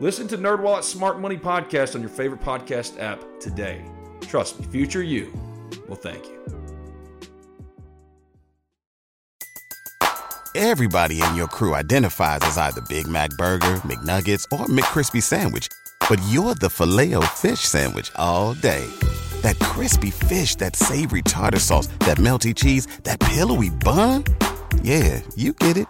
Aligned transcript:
Listen 0.00 0.28
to 0.28 0.38
NerdWallet's 0.38 0.86
Smart 0.86 1.18
Money 1.18 1.36
Podcast 1.36 1.96
on 1.96 2.00
your 2.00 2.10
favorite 2.10 2.40
podcast 2.40 3.00
app 3.00 3.20
today. 3.40 3.84
Trust 4.20 4.60
me, 4.60 4.66
future 4.66 5.02
you 5.02 5.32
will 5.88 5.96
thank 5.96 6.24
you. 6.24 6.38
Everybody 10.54 11.20
in 11.20 11.34
your 11.34 11.48
crew 11.48 11.74
identifies 11.74 12.40
as 12.42 12.58
either 12.58 12.80
Big 12.82 13.08
Mac 13.08 13.30
Burger, 13.30 13.80
McNuggets, 13.84 14.44
or 14.52 14.66
McCrispy 14.66 15.22
Sandwich, 15.22 15.66
but 16.08 16.20
you're 16.28 16.54
the 16.54 16.70
filet 16.70 17.14
fish 17.34 17.60
Sandwich 17.60 18.12
all 18.14 18.54
day. 18.54 18.86
That 19.42 19.58
crispy 19.58 20.10
fish, 20.10 20.54
that 20.56 20.76
savory 20.76 21.22
tartar 21.22 21.58
sauce, 21.58 21.88
that 22.00 22.18
melty 22.18 22.54
cheese, 22.54 22.86
that 23.02 23.18
pillowy 23.18 23.70
bun. 23.70 24.24
Yeah, 24.82 25.22
you 25.36 25.52
get 25.52 25.76
it 25.76 25.88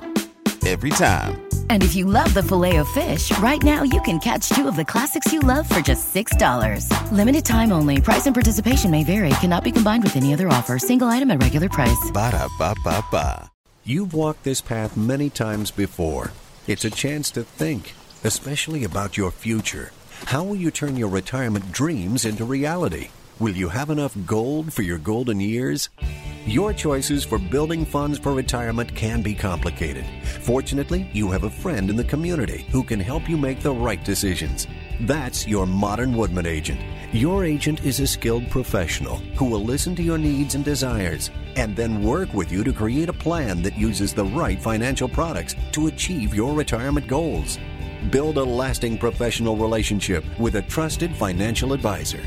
every 0.67 0.91
time. 0.91 1.41
And 1.71 1.83
if 1.83 1.95
you 1.95 2.05
love 2.05 2.33
the 2.35 2.43
filet 2.43 2.77
of 2.77 2.89
fish, 2.89 3.37
right 3.39 3.63
now 3.63 3.83
you 3.83 4.01
can 4.03 4.19
catch 4.19 4.51
two 4.51 4.69
of 4.69 4.77
the 4.77 4.85
classics 4.85 5.33
you 5.33 5.41
love 5.41 5.67
for 5.67 5.81
just 5.81 6.15
$6. 6.15 7.13
Limited 7.13 7.45
time 7.45 7.73
only. 7.73 8.01
Price 8.01 8.27
and 8.27 8.35
participation 8.35 8.91
may 8.91 9.05
vary. 9.05 9.31
Cannot 9.41 9.65
be 9.65 9.73
combined 9.73 10.05
with 10.05 10.17
any 10.17 10.35
other 10.35 10.49
offer. 10.49 10.79
Single 10.79 11.09
item 11.09 11.31
at 11.31 11.43
regular 11.43 11.69
price. 11.71 12.11
Ba 12.13 12.33
da 12.33 12.49
ba 12.59 12.75
ba 12.85 13.03
ba. 13.11 13.51
You've 13.85 14.13
walked 14.13 14.45
this 14.45 14.61
path 14.61 14.99
many 14.99 15.31
times 15.31 15.71
before. 15.71 16.33
It's 16.67 16.85
a 16.85 16.91
chance 16.91 17.31
to 17.31 17.43
think, 17.43 17.95
especially 18.23 18.85
about 18.85 19.17
your 19.17 19.31
future. 19.31 19.93
How 20.27 20.45
will 20.45 20.57
you 20.57 20.71
turn 20.71 20.97
your 20.97 21.09
retirement 21.09 21.73
dreams 21.73 22.27
into 22.27 22.45
reality? 22.45 23.09
Will 23.41 23.55
you 23.55 23.69
have 23.69 23.91
enough 23.91 24.17
gold 24.27 24.73
for 24.73 24.83
your 24.83 24.99
golden 24.99 25.39
years? 25.39 25.91
Your 26.45 26.73
choices 26.73 27.23
for 27.23 27.39
building 27.39 27.85
funds 27.85 28.19
for 28.19 28.35
retirement 28.35 28.93
can 28.97 29.23
be 29.23 29.33
complicated. 29.33 30.05
Fortunately, 30.41 31.09
you 31.13 31.31
have 31.31 31.45
a 31.45 31.51
friend 31.51 31.89
in 31.89 31.95
the 31.95 32.03
community 32.03 32.67
who 32.73 32.83
can 32.83 32.99
help 32.99 33.29
you 33.29 33.37
make 33.37 33.61
the 33.61 33.71
right 33.71 34.03
decisions. 34.05 34.67
That's 35.03 35.47
your 35.47 35.67
Modern 35.67 36.17
Woodmen 36.17 36.47
agent. 36.47 36.81
Your 37.13 37.45
agent 37.45 37.85
is 37.85 38.01
a 38.01 38.09
skilled 38.09 38.51
professional 38.51 39.19
who 39.37 39.45
will 39.45 39.63
listen 39.63 39.95
to 39.95 40.03
your 40.03 40.19
needs 40.19 40.57
and 40.57 40.65
desires 40.65 41.31
and 41.55 41.77
then 41.77 42.03
work 42.03 42.35
with 42.35 42.51
you 42.51 42.65
to 42.65 42.73
create 42.73 43.09
a 43.09 43.13
plan 43.13 43.63
that 43.63 43.79
uses 43.79 44.13
the 44.13 44.25
right 44.25 44.61
financial 44.61 45.09
products 45.09 45.55
to 45.71 45.87
achieve 45.87 46.35
your 46.35 46.55
retirement 46.55 47.07
goals. 47.07 47.57
Build 48.11 48.37
a 48.37 48.43
lasting 48.43 48.99
professional 48.99 49.57
relationship 49.57 50.25
with 50.41 50.57
a 50.57 50.63
trusted 50.63 51.15
financial 51.15 51.73
advisor. 51.73 52.23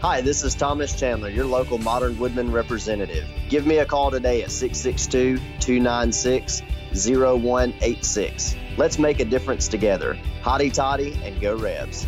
Hi, 0.00 0.20
this 0.20 0.44
is 0.44 0.54
Thomas 0.54 0.94
Chandler, 0.94 1.28
your 1.28 1.44
local 1.44 1.76
Modern 1.76 2.16
Woodmen 2.20 2.52
representative. 2.52 3.26
Give 3.48 3.66
me 3.66 3.78
a 3.78 3.84
call 3.84 4.12
today 4.12 4.44
at 4.44 4.52
662 4.52 5.38
296 5.58 6.62
0186. 6.92 8.54
Let's 8.76 8.96
make 9.00 9.18
a 9.18 9.24
difference 9.24 9.66
together. 9.66 10.16
Hotty 10.40 10.72
toddy 10.72 11.18
and 11.24 11.40
go 11.40 11.56
Rebs. 11.56 12.06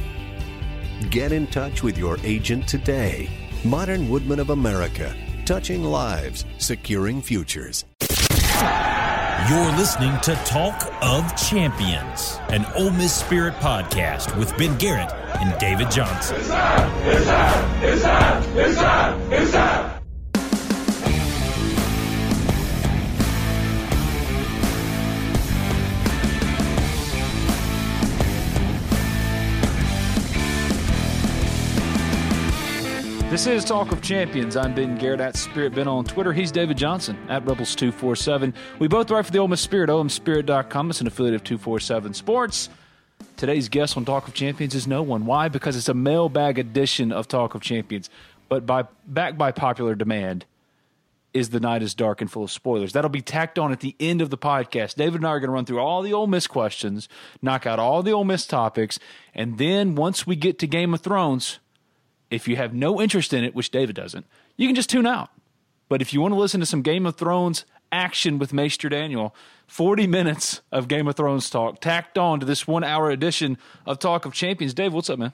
Get 1.10 1.32
in 1.32 1.48
touch 1.48 1.82
with 1.82 1.98
your 1.98 2.16
agent 2.22 2.68
today. 2.68 3.28
Modern 3.64 4.08
Woodmen 4.08 4.38
of 4.38 4.50
America, 4.50 5.12
touching 5.44 5.82
lives, 5.82 6.44
securing 6.58 7.20
futures. 7.20 7.86
You're 9.48 9.72
listening 9.72 10.18
to 10.20 10.34
Talk 10.44 10.92
of 11.02 11.34
Champions, 11.34 12.38
an 12.50 12.66
Ole 12.76 12.90
Miss 12.90 13.14
Spirit 13.14 13.54
podcast 13.54 14.36
with 14.38 14.56
Ben 14.58 14.76
Garrett 14.76 15.10
and 15.40 15.58
David 15.58 15.90
Johnson. 15.90 16.36
It's 16.36 16.48
time! 16.48 17.04
It's 17.04 18.02
time! 18.02 19.32
It's 19.32 19.52
time! 19.52 19.99
This 33.30 33.46
is 33.46 33.64
Talk 33.64 33.92
of 33.92 34.02
Champions. 34.02 34.56
I'm 34.56 34.74
Ben 34.74 34.98
Garrett 34.98 35.20
at 35.20 35.36
Spirit 35.36 35.72
Ben 35.72 35.86
on 35.86 36.04
Twitter. 36.04 36.32
He's 36.32 36.50
David 36.50 36.76
Johnson 36.76 37.16
at 37.28 37.44
Rebels247. 37.44 38.52
We 38.80 38.88
both 38.88 39.08
write 39.08 39.24
for 39.24 39.30
the 39.30 39.38
Ole 39.38 39.46
Miss 39.46 39.60
Spirit, 39.60 39.88
omspirit.com. 39.88 40.90
It's 40.90 41.00
an 41.00 41.06
affiliate 41.06 41.36
of 41.36 41.44
247 41.44 42.14
Sports. 42.14 42.70
Today's 43.36 43.68
guest 43.68 43.96
on 43.96 44.04
Talk 44.04 44.26
of 44.26 44.34
Champions 44.34 44.74
is 44.74 44.88
no 44.88 45.04
one. 45.04 45.26
Why? 45.26 45.46
Because 45.48 45.76
it's 45.76 45.88
a 45.88 45.94
mailbag 45.94 46.58
edition 46.58 47.12
of 47.12 47.28
Talk 47.28 47.54
of 47.54 47.60
Champions. 47.60 48.10
But 48.48 48.66
by 48.66 48.86
backed 49.06 49.38
by 49.38 49.52
popular 49.52 49.94
demand 49.94 50.44
is 51.32 51.50
The 51.50 51.60
Night 51.60 51.84
is 51.84 51.94
Dark 51.94 52.20
and 52.20 52.28
Full 52.28 52.42
of 52.42 52.50
Spoilers. 52.50 52.94
That'll 52.94 53.10
be 53.10 53.22
tacked 53.22 53.60
on 53.60 53.70
at 53.70 53.78
the 53.78 53.94
end 54.00 54.22
of 54.22 54.30
the 54.30 54.38
podcast. 54.38 54.96
David 54.96 55.20
and 55.20 55.26
I 55.28 55.30
are 55.30 55.38
going 55.38 55.50
to 55.50 55.54
run 55.54 55.66
through 55.66 55.78
all 55.78 56.02
the 56.02 56.12
Ole 56.12 56.26
Miss 56.26 56.48
questions, 56.48 57.08
knock 57.40 57.64
out 57.64 57.78
all 57.78 58.02
the 58.02 58.10
Ole 58.10 58.24
Miss 58.24 58.44
topics, 58.44 58.98
and 59.36 59.56
then 59.56 59.94
once 59.94 60.26
we 60.26 60.34
get 60.34 60.58
to 60.58 60.66
Game 60.66 60.92
of 60.92 61.00
Thrones– 61.00 61.60
if 62.30 62.46
you 62.48 62.56
have 62.56 62.72
no 62.72 63.00
interest 63.00 63.32
in 63.32 63.44
it, 63.44 63.54
which 63.54 63.70
David 63.70 63.96
doesn't, 63.96 64.26
you 64.56 64.66
can 64.66 64.74
just 64.74 64.90
tune 64.90 65.06
out. 65.06 65.30
But 65.88 66.00
if 66.00 66.12
you 66.14 66.20
want 66.20 66.32
to 66.32 66.38
listen 66.38 66.60
to 66.60 66.66
some 66.66 66.82
Game 66.82 67.04
of 67.04 67.16
Thrones 67.16 67.64
action 67.92 68.38
with 68.38 68.52
Maester 68.52 68.88
Daniel, 68.88 69.34
40 69.66 70.06
minutes 70.06 70.60
of 70.70 70.88
Game 70.88 71.08
of 71.08 71.16
Thrones 71.16 71.50
talk 71.50 71.80
tacked 71.80 72.16
on 72.16 72.40
to 72.40 72.46
this 72.46 72.66
one 72.66 72.84
hour 72.84 73.10
edition 73.10 73.58
of 73.86 73.98
Talk 73.98 74.24
of 74.24 74.32
Champions. 74.32 74.74
Dave, 74.74 74.92
what's 74.92 75.10
up, 75.10 75.18
man? 75.18 75.32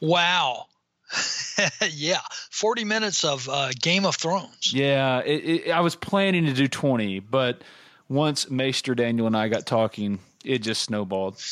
Wow. 0.00 0.66
yeah, 1.90 2.20
40 2.50 2.84
minutes 2.84 3.24
of 3.24 3.48
uh, 3.48 3.70
Game 3.80 4.04
of 4.04 4.16
Thrones. 4.16 4.72
Yeah, 4.72 5.20
it, 5.20 5.44
it, 5.44 5.70
I 5.70 5.80
was 5.80 5.96
planning 5.96 6.44
to 6.46 6.52
do 6.52 6.68
20, 6.68 7.20
but 7.20 7.62
once 8.08 8.50
Maester 8.50 8.94
Daniel 8.94 9.26
and 9.26 9.36
I 9.36 9.48
got 9.48 9.66
talking, 9.66 10.18
it 10.44 10.58
just 10.58 10.82
snowballed. 10.82 11.42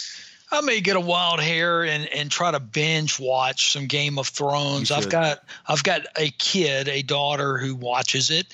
I 0.50 0.60
may 0.60 0.80
get 0.80 0.96
a 0.96 1.00
wild 1.00 1.40
hair 1.40 1.84
and, 1.84 2.06
and 2.06 2.30
try 2.30 2.52
to 2.52 2.60
binge 2.60 3.18
watch 3.18 3.72
some 3.72 3.86
Game 3.86 4.18
of 4.18 4.28
Thrones. 4.28 4.90
I've 4.90 5.08
got 5.08 5.42
I've 5.66 5.82
got 5.82 6.02
a 6.16 6.30
kid, 6.30 6.88
a 6.88 7.02
daughter 7.02 7.58
who 7.58 7.74
watches 7.74 8.30
it. 8.30 8.46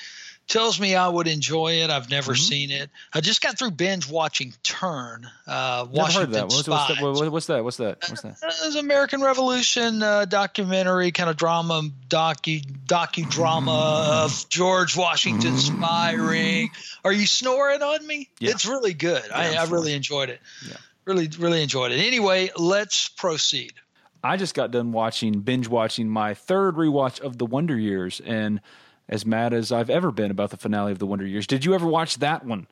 Tells 0.48 0.80
me 0.80 0.96
I 0.96 1.08
would 1.08 1.28
enjoy 1.28 1.82
it. 1.84 1.88
I've 1.88 2.10
never 2.10 2.32
mm-hmm. 2.32 2.42
seen 2.42 2.70
it. 2.72 2.90
I 3.14 3.20
just 3.20 3.40
got 3.40 3.56
through 3.56 3.70
binge 3.70 4.10
watching 4.10 4.52
Turn. 4.62 5.30
Uh, 5.46 5.86
Washington 5.88 6.20
heard 6.20 6.34
that. 6.34 6.44
What's, 6.44 6.68
what's, 6.68 6.88
that? 6.88 7.30
what's 7.30 7.46
that? 7.46 7.64
What's 7.64 7.76
that? 7.76 7.96
What's 8.08 8.22
that? 8.22 8.36
Uh, 8.42 8.66
it's 8.66 8.74
American 8.74 9.22
Revolution 9.22 10.02
uh, 10.02 10.24
documentary, 10.24 11.12
kind 11.12 11.30
of 11.30 11.36
drama, 11.36 11.82
docu 12.08 12.62
docudrama 12.86 13.66
mm. 13.66 14.24
of 14.24 14.48
George 14.48 14.96
Washington 14.96 15.52
mm. 15.52 15.58
spy. 15.58 16.68
Are 17.04 17.12
you 17.12 17.26
snoring 17.26 17.80
on 17.80 18.04
me? 18.04 18.28
Yeah. 18.40 18.50
It's 18.50 18.66
really 18.66 18.94
good. 18.94 19.22
Yeah, 19.28 19.36
I, 19.36 19.54
I 19.54 19.64
really 19.66 19.94
enjoyed 19.94 20.28
it. 20.28 20.40
Yeah 20.68 20.76
really 21.04 21.28
really 21.38 21.62
enjoyed 21.62 21.92
it. 21.92 21.98
Anyway, 21.98 22.50
let's 22.56 23.08
proceed. 23.08 23.72
I 24.24 24.36
just 24.36 24.54
got 24.54 24.70
done 24.70 24.92
watching 24.92 25.40
binge 25.40 25.68
watching 25.68 26.08
my 26.08 26.34
third 26.34 26.76
rewatch 26.76 27.20
of 27.20 27.38
The 27.38 27.46
Wonder 27.46 27.78
Years, 27.78 28.20
and 28.24 28.60
as 29.08 29.26
mad 29.26 29.52
as 29.52 29.72
I've 29.72 29.90
ever 29.90 30.12
been 30.12 30.30
about 30.30 30.50
the 30.50 30.56
finale 30.56 30.92
of 30.92 30.98
The 30.98 31.06
Wonder 31.06 31.26
Years. 31.26 31.46
Did 31.46 31.64
you 31.64 31.74
ever 31.74 31.86
watch 31.86 32.18
that 32.18 32.44
one? 32.44 32.66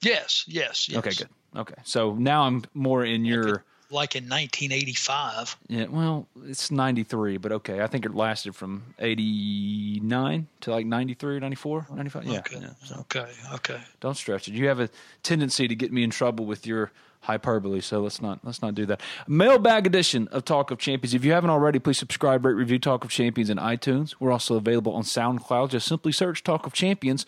Yes, 0.00 0.44
yes, 0.46 0.88
yes. 0.88 0.98
Okay, 0.98 1.10
good. 1.10 1.28
Okay, 1.54 1.80
so 1.84 2.14
now 2.14 2.42
I'm 2.42 2.64
more 2.74 3.04
in 3.04 3.24
your 3.24 3.64
like 3.90 4.16
in 4.16 4.24
1985. 4.24 5.56
Yeah, 5.68 5.86
well, 5.86 6.26
it's 6.44 6.70
93, 6.70 7.36
but 7.38 7.52
okay. 7.52 7.80
I 7.80 7.86
think 7.86 8.04
it 8.04 8.14
lasted 8.14 8.54
from 8.54 8.94
89 8.98 10.48
to 10.62 10.70
like 10.70 10.86
93 10.86 11.36
or 11.36 11.40
94, 11.40 11.86
95. 11.94 12.24
Yeah. 12.24 12.38
Okay. 12.38 12.58
Yeah, 12.60 12.68
so. 12.84 12.96
Okay. 13.00 13.26
Okay. 13.54 13.80
Don't 14.00 14.16
stretch 14.16 14.48
it. 14.48 14.54
You 14.54 14.68
have 14.68 14.80
a 14.80 14.90
tendency 15.22 15.68
to 15.68 15.74
get 15.74 15.92
me 15.92 16.02
in 16.02 16.10
trouble 16.10 16.46
with 16.46 16.66
your 16.66 16.90
hyperbole. 17.26 17.80
So 17.80 18.00
let's 18.00 18.20
not 18.20 18.40
let's 18.42 18.62
not 18.62 18.74
do 18.74 18.86
that. 18.86 19.00
Mailbag 19.28 19.86
edition 19.86 20.28
of 20.28 20.44
Talk 20.44 20.70
of 20.70 20.78
Champions. 20.78 21.14
If 21.14 21.24
you 21.24 21.32
haven't 21.32 21.50
already, 21.50 21.78
please 21.78 21.98
subscribe, 21.98 22.44
rate, 22.44 22.54
review 22.54 22.78
Talk 22.78 23.04
of 23.04 23.10
Champions 23.10 23.50
in 23.50 23.58
iTunes. 23.58 24.14
We're 24.18 24.32
also 24.32 24.56
available 24.56 24.94
on 24.94 25.02
SoundCloud. 25.02 25.70
Just 25.70 25.86
simply 25.86 26.12
search 26.12 26.42
Talk 26.42 26.66
of 26.66 26.72
Champions. 26.72 27.26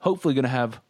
Hopefully, 0.00 0.34
going 0.34 0.42
to 0.42 0.48
have 0.48 0.80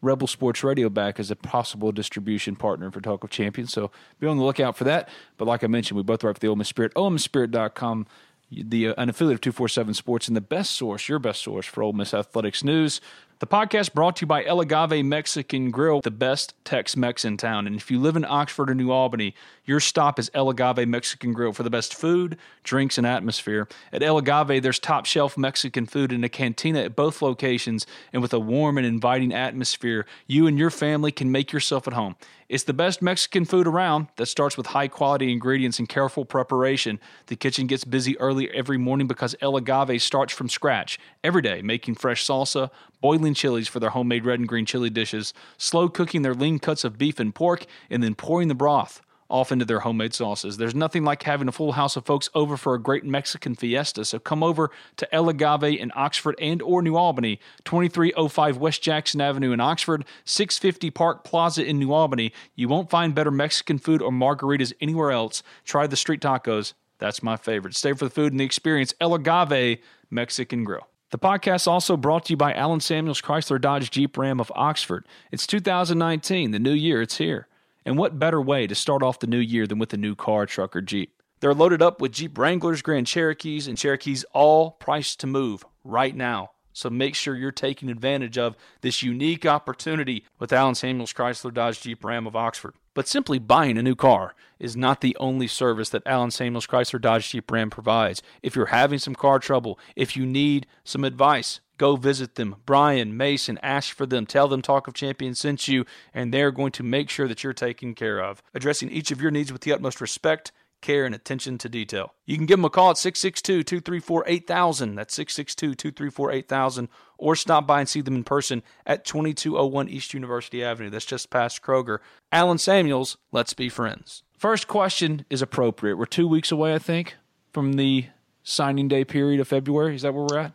Rebel 0.00 0.26
Sports 0.26 0.62
Radio 0.62 0.88
back 0.88 1.18
as 1.18 1.30
a 1.30 1.36
possible 1.36 1.92
distribution 1.92 2.56
partner 2.56 2.90
for 2.90 3.00
Talk 3.00 3.24
of 3.24 3.30
Champions. 3.30 3.72
So 3.72 3.90
be 4.20 4.26
on 4.26 4.36
the 4.36 4.44
lookout 4.44 4.76
for 4.76 4.84
that. 4.84 5.08
But 5.36 5.46
like 5.46 5.64
I 5.64 5.66
mentioned, 5.66 5.96
we 5.96 6.02
both 6.02 6.22
write 6.22 6.36
for 6.36 6.40
the 6.40 6.48
Ole 6.48 6.56
Miss 6.56 6.68
Spirit, 6.68 6.94
OleMissSpirit.com, 6.94 8.06
the 8.50 8.88
uh, 8.88 8.94
an 8.96 9.08
affiliate 9.08 9.34
of 9.34 9.40
247 9.40 9.94
Sports, 9.94 10.28
and 10.28 10.36
the 10.36 10.40
best 10.40 10.72
source, 10.72 11.08
your 11.08 11.18
best 11.18 11.42
source 11.42 11.66
for 11.66 11.82
Ole 11.82 11.92
Miss 11.92 12.14
athletics 12.14 12.62
news. 12.62 13.00
The 13.40 13.46
podcast 13.46 13.94
brought 13.94 14.16
to 14.16 14.22
you 14.22 14.26
by 14.26 14.44
El 14.44 14.60
Agave 14.60 15.04
Mexican 15.04 15.70
Grill, 15.70 16.00
the 16.00 16.10
best 16.10 16.54
Tex-Mex 16.64 17.24
in 17.24 17.36
town. 17.36 17.68
And 17.68 17.76
if 17.76 17.88
you 17.88 18.00
live 18.00 18.16
in 18.16 18.24
Oxford 18.24 18.68
or 18.68 18.74
New 18.74 18.90
Albany, 18.90 19.32
your 19.64 19.78
stop 19.78 20.18
is 20.18 20.28
El 20.34 20.50
Agave 20.50 20.88
Mexican 20.88 21.32
Grill 21.32 21.52
for 21.52 21.62
the 21.62 21.70
best 21.70 21.94
food, 21.94 22.36
drinks, 22.64 22.98
and 22.98 23.06
atmosphere. 23.06 23.68
At 23.92 24.02
El 24.02 24.18
Agave, 24.18 24.60
there's 24.60 24.80
top 24.80 25.06
shelf 25.06 25.38
Mexican 25.38 25.86
food 25.86 26.12
in 26.12 26.24
a 26.24 26.28
cantina 26.28 26.80
at 26.80 26.96
both 26.96 27.22
locations, 27.22 27.86
and 28.12 28.22
with 28.22 28.32
a 28.32 28.40
warm 28.40 28.76
and 28.76 28.84
inviting 28.84 29.32
atmosphere, 29.32 30.04
you 30.26 30.48
and 30.48 30.58
your 30.58 30.70
family 30.70 31.12
can 31.12 31.30
make 31.30 31.52
yourself 31.52 31.86
at 31.86 31.94
home. 31.94 32.16
It's 32.48 32.64
the 32.64 32.72
best 32.72 33.02
Mexican 33.02 33.44
food 33.44 33.66
around 33.66 34.08
that 34.16 34.24
starts 34.24 34.56
with 34.56 34.68
high 34.68 34.88
quality 34.88 35.30
ingredients 35.30 35.78
and 35.78 35.86
careful 35.86 36.24
preparation. 36.24 36.98
The 37.26 37.36
kitchen 37.36 37.66
gets 37.66 37.84
busy 37.84 38.18
early 38.18 38.50
every 38.50 38.78
morning 38.78 39.06
because 39.06 39.36
El 39.42 39.56
Agave 39.56 40.00
starts 40.00 40.32
from 40.32 40.48
scratch 40.48 40.98
every 41.22 41.42
day, 41.42 41.60
making 41.60 41.96
fresh 41.96 42.26
salsa, 42.26 42.70
boiling 43.00 43.34
chilies 43.34 43.68
for 43.68 43.80
their 43.80 43.90
homemade 43.90 44.24
red 44.24 44.38
and 44.38 44.48
green 44.48 44.66
chili 44.66 44.90
dishes, 44.90 45.32
slow 45.56 45.88
cooking 45.88 46.22
their 46.22 46.34
lean 46.34 46.58
cuts 46.58 46.84
of 46.84 46.98
beef 46.98 47.18
and 47.18 47.34
pork, 47.34 47.66
and 47.90 48.02
then 48.02 48.14
pouring 48.14 48.48
the 48.48 48.54
broth 48.54 49.02
off 49.30 49.52
into 49.52 49.64
their 49.64 49.80
homemade 49.80 50.14
sauces. 50.14 50.56
There's 50.56 50.74
nothing 50.74 51.04
like 51.04 51.22
having 51.22 51.48
a 51.48 51.52
full 51.52 51.72
house 51.72 51.96
of 51.96 52.06
folks 52.06 52.30
over 52.34 52.56
for 52.56 52.74
a 52.74 52.80
great 52.80 53.04
Mexican 53.04 53.54
fiesta. 53.54 54.04
So 54.04 54.18
come 54.18 54.42
over 54.42 54.70
to 54.96 55.14
El 55.14 55.28
Agave 55.28 55.78
in 55.78 55.92
Oxford 55.94 56.34
and 56.40 56.62
or 56.62 56.82
New 56.82 56.96
Albany, 56.96 57.38
2305 57.64 58.56
West 58.56 58.82
Jackson 58.82 59.20
Avenue 59.20 59.52
in 59.52 59.60
Oxford, 59.60 60.04
650 60.24 60.90
Park 60.90 61.24
Plaza 61.24 61.64
in 61.64 61.78
New 61.78 61.92
Albany. 61.92 62.32
You 62.54 62.68
won't 62.68 62.90
find 62.90 63.14
better 63.14 63.30
Mexican 63.30 63.78
food 63.78 64.02
or 64.02 64.10
margaritas 64.10 64.72
anywhere 64.80 65.10
else. 65.10 65.42
Try 65.64 65.86
the 65.86 65.96
street 65.96 66.20
tacos. 66.20 66.72
That's 66.98 67.22
my 67.22 67.36
favorite. 67.36 67.76
Stay 67.76 67.92
for 67.92 68.04
the 68.06 68.10
food 68.10 68.32
and 68.32 68.40
the 68.40 68.44
experience. 68.44 68.94
El 69.00 69.14
Agave 69.14 69.78
Mexican 70.10 70.64
Grill. 70.64 70.88
The 71.10 71.18
podcast 71.18 71.66
also 71.66 71.96
brought 71.96 72.26
to 72.26 72.34
you 72.34 72.36
by 72.36 72.52
Allen 72.52 72.80
Samuels 72.80 73.22
Chrysler 73.22 73.58
Dodge 73.58 73.90
Jeep 73.90 74.18
Ram 74.18 74.40
of 74.40 74.52
Oxford. 74.54 75.06
It's 75.32 75.46
2019, 75.46 76.50
the 76.50 76.58
new 76.58 76.72
year, 76.72 77.00
it's 77.00 77.16
here. 77.16 77.48
And 77.86 77.96
what 77.96 78.18
better 78.18 78.42
way 78.42 78.66
to 78.66 78.74
start 78.74 79.02
off 79.02 79.18
the 79.18 79.26
new 79.26 79.38
year 79.38 79.66
than 79.66 79.78
with 79.78 79.94
a 79.94 79.96
new 79.96 80.14
car, 80.14 80.44
truck, 80.44 80.76
or 80.76 80.82
Jeep? 80.82 81.22
They're 81.40 81.54
loaded 81.54 81.80
up 81.80 82.02
with 82.02 82.12
Jeep 82.12 82.36
Wranglers, 82.36 82.82
Grand 82.82 83.06
Cherokees, 83.06 83.66
and 83.66 83.78
Cherokees 83.78 84.26
all 84.34 84.72
priced 84.72 85.18
to 85.20 85.26
move 85.26 85.64
right 85.82 86.14
now. 86.14 86.50
So 86.74 86.90
make 86.90 87.14
sure 87.14 87.34
you're 87.34 87.52
taking 87.52 87.88
advantage 87.88 88.36
of 88.36 88.54
this 88.82 89.02
unique 89.02 89.46
opportunity 89.46 90.26
with 90.38 90.52
Allen 90.52 90.74
Samuels 90.74 91.14
Chrysler 91.14 91.54
Dodge 91.54 91.80
Jeep 91.80 92.04
Ram 92.04 92.26
of 92.26 92.36
Oxford. 92.36 92.74
But 92.98 93.06
simply 93.06 93.38
buying 93.38 93.78
a 93.78 93.82
new 93.84 93.94
car 93.94 94.34
is 94.58 94.76
not 94.76 95.02
the 95.02 95.16
only 95.20 95.46
service 95.46 95.88
that 95.90 96.02
Allen 96.04 96.32
Samuels 96.32 96.66
Chrysler 96.66 97.00
Dodge 97.00 97.30
Jeep 97.30 97.48
Ram 97.48 97.70
provides. 97.70 98.24
If 98.42 98.56
you're 98.56 98.74
having 98.74 98.98
some 98.98 99.14
car 99.14 99.38
trouble, 99.38 99.78
if 99.94 100.16
you 100.16 100.26
need 100.26 100.66
some 100.82 101.04
advice, 101.04 101.60
go 101.76 101.94
visit 101.94 102.34
them. 102.34 102.56
Brian, 102.66 103.16
Mason, 103.16 103.56
ask 103.62 103.94
for 103.94 104.04
them. 104.04 104.26
Tell 104.26 104.48
them 104.48 104.62
Talk 104.62 104.88
of 104.88 104.94
Champions 104.94 105.38
sent 105.38 105.68
you, 105.68 105.84
and 106.12 106.34
they're 106.34 106.50
going 106.50 106.72
to 106.72 106.82
make 106.82 107.08
sure 107.08 107.28
that 107.28 107.44
you're 107.44 107.52
taken 107.52 107.94
care 107.94 108.18
of, 108.18 108.42
addressing 108.52 108.90
each 108.90 109.12
of 109.12 109.22
your 109.22 109.30
needs 109.30 109.52
with 109.52 109.62
the 109.62 109.72
utmost 109.72 110.00
respect 110.00 110.50
care, 110.80 111.04
and 111.04 111.14
attention 111.14 111.58
to 111.58 111.68
detail. 111.68 112.14
You 112.26 112.36
can 112.36 112.46
give 112.46 112.58
them 112.58 112.64
a 112.64 112.70
call 112.70 112.90
at 112.90 112.98
662 112.98 113.62
234 113.62 114.24
8000. 114.26 114.94
That's 114.94 115.14
662 115.14 115.74
234 115.74 116.32
8000. 116.32 116.88
Or 117.18 117.34
stop 117.34 117.66
by 117.66 117.80
and 117.80 117.88
see 117.88 118.00
them 118.00 118.16
in 118.16 118.24
person 118.24 118.62
at 118.86 119.04
2201 119.04 119.88
East 119.88 120.14
University 120.14 120.62
Avenue. 120.62 120.90
That's 120.90 121.04
just 121.04 121.30
past 121.30 121.62
Kroger. 121.62 121.98
Allen 122.30 122.58
Samuels, 122.58 123.16
let's 123.32 123.54
be 123.54 123.68
friends. 123.68 124.22
First 124.36 124.68
question 124.68 125.24
is 125.28 125.42
appropriate. 125.42 125.96
We're 125.96 126.06
two 126.06 126.28
weeks 126.28 126.52
away, 126.52 126.74
I 126.74 126.78
think, 126.78 127.16
from 127.52 127.72
the 127.72 128.06
signing 128.44 128.88
day 128.88 129.04
period 129.04 129.40
of 129.40 129.48
February. 129.48 129.96
Is 129.96 130.02
that 130.02 130.14
where 130.14 130.24
we're 130.24 130.38
at? 130.38 130.52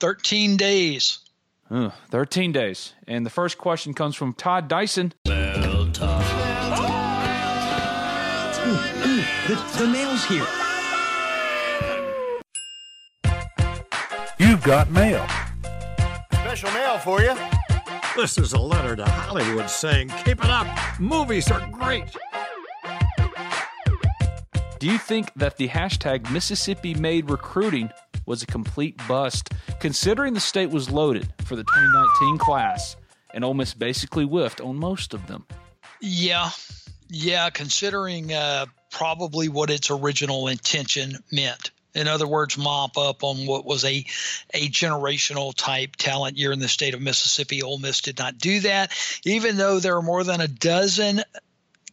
13 0.00 0.56
days. 0.56 1.18
13 2.10 2.52
days. 2.52 2.94
And 3.06 3.24
the 3.24 3.30
first 3.30 3.58
question 3.58 3.94
comes 3.94 4.16
from 4.16 4.34
Todd 4.34 4.68
Dyson. 4.68 5.12
The, 9.46 9.54
the 9.78 9.86
mail's 9.86 10.24
here. 10.24 10.46
You've 14.38 14.62
got 14.62 14.90
mail. 14.90 15.26
Special 16.32 16.70
mail 16.72 16.98
for 16.98 17.20
you. 17.20 17.34
This 18.16 18.38
is 18.38 18.52
a 18.52 18.58
letter 18.58 18.96
to 18.96 19.04
Hollywood 19.04 19.70
saying, 19.70 20.08
Keep 20.24 20.44
it 20.44 20.50
up. 20.50 20.66
Movies 20.98 21.50
are 21.50 21.66
great. 21.70 22.16
Do 24.78 24.86
you 24.86 24.98
think 24.98 25.30
that 25.36 25.56
the 25.58 25.68
hashtag 25.68 26.30
Mississippi 26.30 26.94
made 26.94 27.30
recruiting 27.30 27.90
was 28.26 28.42
a 28.42 28.46
complete 28.46 29.00
bust, 29.06 29.50
considering 29.78 30.34
the 30.34 30.40
state 30.40 30.70
was 30.70 30.90
loaded 30.90 31.32
for 31.44 31.54
the 31.54 31.64
2019 31.64 32.38
class 32.38 32.96
and 33.34 33.44
Ole 33.44 33.54
Miss 33.54 33.74
basically 33.74 34.24
whiffed 34.24 34.60
on 34.60 34.76
most 34.76 35.14
of 35.14 35.26
them? 35.26 35.46
Yeah, 36.00 36.50
yeah, 37.08 37.50
considering 37.50 38.32
uh, 38.32 38.66
probably 38.90 39.48
what 39.48 39.70
its 39.70 39.90
original 39.90 40.48
intention 40.48 41.18
meant. 41.30 41.70
In 41.94 42.06
other 42.06 42.26
words, 42.26 42.56
mop 42.56 42.96
up 42.96 43.24
on 43.24 43.46
what 43.46 43.64
was 43.64 43.84
a 43.84 44.04
a 44.54 44.68
generational 44.68 45.52
type 45.54 45.96
talent 45.96 46.36
year 46.36 46.52
in 46.52 46.60
the 46.60 46.68
state 46.68 46.94
of 46.94 47.00
Mississippi. 47.00 47.62
Ole 47.62 47.78
Miss 47.78 48.00
did 48.00 48.18
not 48.18 48.38
do 48.38 48.60
that, 48.60 48.92
even 49.24 49.56
though 49.56 49.80
there 49.80 49.96
are 49.96 50.02
more 50.02 50.22
than 50.22 50.40
a 50.40 50.48
dozen 50.48 51.22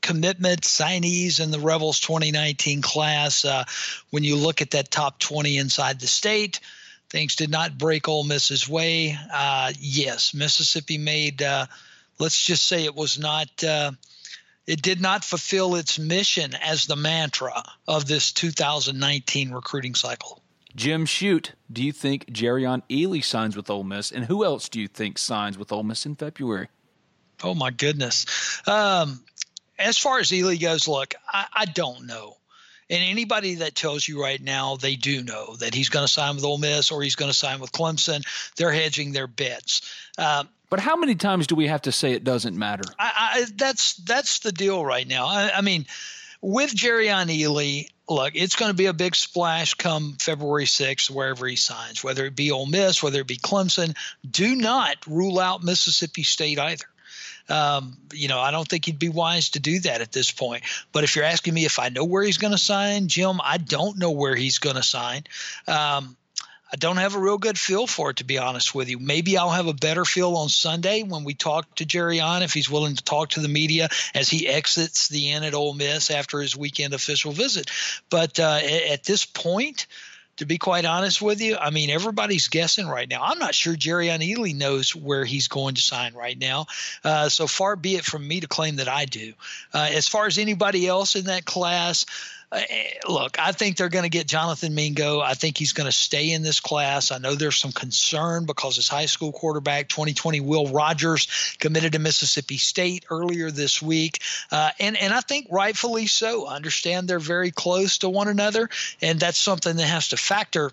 commitment 0.01 0.61
signees 0.61 1.39
in 1.39 1.51
the 1.51 1.59
Rebels 1.59 1.99
2019 1.99 2.81
class. 2.81 3.43
Uh, 3.43 3.65
when 4.11 4.23
you 4.23 4.35
look 4.35 4.61
at 4.61 4.71
that 4.71 4.91
top 4.91 5.19
20 5.19 5.57
inside 5.57 5.99
the 5.99 6.07
state, 6.07 6.59
things 7.09 7.35
did 7.35 7.49
not 7.49 7.77
break 7.77 8.07
Ole 8.07 8.23
Miss's 8.23 8.69
way. 8.69 9.17
Uh, 9.33 9.73
yes, 9.79 10.33
Mississippi 10.33 10.97
made. 10.97 11.41
Uh, 11.41 11.65
let's 12.19 12.41
just 12.41 12.63
say 12.63 12.85
it 12.85 12.95
was 12.95 13.17
not. 13.17 13.49
It 14.67 14.81
did 14.81 14.99
not 14.99 15.23
fulfill 15.23 15.75
its 15.75 15.97
mission 15.97 16.53
as 16.53 16.85
the 16.85 16.97
mantra 16.97 17.63
of 17.87 18.05
this 18.05 18.33
2019 18.33 19.51
recruiting 19.51 19.95
cycle. 19.95 20.43
Jim 20.75 21.05
Shoot, 21.05 21.53
do 21.71 21.81
you 21.83 21.93
think 21.93 22.27
Jerrion 22.27 22.83
Ealy 22.89 23.23
signs 23.23 23.55
with 23.55 23.69
Ole 23.69 23.83
Miss, 23.83 24.11
and 24.11 24.25
who 24.25 24.43
else 24.43 24.69
do 24.69 24.79
you 24.79 24.87
think 24.87 25.17
signs 25.17 25.57
with 25.57 25.71
Ole 25.71 25.83
Miss 25.83 26.05
in 26.05 26.15
February? 26.15 26.67
Oh 27.43 27.55
my 27.55 27.71
goodness! 27.71 28.25
Um, 28.67 29.23
as 29.79 29.97
far 29.97 30.19
as 30.19 30.29
Ealy 30.29 30.59
goes, 30.59 30.87
look, 30.87 31.15
I, 31.27 31.45
I 31.53 31.65
don't 31.65 32.05
know. 32.05 32.37
And 32.89 33.03
anybody 33.03 33.55
that 33.55 33.75
tells 33.75 34.07
you 34.07 34.21
right 34.21 34.41
now 34.41 34.77
they 34.77 34.95
do 34.95 35.21
know 35.23 35.55
that 35.57 35.73
he's 35.73 35.89
going 35.89 36.05
to 36.05 36.11
sign 36.11 36.35
with 36.35 36.45
Ole 36.45 36.57
Miss 36.57 36.91
or 36.91 37.01
he's 37.03 37.15
going 37.15 37.31
to 37.31 37.37
sign 37.37 37.59
with 37.59 37.71
Clemson, 37.71 38.25
they're 38.55 38.71
hedging 38.71 39.11
their 39.11 39.27
bets. 39.27 39.81
Um, 40.17 40.47
but 40.69 40.79
how 40.79 40.95
many 40.95 41.15
times 41.15 41.47
do 41.47 41.55
we 41.55 41.67
have 41.67 41.83
to 41.83 41.91
say 41.91 42.11
it 42.11 42.23
doesn't 42.23 42.57
matter? 42.57 42.83
I, 42.99 43.11
I, 43.15 43.45
that's 43.55 43.95
that's 43.95 44.39
the 44.39 44.51
deal 44.51 44.83
right 44.85 45.07
now. 45.07 45.27
I, 45.27 45.51
I 45.55 45.61
mean, 45.61 45.85
with 46.41 46.73
Jerrion 46.73 47.27
Ealy, 47.27 47.89
look, 48.09 48.33
it's 48.35 48.55
going 48.55 48.71
to 48.71 48.77
be 48.77 48.87
a 48.87 48.93
big 48.93 49.15
splash 49.15 49.73
come 49.73 50.17
February 50.19 50.65
6th, 50.65 51.09
wherever 51.09 51.47
he 51.47 51.55
signs, 51.55 52.03
whether 52.03 52.25
it 52.25 52.35
be 52.35 52.51
Ole 52.51 52.65
Miss, 52.65 53.01
whether 53.01 53.21
it 53.21 53.27
be 53.27 53.37
Clemson. 53.37 53.95
Do 54.29 54.55
not 54.55 54.97
rule 55.07 55.39
out 55.39 55.63
Mississippi 55.63 56.23
State 56.23 56.59
either. 56.59 56.85
Um, 57.49 57.97
you 58.13 58.27
know, 58.27 58.39
I 58.39 58.51
don't 58.51 58.67
think 58.67 58.85
he'd 58.85 58.99
be 58.99 59.09
wise 59.09 59.51
to 59.51 59.59
do 59.59 59.79
that 59.81 60.01
at 60.01 60.11
this 60.11 60.31
point. 60.31 60.63
But 60.91 61.03
if 61.03 61.15
you're 61.15 61.25
asking 61.25 61.53
me 61.53 61.65
if 61.65 61.79
I 61.79 61.89
know 61.89 62.03
where 62.03 62.23
he's 62.23 62.37
going 62.37 62.51
to 62.51 62.57
sign, 62.57 63.07
Jim, 63.07 63.39
I 63.43 63.57
don't 63.57 63.97
know 63.97 64.11
where 64.11 64.35
he's 64.35 64.59
going 64.59 64.75
to 64.75 64.83
sign. 64.83 65.23
Um, 65.67 66.17
I 66.71 66.75
don't 66.75 66.97
have 66.97 67.15
a 67.15 67.19
real 67.19 67.37
good 67.37 67.57
feel 67.57 67.87
for 67.87 68.09
it, 68.09 68.17
to 68.17 68.25
be 68.25 68.37
honest 68.37 68.75
with 68.75 68.89
you. 68.89 68.99
Maybe 68.99 69.37
I'll 69.37 69.49
have 69.49 69.67
a 69.67 69.73
better 69.73 70.03
feel 70.03 70.35
on 70.35 70.49
Sunday 70.49 71.03
when 71.03 71.23
we 71.23 71.33
talk 71.33 71.75
to 71.75 71.85
Jerrion 71.85 72.41
if 72.41 72.53
he's 72.53 72.69
willing 72.69 72.95
to 72.95 73.03
talk 73.03 73.29
to 73.29 73.39
the 73.39 73.47
media 73.47 73.87
as 74.13 74.27
he 74.27 74.47
exits 74.47 75.07
the 75.07 75.31
inn 75.31 75.43
at 75.43 75.53
Ole 75.53 75.73
Miss 75.73 76.11
after 76.11 76.41
his 76.41 76.57
weekend 76.57 76.93
official 76.93 77.31
visit. 77.31 77.71
But 78.09 78.39
uh, 78.39 78.59
at 78.89 79.05
this 79.05 79.25
point, 79.25 79.87
to 80.37 80.45
be 80.45 80.57
quite 80.57 80.85
honest 80.85 81.21
with 81.21 81.41
you, 81.41 81.57
I 81.57 81.71
mean, 81.71 81.89
everybody's 81.89 82.47
guessing 82.47 82.87
right 82.87 83.09
now. 83.09 83.21
I'm 83.23 83.39
not 83.39 83.55
sure 83.55 83.75
Jerrion 83.75 84.19
Ealy 84.19 84.55
knows 84.55 84.95
where 84.95 85.25
he's 85.25 85.47
going 85.47 85.75
to 85.75 85.81
sign 85.81 86.13
right 86.13 86.37
now. 86.37 86.67
Uh, 87.03 87.29
so 87.29 87.47
far 87.47 87.75
be 87.75 87.95
it 87.95 88.05
from 88.05 88.27
me 88.27 88.39
to 88.39 88.47
claim 88.47 88.77
that 88.77 88.87
I 88.87 89.05
do. 89.05 89.33
Uh, 89.73 89.89
as 89.91 90.07
far 90.07 90.27
as 90.27 90.37
anybody 90.37 90.87
else 90.87 91.15
in 91.15 91.25
that 91.25 91.45
class, 91.45 92.05
uh, 92.49 92.61
look, 93.09 93.37
I 93.39 93.51
think 93.51 93.75
they're 93.75 93.89
going 93.89 94.03
to 94.03 94.09
get 94.09 94.25
Jonathan 94.25 94.73
Mingo. 94.73 95.19
I 95.19 95.33
think 95.33 95.57
he's 95.57 95.73
going 95.73 95.87
to 95.87 95.91
stay 95.91 96.31
in 96.31 96.43
this 96.43 96.61
class. 96.61 97.11
I 97.11 97.17
know 97.17 97.35
there's 97.35 97.57
some 97.57 97.73
concern 97.73 98.45
because 98.45 98.77
his 98.77 98.87
high 98.87 99.07
school 99.07 99.33
quarterback, 99.33 99.89
2020 99.89 100.39
Will 100.39 100.67
Rogers, 100.67 101.55
committed 101.59 101.91
to 101.93 101.99
Mississippi 101.99 102.57
State 102.57 103.05
earlier 103.09 103.51
this 103.51 103.81
week, 103.81 104.21
uh, 104.51 104.71
and 104.79 104.95
and 104.95 105.13
I 105.13 105.19
think 105.19 105.47
rightfully 105.51 106.07
so. 106.07 106.47
I 106.47 106.55
understand 106.55 107.07
they're 107.07 107.19
very 107.19 107.51
close 107.51 107.97
to 107.99 108.09
one 108.09 108.29
another, 108.29 108.69
and 109.01 109.19
that's 109.19 109.37
something 109.37 109.75
that 109.75 109.87
has 109.87 110.09
to 110.09 110.17
factor 110.17 110.71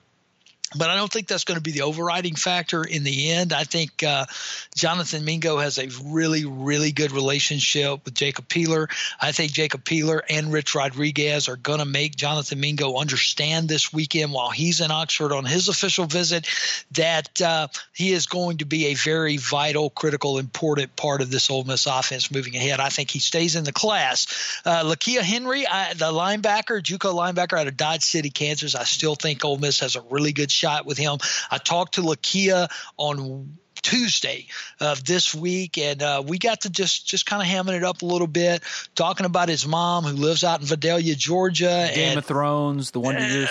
but 0.77 0.91
I 0.91 0.97
don't 0.97 1.11
think 1.11 1.29
that's 1.29 1.45
going 1.45 1.57
to 1.57 1.63
be 1.63 1.73
the 1.73 1.83
overriding 1.83 2.35
factor 2.35 2.83
in 2.83 3.05
the 3.05 3.31
end. 3.31 3.53
I 3.53 3.65
think 3.65 4.03
uh, 4.03 4.27
Jonathan 4.75 5.25
Mingo 5.25 5.59
has 5.59 5.79
a 5.79 5.89
really, 6.05 6.45
really 6.45 6.93
good 6.93 7.13
relationship 7.13 8.05
with 8.05 8.15
Jacob 8.15 8.49
Peeler. 8.49 8.89
I 9.21 9.33
think 9.33 9.53
Jacob 9.53 9.85
Peeler 9.85 10.23
and 10.29 10.53
Rich 10.53 10.75
Rodriguez 10.75 11.49
are 11.49 11.57
going 11.57 11.79
to 11.79 11.85
make 11.85 12.17
Jonathan 12.17 12.61
Mingo 12.61 12.97
understand 12.97 13.69
this 13.69 13.93
weekend 13.93 14.33
while 14.33 14.51
he's 14.51 14.81
in 14.81 14.91
Oxford 14.91 15.33
on 15.33 15.45
his 15.45 15.69
official 15.69 16.07
visit 16.07 16.47
that 16.93 17.41
uh, 17.41 17.69
he 17.93 18.13
is 18.13 18.27
going 18.27 18.59
to 18.59 18.65
be 18.65 18.87
a 18.87 18.95
very 18.95 19.37
vital, 19.37 19.91
critical, 19.91 20.39
important 20.39 20.97
part 20.97 21.21
of 21.21 21.31
this 21.31 21.51
Ole 21.51 21.65
Miss 21.65 21.87
offense 21.87 22.31
moving 22.31 22.57
ahead. 22.57 22.81
I 22.81 22.89
think 22.89 23.11
he 23.11 23.21
stays 23.21 23.57
in 23.57 23.65
the 23.65 23.73
class. 23.73 24.61
Uh, 24.65 24.83
Lakia 24.85 25.21
Henry, 25.21 25.67
I, 25.67 25.95
the 25.95 26.07
linebacker, 26.13 26.83
JUCO 26.83 27.15
linebacker 27.15 27.59
out 27.59 27.69
of 27.69 27.77
Dodge 27.77 28.03
City, 28.03 28.31
Kansas, 28.31 28.75
I 28.75 28.85
still 28.85 29.15
think 29.15 29.45
Ole 29.45 29.59
Miss 29.59 29.81
has 29.81 29.97
a 29.97 30.01
really 30.11 30.33
good 30.33 30.51
shot 30.51 30.64
shot 30.65 30.87
with 30.87 30.99
him. 30.99 31.19
I 31.51 31.59
talked 31.59 31.95
to 31.95 32.01
Lakia 32.01 32.69
on 32.97 33.59
Tuesday 33.83 34.47
of 34.81 35.05
this 35.05 35.35
week, 35.35 35.77
and 35.77 36.03
uh, 36.03 36.23
we 36.27 36.39
got 36.39 36.63
to 36.63 36.71
just 36.71 37.07
just 37.07 37.27
kind 37.27 37.43
of 37.43 37.49
hamming 37.49 37.77
it 37.77 37.85
up 37.85 38.03
a 38.03 38.07
little 38.07 38.27
bit, 38.27 38.63
talking 38.95 39.27
about 39.27 39.49
his 39.49 39.67
mom 39.67 40.05
who 40.05 40.17
lives 40.17 40.43
out 40.43 40.61
in 40.61 40.67
Vidalia, 40.67 41.15
Georgia. 41.15 41.91
Game 41.95 42.11
and, 42.11 42.19
of 42.19 42.25
Thrones, 42.25 42.93
the 42.93 43.01
Wonder 43.01 43.27
Years. 43.27 43.51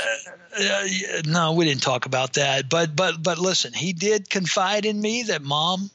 Uh, 0.58 0.64
uh, 0.64 1.22
no, 1.26 1.54
we 1.54 1.66
didn't 1.66 1.84
talk 1.84 2.08
about 2.08 2.34
that. 2.34 2.68
But 2.68 2.96
but 2.96 3.22
but 3.22 3.38
listen, 3.38 3.74
he 3.74 3.94
did 3.94 4.30
confide 4.30 4.86
in 4.86 5.00
me 5.00 5.24
that 5.24 5.44
mom 5.44 5.92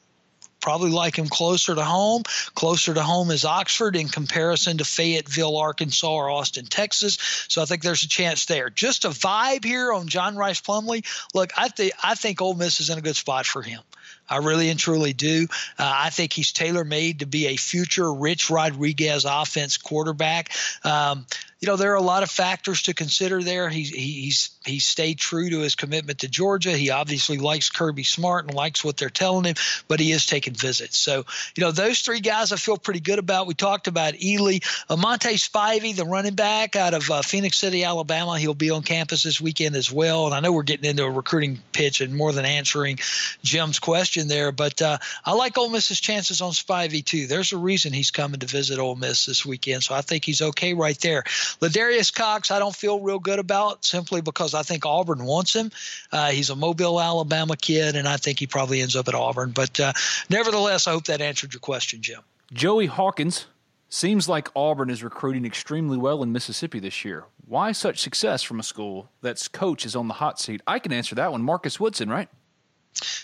probably 0.59 0.91
like 0.91 1.17
him 1.17 1.27
closer 1.27 1.75
to 1.75 1.83
home. 1.83 2.23
Closer 2.55 2.93
to 2.93 3.01
home 3.01 3.31
is 3.31 3.45
Oxford 3.45 3.95
in 3.95 4.07
comparison 4.07 4.77
to 4.77 4.85
Fayetteville, 4.85 5.57
Arkansas, 5.57 6.11
or 6.11 6.29
Austin, 6.29 6.65
Texas. 6.65 7.17
So 7.47 7.61
I 7.61 7.65
think 7.65 7.81
there's 7.81 8.03
a 8.03 8.09
chance 8.09 8.45
there. 8.45 8.69
Just 8.69 9.05
a 9.05 9.09
vibe 9.09 9.65
here 9.65 9.93
on 9.93 10.07
John 10.07 10.35
Rice 10.35 10.61
Plumlee. 10.61 11.05
Look, 11.33 11.51
I 11.57 11.69
think 11.69 11.93
I 12.03 12.15
think 12.15 12.41
Ole 12.41 12.55
Miss 12.55 12.79
is 12.79 12.89
in 12.89 12.97
a 12.97 13.01
good 13.01 13.15
spot 13.15 13.45
for 13.45 13.61
him. 13.61 13.81
I 14.29 14.37
really 14.37 14.69
and 14.69 14.79
truly 14.79 15.13
do. 15.13 15.47
Uh, 15.77 15.91
I 15.95 16.09
think 16.11 16.33
he's 16.33 16.51
tailor 16.51 16.85
made 16.85 17.19
to 17.19 17.25
be 17.25 17.47
a 17.47 17.55
future 17.55 18.13
Rich 18.13 18.49
Rodriguez 18.49 19.25
offense 19.25 19.77
quarterback. 19.77 20.51
Um, 20.83 21.25
you 21.59 21.67
know, 21.67 21.75
there 21.75 21.91
are 21.91 21.95
a 21.95 22.01
lot 22.01 22.23
of 22.23 22.29
factors 22.29 22.83
to 22.83 22.93
consider 22.93 23.43
there. 23.43 23.67
He's 23.69 23.89
he's 23.89 24.51
he 24.63 24.79
stayed 24.79 25.17
true 25.17 25.49
to 25.49 25.59
his 25.59 25.75
commitment 25.75 26.19
to 26.19 26.29
Georgia. 26.29 26.71
He 26.71 26.89
obviously 26.89 27.37
likes 27.37 27.69
Kirby 27.69 28.03
Smart 28.03 28.45
and 28.45 28.53
likes 28.53 28.83
what 28.83 28.95
they're 28.95 29.09
telling 29.09 29.43
him, 29.43 29.55
but 29.89 29.99
he 29.99 30.13
is 30.13 30.25
taking 30.25 30.53
visits. 30.53 30.97
So, 30.97 31.25
you 31.55 31.61
know, 31.61 31.71
those 31.71 31.99
three 31.99 32.21
guys 32.21 32.53
I 32.53 32.55
feel 32.55 32.77
pretty 32.77 33.01
good 33.01 33.19
about. 33.19 33.45
We 33.45 33.55
talked 33.55 33.87
about 33.87 34.13
Ealy, 34.13 34.63
Amante 34.89 35.35
Spivey, 35.35 35.93
the 35.93 36.05
running 36.05 36.35
back 36.35 36.77
out 36.77 36.93
of 36.93 37.11
uh, 37.11 37.21
Phenix 37.23 37.57
City, 37.57 37.83
Alabama. 37.83 38.39
He'll 38.39 38.53
be 38.53 38.69
on 38.69 38.81
campus 38.81 39.23
this 39.23 39.41
weekend 39.41 39.75
as 39.75 39.91
well. 39.91 40.27
And 40.27 40.35
I 40.35 40.39
know 40.39 40.53
we're 40.53 40.63
getting 40.63 40.89
into 40.89 41.03
a 41.03 41.11
recruiting 41.11 41.59
pitch 41.73 41.99
and 41.99 42.15
more 42.15 42.31
than 42.31 42.45
answering 42.45 42.99
Jim's 43.43 43.79
question 43.79 44.29
there, 44.29 44.53
but 44.53 44.81
uh, 44.81 44.97
I 45.25 45.33
like 45.33 45.57
Ole 45.57 45.69
Miss's 45.69 45.99
chances 45.99 46.41
on 46.41 46.51
Spivey 46.51 47.03
too. 47.03 47.27
There's 47.27 47.51
a 47.51 47.57
reason 47.57 47.91
he's 47.91 48.11
coming 48.11 48.39
to 48.39 48.45
visit 48.45 48.79
Ole 48.79 48.95
Miss 48.95 49.25
this 49.25 49.45
weekend, 49.45 49.83
so 49.83 49.93
I 49.93 50.01
think 50.01 50.23
he's 50.23 50.41
okay 50.41 50.73
right 50.73 50.99
there. 50.99 51.25
Ladarius 51.61 52.13
Cox, 52.13 52.51
I 52.51 52.59
don't 52.59 52.75
feel 52.75 52.99
real 52.99 53.19
good 53.19 53.39
about 53.39 53.85
simply 53.85 54.21
because 54.21 54.53
I 54.53 54.63
think 54.63 54.85
Auburn 54.85 55.23
wants 55.23 55.55
him. 55.55 55.71
Uh, 56.11 56.29
he's 56.29 56.49
a 56.49 56.55
Mobile, 56.55 56.99
Alabama 56.99 57.55
kid, 57.55 57.95
and 57.95 58.07
I 58.07 58.17
think 58.17 58.39
he 58.39 58.47
probably 58.47 58.81
ends 58.81 58.95
up 58.95 59.07
at 59.07 59.15
Auburn. 59.15 59.51
But 59.51 59.79
uh, 59.79 59.93
nevertheless, 60.29 60.87
I 60.87 60.91
hope 60.91 61.05
that 61.05 61.21
answered 61.21 61.53
your 61.53 61.61
question, 61.61 62.01
Jim. 62.01 62.21
Joey 62.53 62.87
Hawkins. 62.87 63.45
Seems 63.91 64.29
like 64.29 64.49
Auburn 64.55 64.91
is 64.91 65.03
recruiting 65.03 65.45
extremely 65.45 65.97
well 65.97 66.21
in 66.21 66.31
Mississippi 66.31 66.79
this 66.79 67.03
year. 67.03 67.25
Why 67.47 67.71
such 67.71 67.99
success 67.99 68.43
from 68.43 68.59
a 68.59 68.63
school 68.63 69.09
that's 69.23 69.47
coach 69.47 69.83
is 69.83 69.95
on 69.95 70.07
the 70.07 70.13
hot 70.15 70.39
seat? 70.39 70.61
I 70.67 70.77
can 70.77 70.93
answer 70.93 71.15
that 71.15 71.31
one. 71.31 71.41
Marcus 71.41 71.79
Woodson, 71.79 72.07
right? 72.07 72.29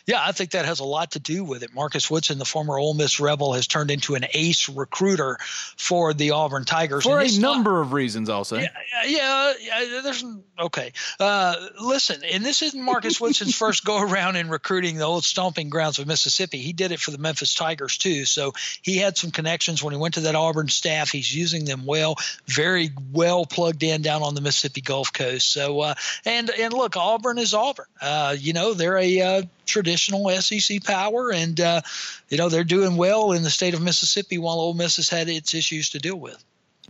Yeah, 0.06 0.20
I 0.22 0.32
think 0.32 0.52
that 0.52 0.66
has 0.66 0.80
a 0.80 0.84
lot 0.84 1.12
to 1.12 1.20
do 1.20 1.44
with 1.44 1.64
it. 1.64 1.74
Marcus 1.74 2.10
Woodson, 2.10 2.38
the 2.38 2.46
former 2.46 2.78
Ole 2.78 2.94
Miss 2.94 3.20
Rebel, 3.20 3.54
has 3.54 3.68
turned 3.68 3.92
into 3.92 4.16
an 4.16 4.26
ace 4.34 4.70
recruiter 4.70 5.38
for 5.78 6.14
the 6.14 6.32
Auburn 6.32 6.66
Tigers 6.66 7.04
for 7.04 7.20
a 7.20 7.32
number 7.40 7.74
not, 7.74 7.82
of 7.82 7.94
reasons. 7.94 8.30
I'll 8.30 8.44
say. 8.44 8.62
Yeah, 8.62 9.04
yeah, 9.08 9.54
yeah 9.60 10.02
there's 10.02 10.24
okay. 10.60 10.94
Uh, 11.20 11.56
listen, 11.82 12.22
and 12.32 12.44
this 12.44 12.62
isn't 12.62 12.82
Marcus 12.82 13.20
Woodson's 13.20 13.56
first 13.56 13.84
go 13.86 14.02
around 14.02 14.36
in 14.36 14.50
recruiting 14.50 14.98
the 14.98 15.04
old 15.04 15.24
stomping 15.24 15.70
grounds 15.70 16.00
of 16.00 16.08
Mississippi. 16.08 16.60
He 16.60 16.74
did 16.74 16.92
it 16.92 17.00
for 17.00 17.12
the 17.12 17.18
Memphis 17.18 17.54
Tigers 17.54 17.98
too, 17.98 18.26
so 18.26 18.54
he 18.82 18.98
had 18.98 19.18
some 19.18 19.32
connections 19.32 19.82
when 19.82 19.94
he 19.94 20.00
went 20.00 20.16
to 20.16 20.22
that 20.22 20.36
Auburn 20.36 20.70
staff. 20.70 21.12
He's 21.12 21.34
using 21.34 21.66
them 21.66 21.86
well, 21.86 22.16
very 22.48 22.92
well 23.12 23.46
plugged 23.46 23.84
in 23.84 24.02
down 24.02 24.24
on 24.24 24.36
the 24.36 24.42
Mississippi 24.42 24.82
Gulf 24.82 25.12
Coast. 25.14 25.52
So, 25.52 25.82
uh, 25.82 25.96
and 26.26 26.50
and 26.50 26.74
look, 26.74 26.98
Auburn 26.98 27.38
is 27.38 27.54
Auburn. 27.54 27.86
Uh, 28.02 28.36
you 28.38 28.54
know, 28.54 28.74
they're 28.74 28.98
a 28.98 29.22
uh, 29.22 29.42
traditional 29.66 30.30
SEC 30.42 30.84
power, 30.84 31.32
and 31.32 31.60
uh, 31.60 31.82
you 32.30 32.38
know 32.38 32.50
they're 32.50 32.64
doing 32.64 32.98
well 32.98 33.32
in 33.32 33.44
the 33.44 33.50
state 33.50 33.74
of 33.74 33.82
Mississippi, 33.82 34.38
while 34.38 34.60
Ole 34.60 34.74
Miss 34.74 34.96
has 34.98 35.10
had 35.10 35.30
its 35.30 35.54
issues 35.54 35.90
to 35.92 36.00
deal 36.00 36.18
with. 36.20 36.44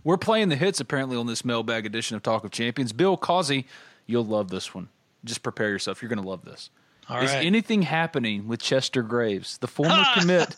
We're 0.04 0.16
playing 0.18 0.50
the 0.50 0.56
hits 0.56 0.78
apparently 0.80 1.16
on 1.16 1.26
this 1.26 1.44
mailbag 1.44 1.84
edition 1.86 2.16
of 2.16 2.22
Talk 2.22 2.44
of 2.44 2.50
Champions. 2.52 2.92
Bill 2.92 3.16
Causey, 3.16 3.66
you'll 4.06 4.24
love 4.24 4.50
this 4.50 4.72
one. 4.74 4.88
Just 5.24 5.42
prepare 5.42 5.68
yourself. 5.70 6.00
You're 6.00 6.08
going 6.08 6.22
to 6.22 6.28
love 6.28 6.44
this. 6.44 6.70
All 7.08 7.18
Is 7.20 7.30
right. 7.32 7.44
anything 7.44 7.82
happening 7.82 8.46
with 8.48 8.60
Chester 8.60 9.02
Graves, 9.02 9.58
the 9.58 9.66
former 9.68 10.04
commit 10.18 10.54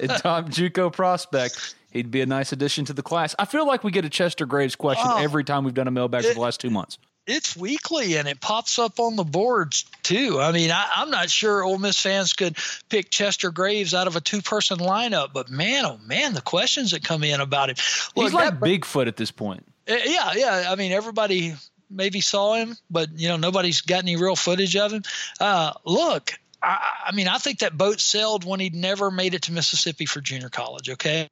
and 0.00 0.10
top 0.10 0.46
JUCO 0.50 0.92
prospect? 0.92 1.74
He'd 1.90 2.10
be 2.10 2.20
a 2.22 2.26
nice 2.26 2.52
addition 2.52 2.84
to 2.86 2.92
the 2.92 3.02
class. 3.02 3.34
I 3.38 3.44
feel 3.44 3.66
like 3.66 3.82
we 3.84 3.90
get 3.92 4.04
a 4.04 4.08
Chester 4.08 4.46
Graves 4.46 4.74
question 4.76 5.06
Oh. 5.08 5.18
every 5.22 5.44
time 5.44 5.64
we've 5.64 5.74
done 5.74 5.88
a 5.88 5.92
mailbag 5.92 6.24
for 6.24 6.34
the 6.34 6.40
last 6.40 6.60
two 6.60 6.70
months. 6.70 6.98
It's 7.26 7.56
weekly 7.56 8.16
and 8.16 8.26
it 8.26 8.40
pops 8.40 8.78
up 8.78 8.98
on 8.98 9.16
the 9.16 9.24
boards 9.24 9.84
too. 10.02 10.40
I 10.40 10.52
mean, 10.52 10.70
I, 10.70 10.88
I'm 10.96 11.10
not 11.10 11.30
sure 11.30 11.62
Ole 11.62 11.78
Miss 11.78 12.00
fans 12.00 12.32
could 12.32 12.56
pick 12.88 13.10
Chester 13.10 13.50
Graves 13.50 13.94
out 13.94 14.06
of 14.06 14.16
a 14.16 14.20
two-person 14.20 14.78
lineup, 14.78 15.32
but 15.32 15.48
man, 15.48 15.84
oh 15.84 15.98
man, 16.04 16.34
the 16.34 16.40
questions 16.40 16.90
that 16.90 17.04
come 17.04 17.22
in 17.22 17.40
about 17.40 17.70
him. 17.70 17.76
He's 18.14 18.32
like 18.32 18.54
Bigfoot 18.54 19.06
at 19.06 19.16
this 19.16 19.30
point. 19.30 19.64
Uh, 19.88 19.96
Yeah, 20.04 20.32
yeah. 20.34 20.66
I 20.68 20.74
mean, 20.74 20.92
everybody 20.92 21.54
maybe 21.88 22.20
saw 22.20 22.54
him, 22.54 22.76
but 22.90 23.08
you 23.18 23.28
know, 23.28 23.36
nobody's 23.36 23.82
got 23.82 24.02
any 24.02 24.16
real 24.16 24.36
footage 24.36 24.76
of 24.76 24.92
him. 24.92 25.02
Uh, 25.38 25.72
look, 25.84 26.32
I, 26.62 26.78
I 27.06 27.12
mean, 27.12 27.28
I 27.28 27.38
think 27.38 27.60
that 27.60 27.76
boat 27.76 28.00
sailed 28.00 28.44
when 28.44 28.60
he'd 28.60 28.74
never 28.74 29.10
made 29.10 29.34
it 29.34 29.42
to 29.42 29.52
Mississippi 29.52 30.06
for 30.06 30.20
junior 30.20 30.48
college. 30.48 30.90
Okay, 30.90 31.28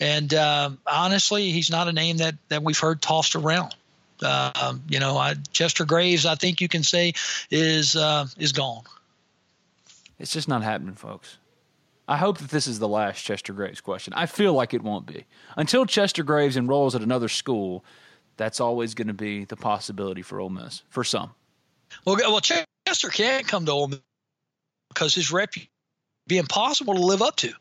and 0.00 0.34
um, 0.34 0.78
honestly, 0.86 1.50
he's 1.50 1.70
not 1.70 1.88
a 1.88 1.92
name 1.92 2.18
that 2.18 2.34
that 2.48 2.62
we've 2.62 2.78
heard 2.78 3.00
tossed 3.00 3.36
around. 3.36 3.74
Um, 4.22 4.82
you 4.88 5.00
know, 5.00 5.16
I, 5.16 5.34
Chester 5.52 5.84
Graves, 5.84 6.26
I 6.26 6.34
think 6.34 6.60
you 6.60 6.68
can 6.68 6.82
say, 6.82 7.12
is 7.50 7.96
uh, 7.96 8.26
is 8.38 8.52
gone. 8.52 8.84
It's 10.18 10.32
just 10.32 10.48
not 10.48 10.62
happening, 10.62 10.94
folks. 10.94 11.38
I 12.06 12.16
hope 12.18 12.38
that 12.38 12.50
this 12.50 12.66
is 12.66 12.78
the 12.78 12.88
last 12.88 13.22
Chester 13.22 13.52
Graves 13.52 13.80
question. 13.80 14.12
I 14.14 14.26
feel 14.26 14.52
like 14.52 14.74
it 14.74 14.82
won't 14.82 15.06
be. 15.06 15.24
Until 15.56 15.86
Chester 15.86 16.22
Graves 16.22 16.56
enrolls 16.56 16.94
at 16.94 17.02
another 17.02 17.28
school, 17.28 17.84
that's 18.36 18.60
always 18.60 18.94
going 18.94 19.08
to 19.08 19.14
be 19.14 19.44
the 19.44 19.56
possibility 19.56 20.22
for 20.22 20.38
Ole 20.38 20.50
Miss, 20.50 20.82
for 20.90 21.02
some. 21.02 21.30
Well, 22.04 22.16
well, 22.16 22.40
Chester 22.40 23.08
can't 23.08 23.48
come 23.48 23.64
to 23.66 23.72
Ole 23.72 23.88
Miss 23.88 24.00
because 24.90 25.14
his 25.14 25.32
rep 25.32 25.54
be 26.26 26.38
impossible 26.38 26.94
to 26.94 27.00
live 27.00 27.22
up 27.22 27.36
to. 27.36 27.52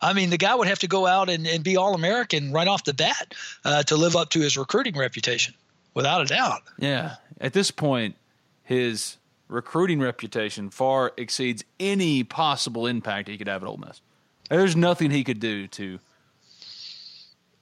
I 0.00 0.12
mean, 0.12 0.30
the 0.30 0.38
guy 0.38 0.54
would 0.54 0.68
have 0.68 0.80
to 0.80 0.88
go 0.88 1.06
out 1.06 1.30
and, 1.30 1.46
and 1.46 1.62
be 1.62 1.76
All 1.76 1.94
American 1.94 2.52
right 2.52 2.66
off 2.66 2.84
the 2.84 2.94
bat 2.94 3.34
uh, 3.64 3.84
to 3.84 3.96
live 3.96 4.16
up 4.16 4.30
to 4.30 4.40
his 4.40 4.58
recruiting 4.58 4.96
reputation, 4.96 5.54
without 5.94 6.22
a 6.22 6.24
doubt. 6.26 6.62
Yeah. 6.78 7.16
At 7.40 7.52
this 7.52 7.70
point, 7.70 8.16
his 8.62 9.16
recruiting 9.48 10.00
reputation 10.00 10.70
far 10.70 11.12
exceeds 11.16 11.64
any 11.78 12.24
possible 12.24 12.86
impact 12.86 13.28
he 13.28 13.36
could 13.36 13.48
have 13.48 13.62
at 13.62 13.68
Ole 13.68 13.76
Miss. 13.78 14.00
There's 14.48 14.76
nothing 14.76 15.10
he 15.10 15.24
could 15.24 15.40
do 15.40 15.66
to 15.68 15.98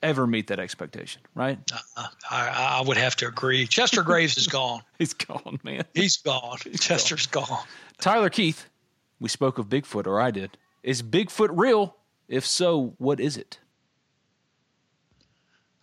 ever 0.03 0.27
meet 0.27 0.47
that 0.49 0.59
expectation, 0.59 1.23
right? 1.35 1.59
Uh, 1.97 2.07
I, 2.31 2.79
I 2.81 2.83
would 2.87 2.97
have 2.97 3.17
to 3.17 3.29
agree. 3.29 3.67
Chester 3.67 4.03
Graves 4.03 4.37
is 4.37 4.47
gone. 4.47 4.83
He's 4.99 5.13
gone, 5.13 5.61
man. 5.63 5.85
He's 5.95 6.17
gone. 6.17 6.59
Chester's 6.79 7.27
gone. 7.27 7.65
Tyler 7.99 8.31
Keith, 8.31 8.67
we 9.19 9.29
spoke 9.29 9.59
of 9.59 9.69
Bigfoot, 9.69 10.07
or 10.07 10.21
I 10.21 10.31
did. 10.31 10.57
Is 10.83 11.03
Bigfoot 11.03 11.51
real? 11.53 11.97
If 12.29 12.47
so, 12.47 12.95
what 12.99 13.21
is 13.21 13.37
it? 13.37 13.59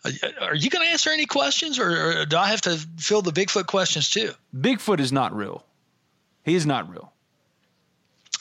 Uh, 0.08 0.46
Are 0.46 0.56
you 0.56 0.70
going 0.70 0.86
to 0.86 0.92
answer 0.92 1.10
any 1.10 1.26
questions, 1.26 1.80
or, 1.80 2.22
or 2.22 2.26
do 2.26 2.38
I 2.38 2.48
have 2.48 2.62
to 2.62 2.78
fill 2.98 3.22
the 3.22 3.32
Bigfoot 3.32 3.68
questions 3.68 4.10
too? 4.10 4.34
Bigfoot 4.56 5.00
is 5.00 5.12
not 5.12 5.36
real. 5.36 5.64
He 6.44 6.56
is 6.56 6.66
not 6.66 6.90
real. 6.90 7.12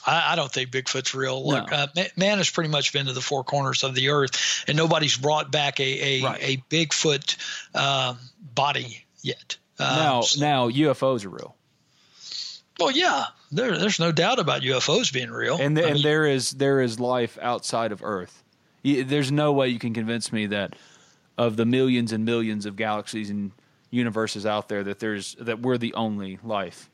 I, 0.05 0.33
I 0.33 0.35
don't 0.35 0.51
think 0.51 0.69
Bigfoot's 0.71 1.13
real. 1.13 1.41
No. 1.41 1.47
Look, 1.47 1.71
uh, 1.71 1.87
man 2.15 2.37
has 2.37 2.49
pretty 2.49 2.69
much 2.69 2.93
been 2.93 3.05
to 3.07 3.13
the 3.13 3.21
four 3.21 3.43
corners 3.43 3.83
of 3.83 3.93
the 3.95 4.09
earth, 4.09 4.63
and 4.67 4.77
nobody's 4.77 5.17
brought 5.17 5.51
back 5.51 5.79
a 5.79 6.21
a, 6.21 6.23
Right. 6.23 6.39
a 6.41 6.57
Bigfoot 6.69 7.35
um, 7.75 8.17
body 8.55 9.05
yet. 9.21 9.57
Um, 9.79 9.95
now, 9.95 10.21
so, 10.21 10.39
now 10.39 10.69
UFOs 10.69 11.25
are 11.25 11.29
real. 11.29 11.55
Well, 12.79 12.91
yeah, 12.91 13.25
there, 13.51 13.77
there's 13.77 13.99
no 13.99 14.11
doubt 14.11 14.39
about 14.39 14.61
UFOs 14.61 15.11
being 15.11 15.31
real, 15.31 15.57
and 15.59 15.75
the, 15.75 15.83
and 15.83 15.95
mean, 15.95 16.03
there 16.03 16.25
is 16.25 16.51
there 16.51 16.79
is 16.79 16.99
life 16.99 17.37
outside 17.41 17.91
of 17.91 18.01
Earth. 18.03 18.43
There's 18.83 19.31
no 19.31 19.51
way 19.51 19.67
you 19.67 19.79
can 19.79 19.93
convince 19.93 20.31
me 20.31 20.45
that 20.47 20.75
of 21.37 21.55
the 21.55 21.65
millions 21.65 22.11
and 22.11 22.25
millions 22.25 22.65
of 22.65 22.75
galaxies 22.75 23.29
and 23.29 23.51
universes 23.89 24.45
out 24.45 24.69
there 24.69 24.83
that 24.83 24.99
there's 24.99 25.35
that 25.35 25.61
we're 25.61 25.77
the 25.77 25.93
only 25.93 26.39
life. 26.43 26.89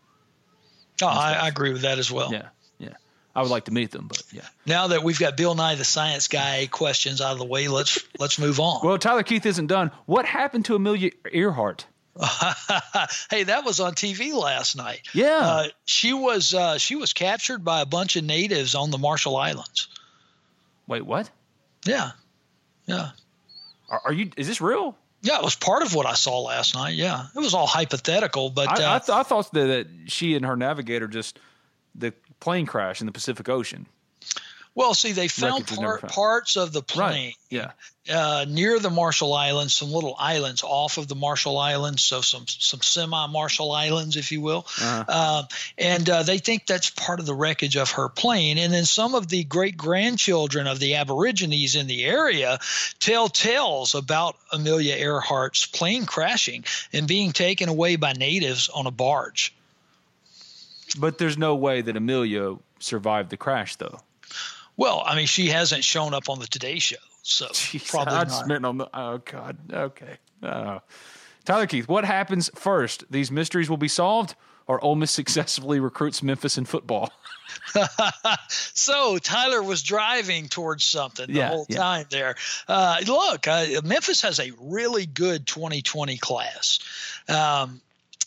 Oh, 1.01 1.07
I, 1.07 1.33
I, 1.33 1.47
agree 1.47 1.73
with 1.73 1.81
that 1.81 1.97
as 1.97 2.11
well. 2.11 2.31
Yeah, 2.31 2.49
yeah. 2.77 2.93
I 3.35 3.41
would 3.41 3.49
like 3.49 3.65
to 3.65 3.71
meet 3.71 3.91
them, 3.91 4.07
but 4.07 4.21
yeah. 4.31 4.47
Now 4.65 4.87
that 4.87 5.03
we've 5.03 5.17
got 5.17 5.35
Bill 5.35 5.55
Nye 5.55 5.75
the 5.75 5.83
Science 5.83 6.27
Guy 6.27 6.67
questions 6.69 7.19
out 7.19 7.33
of 7.33 7.39
the 7.39 7.45
way, 7.45 7.67
let's 7.67 7.99
let's 8.19 8.37
move 8.37 8.59
on. 8.59 8.85
Well, 8.85 8.97
Tyler 8.97 9.23
Keith 9.23 9.45
isn't 9.45 9.67
done. 9.67 9.91
What 10.05 10.25
happened 10.25 10.65
to 10.65 10.75
Amelia 10.75 11.11
Earhart? 11.31 11.85
hey, 13.31 13.43
that 13.43 13.63
was 13.65 13.79
on 13.79 13.93
TV 13.93 14.33
last 14.33 14.75
night. 14.75 15.01
Yeah, 15.13 15.39
uh, 15.41 15.67
she 15.85 16.13
was 16.13 16.53
uh, 16.53 16.77
she 16.77 16.95
was 16.95 17.13
captured 17.13 17.65
by 17.65 17.81
a 17.81 17.87
bunch 17.87 18.15
of 18.15 18.23
natives 18.23 18.75
on 18.75 18.91
the 18.91 18.99
Marshall 18.99 19.35
Islands. 19.35 19.87
Wait, 20.85 21.03
what? 21.03 21.31
Yeah, 21.85 22.11
yeah. 22.85 23.11
Are, 23.93 24.01
are 24.05 24.13
you? 24.13 24.31
Is 24.37 24.47
this 24.47 24.59
real? 24.59 24.97
Yeah, 25.21 25.37
it 25.37 25.43
was 25.43 25.55
part 25.55 25.83
of 25.83 25.93
what 25.93 26.05
I 26.05 26.15
saw 26.15 26.41
last 26.41 26.75
night. 26.75 26.95
Yeah, 26.95 27.27
it 27.33 27.39
was 27.39 27.53
all 27.53 27.67
hypothetical, 27.67 28.49
but 28.49 28.67
I, 28.67 28.83
uh, 28.83 28.95
I, 28.95 28.99
th- 28.99 29.09
I 29.09 29.23
thought 29.23 29.53
that, 29.53 29.65
that 29.67 29.87
she 30.07 30.35
and 30.35 30.45
her 30.45 30.57
navigator 30.57 31.07
just 31.07 31.39
the 31.95 32.13
plane 32.39 32.65
crash 32.65 32.99
in 32.99 33.05
the 33.05 33.13
Pacific 33.13 33.47
Ocean. 33.47 33.85
Well, 34.75 34.95
see, 34.95 35.11
they 35.11 35.27
found 35.27 35.67
part, 35.67 36.01
parts 36.01 36.57
of 36.57 36.73
the 36.73 36.81
plane. 36.81 37.27
Right. 37.27 37.35
Yeah. 37.49 37.71
Uh, 38.09 38.45
near 38.49 38.79
the 38.79 38.89
Marshall 38.89 39.33
Islands, 39.33 39.73
some 39.73 39.91
little 39.91 40.15
islands 40.19 40.61
off 40.61 40.97
of 40.97 41.07
the 41.07 41.15
Marshall 41.15 41.57
Islands, 41.57 42.03
so 42.03 42.19
some 42.19 42.45
some 42.47 42.81
semi 42.81 43.27
Marshall 43.27 43.71
Islands, 43.71 44.17
if 44.17 44.33
you 44.33 44.41
will, 44.41 44.65
uh-huh. 44.81 45.05
uh, 45.07 45.43
and 45.77 46.09
uh, 46.09 46.23
they 46.23 46.37
think 46.37 46.65
that's 46.65 46.89
part 46.89 47.21
of 47.21 47.25
the 47.25 47.33
wreckage 47.33 47.77
of 47.77 47.91
her 47.91 48.09
plane. 48.09 48.57
And 48.57 48.73
then 48.73 48.83
some 48.83 49.15
of 49.15 49.29
the 49.29 49.45
great 49.45 49.77
grandchildren 49.77 50.67
of 50.67 50.79
the 50.79 50.95
Aborigines 50.95 51.75
in 51.75 51.87
the 51.87 52.03
area 52.03 52.59
tell 52.99 53.29
tales 53.29 53.95
about 53.95 54.35
Amelia 54.51 54.97
Earhart's 54.97 55.65
plane 55.65 56.05
crashing 56.05 56.65
and 56.91 57.07
being 57.07 57.31
taken 57.31 57.69
away 57.69 57.95
by 57.95 58.11
natives 58.11 58.67
on 58.67 58.85
a 58.85 58.91
barge. 58.91 59.55
But 60.99 61.19
there's 61.19 61.37
no 61.37 61.55
way 61.55 61.81
that 61.81 61.95
Amelia 61.95 62.57
survived 62.79 63.29
the 63.29 63.37
crash, 63.37 63.77
though. 63.77 64.01
Well, 64.75 65.03
I 65.05 65.15
mean, 65.15 65.27
she 65.27 65.47
hasn't 65.49 65.83
shown 65.83 66.13
up 66.13 66.29
on 66.29 66.39
the 66.39 66.47
Today 66.47 66.79
Show, 66.79 66.95
so 67.21 67.45
Jeez, 67.53 67.89
probably 67.89 68.13
I 68.13 68.23
not. 68.23 68.65
On 68.65 68.77
the, 68.77 68.89
oh 68.93 69.17
God, 69.19 69.57
okay. 69.71 70.17
Uh, 70.41 70.79
Tyler 71.45 71.67
Keith, 71.67 71.87
what 71.87 72.05
happens 72.05 72.49
first? 72.55 73.03
These 73.11 73.31
mysteries 73.31 73.69
will 73.69 73.77
be 73.77 73.87
solved, 73.87 74.35
or 74.65 74.83
Ole 74.83 74.95
Miss 74.95 75.11
successfully 75.11 75.79
recruits 75.79 76.23
Memphis 76.23 76.57
in 76.57 76.65
football? 76.65 77.11
so 78.49 79.17
Tyler 79.17 79.61
was 79.61 79.83
driving 79.83 80.47
towards 80.47 80.83
something 80.83 81.27
the 81.27 81.33
yeah, 81.33 81.49
whole 81.49 81.65
yeah. 81.69 81.77
time 81.77 82.05
there. 82.09 82.35
Uh, 82.67 82.97
look, 83.05 83.47
uh, 83.47 83.65
Memphis 83.83 84.21
has 84.21 84.39
a 84.39 84.51
really 84.59 85.05
good 85.05 85.45
2020 85.45 86.17
class. 86.17 86.79
Um, 87.27 87.81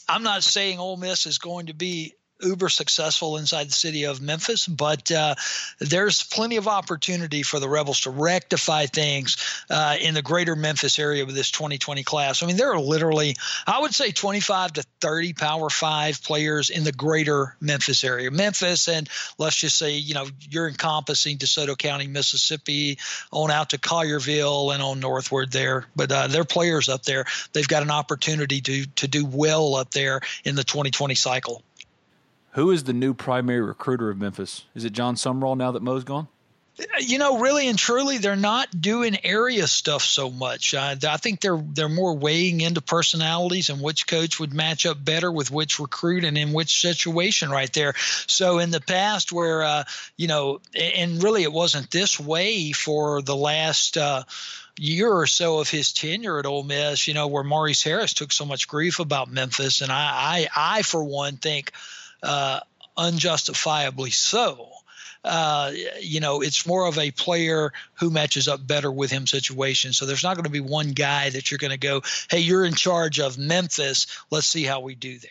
I'm 0.09 0.23
not 0.23 0.43
saying 0.43 0.79
Ole 0.79 0.97
Miss 0.97 1.27
is 1.27 1.39
going 1.39 1.67
to 1.67 1.75
be 1.75 2.15
uber 2.41 2.69
successful 2.69 3.37
inside 3.37 3.69
the 3.69 3.73
city 3.73 4.05
of 4.05 4.21
Memphis, 4.21 4.67
but 4.67 5.11
uh, 5.11 5.35
there's 5.79 6.23
plenty 6.23 6.57
of 6.57 6.69
opportunity 6.69 7.43
for 7.43 7.61
the 7.61 7.69
Rebels 7.69 8.03
to 8.03 8.11
rectify 8.11 8.87
things 8.87 9.65
uh, 9.71 9.97
in 10.01 10.15
the 10.15 10.23
greater 10.23 10.55
Memphis 10.55 10.99
area 10.99 11.25
with 11.25 11.35
this 11.35 11.51
2020 11.51 12.03
class. 12.03 12.43
I 12.43 12.47
mean, 12.47 12.57
there 12.57 12.73
are 12.73 12.81
literally, 12.81 13.37
I 13.67 13.81
would 13.81 13.95
say, 13.95 14.11
25 14.11 14.75
to 14.75 14.85
30 15.01 15.33
Power 15.33 15.71
Five 15.71 16.23
players 16.23 16.71
in 16.71 16.85
the 16.85 16.93
greater 16.93 17.57
Memphis 17.61 18.05
area. 18.05 18.31
Memphis, 18.31 18.89
and 18.89 19.09
let's 19.39 19.57
just 19.57 19.77
say, 19.77 19.97
you 19.97 20.15
know, 20.15 20.27
you're 20.51 20.69
encompassing 20.69 21.39
DeSoto 21.39 21.77
County, 21.77 22.07
Mississippi, 22.07 22.99
on 23.33 23.51
out 23.51 23.71
to 23.71 23.79
Collierville 23.79 24.75
and 24.75 24.83
on 24.83 25.01
northward 25.01 25.53
there. 25.53 25.87
But 25.95 26.13
uh, 26.13 26.27
they're 26.29 26.45
players 26.45 26.89
up 26.89 27.03
there. 27.03 27.25
They've 27.53 27.69
got 27.69 27.83
an 27.83 27.91
opportunity 27.91 28.61
to 28.63 28.87
to 28.97 29.09
do 29.09 29.25
well 29.25 29.75
up 29.75 29.91
there 29.91 30.21
in 30.45 30.55
the 30.55 30.65
2020 30.65 31.15
cycle. 31.15 31.63
Who 32.57 32.71
is 32.71 32.85
the 32.85 32.95
new 32.95 33.13
primary 33.13 33.61
recruiter 33.61 34.09
of 34.09 34.17
Memphis? 34.17 34.65
Is 34.75 34.87
it 34.87 34.95
Jon 34.95 35.15
Sumrall 35.15 35.59
now 35.59 35.73
that 35.73 35.83
Mo's 35.83 36.05
gone? 36.05 36.27
You 36.99 37.19
know, 37.19 37.39
really 37.39 37.69
and 37.69 37.79
truly, 37.79 38.17
they're 38.17 38.35
not 38.35 38.81
doing 38.81 39.19
area 39.25 39.67
stuff 39.67 40.03
so 40.03 40.31
much. 40.31 40.73
Uh, 40.73 40.97
I 41.07 41.19
think 41.19 41.43
they're 41.43 41.63
they're 41.63 41.91
more 41.91 42.17
weighing 42.17 42.63
into 42.63 42.81
personalities 42.81 43.69
and 43.69 43.83
which 43.83 44.07
coach 44.07 44.41
would 44.41 44.55
match 44.55 44.87
up 44.87 45.03
better 45.05 45.31
with 45.31 45.51
which 45.51 45.79
recruit 45.79 46.25
and 46.25 46.39
in 46.39 46.55
which 46.55 46.81
situation 46.81 47.51
right 47.51 47.71
there. 47.75 47.93
So 48.27 48.59
in 48.59 48.71
the 48.71 48.81
past, 48.81 49.33
where 49.33 49.63
uh, 49.63 49.85
you 50.17 50.27
know, 50.27 50.63
and 50.75 51.23
really 51.23 51.43
it 51.43 51.53
wasn't 51.53 51.91
this 51.91 52.19
way 52.19 52.73
for 52.73 53.21
the 53.21 53.37
last. 53.37 53.99
Uh, 53.99 54.25
year 54.79 55.11
or 55.11 55.27
so 55.27 55.59
of 55.61 55.71
his 55.71 55.95
tenure 55.95 56.39
at 56.39 56.45
Ole 56.45 56.63
Miss, 56.63 57.09
you 57.09 57.15
know, 57.15 57.29
where 57.29 57.43
Maurice 57.43 57.83
Harris 57.83 58.13
took 58.13 58.31
so 58.31 58.45
much 58.45 58.69
grief 58.69 58.99
about 59.01 59.31
Memphis, 59.31 59.81
and 59.81 59.91
I, 59.91 60.49
I, 60.55 60.77
I 60.77 60.83
for 60.83 61.03
one 61.03 61.39
think 61.39 61.73
uh, 62.23 62.61
unjustifiably 62.97 64.11
so. 64.11 64.69
Uh, 65.25 65.73
you 66.01 66.21
know, 66.21 66.41
it's 66.41 66.67
more 66.67 66.87
of 66.87 66.99
a 66.99 67.11
player 67.11 67.73
who 67.95 68.11
matches 68.11 68.47
up 68.47 68.65
better 68.65 68.93
with 68.93 69.11
him 69.11 69.27
situation. 69.27 69.93
So 69.93 70.07
there's 70.07 70.23
not 70.23 70.37
going 70.37 70.45
to 70.45 70.51
be 70.51 70.61
one 70.61 70.93
guy 70.93 71.31
that 71.31 71.51
you're 71.51 71.59
going 71.59 71.73
to 71.73 71.77
go, 71.77 72.03
hey, 72.31 72.39
you're 72.39 72.65
in 72.65 72.75
charge 72.75 73.19
of 73.19 73.37
Memphis. 73.37 74.07
Let's 74.31 74.47
see 74.47 74.63
how 74.63 74.81
we 74.81 74.95
do 74.95 75.19
there. 75.19 75.31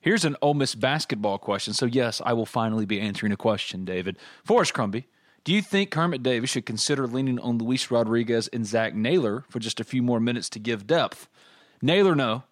Here's 0.00 0.24
an 0.24 0.36
Ole 0.42 0.54
Miss 0.54 0.74
basketball 0.74 1.38
question. 1.38 1.72
So, 1.72 1.86
yes, 1.86 2.20
I 2.24 2.32
will 2.32 2.46
finally 2.46 2.86
be 2.86 3.00
answering 3.00 3.32
a 3.32 3.36
question, 3.36 3.84
David. 3.84 4.16
Forrest 4.44 4.74
Crumbie, 4.74 5.06
do 5.44 5.52
you 5.52 5.62
think 5.62 5.90
Kermit 5.90 6.22
Davis 6.22 6.50
should 6.50 6.66
consider 6.66 7.06
leaning 7.06 7.38
on 7.38 7.58
Luis 7.58 7.90
Rodriguez 7.90 8.48
and 8.48 8.66
Zach 8.66 8.94
Naylor 8.94 9.44
for 9.50 9.58
just 9.58 9.78
a 9.78 9.84
few 9.84 10.02
more 10.02 10.18
minutes 10.18 10.48
to 10.50 10.58
give 10.58 10.86
depth? 10.86 11.28
Naylor, 11.80 12.14
no. 12.14 12.44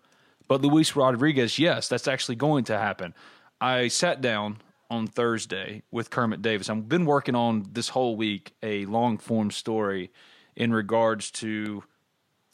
But 0.48 0.62
Luis 0.62 0.96
Rodriguez, 0.96 1.58
yes, 1.58 1.88
that's 1.88 2.08
actually 2.08 2.36
going 2.36 2.64
to 2.64 2.78
happen. 2.78 3.14
I 3.60 3.88
sat 3.88 4.20
down 4.20 4.58
on 4.90 5.06
Thursday 5.06 5.82
with 5.90 6.10
Kermit 6.10 6.40
Davis. 6.40 6.70
I've 6.70 6.88
been 6.88 7.04
working 7.04 7.34
on 7.34 7.66
this 7.72 7.90
whole 7.90 8.16
week 8.16 8.54
a 8.62 8.86
long 8.86 9.18
form 9.18 9.50
story 9.50 10.10
in 10.56 10.72
regards 10.72 11.30
to 11.30 11.84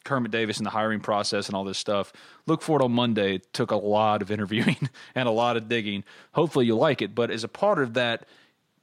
Kermit 0.03 0.31
Davis 0.31 0.57
and 0.57 0.65
the 0.65 0.71
hiring 0.71 0.99
process 0.99 1.47
and 1.47 1.55
all 1.55 1.63
this 1.63 1.77
stuff. 1.77 2.13
Look 2.45 2.61
for 2.61 2.79
it 2.79 2.83
on 2.83 2.91
Monday. 2.91 3.35
It 3.35 3.53
took 3.53 3.71
a 3.71 3.77
lot 3.77 4.21
of 4.21 4.29
interviewing 4.29 4.89
and 5.15 5.27
a 5.27 5.31
lot 5.31 5.57
of 5.57 5.69
digging. 5.69 6.03
Hopefully, 6.33 6.65
you'll 6.65 6.77
like 6.77 7.01
it. 7.01 7.15
But 7.15 7.31
as 7.31 7.43
a 7.43 7.49
part 7.49 7.79
of 7.79 7.93
that, 7.95 8.25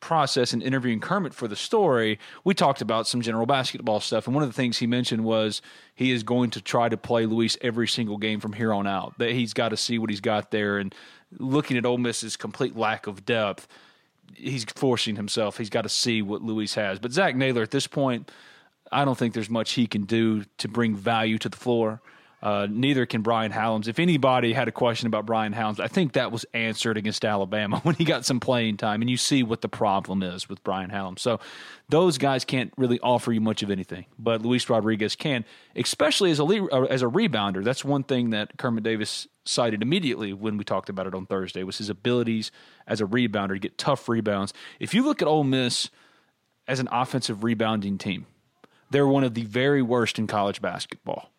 process 0.03 0.53
in 0.53 0.61
interviewing 0.61 1.01
Kermit 1.01 1.33
for 1.33 1.49
the 1.49 1.57
story, 1.57 2.19
we 2.45 2.53
talked 2.53 2.83
about 2.83 3.07
some 3.07 3.23
general 3.23 3.47
basketball 3.47 4.01
stuff. 4.01 4.27
And 4.27 4.35
one 4.35 4.43
of 4.43 4.51
the 4.51 4.55
things 4.55 4.77
he 4.77 4.87
mentioned 4.87 5.25
was 5.25 5.63
he 5.95 6.11
is 6.11 6.23
going 6.23 6.51
to 6.51 6.61
try 6.61 6.91
to 6.91 6.99
play 6.99 7.25
Luis 7.25 7.57
every 7.63 7.89
single 7.89 8.19
game 8.19 8.41
from 8.41 8.53
here 8.53 8.75
on 8.75 8.87
out. 8.87 9.17
That 9.19 9.31
he's 9.31 9.55
got 9.55 9.71
to 9.71 9.77
see 9.79 9.99
what 9.99 10.11
he's 10.11 10.21
got 10.21 10.51
there. 10.51 10.77
And 10.77 10.95
looking 11.39 11.79
at 11.79 11.87
Ole 11.87 11.97
Miss's 11.97 12.37
complete 12.37 12.77
lack 12.77 13.07
of 13.07 13.25
depth, 13.25 13.67
he's 14.35 14.65
forcing 14.65 15.17
himself. 15.17 15.57
He's 15.57 15.71
got 15.71 15.83
to 15.83 15.89
see 15.89 16.21
what 16.21 16.43
Luis 16.43 16.75
has. 16.75 16.99
But 16.99 17.13
Zach 17.13 17.35
Naylor, 17.35 17.63
at 17.63 17.71
this 17.71 17.87
point, 17.87 18.31
I 18.91 19.07
don't 19.07 19.17
think 19.17 19.33
there's 19.33 19.49
much 19.49 19.73
he 19.73 19.87
can 19.87 20.05
do 20.05 20.45
to 20.59 20.69
bring 20.69 20.95
value 20.95 21.39
to 21.39 21.49
the 21.49 21.57
floor. 21.57 22.03
Uh, 22.43 22.67
neither 22.69 23.07
can 23.07 23.23
Brian 23.23 23.53
Halums. 23.53 23.87
If 23.87 24.01
anybody 24.01 24.53
had 24.53 24.67
a 24.67 24.73
question 24.73 25.07
about 25.07 25.25
Brian 25.25 25.55
Halums, 25.55 25.79
I 25.79 25.87
think 25.87 26.15
that 26.15 26.33
was 26.33 26.45
answered 26.53 26.97
against 26.97 27.25
Alabama 27.25 27.79
when 27.85 27.95
he 27.95 28.05
got 28.05 28.25
some 28.25 28.41
playing 28.41 28.79
time, 28.79 29.01
and 29.01 29.09
you 29.09 29.17
see 29.17 29.45
what 29.45 29.61
the 29.61 29.69
problem 29.69 30.25
is 30.25 30.49
with 30.49 30.63
Brian 30.65 30.91
Halums. 30.91 31.21
So 31.21 31.39
those 31.89 32.19
guys 32.19 32.45
can't 32.45 32.73
really 32.77 32.99
offer 33.01 33.33
you 33.33 33.41
much 33.41 33.63
of 33.63 33.71
anything, 33.71 34.07
but 34.19 34.43
Luis 34.43 34.69
Rodriguez 34.69 35.15
can, 35.15 35.45
especially 35.77 36.33
as 36.33 36.41
a 36.41 36.45
uh, 36.45 36.83
as 36.85 37.03
a 37.03 37.07
rebounder. 37.07 37.63
That's 37.63 37.85
one 37.85 38.03
thing 38.03 38.31
that 38.31 38.59
Kermit 38.59 38.83
Davis 38.83 39.29
cited 39.45 39.83
immediately 39.83 40.33
when 40.33 40.57
we 40.57 40.65
talked 40.65 40.89
about 40.89 41.07
it 41.07 41.15
on 41.15 41.27
Thursday 41.27 41.63
was 41.63 41.79
his 41.79 41.89
abilities 41.89 42.51
as 42.87 43.01
a 43.01 43.05
rebounder 43.05 43.55
to 43.55 43.59
get 43.59 43.79
tough 43.79 44.09
rebounds. 44.09 44.53
If 44.81 44.95
you 44.95 45.05
look 45.05 45.23
at 45.23 45.29
Ole 45.29 45.45
Miss 45.45 45.91
as 46.67 46.81
an 46.81 46.89
offensive 46.91 47.45
rebounding 47.45 47.99
team, 47.99 48.27
they're 48.91 49.07
one 49.07 49.25
of 49.25 49.35
the 49.35 49.45
very 49.45 49.83
worst 49.83 50.19
in 50.19 50.27
college 50.27 50.61
basketball. 50.61 51.32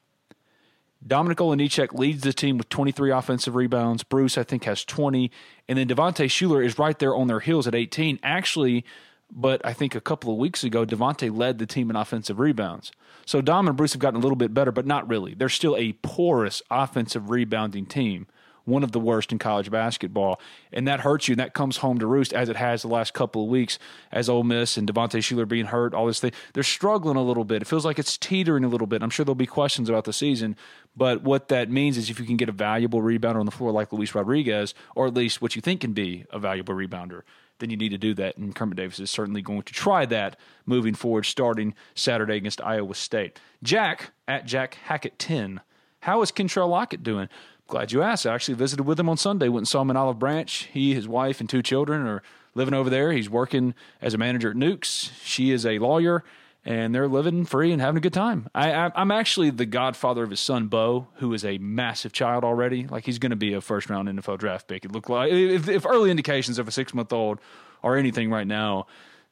Dominik 1.06 1.36
Olejniczak 1.36 1.94
leads 1.94 2.24
the 2.24 2.34
team 2.34 2.58
with 2.58 2.70
23 2.70 3.12
offensive 3.12 3.56
rebounds. 3.56 4.04
Bruce, 4.04 4.38
I 4.38 4.44
think, 4.44 4.64
has 4.64 4.86
20. 4.86 5.32
And 5.68 5.78
then 5.78 5.88
Devontae 5.88 6.28
Shuler 6.28 6.64
is 6.64 6.80
right 6.80 6.98
there 6.98 7.16
on 7.16 7.28
their 7.28 7.42
heels 7.42 7.68
at 7.68 7.76
18. 7.76 8.20
Actually, 8.24 8.86
but 9.30 9.66
I 9.66 9.74
think 9.74 9.96
a 9.96 10.02
couple 10.02 10.32
of 10.32 10.38
weeks 10.38 10.64
ago, 10.64 10.86
Devontae 10.86 11.36
led 11.36 11.58
the 11.58 11.66
team 11.66 11.90
in 11.90 11.96
offensive 11.96 12.40
rebounds. 12.40 12.92
So 13.26 13.42
Dom 13.42 13.68
and 13.68 13.76
Bruce 13.76 13.94
have 13.94 14.02
gotten 14.02 14.20
a 14.20 14.24
little 14.24 14.36
bit 14.36 14.54
better, 14.54 14.72
but 14.72 14.86
not 14.86 15.10
really. 15.10 15.34
They're 15.34 15.50
still 15.50 15.76
a 15.76 15.94
porous 15.94 16.62
offensive 16.70 17.30
rebounding 17.30 17.86
team 17.86 18.28
one 18.66 18.84
of 18.84 18.92
the 18.92 19.00
worst 19.00 19.32
in 19.32 19.40
college 19.40 19.70
basketball, 19.70 20.40
and 20.72 20.88
that 20.88 21.02
hurts 21.02 21.28
you. 21.28 21.34
And 21.34 21.40
that 21.40 21.54
comes 21.54 21.78
home 21.78 21.98
to 22.00 22.08
roost 22.08 22.34
as 22.34 22.50
it 22.50 22.56
has 22.56 22.82
the 22.82 22.88
last 22.88 23.14
couple 23.14 23.44
of 23.44 23.50
weeks, 23.50 23.78
as 24.12 24.30
Ole 24.30 24.44
Miss 24.44 24.78
and 24.78 24.88
Devontae 24.88 25.20
Shuler 25.20 25.48
being 25.48 25.66
hurt, 25.66 25.94
all 25.94 26.08
this 26.08 26.20
thing. 26.20 26.32
They're 26.54 26.64
struggling 26.64 27.18
a 27.18 27.24
little 27.24 27.46
bit. 27.46 27.62
It 27.62 27.68
feels 27.68 27.86
like 27.86 28.00
it's 28.00 28.18
teetering 28.18 28.64
a 28.64 28.70
little 28.70 28.88
bit. 28.88 29.04
I'm 29.04 29.10
sure 29.10 29.26
there'll 29.26 29.36
be 29.36 29.46
questions 29.46 29.90
about 29.90 30.06
the 30.06 30.14
season, 30.14 30.56
but 30.96 31.24
what 31.24 31.48
that 31.50 31.70
means 31.70 31.98
is 31.98 32.10
if 32.10 32.20
you 32.20 32.26
can 32.26 32.38
get 32.38 32.50
a 32.50 32.54
valuable 32.54 33.02
rebounder 33.02 33.40
on 33.40 33.46
the 33.46 33.52
floor 33.52 33.72
like 33.72 33.92
Luis 33.92 34.16
Rodriguez, 34.16 34.74
or 34.96 35.08
at 35.08 35.14
least 35.14 35.42
what 35.42 35.56
you 35.56 35.62
think 35.62 35.82
can 35.82 35.94
be 35.94 36.26
a 36.32 36.40
valuable 36.40 36.74
rebounder, 36.74 37.24
then 37.60 37.70
you 37.70 37.78
need 37.78 37.90
to 37.90 37.98
do 37.98 38.14
that. 38.16 38.38
And 38.38 38.56
Kermit 38.56 38.78
Davis 38.78 39.00
is 39.00 39.12
certainly 39.12 39.42
going 39.42 39.64
to 39.64 39.74
try 39.74 40.06
that 40.08 40.38
moving 40.66 40.94
forward, 40.94 41.26
starting 41.26 41.74
Saturday 41.96 42.38
against 42.38 42.62
Iowa 42.62 42.96
State. 42.96 43.40
Jack 43.62 44.12
at 44.28 44.46
Jack 44.46 44.78
Hackett 44.86 45.20
10. 45.20 45.62
How 46.02 46.22
is 46.22 46.32
Kentrell 46.32 46.70
Lockett 46.70 47.04
doing? 47.04 47.30
Glad 47.74 47.92
you 47.92 48.04
asked. 48.04 48.28
I 48.28 48.36
actually 48.36 48.54
visited 48.54 48.84
with 48.84 49.00
him 49.00 49.10
on 49.10 49.18
Sunday. 49.18 49.50
Went 49.50 49.62
and 49.62 49.68
saw 49.68 49.82
him 49.82 49.90
in 49.90 49.98
Olive 49.98 50.20
Branch. 50.20 50.70
He, 50.72 50.94
his 50.94 51.08
wife, 51.08 51.40
and 51.40 51.50
two 51.50 51.64
children 51.64 52.06
are 52.06 52.22
living 52.54 52.76
over 52.76 52.88
there. 52.88 53.12
He's 53.12 53.32
working 53.32 53.74
as 54.00 54.14
a 54.14 54.18
manager 54.20 54.52
at 54.52 54.56
Nukes. 54.56 55.10
She 55.24 55.50
is 55.50 55.66
a 55.66 55.80
lawyer, 55.80 56.24
and 56.64 56.94
they're 56.94 57.08
living 57.08 57.46
free 57.46 57.72
and 57.72 57.82
having 57.82 57.98
a 57.98 58.00
good 58.00 58.14
time. 58.14 58.48
I, 58.54 58.92
am 58.94 59.10
actually 59.10 59.50
the 59.50 59.66
godfather 59.66 60.22
of 60.22 60.30
his 60.30 60.40
son 60.40 60.68
Bo, 60.68 61.08
who 61.16 61.34
is 61.34 61.44
a 61.44 61.58
massive 61.58 62.14
child 62.14 62.44
already. 62.44 62.86
Like 62.86 63.06
he's 63.06 63.18
going 63.18 63.32
to 63.32 63.36
be 63.36 63.54
a 63.54 63.60
first 63.60 63.90
round 63.90 64.08
NFL 64.08 64.38
draft 64.38 64.68
pick. 64.68 64.86
It 64.86 64.92
looked 64.92 65.10
like 65.10 65.32
if, 65.32 65.68
if 65.68 65.84
early 65.88 66.12
indications 66.12 66.60
of 66.60 66.68
a 66.68 66.72
six 66.72 66.94
month 66.94 67.12
old 67.12 67.40
are 67.82 67.96
anything 67.98 68.30
right 68.30 68.46
now, 68.46 68.86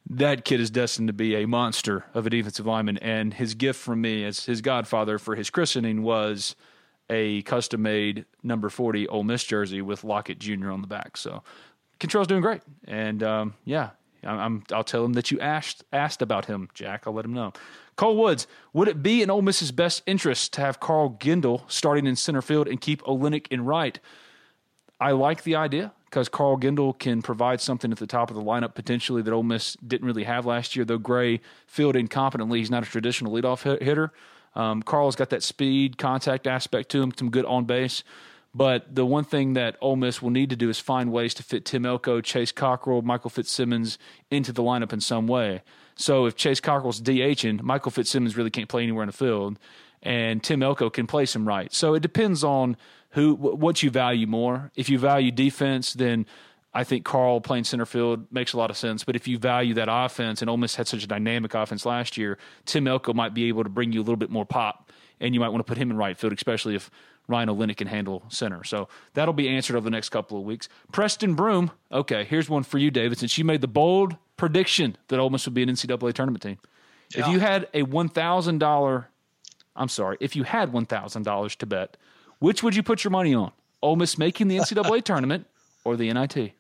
that 0.10 0.46
kid 0.46 0.60
is 0.60 0.72
destined 0.72 1.10
to 1.10 1.14
be 1.14 1.36
a 1.36 1.46
monster 1.46 2.06
of 2.16 2.26
a 2.26 2.32
defensive 2.32 2.66
lineman. 2.66 2.98
And 2.98 3.36
his 3.36 3.54
gift 3.54 3.80
from 3.80 4.02
me 4.02 4.26
as 4.26 4.46
his 4.46 4.62
godfather 4.62 5.20
for 5.20 5.36
his 5.36 5.52
christening 5.52 6.02
was 6.02 6.56
a 7.12 7.42
custom 7.44 7.84
made 7.84 8.26
number 8.42 8.70
40 8.70 9.08
Ole 9.10 9.24
Miss 9.24 9.44
jersey 9.44 9.82
with 9.82 10.04
Lockett 10.04 10.40
Jr. 10.40 10.72
on 10.72 10.82
the 10.82 10.88
back. 10.88 11.18
So 11.18 11.44
Kentrell's 12.00 12.28
doing 12.28 12.42
great. 12.42 12.62
And 12.86 13.22
um, 13.22 13.54
yeah, 13.66 13.92
I'm, 14.24 14.64
i 14.72 14.78
will 14.78 14.84
tell 14.84 15.04
him 15.04 15.14
that 15.14 15.30
you 15.30 15.40
asked, 15.40 15.84
asked 15.92 16.22
about 16.22 16.46
him, 16.46 16.70
Jack. 16.74 17.04
I'll 17.06 17.14
let 17.14 17.26
him 17.26 17.34
know. 17.34 17.54
Cole 17.98 18.18
Woods, 18.18 18.48
would 18.74 18.88
it 18.88 19.04
be 19.04 19.22
in 19.22 19.30
Ole 19.30 19.42
Miss's 19.42 19.72
best 19.72 20.02
interest 20.08 20.54
to 20.54 20.62
have 20.62 20.80
Carl 20.80 21.18
Gindel 21.20 21.70
starting 21.70 22.08
in 22.08 22.16
center 22.16 22.42
field 22.42 22.68
and 22.68 22.80
keep 22.80 23.02
Olenek 23.04 23.48
in 23.52 23.66
right? 23.66 24.00
I 25.00 25.12
like 25.12 25.44
the 25.44 25.56
idea 25.56 25.92
because 26.06 26.30
Carl 26.30 26.58
Gindel 26.58 26.98
can 26.98 27.22
provide 27.22 27.60
something 27.60 27.92
at 27.92 27.98
the 27.98 28.08
top 28.08 28.30
of 28.30 28.36
the 28.36 28.44
lineup 28.44 28.76
potentially 28.76 29.22
that 29.22 29.34
Ole 29.34 29.44
Miss 29.44 29.76
didn't 29.86 30.08
really 30.08 30.24
have 30.24 30.46
last 30.46 30.76
year. 30.76 30.86
Though 30.86 31.00
Grae 31.00 31.40
fielded 31.68 32.08
incompetently, 32.08 32.58
he's 32.58 32.72
not 32.72 32.84
a 32.84 32.86
traditional 32.86 33.34
leadoff 33.34 33.64
hitter. 33.82 34.12
Um, 34.56 34.82
Carl's 34.84 35.16
got 35.16 35.30
that 35.30 35.44
speed, 35.44 35.98
contact 35.98 36.48
aspect 36.48 36.90
to 36.90 37.02
him, 37.02 37.14
some 37.18 37.30
good 37.30 37.46
on 37.46 37.66
base. 37.66 38.04
But 38.54 38.94
the 38.94 39.06
one 39.06 39.24
thing 39.24 39.54
that 39.54 39.78
Ole 39.80 39.96
Miss 39.96 40.22
will 40.22 40.30
need 40.30 40.50
to 40.50 40.58
do 40.58 40.70
is 40.70 40.78
find 40.78 41.12
ways 41.12 41.34
to 41.36 41.44
fit 41.44 41.64
Tim 41.64 41.86
Elko, 41.86 42.20
Chase 42.20 42.52
Cockrell, 42.52 43.02
Michael 43.02 43.30
Fitzsimmons 43.30 43.98
into 44.30 44.52
the 44.52 44.62
lineup 44.62 44.92
in 44.92 45.00
some 45.00 45.26
way. 45.26 45.62
So 45.96 46.26
if 46.26 46.36
Chase 46.36 46.60
Cockrell's 46.60 47.02
DHing, 47.02 47.62
Michael 47.62 47.92
Fitzsimmons 47.92 48.36
really 48.36 48.50
can't 48.50 48.68
play 48.68 48.84
anywhere 48.84 49.04
in 49.04 49.08
the 49.08 49.14
field, 49.14 49.58
and 50.04 50.44
Tim 50.44 50.64
Elko 50.64 50.90
can 50.90 51.08
play 51.08 51.26
some 51.26 51.48
right. 51.48 51.74
So 51.74 51.94
it 51.94 52.02
depends 52.02 52.44
on 52.44 52.76
who 53.12 53.36
what 53.36 53.84
you 53.84 53.90
value 53.90 54.28
more. 54.28 54.72
If 54.76 54.90
you 54.90 54.98
value 54.98 55.32
defense, 55.32 55.94
then 55.94 56.26
I 56.74 56.84
think 56.86 57.04
Carl 57.04 57.42
playing 57.42 57.66
center 57.66 57.86
field 57.86 58.32
makes 58.32 58.54
a 58.54 58.58
lot 58.58 58.70
of 58.70 58.78
sense. 58.78 59.04
But 59.04 59.16
if 59.16 59.28
you 59.28 59.38
value 59.38 59.74
that 59.74 59.90
offense, 59.92 60.42
and 60.42 60.50
Ole 60.50 60.58
Miss 60.58 60.76
had 60.76 60.88
such 60.88 61.04
a 61.04 61.08
dynamic 61.08 61.54
offense 61.54 61.86
last 61.86 62.18
year, 62.18 62.38
Tim 62.66 62.88
Elko 62.88 63.14
might 63.14 63.34
be 63.34 63.46
able 63.50 63.64
to 63.64 63.70
bring 63.70 63.92
you 63.92 64.00
a 64.00 64.04
little 64.04 64.16
bit 64.16 64.30
more 64.30 64.46
pop, 64.46 64.92
and 65.20 65.34
you 65.34 65.40
might 65.40 65.50
want 65.50 65.60
to 65.66 65.70
put 65.70 65.78
him 65.78 65.92
in 65.92 65.98
right 65.98 66.18
field, 66.18 66.32
especially 66.34 66.76
if 66.76 66.90
Ryan 67.28 67.50
Olenek 67.50 67.78
can 67.78 67.88
handle 67.88 68.24
center. 68.30 68.64
So 68.64 68.88
that'll 69.14 69.34
be 69.34 69.50
answered 69.50 69.76
over 69.76 69.84
the 69.84 69.92
next 69.92 70.10
couple 70.10 70.38
of 70.38 70.46
weeks. 70.46 70.70
Preston 70.92 71.36
Broom. 71.36 71.72
Okay, 71.92 72.24
here's 72.24 72.50
one 72.50 72.64
for 72.64 72.78
you, 72.78 72.90
David. 72.90 73.18
Since 73.18 73.38
you 73.38 73.44
made 73.44 73.62
the 73.62 73.68
bold 73.68 74.16
prediction 74.38 74.98
that 75.10 75.20
Ole 75.20 75.30
Miss 75.30 75.46
would 75.46 75.54
be 75.54 75.64
an 75.64 75.70
NCAA 75.70 76.14
tournament 76.14 76.42
team, 76.42 76.58
yeah. 77.14 77.22
if 77.22 77.28
you 77.34 77.40
had 77.40 77.68
a 77.74 77.84
one 77.84 78.08
thousand 78.08 78.60
dollar, 78.60 79.10
I'm 79.76 79.90
sorry, 79.90 80.18
if 80.22 80.38
you 80.38 80.44
had 80.44 80.72
one 80.72 80.86
thousand 80.86 81.24
dollars 81.24 81.56
to 81.58 81.66
bet, 81.66 81.98
which 82.40 82.64
would 82.64 82.76
you 82.76 82.84
put 82.84 83.04
your 83.04 83.12
money 83.12 83.34
on? 83.34 83.52
Ole 83.82 83.98
Miss 83.98 84.18
making 84.18 84.48
the 84.48 84.58
NCAA 84.58 85.04
tournament 85.06 85.48
or 85.84 85.98
the 85.98 86.12
NIT? 86.14 86.54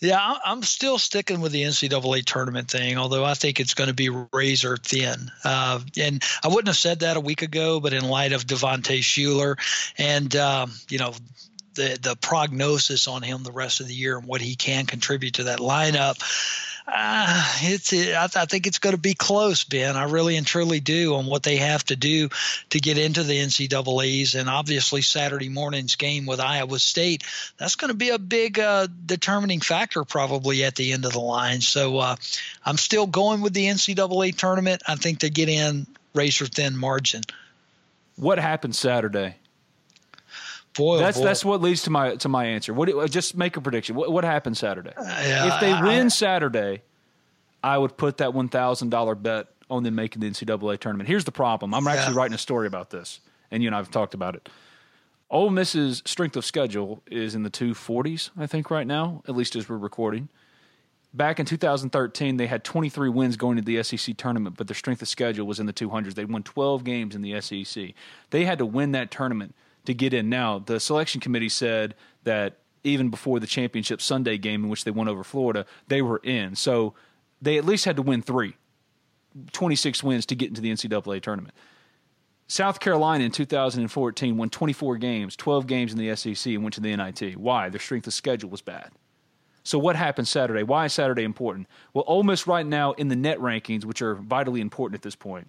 Yeah, 0.00 0.36
I'm 0.44 0.62
still 0.62 0.98
sticking 0.98 1.40
with 1.40 1.52
the 1.52 1.62
NCAA 1.62 2.24
tournament 2.24 2.70
thing, 2.70 2.98
although 2.98 3.24
I 3.24 3.34
think 3.34 3.58
it's 3.58 3.74
going 3.74 3.88
to 3.88 3.94
be 3.94 4.10
razor 4.32 4.76
thin. 4.76 5.30
Uh, 5.44 5.80
and 5.98 6.22
I 6.44 6.48
wouldn't 6.48 6.68
have 6.68 6.76
said 6.76 7.00
that 7.00 7.16
a 7.16 7.20
week 7.20 7.42
ago, 7.42 7.80
but 7.80 7.92
in 7.92 8.08
light 8.08 8.32
of 8.32 8.46
Devontae 8.46 9.00
Shuler 9.00 9.56
and, 9.98 10.34
um, 10.36 10.72
you 10.88 10.98
know, 10.98 11.14
the, 11.74 11.98
the 12.00 12.16
prognosis 12.16 13.08
on 13.08 13.22
him 13.22 13.42
the 13.42 13.52
rest 13.52 13.80
of 13.80 13.86
the 13.86 13.94
year 13.94 14.18
and 14.18 14.26
what 14.26 14.40
he 14.40 14.56
can 14.56 14.86
contribute 14.86 15.34
to 15.34 15.44
that 15.44 15.60
lineup, 15.60 16.18
uh, 16.90 17.44
it's 17.60 17.92
I, 17.92 18.24
I 18.24 18.46
think 18.46 18.66
it's 18.66 18.78
going 18.78 18.94
to 18.94 19.00
be 19.00 19.14
close, 19.14 19.64
Ben. 19.64 19.96
I 19.96 20.04
really 20.04 20.36
and 20.36 20.46
truly 20.46 20.80
do 20.80 21.16
on 21.16 21.26
what 21.26 21.42
they 21.42 21.56
have 21.56 21.84
to 21.86 21.96
do 21.96 22.30
to 22.70 22.80
get 22.80 22.96
into 22.96 23.22
the 23.22 23.38
NCAA's, 23.38 24.34
and 24.34 24.48
obviously 24.48 25.02
Saturday 25.02 25.48
morning's 25.48 25.96
game 25.96 26.24
with 26.24 26.40
Iowa 26.40 26.78
State. 26.78 27.24
That's 27.58 27.76
going 27.76 27.90
to 27.90 27.96
be 27.96 28.10
a 28.10 28.18
big 28.18 28.58
uh, 28.58 28.88
determining 29.04 29.60
factor 29.60 30.04
probably 30.04 30.64
at 30.64 30.76
the 30.76 30.92
end 30.92 31.04
of 31.04 31.12
the 31.12 31.20
line. 31.20 31.60
So 31.60 31.98
uh, 31.98 32.16
I'm 32.64 32.78
still 32.78 33.06
going 33.06 33.42
with 33.42 33.52
the 33.52 33.66
NCAA 33.66 34.36
tournament. 34.36 34.82
I 34.88 34.94
think 34.94 35.20
they 35.20 35.30
get 35.30 35.48
in 35.48 35.86
razor 36.14 36.46
thin 36.46 36.76
margin. 36.76 37.22
What 38.16 38.38
happened 38.38 38.74
Saturday? 38.74 39.36
Boy, 40.78 40.98
that's 40.98 41.18
boy. 41.18 41.24
that's 41.24 41.44
what 41.44 41.60
leads 41.60 41.82
to 41.82 41.90
my 41.90 42.14
to 42.16 42.28
my 42.28 42.46
answer. 42.46 42.72
What 42.72 43.10
just 43.10 43.36
make 43.36 43.56
a 43.56 43.60
prediction? 43.60 43.96
What 43.96 44.12
what 44.12 44.24
happened 44.24 44.56
Saturday? 44.56 44.92
Uh, 44.96 45.02
yeah, 45.04 45.54
if 45.54 45.60
they 45.60 45.72
win 45.72 46.06
I, 46.06 46.08
Saturday, 46.08 46.82
I 47.62 47.76
would 47.76 47.96
put 47.96 48.18
that 48.18 48.32
one 48.32 48.48
thousand 48.48 48.90
dollar 48.90 49.14
bet 49.14 49.48
on 49.68 49.82
them 49.82 49.96
making 49.96 50.20
the 50.20 50.30
NCAA 50.30 50.78
tournament. 50.78 51.08
Here's 51.08 51.24
the 51.24 51.32
problem. 51.32 51.74
I'm 51.74 51.86
actually 51.86 52.14
yeah. 52.14 52.20
writing 52.20 52.34
a 52.34 52.38
story 52.38 52.66
about 52.66 52.90
this, 52.90 53.20
and 53.50 53.62
you 53.62 53.68
and 53.68 53.76
I've 53.76 53.90
talked 53.90 54.14
about 54.14 54.34
it. 54.36 54.48
Ole 55.30 55.50
Miss's 55.50 56.02
strength 56.06 56.36
of 56.36 56.44
schedule 56.44 57.02
is 57.10 57.34
in 57.34 57.42
the 57.42 57.50
240s, 57.50 58.30
I 58.38 58.46
think, 58.46 58.70
right 58.70 58.86
now, 58.86 59.22
at 59.28 59.36
least 59.36 59.56
as 59.56 59.68
we're 59.68 59.76
recording. 59.76 60.30
Back 61.12 61.38
in 61.38 61.44
2013, 61.44 62.38
they 62.38 62.46
had 62.46 62.64
23 62.64 63.10
wins 63.10 63.36
going 63.36 63.56
to 63.56 63.62
the 63.62 63.82
SEC 63.82 64.16
tournament, 64.16 64.56
but 64.56 64.68
their 64.68 64.74
strength 64.74 65.02
of 65.02 65.08
schedule 65.08 65.46
was 65.46 65.60
in 65.60 65.66
the 65.66 65.72
200s. 65.72 66.14
They 66.14 66.24
won 66.24 66.42
12 66.44 66.82
games 66.82 67.14
in 67.14 67.20
the 67.20 67.38
SEC. 67.42 67.92
They 68.30 68.44
had 68.44 68.58
to 68.58 68.66
win 68.66 68.92
that 68.92 69.10
tournament 69.10 69.54
to 69.88 69.94
get 69.94 70.14
in. 70.14 70.28
Now, 70.28 70.60
the 70.60 70.78
selection 70.78 71.20
committee 71.20 71.48
said 71.48 71.94
that 72.24 72.58
even 72.84 73.08
before 73.08 73.40
the 73.40 73.46
championship 73.46 74.00
Sunday 74.00 74.38
game 74.38 74.64
in 74.64 74.70
which 74.70 74.84
they 74.84 74.90
won 74.90 75.08
over 75.08 75.24
Florida, 75.24 75.66
they 75.88 76.00
were 76.02 76.18
in. 76.18 76.54
So 76.54 76.94
they 77.42 77.58
at 77.58 77.64
least 77.64 77.84
had 77.84 77.96
to 77.96 78.02
win 78.02 78.22
three, 78.22 78.54
26 79.52 80.02
wins 80.02 80.26
to 80.26 80.34
get 80.34 80.48
into 80.48 80.60
the 80.60 80.70
NCAA 80.70 81.20
tournament. 81.22 81.54
South 82.46 82.80
Carolina 82.80 83.24
in 83.24 83.30
2014 83.30 84.36
won 84.36 84.48
24 84.48 84.96
games, 84.98 85.36
12 85.36 85.66
games 85.66 85.92
in 85.92 85.98
the 85.98 86.14
SEC, 86.16 86.52
and 86.52 86.62
went 86.62 86.74
to 86.74 86.80
the 86.80 86.94
NIT. 86.94 87.36
Why? 87.36 87.68
Their 87.68 87.80
strength 87.80 88.06
of 88.06 88.14
schedule 88.14 88.48
was 88.48 88.62
bad. 88.62 88.90
So 89.64 89.78
what 89.78 89.96
happened 89.96 90.28
Saturday? 90.28 90.62
Why 90.62 90.86
is 90.86 90.94
Saturday 90.94 91.24
important? 91.24 91.66
Well, 91.92 92.04
Ole 92.06 92.22
Miss 92.22 92.46
right 92.46 92.64
now 92.64 92.92
in 92.92 93.08
the 93.08 93.16
net 93.16 93.38
rankings, 93.38 93.84
which 93.84 94.00
are 94.00 94.14
vitally 94.14 94.62
important 94.62 94.96
at 94.98 95.02
this 95.02 95.16
point, 95.16 95.48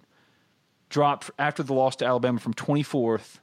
dropped 0.90 1.30
after 1.38 1.62
the 1.62 1.72
loss 1.72 1.96
to 1.96 2.06
Alabama 2.06 2.38
from 2.38 2.52
24th 2.52 3.38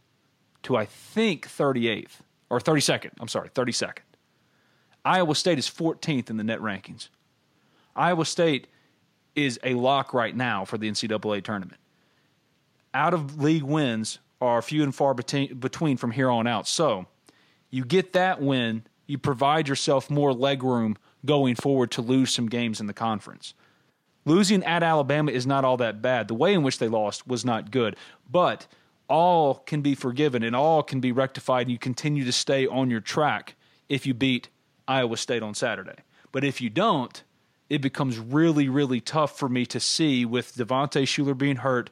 to 0.67 0.75
I 0.75 0.85
think 0.85 1.47
38th 1.47 2.19
or 2.49 2.59
32nd. 2.59 3.11
I'm 3.19 3.27
sorry, 3.27 3.49
32nd. 3.49 3.99
Iowa 5.03 5.35
State 5.35 5.57
is 5.57 5.67
14th 5.69 6.29
in 6.29 6.37
the 6.37 6.43
net 6.43 6.59
rankings. 6.59 7.09
Iowa 7.95 8.25
State 8.25 8.67
is 9.35 9.59
a 9.63 9.73
lock 9.73 10.13
right 10.13 10.35
now 10.35 10.65
for 10.65 10.77
the 10.77 10.89
NCAA 10.89 11.43
tournament. 11.43 11.79
Out 12.93 13.13
of 13.13 13.41
league 13.41 13.63
wins 13.63 14.19
are 14.41 14.61
few 14.61 14.83
and 14.83 14.93
far 14.93 15.13
between 15.13 15.97
from 15.97 16.11
here 16.11 16.29
on 16.29 16.47
out. 16.47 16.67
So 16.67 17.05
you 17.69 17.85
get 17.85 18.13
that 18.13 18.41
win, 18.41 18.83
you 19.05 19.17
provide 19.17 19.67
yourself 19.67 20.09
more 20.09 20.33
leg 20.33 20.63
room 20.63 20.97
going 21.25 21.55
forward 21.55 21.91
to 21.91 22.01
lose 22.01 22.33
some 22.33 22.47
games 22.47 22.79
in 22.81 22.87
the 22.87 22.93
conference. 22.93 23.53
Losing 24.25 24.63
at 24.65 24.83
Alabama 24.83 25.31
is 25.31 25.47
not 25.47 25.63
all 25.63 25.77
that 25.77 26.01
bad. 26.01 26.27
The 26.27 26.33
way 26.33 26.53
in 26.53 26.61
which 26.61 26.79
they 26.79 26.89
lost 26.89 27.25
was 27.25 27.45
not 27.45 27.71
good, 27.71 27.95
but 28.29 28.67
all 29.07 29.55
can 29.55 29.81
be 29.81 29.95
forgiven 29.95 30.43
and 30.43 30.55
all 30.55 30.83
can 30.83 30.99
be 30.99 31.11
rectified, 31.11 31.63
and 31.63 31.71
you 31.71 31.77
continue 31.77 32.25
to 32.25 32.31
stay 32.31 32.67
on 32.67 32.89
your 32.89 32.99
track 32.99 33.55
if 33.89 34.05
you 34.05 34.13
beat 34.13 34.49
Iowa 34.87 35.17
State 35.17 35.43
on 35.43 35.53
Saturday. 35.53 35.95
But 36.31 36.43
if 36.43 36.61
you 36.61 36.69
don't, 36.69 37.23
it 37.69 37.81
becomes 37.81 38.17
really, 38.17 38.69
really 38.69 39.01
tough 39.01 39.37
for 39.37 39.49
me 39.49 39.65
to 39.67 39.79
see 39.79 40.25
with 40.25 40.55
Devontae 40.55 41.03
Shuler 41.03 41.37
being 41.37 41.57
hurt, 41.57 41.89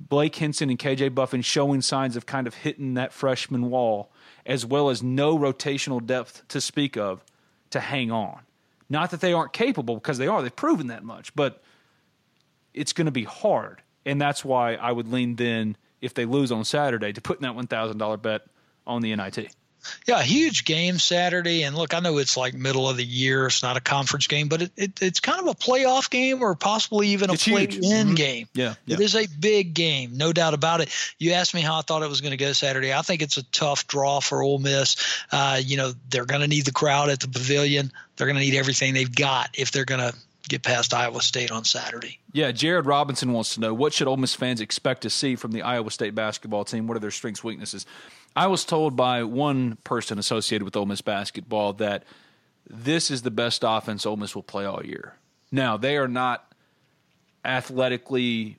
Blake 0.00 0.34
Hinson 0.36 0.70
and 0.70 0.78
KJ 0.78 1.14
Buffen 1.14 1.42
showing 1.42 1.80
signs 1.80 2.16
of 2.16 2.26
kind 2.26 2.46
of 2.46 2.54
hitting 2.54 2.94
that 2.94 3.12
freshman 3.12 3.70
wall, 3.70 4.10
as 4.44 4.66
well 4.66 4.90
as 4.90 5.02
no 5.02 5.38
rotational 5.38 6.04
depth 6.04 6.46
to 6.48 6.60
speak 6.60 6.96
of 6.96 7.24
to 7.70 7.80
hang 7.80 8.10
on. 8.10 8.40
Not 8.90 9.10
that 9.12 9.20
they 9.20 9.32
aren't 9.32 9.52
capable, 9.52 9.94
because 9.94 10.18
they 10.18 10.26
are, 10.26 10.42
they've 10.42 10.54
proven 10.54 10.88
that 10.88 11.04
much, 11.04 11.34
but 11.34 11.62
it's 12.74 12.92
going 12.92 13.06
to 13.06 13.12
be 13.12 13.24
hard. 13.24 13.82
And 14.04 14.20
that's 14.20 14.44
why 14.44 14.74
I 14.74 14.92
would 14.92 15.08
lean 15.08 15.36
then 15.36 15.76
if 16.04 16.14
they 16.14 16.24
lose 16.24 16.52
on 16.52 16.64
Saturday 16.64 17.12
to 17.12 17.20
putting 17.20 17.42
that 17.42 17.54
one 17.54 17.66
thousand 17.66 17.98
dollar 17.98 18.16
bet 18.16 18.42
on 18.86 19.02
the 19.02 19.14
NIT. 19.14 19.54
Yeah, 20.06 20.22
huge 20.22 20.64
game 20.64 20.98
Saturday. 20.98 21.62
And 21.62 21.76
look, 21.76 21.94
I 21.94 22.00
know 22.00 22.18
it's 22.18 22.36
like 22.36 22.54
middle 22.54 22.88
of 22.88 22.96
the 22.96 23.04
year. 23.04 23.46
It's 23.46 23.62
not 23.62 23.76
a 23.76 23.80
conference 23.80 24.26
game, 24.26 24.48
but 24.48 24.62
it, 24.62 24.72
it 24.76 25.02
it's 25.02 25.20
kind 25.20 25.40
of 25.40 25.46
a 25.46 25.54
playoff 25.54 26.10
game 26.10 26.42
or 26.42 26.54
possibly 26.54 27.08
even 27.08 27.30
a 27.30 27.34
play 27.34 27.64
in 27.64 27.68
mm-hmm. 27.68 28.14
game. 28.14 28.48
Yeah, 28.54 28.74
yeah, 28.86 28.94
It 28.94 29.00
is 29.00 29.14
a 29.14 29.26
big 29.26 29.74
game, 29.74 30.16
no 30.16 30.32
doubt 30.32 30.54
about 30.54 30.80
it. 30.80 30.90
You 31.18 31.32
asked 31.32 31.54
me 31.54 31.60
how 31.60 31.78
I 31.78 31.82
thought 31.82 32.02
it 32.02 32.08
was 32.08 32.20
going 32.20 32.32
to 32.32 32.36
go 32.36 32.52
Saturday. 32.52 32.92
I 32.92 33.02
think 33.02 33.22
it's 33.22 33.36
a 33.36 33.42
tough 33.50 33.86
draw 33.86 34.20
for 34.20 34.42
Ole 34.42 34.58
Miss. 34.58 34.96
Uh, 35.30 35.60
you 35.62 35.76
know, 35.76 35.92
they're 36.08 36.26
going 36.26 36.42
to 36.42 36.48
need 36.48 36.64
the 36.64 36.72
crowd 36.72 37.10
at 37.10 37.20
the 37.20 37.28
pavilion. 37.28 37.92
They're 38.16 38.26
going 38.26 38.38
to 38.38 38.42
need 38.42 38.54
everything 38.54 38.94
they've 38.94 39.14
got 39.14 39.50
if 39.54 39.70
they're 39.70 39.84
going 39.84 40.00
to 40.00 40.14
get 40.48 40.62
past 40.62 40.92
Iowa 40.92 41.22
State 41.22 41.50
on 41.50 41.64
Saturday. 41.64 42.18
Yeah, 42.32 42.52
Jared 42.52 42.86
Robinson 42.86 43.32
wants 43.32 43.54
to 43.54 43.60
know 43.60 43.72
what 43.72 43.92
should 43.92 44.06
Ole 44.06 44.16
Miss 44.16 44.34
fans 44.34 44.60
expect 44.60 45.02
to 45.02 45.10
see 45.10 45.36
from 45.36 45.52
the 45.52 45.62
Iowa 45.62 45.90
State 45.90 46.14
basketball 46.14 46.64
team? 46.64 46.86
What 46.86 46.96
are 46.96 47.00
their 47.00 47.10
strengths, 47.10 47.42
weaknesses? 47.42 47.86
I 48.36 48.48
was 48.48 48.64
told 48.64 48.96
by 48.96 49.22
one 49.22 49.76
person 49.84 50.18
associated 50.18 50.64
with 50.64 50.76
Ole 50.76 50.86
Miss 50.86 51.00
basketball 51.00 51.72
that 51.74 52.04
this 52.68 53.10
is 53.10 53.22
the 53.22 53.30
best 53.30 53.62
offense 53.66 54.06
Ole 54.06 54.16
Miss 54.16 54.34
will 54.34 54.42
play 54.42 54.64
all 54.64 54.84
year. 54.84 55.14
Now 55.52 55.76
they 55.76 55.96
are 55.96 56.08
not 56.08 56.52
athletically, 57.44 58.58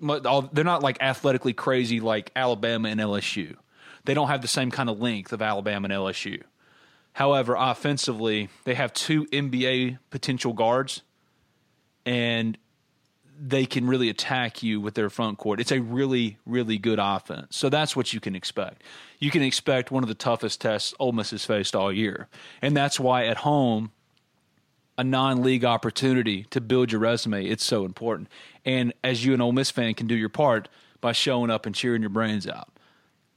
they're 0.00 0.64
not 0.64 0.82
like 0.82 1.00
athletically 1.00 1.52
crazy 1.52 2.00
like 2.00 2.30
Alabama 2.34 2.88
and 2.88 3.00
LSU. 3.00 3.56
They 4.04 4.14
don't 4.14 4.28
have 4.28 4.42
the 4.42 4.48
same 4.48 4.70
kind 4.70 4.88
of 4.88 5.00
length 5.00 5.32
of 5.32 5.42
Alabama 5.42 5.86
and 5.86 5.92
LSU. 5.92 6.42
However, 7.12 7.56
offensively, 7.58 8.48
they 8.64 8.74
have 8.74 8.92
two 8.92 9.26
NBA 9.26 9.98
potential 10.10 10.52
guards, 10.52 11.02
and 12.06 12.56
they 13.42 13.64
can 13.64 13.86
really 13.86 14.10
attack 14.10 14.62
you 14.62 14.80
with 14.80 14.94
their 14.94 15.08
front 15.08 15.38
court. 15.38 15.60
It's 15.60 15.72
a 15.72 15.80
really, 15.80 16.38
really 16.44 16.76
good 16.76 16.98
offense. 17.00 17.56
So 17.56 17.70
that's 17.70 17.96
what 17.96 18.12
you 18.12 18.20
can 18.20 18.36
expect. 18.36 18.82
You 19.18 19.30
can 19.30 19.42
expect 19.42 19.90
one 19.90 20.02
of 20.02 20.08
the 20.08 20.14
toughest 20.14 20.60
tests 20.60 20.92
Ole 21.00 21.12
Miss 21.12 21.30
has 21.30 21.44
faced 21.44 21.74
all 21.74 21.90
year. 21.90 22.28
And 22.60 22.76
that's 22.76 23.00
why 23.00 23.24
at 23.24 23.38
home, 23.38 23.92
a 24.98 25.04
non-league 25.04 25.64
opportunity 25.64 26.44
to 26.50 26.60
build 26.60 26.92
your 26.92 27.00
resume, 27.00 27.46
it's 27.46 27.64
so 27.64 27.86
important. 27.86 28.28
And 28.66 28.92
as 29.02 29.24
you 29.24 29.32
an 29.32 29.40
Ole 29.40 29.52
Miss 29.52 29.70
fan 29.70 29.94
can 29.94 30.06
do 30.06 30.14
your 30.14 30.28
part 30.28 30.68
by 31.00 31.12
showing 31.12 31.50
up 31.50 31.64
and 31.64 31.74
cheering 31.74 32.02
your 32.02 32.10
brains 32.10 32.46
out. 32.46 32.68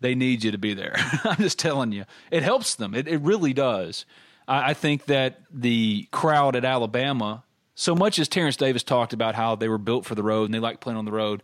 They 0.04 0.16
need 0.16 0.44
you 0.44 0.52
to 0.52 0.58
be 0.58 0.74
there. 0.74 0.96
I'm 1.24 1.38
just 1.38 1.58
telling 1.58 1.94
you. 1.94 2.04
It 2.30 2.44
helps 2.44 2.76
them. 2.76 2.94
It, 2.94 3.08
it 3.08 3.20
really 3.20 3.54
does. 3.54 4.06
I, 4.50 4.72
I 4.72 4.74
think 4.74 5.06
that 5.06 5.40
the 5.50 6.10
crowd 6.12 6.58
at 6.58 6.66
Alabama 6.66 7.46
so 7.74 7.96
much 7.96 8.20
as 8.20 8.28
Terence 8.28 8.58
Davis 8.58 8.84
talked 8.84 9.14
about 9.14 9.34
how 9.34 9.56
they 9.56 9.70
were 9.70 9.78
built 9.78 10.06
for 10.06 10.14
the 10.14 10.22
road 10.22 10.44
and 10.44 10.54
they 10.54 10.60
like 10.60 10.82
playing 10.82 10.98
on 10.98 11.06
the 11.06 11.12
road, 11.12 11.42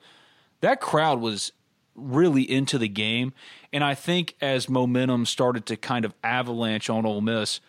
that 0.60 0.82
crowd 0.82 1.22
was 1.22 1.54
really 1.96 2.44
into 2.44 2.78
the 2.78 2.90
game. 2.90 3.32
And 3.72 3.82
I 3.82 3.96
think 3.96 4.36
as 4.42 4.68
momentum 4.68 5.26
started 5.26 5.66
to 5.68 5.78
kind 5.78 6.04
of 6.04 6.14
avalanche 6.22 6.90
on 6.90 7.06
Ole 7.06 7.22
Miss, 7.22 7.62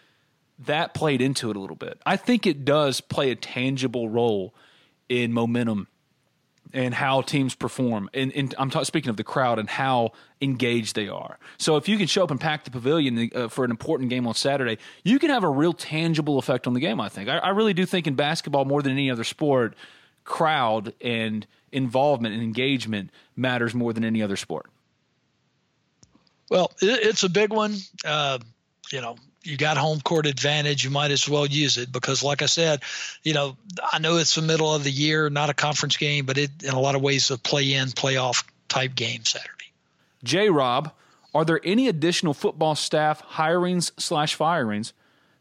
that 0.59 0.93
played 0.93 1.23
into 1.23 1.51
it 1.51 1.57
a 1.57 1.61
little 1.61 1.77
bit. 1.77 2.01
I 2.05 2.17
think 2.17 2.49
it 2.49 2.65
does 2.65 3.01
play 3.01 3.31
a 3.31 3.37
tangible 3.37 4.09
role 4.09 4.57
in 5.09 5.33
momentum 5.33 5.87
and 6.73 6.95
how 6.95 7.23
teams 7.23 7.55
perform. 7.55 8.09
And, 8.15 8.33
and 8.35 8.55
I'm 8.59 8.71
speaking 8.85 9.11
of 9.11 9.17
the 9.17 9.25
crowd 9.25 9.59
and 9.59 9.69
how 9.69 10.13
engaged 10.41 10.95
they 10.95 11.09
are. 11.09 11.39
So 11.59 11.77
if 11.77 11.89
you 11.89 11.97
can 11.97 12.07
show 12.07 12.25
up 12.25 12.31
and 12.31 12.41
pack 12.41 12.65
the 12.65 12.71
pavilion 12.71 13.31
uh, 13.35 13.49
for 13.49 13.65
an 13.65 13.71
important 13.71 14.11
game 14.11 14.27
on 14.27 14.35
Saturday, 14.35 14.79
you 15.05 15.19
can 15.19 15.31
have 15.31 15.45
a 15.45 15.49
real 15.49 15.73
tangible 15.73 16.39
effect 16.39 16.67
on 16.67 16.75
the 16.75 16.81
game. 16.81 17.01
I 17.01 17.09
think. 17.09 17.29
I, 17.29 17.39
I 17.39 17.49
really 17.51 17.75
do 17.75 17.87
think 17.87 18.07
in 18.07 18.15
basketball 18.15 18.65
more 18.65 18.83
than 18.83 18.93
any 18.93 19.11
other 19.11 19.25
sport, 19.25 19.75
crowd 20.25 20.95
and 21.01 21.47
involvement 21.73 22.35
and 22.35 22.43
engagement 22.43 23.11
matters 23.37 23.75
more 23.75 23.93
than 23.93 24.05
any 24.05 24.23
other 24.23 24.37
sport. 24.37 24.67
Well, 26.51 26.73
it's 26.81 27.23
a 27.23 27.29
big 27.29 27.53
one. 27.53 27.77
Uh, 28.05 28.39
you 28.91 29.01
know, 29.01 29.17
you 29.43 29.57
got 29.57 29.77
home 29.77 30.01
court 30.01 30.27
advantage, 30.27 30.85
you 30.85 30.91
might 30.91 31.11
as 31.11 31.29
well 31.29 31.47
use 31.47 31.79
it 31.79 31.91
because, 31.91 32.23
like 32.23 32.43
I 32.43 32.47
said, 32.47 32.83
you 33.23 33.33
know, 33.33 33.57
I 33.93 33.99
know 33.99 34.19
it's 34.19 34.35
the 34.35 34.43
middle 34.43 34.75
of 34.75 34.85
the 34.85 34.91
year, 34.91 35.31
not 35.31 35.51
a 35.51 35.55
conference 35.55 35.97
game, 35.97 36.27
but 36.27 36.37
it 36.37 36.51
in 36.63 36.71
a 36.71 36.81
lot 36.81 36.95
of 36.95 37.03
ways 37.03 37.31
a 37.31 37.39
play-in, 37.39 37.89
playoff 37.89 38.45
type 38.69 38.95
game 38.95 39.25
Saturday. 39.25 39.73
J. 40.23 40.51
Rob, 40.51 40.93
are 41.35 41.45
there 41.45 41.61
any 41.65 41.89
additional 41.89 42.35
football 42.35 42.75
staff 42.75 43.23
hirings 43.23 43.93
slash 43.99 44.35
firings? 44.35 44.93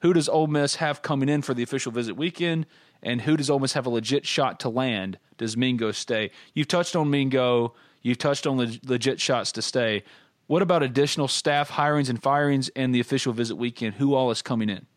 Who 0.02 0.14
does 0.14 0.30
Ole 0.30 0.48
Miss 0.48 0.76
have 0.76 1.02
coming 1.02 1.28
in 1.28 1.42
for 1.42 1.54
the 1.54 1.64
official 1.64 1.92
visit 1.92 2.16
weekend? 2.16 2.66
And 3.04 3.22
who 3.22 3.36
does 3.38 3.50
Ole 3.50 3.60
Miss 3.60 3.74
have 3.74 3.86
a 3.86 3.90
legit 3.90 4.26
shot 4.26 4.60
to 4.62 4.70
land? 4.70 5.18
Does 5.38 5.58
Mingo 5.58 5.92
stay? 5.92 6.32
You've 6.54 6.68
touched 6.68 6.96
on 6.96 7.10
Mingo. 7.10 7.74
You've 8.02 8.18
touched 8.18 8.48
on 8.48 8.58
the 8.58 8.80
legit 8.86 9.20
shots 9.20 9.52
to 9.54 9.62
stay. 9.62 10.04
What 10.50 10.64
about 10.64 10.82
additional 10.82 11.28
staff 11.28 11.70
hirings 11.70 12.10
and 12.10 12.20
firings 12.20 12.70
and 12.70 12.94
the 12.94 13.00
official 13.00 13.34
visit 13.34 13.56
weekend? 13.56 13.94
Who 13.94 14.16
all 14.16 14.32
is 14.32 14.42
coming 14.42 14.68
in? 14.68 14.88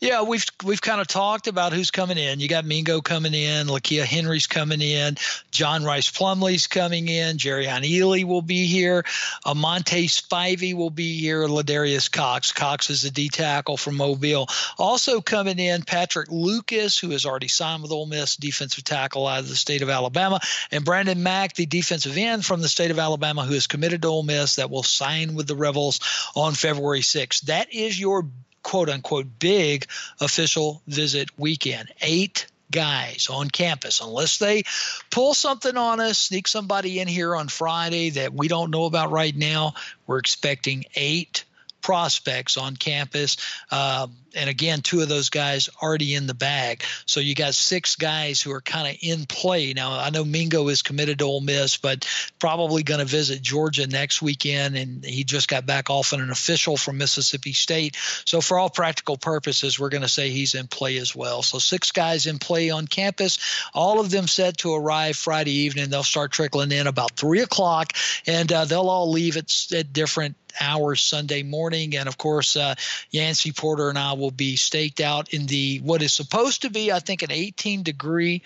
Yeah, 0.00 0.22
we've 0.22 0.46
we've 0.64 0.80
kind 0.80 0.98
of 0.98 1.08
talked 1.08 1.46
about 1.46 1.74
who's 1.74 1.90
coming 1.90 2.16
in. 2.16 2.40
You 2.40 2.48
got 2.48 2.64
Mingo 2.64 3.02
coming 3.02 3.34
in, 3.34 3.66
Lakia 3.66 4.04
Henry's 4.04 4.46
coming 4.46 4.80
in, 4.80 5.18
John 5.50 5.84
Rice 5.84 6.10
Plumlee's 6.10 6.66
coming 6.68 7.06
in, 7.06 7.36
Jerrion 7.36 7.84
Ealy 7.84 8.24
will 8.24 8.40
be 8.40 8.64
here, 8.64 9.04
Amante 9.44 10.08
Spivey 10.08 10.72
will 10.72 10.88
be 10.88 11.20
here, 11.20 11.46
Ladarius 11.46 12.10
Cox. 12.10 12.50
Cox 12.50 12.88
is 12.88 13.04
a 13.04 13.10
D 13.10 13.28
tackle 13.28 13.76
from 13.76 13.98
Mobile. 13.98 14.48
Also 14.78 15.20
coming 15.20 15.58
in, 15.58 15.82
Patrick 15.82 16.30
Lucas, 16.30 16.98
who 16.98 17.10
has 17.10 17.26
already 17.26 17.48
signed 17.48 17.82
with 17.82 17.92
Ole 17.92 18.06
Miss, 18.06 18.36
defensive 18.36 18.84
tackle 18.84 19.26
out 19.26 19.40
of 19.40 19.48
the 19.50 19.56
state 19.56 19.82
of 19.82 19.90
Alabama, 19.90 20.40
and 20.70 20.82
Brandon 20.82 21.22
Mack, 21.22 21.54
the 21.56 21.66
defensive 21.66 22.16
end 22.16 22.46
from 22.46 22.62
the 22.62 22.68
state 22.68 22.90
of 22.90 22.98
Alabama, 22.98 23.44
who 23.44 23.52
is 23.52 23.66
committed 23.66 24.00
to 24.00 24.08
Ole 24.08 24.22
Miss, 24.22 24.54
that 24.54 24.70
will 24.70 24.82
sign 24.82 25.34
with 25.34 25.46
the 25.46 25.56
Rebels 25.56 26.00
on 26.34 26.54
February 26.54 27.02
6th. 27.02 27.42
That 27.42 27.74
is 27.74 28.00
your 28.00 28.24
quote 28.62 28.88
unquote 28.88 29.26
big 29.38 29.86
official 30.20 30.82
visit 30.86 31.28
weekend. 31.38 31.92
Eight 32.00 32.46
guys 32.70 33.28
on 33.30 33.48
campus 33.48 34.00
unless 34.00 34.38
they 34.38 34.62
pull 35.10 35.34
something 35.34 35.76
on 35.76 35.98
us 35.98 36.18
sneak 36.18 36.46
somebody 36.46 37.00
in 37.00 37.08
here 37.08 37.34
on 37.34 37.48
friday 37.48 38.10
that 38.10 38.32
we 38.32 38.46
don't 38.46 38.70
know 38.70 38.84
about 38.84 39.10
right 39.10 39.34
now 39.34 39.74
we're 40.06 40.18
expecting 40.18 40.84
eight 40.94 41.44
prospects 41.82 42.56
on 42.56 42.76
campus. 42.76 43.36
Um, 43.70 44.16
and 44.34 44.48
again, 44.48 44.80
two 44.80 45.00
of 45.00 45.08
those 45.08 45.28
guys 45.28 45.68
already 45.82 46.14
in 46.14 46.26
the 46.26 46.34
bag. 46.34 46.84
So 47.06 47.20
you 47.20 47.34
got 47.34 47.54
six 47.54 47.96
guys 47.96 48.40
who 48.40 48.52
are 48.52 48.60
kind 48.60 48.88
of 48.88 48.96
in 49.02 49.26
play. 49.26 49.72
Now, 49.72 49.98
I 49.98 50.10
know 50.10 50.24
Mingo 50.24 50.68
is 50.68 50.82
committed 50.82 51.18
to 51.18 51.24
Ole 51.24 51.40
Miss, 51.40 51.76
but 51.76 52.08
probably 52.38 52.82
going 52.82 53.00
to 53.00 53.06
visit 53.06 53.42
Georgia 53.42 53.86
next 53.86 54.22
weekend. 54.22 54.76
And 54.76 55.04
he 55.04 55.24
just 55.24 55.48
got 55.48 55.66
back 55.66 55.90
off 55.90 56.12
an 56.12 56.30
official 56.30 56.76
from 56.76 56.98
Mississippi 56.98 57.52
State. 57.52 57.96
So, 58.24 58.40
for 58.40 58.58
all 58.58 58.70
practical 58.70 59.16
purposes, 59.16 59.78
we're 59.78 59.88
going 59.88 60.02
to 60.02 60.08
say 60.08 60.30
he's 60.30 60.54
in 60.54 60.66
play 60.66 60.96
as 60.98 61.14
well. 61.14 61.42
So, 61.42 61.58
six 61.58 61.90
guys 61.92 62.26
in 62.26 62.38
play 62.38 62.70
on 62.70 62.86
campus, 62.86 63.38
all 63.74 64.00
of 64.00 64.10
them 64.10 64.28
set 64.28 64.58
to 64.58 64.74
arrive 64.74 65.16
Friday 65.16 65.52
evening. 65.52 65.90
They'll 65.90 66.02
start 66.02 66.32
trickling 66.32 66.72
in 66.72 66.86
about 66.86 67.12
3 67.12 67.40
o'clock, 67.40 67.92
and 68.26 68.50
uh, 68.52 68.64
they'll 68.64 68.88
all 68.88 69.10
leave 69.10 69.36
at, 69.36 69.52
at 69.72 69.92
different 69.92 70.36
hours 70.60 71.02
Sunday 71.02 71.42
morning. 71.42 71.96
And 71.96 72.08
of 72.08 72.18
course, 72.18 72.56
uh, 72.56 72.74
Yancey 73.10 73.52
Porter 73.52 73.88
and 73.88 73.98
I 73.98 74.12
will 74.12 74.30
be 74.30 74.56
staked 74.56 75.00
out 75.00 75.32
in 75.32 75.46
the 75.46 75.78
what 75.78 76.02
is 76.02 76.12
supposed 76.12 76.62
to 76.62 76.70
be, 76.70 76.92
I 76.92 77.00
think, 77.00 77.22
an 77.22 77.32
18 77.32 77.82
degree 77.82 78.42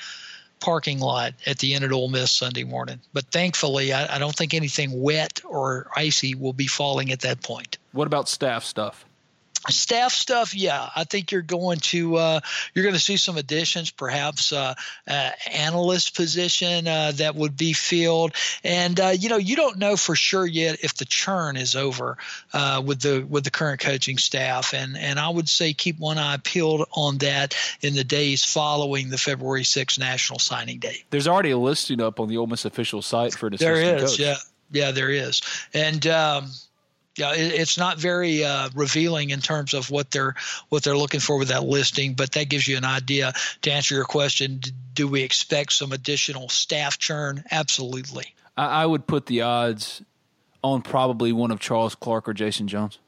parking 0.60 0.98
lot 0.98 1.34
at 1.46 1.58
the 1.58 1.74
end 1.74 1.84
of 1.84 1.92
Ole 1.92 2.08
Miss 2.08 2.30
Sunday 2.30 2.64
morning. 2.64 3.00
But 3.12 3.26
thankfully, 3.26 3.92
I, 3.92 4.16
I 4.16 4.18
don't 4.18 4.34
think 4.34 4.54
anything 4.54 5.00
wet 5.00 5.42
or 5.44 5.90
icy 5.94 6.34
will 6.34 6.52
be 6.54 6.66
falling 6.66 7.12
at 7.12 7.20
that 7.20 7.42
point. 7.42 7.78
What 7.92 8.06
about 8.06 8.28
staff 8.28 8.64
stuff? 8.64 9.04
Staff 9.70 10.12
stuff 10.12 10.54
yeah 10.54 10.88
i 10.94 11.04
think 11.04 11.32
you're 11.32 11.42
going 11.42 11.78
to 11.78 12.16
uh, 12.16 12.40
you're 12.74 12.82
going 12.82 12.94
to 12.94 13.00
see 13.00 13.16
some 13.16 13.36
additions 13.36 13.90
perhaps 13.90 14.52
uh, 14.52 14.74
uh, 15.08 15.30
analyst 15.52 16.14
position 16.14 16.86
uh, 16.86 17.12
that 17.12 17.34
would 17.34 17.56
be 17.56 17.72
filled. 17.72 18.34
And 18.62 18.98
uh, 18.98 19.08
you 19.08 19.28
know 19.28 19.36
you 19.36 19.56
don't 19.56 19.78
know 19.78 19.96
for 19.96 20.14
sure 20.14 20.46
yet 20.46 20.78
if 20.82 20.94
the 20.94 21.04
churn 21.04 21.56
is 21.56 21.76
over 21.76 22.18
uh, 22.52 22.82
with 22.84 23.00
the 23.00 23.26
with 23.28 23.44
the 23.44 23.50
current 23.50 23.80
coaching 23.80 24.18
staff. 24.18 24.74
And 24.74 24.96
and 24.96 25.18
i 25.18 25.28
would 25.28 25.48
say 25.48 25.72
keep 25.72 25.98
one 25.98 26.18
eye 26.18 26.38
peeled 26.42 26.86
on 26.92 27.18
that 27.18 27.56
in 27.80 27.94
the 27.94 28.04
days 28.04 28.44
following 28.44 29.10
the 29.10 29.18
february 29.18 29.62
6th 29.62 29.98
national 29.98 30.38
signing 30.38 30.78
day. 30.78 31.04
There's 31.10 31.28
already 31.28 31.50
a 31.50 31.58
listing 31.58 32.00
up 32.00 32.20
on 32.20 32.28
the 32.28 32.36
Ole 32.36 32.46
Miss 32.46 32.64
official 32.64 33.02
site 33.02 33.34
for 33.34 33.46
an 33.46 33.54
assistant 33.54 33.76
there 33.76 33.96
is 33.96 34.10
coach. 34.10 34.20
yeah. 34.20 34.36
Yeah 34.72 34.90
there 34.90 35.10
is. 35.10 35.42
And 35.72 36.04
um, 36.06 36.50
yeah, 37.16 37.32
it's 37.34 37.78
not 37.78 37.98
very 37.98 38.44
uh, 38.44 38.70
revealing 38.74 39.30
in 39.30 39.40
terms 39.40 39.72
of 39.72 39.90
what 39.90 40.10
they're 40.10 40.34
what 40.68 40.82
they're 40.82 40.96
looking 40.96 41.20
for 41.20 41.38
with 41.38 41.48
that 41.48 41.64
listing, 41.64 42.14
but 42.14 42.32
that 42.32 42.48
gives 42.48 42.66
you 42.66 42.76
an 42.76 42.84
idea. 42.84 43.32
To 43.62 43.72
answer 43.72 43.94
your 43.94 44.04
question, 44.04 44.60
do 44.94 45.06
we 45.06 45.22
expect 45.22 45.72
some 45.72 45.92
additional 45.92 46.48
staff 46.48 46.98
churn? 46.98 47.44
Absolutely. 47.50 48.34
I 48.56 48.86
would 48.86 49.06
put 49.06 49.26
the 49.26 49.42
odds 49.42 50.02
on 50.62 50.82
probably 50.82 51.32
one 51.32 51.50
of 51.50 51.60
Charles 51.60 51.94
Clark 51.94 52.28
or 52.28 52.34
Jason 52.34 52.68
Jones. 52.68 52.98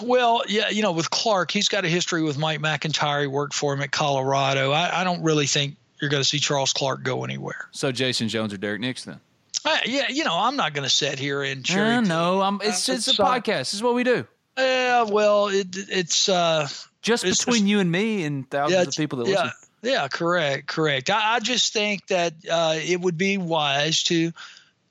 Well, 0.00 0.42
yeah, 0.48 0.70
you 0.70 0.82
know, 0.82 0.92
with 0.92 1.10
Clark, 1.10 1.50
he's 1.50 1.68
got 1.68 1.84
a 1.84 1.88
history 1.88 2.22
with 2.22 2.38
Mike 2.38 2.60
MacIntyre. 2.60 3.22
He 3.22 3.26
worked 3.26 3.52
for 3.52 3.74
him 3.74 3.82
at 3.82 3.90
Colorado. 3.90 4.70
I, 4.72 5.00
I 5.00 5.04
don't 5.04 5.22
really 5.22 5.46
think 5.46 5.76
you're 6.00 6.10
going 6.10 6.22
to 6.22 6.28
see 6.28 6.38
Charles 6.38 6.72
Clark 6.72 7.02
go 7.02 7.24
anywhere. 7.24 7.68
So 7.72 7.92
Jason 7.92 8.28
Jones 8.28 8.54
or 8.54 8.56
Derrick 8.56 8.80
Nix 8.80 9.04
then? 9.04 9.20
Uh, 9.64 9.78
yeah, 9.84 10.06
you 10.08 10.24
know, 10.24 10.36
I'm 10.36 10.56
not 10.56 10.74
going 10.74 10.84
to 10.84 10.94
sit 10.94 11.18
here 11.18 11.42
and 11.42 11.64
cherry. 11.64 11.94
Uh, 11.94 12.00
no, 12.00 12.40
I'm, 12.40 12.56
it's 12.62 12.88
uh, 12.88 12.92
it's, 12.92 13.08
it's 13.08 13.18
a 13.18 13.22
podcast. 13.22 13.58
This 13.58 13.74
is 13.74 13.82
what 13.82 13.94
we 13.94 14.04
do. 14.04 14.26
Yeah, 14.56 15.02
well, 15.02 15.48
it, 15.48 15.68
it's 15.72 16.28
uh, 16.28 16.68
just 17.02 17.24
it's 17.24 17.44
between 17.44 17.62
just, 17.62 17.68
you 17.68 17.80
and 17.80 17.90
me 17.90 18.24
and 18.24 18.48
thousands 18.48 18.72
yeah, 18.74 18.88
of 18.88 18.94
people 18.94 19.18
that 19.18 19.28
yeah, 19.28 19.42
listen. 19.42 19.50
Yeah, 19.82 20.08
correct, 20.08 20.66
correct. 20.66 21.10
I, 21.10 21.36
I 21.36 21.40
just 21.40 21.72
think 21.72 22.06
that 22.08 22.34
uh, 22.50 22.76
it 22.76 23.00
would 23.00 23.18
be 23.18 23.38
wise 23.38 24.02
to 24.04 24.32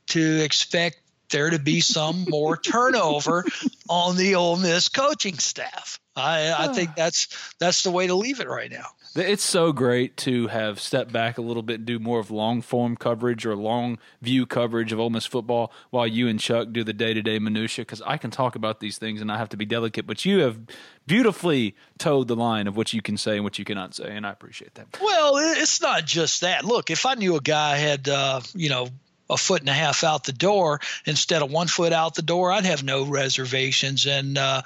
to 0.07 0.43
expect 0.43 0.99
there 1.31 1.49
to 1.49 1.59
be 1.59 1.81
some 1.81 2.25
more 2.29 2.57
turnover 2.71 3.45
on 3.89 4.15
the 4.17 4.35
Ole 4.35 4.57
Miss 4.57 4.89
coaching 4.89 5.37
staff. 5.37 5.99
I, 6.15 6.53
I 6.57 6.73
think 6.73 6.95
that's 6.95 7.53
that's 7.59 7.83
the 7.83 7.91
way 7.91 8.07
to 8.07 8.15
leave 8.15 8.39
it 8.39 8.47
right 8.47 8.71
now. 8.71 8.85
It's 9.15 9.43
so 9.43 9.71
great 9.71 10.17
to 10.17 10.47
have 10.47 10.79
stepped 10.79 11.13
back 11.13 11.37
a 11.37 11.41
little 11.41 11.63
bit 11.63 11.77
and 11.77 11.85
do 11.85 11.99
more 11.99 12.19
of 12.19 12.31
long 12.31 12.61
form 12.61 12.97
coverage 12.97 13.45
or 13.45 13.55
long 13.55 13.97
view 14.21 14.45
coverage 14.45 14.91
of 14.91 14.99
Ole 14.99 15.09
Miss 15.09 15.25
football 15.25 15.71
while 15.89 16.05
you 16.05 16.27
and 16.27 16.37
Chuck 16.37 16.67
do 16.71 16.83
the 16.83 16.91
day 16.91 17.13
to 17.13 17.21
day 17.21 17.39
minutia 17.39 17.85
because 17.85 18.01
I 18.01 18.17
can 18.17 18.29
talk 18.29 18.55
about 18.55 18.81
these 18.81 18.97
things 18.97 19.21
and 19.21 19.31
I 19.31 19.37
have 19.37 19.49
to 19.49 19.57
be 19.57 19.65
delicate, 19.65 20.05
but 20.05 20.25
you 20.25 20.39
have 20.39 20.59
beautifully 21.07 21.75
towed 21.97 22.27
the 22.27 22.35
line 22.35 22.67
of 22.67 22.75
what 22.75 22.91
you 22.91 23.01
can 23.01 23.15
say 23.15 23.35
and 23.35 23.43
what 23.45 23.57
you 23.57 23.63
cannot 23.63 23.95
say, 23.95 24.15
and 24.15 24.27
I 24.27 24.31
appreciate 24.31 24.75
that. 24.75 24.87
Well, 25.01 25.37
it's 25.37 25.81
not 25.81 26.05
just 26.05 26.41
that. 26.41 26.65
Look, 26.65 26.89
if 26.89 27.05
I 27.05 27.13
knew 27.13 27.37
a 27.37 27.41
guy 27.41 27.77
had, 27.77 28.09
uh, 28.09 28.41
you 28.53 28.69
know, 28.69 28.89
a 29.29 29.37
foot 29.37 29.61
and 29.61 29.69
a 29.69 29.73
half 29.73 30.03
out 30.03 30.23
the 30.23 30.33
door 30.33 30.79
instead 31.05 31.41
of 31.41 31.51
one 31.51 31.67
foot 31.67 31.93
out 31.93 32.15
the 32.15 32.21
door, 32.21 32.51
I'd 32.51 32.65
have 32.65 32.83
no 32.83 33.05
reservations 33.05 34.05
and 34.05 34.37
uh, 34.37 34.61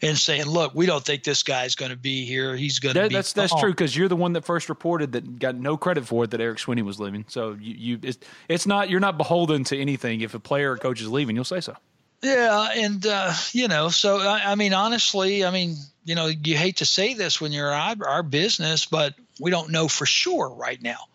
and 0.00 0.16
saying, 0.16 0.46
look, 0.46 0.74
we 0.74 0.86
don't 0.86 1.04
think 1.04 1.24
this 1.24 1.42
guy's 1.42 1.74
going 1.74 1.90
to 1.90 1.96
be 1.96 2.24
here. 2.24 2.54
He's 2.54 2.78
going 2.78 2.94
to 2.94 3.00
that, 3.02 3.08
be. 3.08 3.14
That's 3.14 3.32
that's 3.32 3.54
true 3.54 3.70
because 3.70 3.96
you're 3.96 4.08
the 4.08 4.16
one 4.16 4.34
that 4.34 4.44
first 4.44 4.68
reported 4.68 5.12
that 5.12 5.38
got 5.38 5.56
no 5.56 5.76
credit 5.76 6.06
for 6.06 6.24
it 6.24 6.30
that 6.30 6.40
Eric 6.40 6.58
Sweeney 6.58 6.82
was 6.82 7.00
leaving. 7.00 7.24
So 7.28 7.56
you, 7.60 7.74
you 7.74 7.98
it's, 8.02 8.18
it's 8.48 8.66
not 8.66 8.90
you're 8.90 9.00
not 9.00 9.18
beholden 9.18 9.64
to 9.64 9.78
anything. 9.78 10.20
If 10.20 10.34
a 10.34 10.40
player 10.40 10.72
or 10.72 10.76
coach 10.76 11.00
is 11.00 11.10
leaving, 11.10 11.34
you'll 11.34 11.44
say 11.44 11.60
so. 11.60 11.76
Yeah, 12.22 12.70
and 12.74 13.06
uh, 13.06 13.34
you 13.52 13.68
know, 13.68 13.90
so 13.90 14.18
I, 14.18 14.52
I, 14.52 14.54
mean, 14.54 14.72
honestly, 14.72 15.44
I 15.44 15.50
mean, 15.50 15.76
you 16.06 16.14
know, 16.14 16.26
you 16.26 16.56
hate 16.56 16.78
to 16.78 16.86
say 16.86 17.12
this 17.12 17.38
when 17.38 17.52
you're 17.52 17.70
our, 17.70 17.96
our 18.06 18.22
business, 18.22 18.86
but 18.86 19.14
we 19.38 19.50
don't 19.50 19.70
know 19.70 19.88
for 19.88 20.06
sure 20.06 20.48
right 20.48 20.80
now 20.80 21.08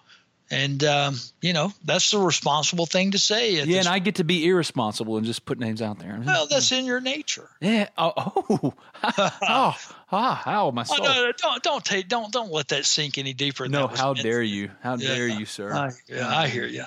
and 0.52 0.84
um, 0.84 1.16
you 1.42 1.54
know 1.54 1.72
that's 1.84 2.12
the 2.12 2.20
responsible 2.20 2.86
thing 2.86 3.12
to 3.12 3.20
say. 3.20 3.64
Yeah, 3.64 3.80
and 3.80 3.88
I 3.88 4.00
get 4.00 4.16
to 4.16 4.24
be 4.24 4.48
irresponsible 4.48 5.18
and 5.18 5.26
just 5.26 5.46
put 5.46 5.60
names 5.60 5.82
out 5.82 6.00
there. 6.00 6.20
Well, 6.24 6.48
that's 6.48 6.72
in 6.72 6.86
your 6.86 7.02
nature. 7.02 7.50
Yeah. 7.62 7.90
Oh. 7.98 8.14
Oh. 8.18 8.74
oh 9.04 9.76
ah. 10.12 10.42
How 10.44 10.72
my 10.72 10.84
soul. 10.84 10.98
Oh, 11.02 11.04
no, 11.04 11.14
no, 11.14 11.32
don't 11.38 11.64
don't 11.64 11.86
take 11.86 12.08
don't 12.08 12.32
don't 12.32 12.52
let 12.52 12.70
that 12.70 12.86
sink 12.86 13.18
any 13.18 13.34
deeper. 13.34 13.68
No. 13.68 13.88
How 13.88 14.14
dare 14.14 14.42
you? 14.42 14.72
How 14.82 14.96
yeah, 14.96 15.16
dare 15.16 15.28
you, 15.28 15.46
sir? 15.46 15.74
I, 15.74 15.92
yeah, 16.08 16.28
I 16.28 16.48
hear 16.48 16.66
you. 16.66 16.86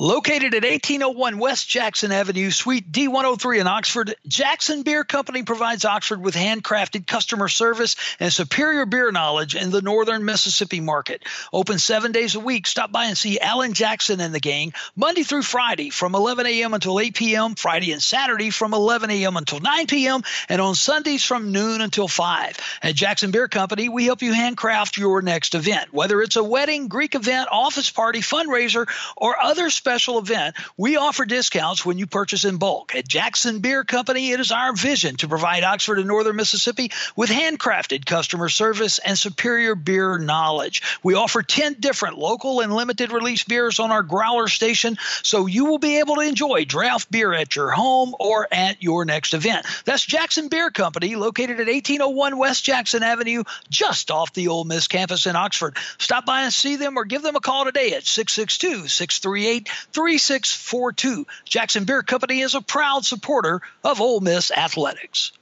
Located 0.00 0.54
at 0.54 0.62
1801 0.62 1.38
West 1.38 1.68
Jackson 1.68 2.12
Avenue, 2.12 2.52
Suite 2.52 2.92
D103 2.92 3.60
in 3.60 3.66
Oxford, 3.66 4.14
Jackson 4.28 4.84
Beer 4.84 5.02
Company 5.02 5.42
provides 5.42 5.84
Oxford 5.84 6.22
with 6.22 6.36
handcrafted 6.36 7.04
customer 7.04 7.48
service 7.48 7.96
and 8.20 8.32
superior 8.32 8.86
beer 8.86 9.10
knowledge 9.10 9.56
in 9.56 9.72
the 9.72 9.82
northern 9.82 10.24
Mississippi 10.24 10.78
market. 10.78 11.24
Open 11.52 11.80
seven 11.80 12.12
days 12.12 12.36
a 12.36 12.40
week. 12.40 12.68
Stop 12.68 12.92
by 12.92 13.06
and 13.06 13.18
see 13.18 13.40
Alan 13.40 13.72
Jackson 13.72 14.20
and 14.20 14.32
the 14.32 14.38
gang 14.38 14.72
Monday 14.94 15.24
through 15.24 15.42
Friday 15.42 15.90
from 15.90 16.14
11 16.14 16.46
a.m. 16.46 16.74
until 16.74 17.00
8 17.00 17.16
p.m., 17.16 17.54
Friday 17.56 17.90
and 17.90 18.00
Saturday 18.00 18.50
from 18.50 18.74
11 18.74 19.10
a.m. 19.10 19.36
until 19.36 19.58
9 19.58 19.88
p.m., 19.88 20.22
and 20.48 20.60
on 20.60 20.76
Sundays 20.76 21.24
from 21.24 21.50
noon 21.50 21.80
until 21.80 22.06
5. 22.06 22.56
At 22.84 22.94
Jackson 22.94 23.32
Beer 23.32 23.48
Company, 23.48 23.88
we 23.88 24.04
help 24.04 24.22
you 24.22 24.32
handcraft 24.32 24.96
your 24.96 25.22
next 25.22 25.56
event. 25.56 25.92
Whether 25.92 26.22
it's 26.22 26.36
a 26.36 26.44
wedding, 26.44 26.86
Greek 26.86 27.16
event, 27.16 27.48
office 27.50 27.90
party, 27.90 28.20
fundraiser, 28.20 28.88
or 29.16 29.42
other 29.42 29.70
special 29.70 29.87
special 29.88 30.18
event, 30.18 30.54
we 30.76 30.98
offer 30.98 31.24
discounts 31.24 31.86
when 31.86 31.96
you 31.96 32.06
purchase 32.06 32.44
in 32.44 32.58
bulk. 32.58 32.94
At 32.94 33.08
Jackson 33.08 33.60
Beer 33.60 33.84
Company, 33.84 34.32
it 34.32 34.38
is 34.38 34.52
our 34.52 34.74
vision 34.74 35.16
to 35.16 35.28
provide 35.28 35.64
Oxford 35.64 35.98
and 35.98 36.06
Northern 36.06 36.36
Mississippi 36.36 36.90
with 37.16 37.30
handcrafted 37.30 38.04
customer 38.04 38.50
service 38.50 38.98
and 38.98 39.18
superior 39.18 39.74
beer 39.74 40.18
knowledge. 40.18 40.82
We 41.02 41.14
offer 41.14 41.42
10 41.42 41.76
different 41.80 42.18
local 42.18 42.60
and 42.60 42.70
limited 42.74 43.12
release 43.12 43.44
beers 43.44 43.80
on 43.80 43.90
our 43.90 44.02
growler 44.02 44.48
station, 44.48 44.98
so 45.22 45.46
you 45.46 45.64
will 45.64 45.78
be 45.78 46.00
able 46.00 46.16
to 46.16 46.20
enjoy 46.20 46.66
draft 46.66 47.10
beer 47.10 47.32
at 47.32 47.56
your 47.56 47.70
home 47.70 48.14
or 48.20 48.46
at 48.52 48.82
your 48.82 49.06
next 49.06 49.32
event. 49.32 49.64
That's 49.86 50.04
Jackson 50.04 50.48
Beer 50.48 50.70
Company, 50.70 51.16
located 51.16 51.60
at 51.60 51.66
1801 51.66 52.36
West 52.36 52.62
Jackson 52.62 53.02
Avenue, 53.02 53.44
just 53.70 54.10
off 54.10 54.34
the 54.34 54.48
Ole 54.48 54.64
Miss 54.64 54.86
campus 54.86 55.24
in 55.24 55.34
Oxford. 55.34 55.78
Stop 55.96 56.26
by 56.26 56.42
and 56.42 56.52
see 56.52 56.76
them 56.76 56.98
or 56.98 57.06
give 57.06 57.22
them 57.22 57.36
a 57.36 57.40
call 57.40 57.64
today 57.64 57.94
at 57.94 58.04
662 58.04 58.88
638 58.88 59.70
3642. 59.92 61.26
Jackson 61.44 61.84
Beer 61.84 62.02
Company 62.02 62.40
is 62.40 62.54
a 62.54 62.60
proud 62.60 63.04
supporter 63.04 63.60
of 63.84 64.00
Ole 64.00 64.20
Miss 64.20 64.50
athletics. 64.50 65.32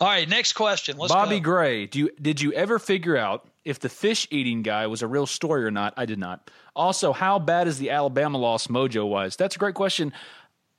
All 0.00 0.08
right, 0.08 0.26
next 0.26 0.54
question. 0.54 0.96
Let's 0.96 1.12
Bobby 1.12 1.40
go. 1.40 1.50
Gray, 1.50 1.86
do 1.86 1.98
you 1.98 2.10
did 2.20 2.40
you 2.40 2.52
ever 2.54 2.78
figure 2.78 3.18
out 3.18 3.46
if 3.66 3.80
the 3.80 3.90
fish 3.90 4.26
eating 4.30 4.62
guy 4.62 4.86
was 4.86 5.02
a 5.02 5.06
real 5.06 5.26
story 5.26 5.64
or 5.64 5.70
not? 5.70 5.92
I 5.96 6.06
did 6.06 6.18
not. 6.18 6.50
Also, 6.74 7.12
how 7.12 7.38
bad 7.38 7.68
is 7.68 7.78
the 7.78 7.90
Alabama 7.90 8.38
loss 8.38 8.68
mojo 8.68 9.06
wise? 9.06 9.36
That's 9.36 9.56
a 9.56 9.58
great 9.58 9.74
question. 9.74 10.14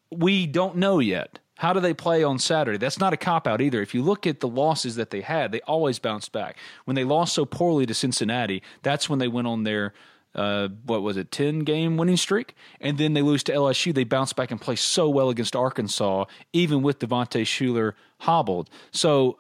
We 0.10 0.48
don't 0.48 0.78
know 0.78 0.98
yet. 0.98 1.38
How 1.58 1.74
do 1.74 1.80
they 1.80 1.94
play 1.94 2.24
on 2.24 2.40
Saturday? 2.40 2.80
That's 2.80 3.00
not 3.00 3.14
a 3.14 3.18
cop 3.18 3.46
out 3.46 3.62
either. 3.62 3.84
If 3.84 3.94
you 3.94 4.02
look 4.02 4.26
at 4.26 4.40
the 4.40 4.48
losses 4.48 4.96
that 4.96 5.12
they 5.12 5.22
had, 5.22 5.52
they 5.52 5.62
always 5.62 6.00
bounced 6.00 6.32
back. 6.32 6.58
When 6.86 6.96
they 6.96 7.04
lost 7.04 7.36
so 7.36 7.46
poorly 7.46 7.86
to 7.86 7.94
Cincinnati, 7.94 8.64
that's 8.82 9.08
when 9.08 9.20
they 9.20 9.28
went 9.28 9.46
on 9.46 9.62
their 9.62 9.94
uh, 10.36 10.70
what 10.86 11.02
was 11.02 11.18
it, 11.18 11.32
10 11.32 11.60
game 11.60 11.98
winning 11.98 12.18
streak. 12.18 12.56
And 12.80 12.98
then 12.98 13.14
they 13.14 13.22
lose 13.22 13.44
to 13.44 13.52
LSU. 13.52 13.94
They 13.94 14.04
bounce 14.04 14.34
back 14.34 14.52
and 14.52 14.62
play 14.62 14.76
so 14.76 15.10
well 15.10 15.30
against 15.30 15.56
Arkansas, 15.56 16.26
even 16.54 16.82
with 16.82 17.00
Devontae 17.00 17.44
Shuler 17.44 17.94
hobbled. 18.20 18.70
So 18.92 19.40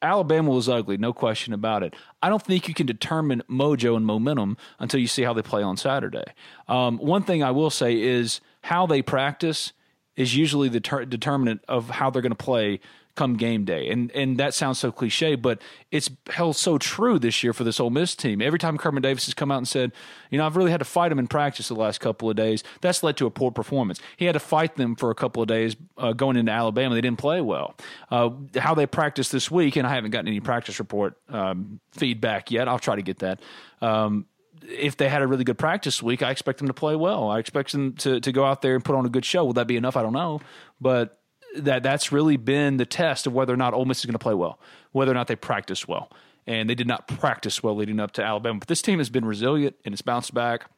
Alabama 0.00 0.50
was 0.50 0.68
ugly, 0.68 0.96
no 0.96 1.12
question 1.12 1.52
about 1.52 1.82
it. 1.82 1.94
I 2.22 2.28
don't 2.28 2.42
think 2.42 2.68
you 2.68 2.74
can 2.74 2.86
determine 2.86 3.42
mojo 3.50 3.96
and 3.96 4.06
momentum 4.06 4.56
until 4.78 5.00
you 5.00 5.08
see 5.08 5.22
how 5.22 5.32
they 5.32 5.42
play 5.42 5.62
on 5.62 5.76
Saturday. 5.76 6.24
Um, 6.68 6.98
one 6.98 7.22
thing 7.22 7.42
I 7.42 7.50
will 7.50 7.70
say 7.70 8.00
is 8.00 8.40
how 8.62 8.86
they 8.86 9.02
practice 9.02 9.72
is 10.16 10.36
usually 10.36 10.68
the 10.68 10.80
ter- 10.80 11.04
determinant 11.04 11.62
of 11.68 11.90
how 11.90 12.10
they're 12.10 12.22
going 12.22 12.30
to 12.30 12.36
play 12.36 12.80
come 13.18 13.34
game 13.34 13.64
day. 13.64 13.88
And 13.88 14.10
and 14.12 14.38
that 14.38 14.54
sounds 14.54 14.78
so 14.78 14.92
cliche, 14.92 15.34
but 15.34 15.60
it's 15.90 16.08
held 16.30 16.56
so 16.56 16.78
true 16.78 17.18
this 17.18 17.42
year 17.42 17.52
for 17.52 17.64
this 17.64 17.80
Ole 17.80 17.90
Miss 17.90 18.14
team. 18.14 18.40
Every 18.40 18.58
time 18.58 18.78
Kermit 18.78 19.02
Davis 19.02 19.26
has 19.26 19.34
come 19.34 19.50
out 19.50 19.58
and 19.58 19.66
said, 19.66 19.92
you 20.30 20.38
know, 20.38 20.46
I've 20.46 20.56
really 20.56 20.70
had 20.70 20.78
to 20.78 20.84
fight 20.84 21.08
them 21.08 21.18
in 21.18 21.26
practice 21.26 21.68
the 21.68 21.74
last 21.74 21.98
couple 21.98 22.30
of 22.30 22.36
days. 22.36 22.62
That's 22.80 23.02
led 23.02 23.16
to 23.16 23.26
a 23.26 23.30
poor 23.30 23.50
performance. 23.50 24.00
He 24.16 24.26
had 24.26 24.34
to 24.34 24.40
fight 24.40 24.76
them 24.76 24.94
for 24.94 25.10
a 25.10 25.14
couple 25.14 25.42
of 25.42 25.48
days 25.48 25.76
uh, 25.96 26.12
going 26.12 26.36
into 26.36 26.52
Alabama. 26.52 26.94
They 26.94 27.00
didn't 27.00 27.18
play 27.18 27.40
well. 27.40 27.74
Uh, 28.10 28.30
how 28.56 28.74
they 28.74 28.86
practiced 28.86 29.32
this 29.32 29.50
week, 29.50 29.76
and 29.76 29.86
I 29.86 29.94
haven't 29.94 30.12
gotten 30.12 30.28
any 30.28 30.40
practice 30.40 30.78
report 30.78 31.16
um, 31.28 31.80
feedback 31.92 32.50
yet. 32.52 32.68
I'll 32.68 32.78
try 32.78 32.94
to 32.96 33.02
get 33.02 33.18
that. 33.18 33.40
Um, 33.82 34.26
if 34.62 34.96
they 34.96 35.08
had 35.08 35.22
a 35.22 35.26
really 35.26 35.44
good 35.44 35.58
practice 35.58 36.02
week, 36.02 36.22
I 36.22 36.30
expect 36.30 36.58
them 36.58 36.68
to 36.68 36.74
play 36.74 36.94
well. 36.94 37.30
I 37.30 37.38
expect 37.38 37.72
them 37.72 37.94
to, 37.94 38.20
to 38.20 38.32
go 38.32 38.44
out 38.44 38.62
there 38.62 38.74
and 38.74 38.84
put 38.84 38.94
on 38.94 39.06
a 39.06 39.08
good 39.08 39.24
show. 39.24 39.44
Will 39.44 39.54
that 39.54 39.66
be 39.66 39.76
enough? 39.76 39.96
I 39.96 40.02
don't 40.02 40.12
know. 40.12 40.40
But 40.80 41.18
that 41.64 41.82
that's 41.82 42.12
really 42.12 42.36
been 42.36 42.76
the 42.76 42.86
test 42.86 43.26
of 43.26 43.32
whether 43.32 43.52
or 43.52 43.56
not 43.56 43.74
Ole 43.74 43.84
Miss 43.84 44.00
is 44.00 44.06
going 44.06 44.12
to 44.12 44.18
play 44.18 44.34
well, 44.34 44.58
whether 44.92 45.10
or 45.10 45.14
not 45.14 45.26
they 45.26 45.36
practice 45.36 45.86
well. 45.86 46.10
And 46.46 46.68
they 46.68 46.74
did 46.74 46.86
not 46.86 47.06
practice 47.06 47.62
well 47.62 47.76
leading 47.76 48.00
up 48.00 48.12
to 48.12 48.24
Alabama. 48.24 48.58
But 48.58 48.68
this 48.68 48.80
team 48.80 48.98
has 48.98 49.10
been 49.10 49.24
resilient 49.24 49.76
and 49.84 49.92
it's 49.92 50.02
bounced 50.02 50.32
back. 50.32 50.70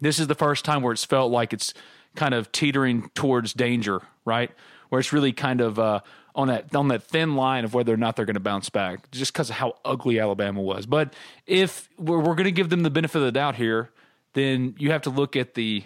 This 0.00 0.18
is 0.18 0.26
the 0.26 0.34
first 0.34 0.64
time 0.64 0.82
where 0.82 0.92
it's 0.92 1.04
felt 1.04 1.30
like 1.30 1.52
it's 1.52 1.74
kind 2.16 2.34
of 2.34 2.50
teetering 2.50 3.10
towards 3.14 3.52
danger, 3.52 4.00
right? 4.24 4.50
Where 4.88 4.98
it's 4.98 5.12
really 5.12 5.32
kind 5.32 5.60
of 5.60 5.78
uh, 5.78 6.00
on 6.34 6.48
that 6.48 6.74
on 6.74 6.88
that 6.88 7.02
thin 7.02 7.36
line 7.36 7.64
of 7.64 7.74
whether 7.74 7.92
or 7.92 7.96
not 7.96 8.16
they're 8.16 8.24
going 8.24 8.34
to 8.34 8.40
bounce 8.40 8.70
back, 8.70 9.10
just 9.10 9.32
because 9.32 9.50
of 9.50 9.56
how 9.56 9.76
ugly 9.84 10.18
Alabama 10.18 10.60
was. 10.60 10.86
But 10.86 11.14
if 11.46 11.88
we're, 11.98 12.18
we're 12.18 12.34
going 12.34 12.44
to 12.44 12.52
give 12.52 12.70
them 12.70 12.82
the 12.82 12.90
benefit 12.90 13.18
of 13.18 13.24
the 13.24 13.32
doubt 13.32 13.56
here, 13.56 13.90
then 14.32 14.74
you 14.78 14.92
have 14.92 15.02
to 15.02 15.10
look 15.10 15.36
at 15.36 15.54
the 15.54 15.84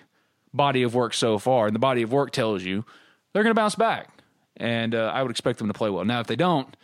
body 0.54 0.82
of 0.82 0.94
work 0.94 1.14
so 1.14 1.38
far, 1.38 1.66
and 1.66 1.74
the 1.74 1.80
body 1.80 2.02
of 2.02 2.12
work 2.12 2.30
tells 2.30 2.62
you 2.62 2.84
they're 3.32 3.42
going 3.42 3.54
to 3.54 3.60
bounce 3.60 3.74
back 3.74 4.08
and 4.56 4.94
uh, 4.94 5.10
I 5.14 5.22
would 5.22 5.30
expect 5.30 5.58
them 5.58 5.68
to 5.68 5.74
play 5.74 5.90
well. 5.90 6.04
Now, 6.04 6.20
if 6.20 6.26
they 6.26 6.36
don't, 6.36 6.76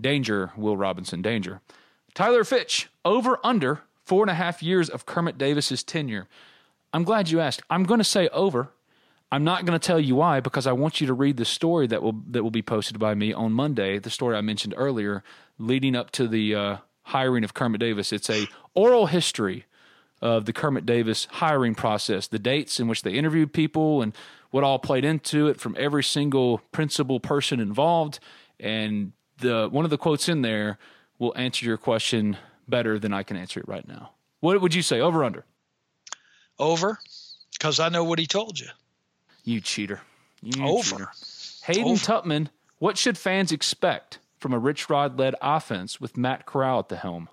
danger, 0.00 0.52
Will 0.56 0.76
Robinson, 0.76 1.22
danger. 1.22 1.60
Tyler 2.14 2.44
Fitch, 2.44 2.88
over 3.04 3.38
under 3.42 3.80
four 4.04 4.22
and 4.22 4.30
a 4.30 4.34
half 4.34 4.62
years 4.62 4.88
of 4.88 5.06
Kermit 5.06 5.38
Davis's 5.38 5.82
tenure. 5.82 6.28
I'm 6.92 7.04
glad 7.04 7.30
you 7.30 7.40
asked. 7.40 7.62
I'm 7.70 7.84
going 7.84 7.98
to 7.98 8.04
say 8.04 8.28
over. 8.28 8.70
I'm 9.32 9.42
not 9.42 9.64
going 9.64 9.78
to 9.78 9.84
tell 9.84 9.98
you 9.98 10.14
why 10.14 10.38
because 10.38 10.66
I 10.66 10.72
want 10.72 11.00
you 11.00 11.08
to 11.08 11.12
read 11.12 11.38
the 11.38 11.44
story 11.44 11.88
that 11.88 12.02
will 12.02 12.14
that 12.30 12.44
will 12.44 12.52
be 12.52 12.62
posted 12.62 13.00
by 13.00 13.14
me 13.14 13.32
on 13.32 13.52
Monday. 13.52 13.98
The 13.98 14.10
story 14.10 14.36
I 14.36 14.42
mentioned 14.42 14.74
earlier, 14.76 15.24
leading 15.58 15.96
up 15.96 16.12
to 16.12 16.28
the 16.28 16.54
uh, 16.54 16.76
hiring 17.02 17.42
of 17.42 17.52
Kermit 17.52 17.80
Davis. 17.80 18.12
It's 18.12 18.30
a 18.30 18.46
oral 18.74 19.06
history 19.06 19.64
of 20.22 20.44
the 20.44 20.52
Kermit 20.52 20.86
Davis 20.86 21.26
hiring 21.32 21.74
process, 21.74 22.28
the 22.28 22.38
dates 22.38 22.78
in 22.78 22.86
which 22.86 23.02
they 23.02 23.12
interviewed 23.12 23.52
people, 23.52 24.00
and 24.00 24.14
what 24.54 24.62
all 24.62 24.78
played 24.78 25.04
into 25.04 25.48
it 25.48 25.60
from 25.60 25.74
every 25.76 26.04
single 26.04 26.58
principal 26.70 27.18
person 27.18 27.58
involved. 27.58 28.20
And 28.60 29.10
the 29.38 29.68
one 29.68 29.84
of 29.84 29.90
the 29.90 29.98
quotes 29.98 30.28
in 30.28 30.42
there 30.42 30.78
will 31.18 31.36
answer 31.36 31.66
your 31.66 31.76
question 31.76 32.36
better 32.68 32.96
than 33.00 33.12
I 33.12 33.24
can 33.24 33.36
answer 33.36 33.58
it 33.58 33.66
right 33.66 33.86
now. 33.88 34.12
What 34.38 34.60
would 34.60 34.72
you 34.72 34.80
say? 34.80 35.00
Over 35.00 35.24
under? 35.24 35.44
Over. 36.56 37.00
Because 37.52 37.80
I 37.80 37.88
know 37.88 38.04
what 38.04 38.20
he 38.20 38.28
told 38.28 38.60
you. 38.60 38.68
You 39.42 39.60
cheater. 39.60 40.02
You 40.40 40.64
Over. 40.64 40.88
cheater. 40.88 41.08
Hayden 41.64 41.92
Over. 41.94 42.04
Tupman, 42.04 42.48
what 42.78 42.96
should 42.96 43.18
fans 43.18 43.50
expect 43.50 44.20
from 44.38 44.52
a 44.52 44.58
Rich 44.60 44.88
Rod 44.88 45.18
led 45.18 45.34
offense 45.42 46.00
with 46.00 46.16
Matt 46.16 46.46
Corral 46.46 46.78
at 46.78 46.88
the 46.88 46.96
helm? 46.96 47.28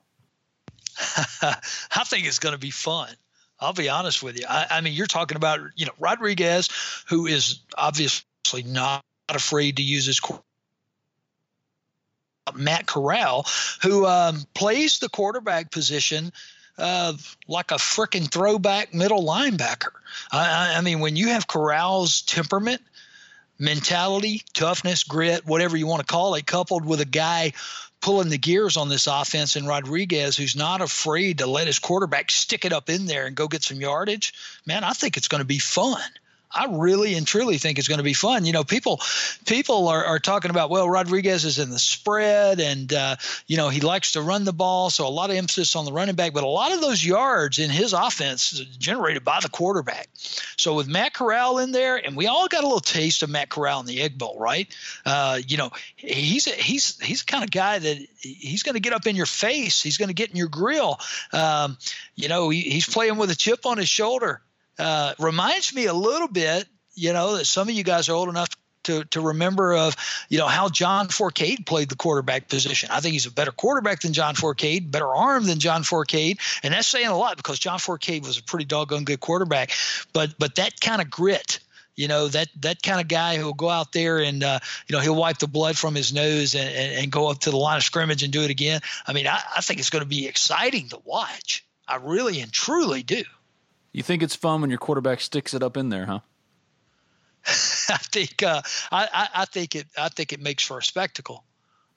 I 1.44 2.04
think 2.04 2.26
it's 2.26 2.40
going 2.40 2.54
to 2.54 2.60
be 2.60 2.72
fun. 2.72 3.10
I'll 3.62 3.74
be 3.74 3.89
honest 3.89 4.24
with 4.24 4.38
you. 4.39 4.45
I, 4.49 4.68
I 4.70 4.82
mean, 4.82 4.93
you're 4.93 5.07
talking 5.07 5.38
about 5.38 5.59
you 5.76 5.86
know 5.86 5.93
Rodriguez, 5.99 6.70
who 7.07 7.28
is 7.28 7.59
obviously 7.78 8.64
not 8.66 9.03
afraid 9.30 9.78
to 9.78 9.84
use 9.84 10.07
his. 10.07 10.20
Matt 12.55 12.88
Corral, 12.88 13.45
who 13.82 14.05
um, 14.05 14.43
plays 14.55 14.99
the 14.99 15.07
quarterback 15.07 15.72
position 15.72 16.34
uh, 16.78 17.14
like 17.47 17.72
a 17.72 17.76
freaking 17.76 18.30
throwback 18.30 18.93
middle 18.93 19.24
linebacker. 19.24 19.91
I- 20.32 20.74
I 20.76 20.82
mean, 20.82 20.99
when 20.99 21.16
you 21.16 21.28
have 21.30 21.47
Corral's 21.47 22.22
temperament, 22.24 22.82
mentality, 23.59 24.41
toughness, 24.53 25.03
grit, 25.03 25.45
whatever 25.45 25.78
you 25.78 25.86
want 25.86 25.99
to 25.99 26.12
call 26.12 26.34
it, 26.36 26.45
coupled 26.45 26.84
with 26.86 26.99
a 26.99 27.05
guy 27.05 27.53
pulling 28.02 28.30
the 28.30 28.38
gears 28.38 28.78
on 28.78 28.89
this 28.89 29.08
offense 29.08 29.56
and 29.56 29.68
Rodriguez, 29.68 30.36
who's 30.36 30.56
not 30.56 30.82
afraid 30.82 31.38
to 31.38 31.47
let 31.47 31.68
his 31.68 31.80
quarterback 31.80 32.32
stick 32.32 32.66
it 32.66 32.74
up 32.74 32.89
in 32.89 33.06
there 33.06 33.26
and 33.26 33.36
go 33.36 33.47
get 33.47 33.64
some 33.64 33.80
yardage, 33.80 34.34
man, 34.66 34.84
I 34.84 34.93
think 34.93 35.18
it's 35.18 35.28
going 35.28 35.41
to 35.41 35.45
be 35.45 35.60
fun. 35.60 36.02
I 36.54 36.68
really 36.70 37.16
and 37.16 37.26
truly 37.26 37.58
think 37.58 37.80
it's 37.80 37.88
going 37.88 37.99
to 37.99 38.04
be 38.04 38.14
fun. 38.14 38.45
You 38.45 38.54
know, 38.54 38.64
people 38.64 38.99
people 39.45 39.88
are, 39.88 40.04
are 40.04 40.20
talking 40.20 40.52
about 40.52 40.70
well, 40.70 40.89
Rodriguez 40.89 41.45
is 41.45 41.60
in 41.60 41.70
the 41.70 41.80
spread, 41.80 42.60
and 42.60 42.91
uh, 42.93 43.16
you 43.47 43.58
know 43.58 43.70
he 43.70 43.82
likes 43.82 44.14
to 44.14 44.22
run 44.22 44.43
the 44.43 44.54
ball, 44.54 44.89
so 44.89 45.08
a 45.08 45.10
lot 45.10 45.30
of 45.30 45.36
emphasis 45.36 45.76
on 45.76 45.86
the 45.86 45.93
running 45.93 46.16
back. 46.16 46.34
But 46.34 46.43
a 46.43 46.47
lot 46.47 46.72
of 46.72 46.82
those 46.82 47.04
yards 47.04 47.60
in 47.60 47.70
his 47.70 47.93
offense 47.93 48.54
is 48.54 48.66
generated 48.78 49.24
by 49.24 49.39
the 49.41 49.49
quarterback. 49.49 50.10
So 50.58 50.76
with 50.76 50.88
Matt 50.88 51.14
Corral 51.14 51.60
in 51.60 51.72
there, 51.72 51.95
and 51.95 52.16
we 52.16 52.28
all 52.28 52.47
got 52.47 52.64
a 52.64 52.68
little 52.68 52.80
taste 52.80 53.24
of 53.24 53.30
Matt 53.30 53.49
Corral 53.49 53.80
in 53.80 53.86
the 53.86 54.02
Egg 54.02 54.18
Bowl, 54.18 54.38
right? 54.39 54.68
Uh, 55.06 55.39
you 55.47 55.58
know, 55.58 55.72
he's 55.95 56.47
a, 56.47 56.52
he's 56.52 56.99
he's 56.99 57.24
the 57.24 57.32
kind 57.32 57.43
of 57.43 57.52
guy 57.52 57.80
that 57.80 58.08
he's 58.20 58.64
going 58.64 58.76
to 58.76 58.82
get 58.82 58.93
up 58.93 59.08
in 59.08 59.16
your 59.16 59.26
face. 59.26 59.82
He's 59.82 59.97
going 59.97 60.10
to 60.10 60.14
get 60.14 60.30
in 60.30 60.36
your 60.36 60.49
grill. 60.49 60.99
Um, 61.34 61.78
you 62.16 62.28
know, 62.28 62.49
he, 62.49 62.62
he's 62.62 62.88
playing 62.88 63.18
with 63.18 63.32
a 63.32 63.36
chip 63.36 63.66
on 63.66 63.78
his 63.78 63.89
shoulder. 63.89 64.41
Uh, 64.82 65.14
reminds 65.20 65.76
me 65.76 65.86
a 65.86 65.94
little 65.94 66.28
bit, 66.28 66.68
you 66.96 67.14
know, 67.14 67.38
that 67.38 67.46
some 67.46 67.70
of 67.70 67.76
you 67.76 67.84
guys 67.84 68.10
are 68.10 68.16
old 68.16 68.30
enough 68.30 68.50
to, 68.84 69.04
to 69.06 69.22
remember 69.22 69.76
of, 69.76 69.96
you 70.28 70.40
know, 70.40 70.48
how 70.48 70.70
John 70.70 71.08
Fourcade 71.08 71.68
played 71.68 71.90
the 71.90 71.96
quarterback 71.96 72.50
position. 72.50 72.90
I 72.92 73.00
think 73.00 73.14
he's 73.14 73.28
a 73.28 73.32
better 73.32 73.52
quarterback 73.52 74.02
than 74.02 74.14
John 74.14 74.34
Fourcade, 74.34 74.90
better 74.90 75.14
arm 75.14 75.46
than 75.46 75.60
John 75.60 75.84
Fourcade, 75.84 76.40
and 76.64 76.74
that's 76.74 76.88
saying 76.88 77.08
a 77.08 77.18
lot 77.18 77.38
because 77.38 77.60
John 77.60 77.78
Fourcade 77.78 78.26
was 78.26 78.40
a 78.40 78.44
pretty 78.44 78.66
doggone 78.66 79.04
good 79.04 79.20
quarterback. 79.20 79.72
But 80.14 80.34
but 80.40 80.56
that 80.56 80.82
kind 80.82 81.00
of 81.00 81.12
grit, 81.12 81.60
you 81.96 82.08
know, 82.08 82.28
that 82.30 82.48
that 82.62 82.82
kind 82.82 83.00
of 83.00 83.08
guy 83.08 83.38
who'll 83.38 83.54
go 83.54 83.70
out 83.70 83.92
there 83.92 84.18
and 84.18 84.44
uh, 84.44 84.60
you 84.88 84.96
know 84.96 85.02
he'll 85.02 85.16
wipe 85.16 85.38
the 85.38 85.48
blood 85.48 85.78
from 85.78 85.94
his 85.94 86.12
nose 86.12 86.56
and, 86.56 86.68
and, 86.68 87.04
and 87.04 87.12
go 87.12 87.30
up 87.30 87.40
to 87.42 87.52
the 87.52 87.58
line 87.58 87.78
of 87.78 87.84
scrimmage 87.84 88.24
and 88.24 88.34
do 88.34 88.42
it 88.42 88.50
again. 88.50 88.82
I 89.06 89.14
mean, 89.14 89.28
I, 89.28 89.40
I 89.58 89.62
think 89.62 89.80
it's 89.80 89.92
going 89.92 90.04
to 90.04 90.10
be 90.10 90.28
exciting 90.28 90.90
to 90.90 91.00
watch. 91.06 91.64
I 91.88 91.98
really 91.98 92.42
and 92.42 92.52
truly 92.52 93.04
do. 93.04 93.24
You 93.94 94.04
think 94.04 94.24
it's 94.24 94.36
fun 94.36 94.62
when 94.62 94.70
your 94.70 94.80
quarterback 94.80 95.20
sticks 95.22 95.54
it 95.54 95.64
up 95.64 95.76
in 95.76 95.89
there, 95.89 96.06
huh? 96.06 96.20
I 97.48 97.98
think 97.98 98.44
uh, 98.44 98.62
I, 98.92 99.08
I, 99.14 99.28
I 99.42 99.46
think 99.46 99.76
it 99.76 99.88
I 99.98 100.10
think 100.10 100.32
it 100.32 100.39
makes 100.39 100.64
for 100.64 100.78
a 100.78 100.84
spectacle. 100.84 101.44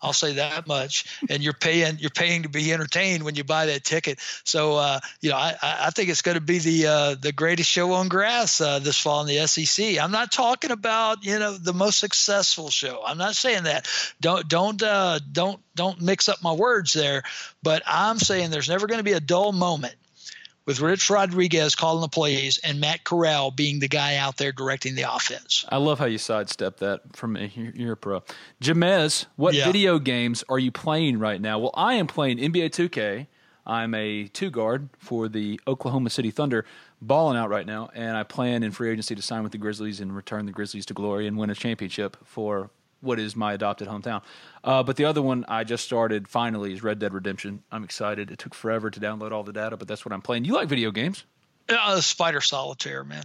I'll 0.05 0.13
say 0.13 0.35
that 0.35 0.67
much. 0.67 1.07
And 1.31 1.43
you're 1.43 1.55
paying 1.55 1.99
you're 1.99 2.11
paying 2.11 2.43
to 2.43 2.49
be 2.49 2.73
entertained 2.73 3.23
when 3.23 3.37
you 3.37 3.45
buy 3.45 3.67
that 3.67 3.85
ticket. 3.85 4.19
So 4.45 4.77
uh, 4.77 5.01
you 5.21 5.31
know 5.31 5.37
I, 5.37 5.55
I 5.63 5.91
think 5.91 6.11
it's 6.11 6.23
going 6.23 6.37
to 6.37 6.43
be 6.43 6.59
the 6.59 6.87
uh, 6.87 7.15
the 7.21 7.33
greatest 7.33 7.71
show 7.71 7.93
on 7.93 8.09
grass 8.09 8.61
uh, 8.61 8.79
this 8.81 8.99
fall 8.99 9.23
in 9.23 9.27
the 9.27 9.47
SEC. 9.47 9.99
I'm 9.99 10.11
not 10.11 10.31
talking 10.31 10.71
about 10.71 11.25
you 11.25 11.39
know 11.39 11.57
the 11.57 11.73
most 11.73 11.99
successful 11.99 12.71
show. 12.71 13.03
I'm 13.05 13.19
not 13.19 13.35
saying 13.35 13.65
that. 13.65 13.89
Don't 14.21 14.47
don't 14.49 14.83
uh, 14.83 15.21
don't 15.31 15.61
don't 15.75 16.01
mix 16.01 16.29
up 16.29 16.43
my 16.43 16.53
words 16.53 16.93
there. 16.93 17.23
But 17.63 17.83
I'm 17.87 18.19
saying 18.19 18.51
there's 18.51 18.69
never 18.69 18.87
going 18.87 18.99
to 18.99 19.05
be 19.05 19.13
a 19.13 19.21
dull 19.21 19.53
moment 19.53 19.95
with 20.67 20.81
Rich 20.81 21.11
Rodriguez 21.11 21.75
calling 21.75 22.01
the 22.01 22.09
plays 22.09 22.59
and 22.59 22.81
Matt 22.81 23.05
Corral 23.05 23.51
being 23.51 23.81
the 23.81 23.89
guy 23.89 24.17
out 24.17 24.37
there 24.37 24.53
directing 24.53 24.95
the 24.95 25.03
offense. 25.03 25.65
I 25.69 25.77
love 25.77 25.99
how 25.99 26.07
you 26.07 26.19
sidestep 26.19 26.79
that 26.79 27.17
from 27.17 27.35
me. 27.35 27.53
You're, 27.55 27.73
you're 27.73 27.93
a 27.93 27.97
pro. 27.97 28.23
Jamez, 28.63 29.27
what 29.37 29.55
Yeah. 29.55 29.67
video 29.67 29.99
games 29.99 30.43
are 30.49 30.59
you 30.59 30.73
playing 30.73 31.19
right 31.19 31.41
now? 31.41 31.59
Well, 31.59 31.73
I 31.75 31.95
am 31.95 32.07
playing 32.07 32.39
NBA 32.39 32.71
2K. 32.71 33.27
I'm 33.67 33.95
a 33.95 34.29
two 34.29 34.51
guard 34.51 34.91
for 34.99 35.29
the 35.29 35.59
Oklahoma 35.67 36.11
City 36.11 36.31
Thunder, 36.31 36.67
balling 37.01 37.37
out 37.39 37.49
right 37.49 37.67
now, 37.67 37.89
and 37.95 38.15
I 38.17 38.23
plan 38.23 38.63
in 38.63 38.73
free 38.73 38.91
agency 38.91 39.15
to 39.15 39.23
sign 39.23 39.43
with 39.43 39.53
the 39.53 39.59
Grizzlies 39.59 40.01
and 40.01 40.15
return 40.15 40.45
the 40.45 40.53
Grizzlies 40.53 40.85
to 40.87 40.95
glory 40.95 41.27
and 41.27 41.39
win 41.39 41.49
a 41.49 41.55
championship 41.55 42.17
for 42.25 42.71
what 43.05 43.21
is 43.21 43.37
my 43.37 43.53
adopted 43.53 43.89
hometown. 43.89 44.23
Uh, 44.63 44.83
but 44.83 44.97
the 44.97 45.05
other 45.05 45.23
one 45.23 45.45
I 45.49 45.65
just 45.65 45.85
started 45.85 46.27
finally 46.27 46.73
is 46.73 46.83
Red 46.83 46.99
Dead 46.99 47.13
Redemption. 47.13 47.63
I'm 47.71 47.85
excited. 47.85 48.31
It 48.31 48.39
took 48.39 48.55
forever 48.55 48.91
to 48.91 49.01
download 49.01 49.33
all 49.33 49.45
the 49.45 49.53
data, 49.53 49.77
but 49.77 49.87
that's 49.87 50.05
what 50.05 50.13
I'm 50.13 50.23
playing. 50.23 50.45
You 50.45 50.55
like 50.55 50.69
video 50.69 50.91
games? 50.91 51.25
Uh, 51.69 52.01
Spider 52.01 52.41
Solitaire, 52.41 53.05
man. 53.05 53.25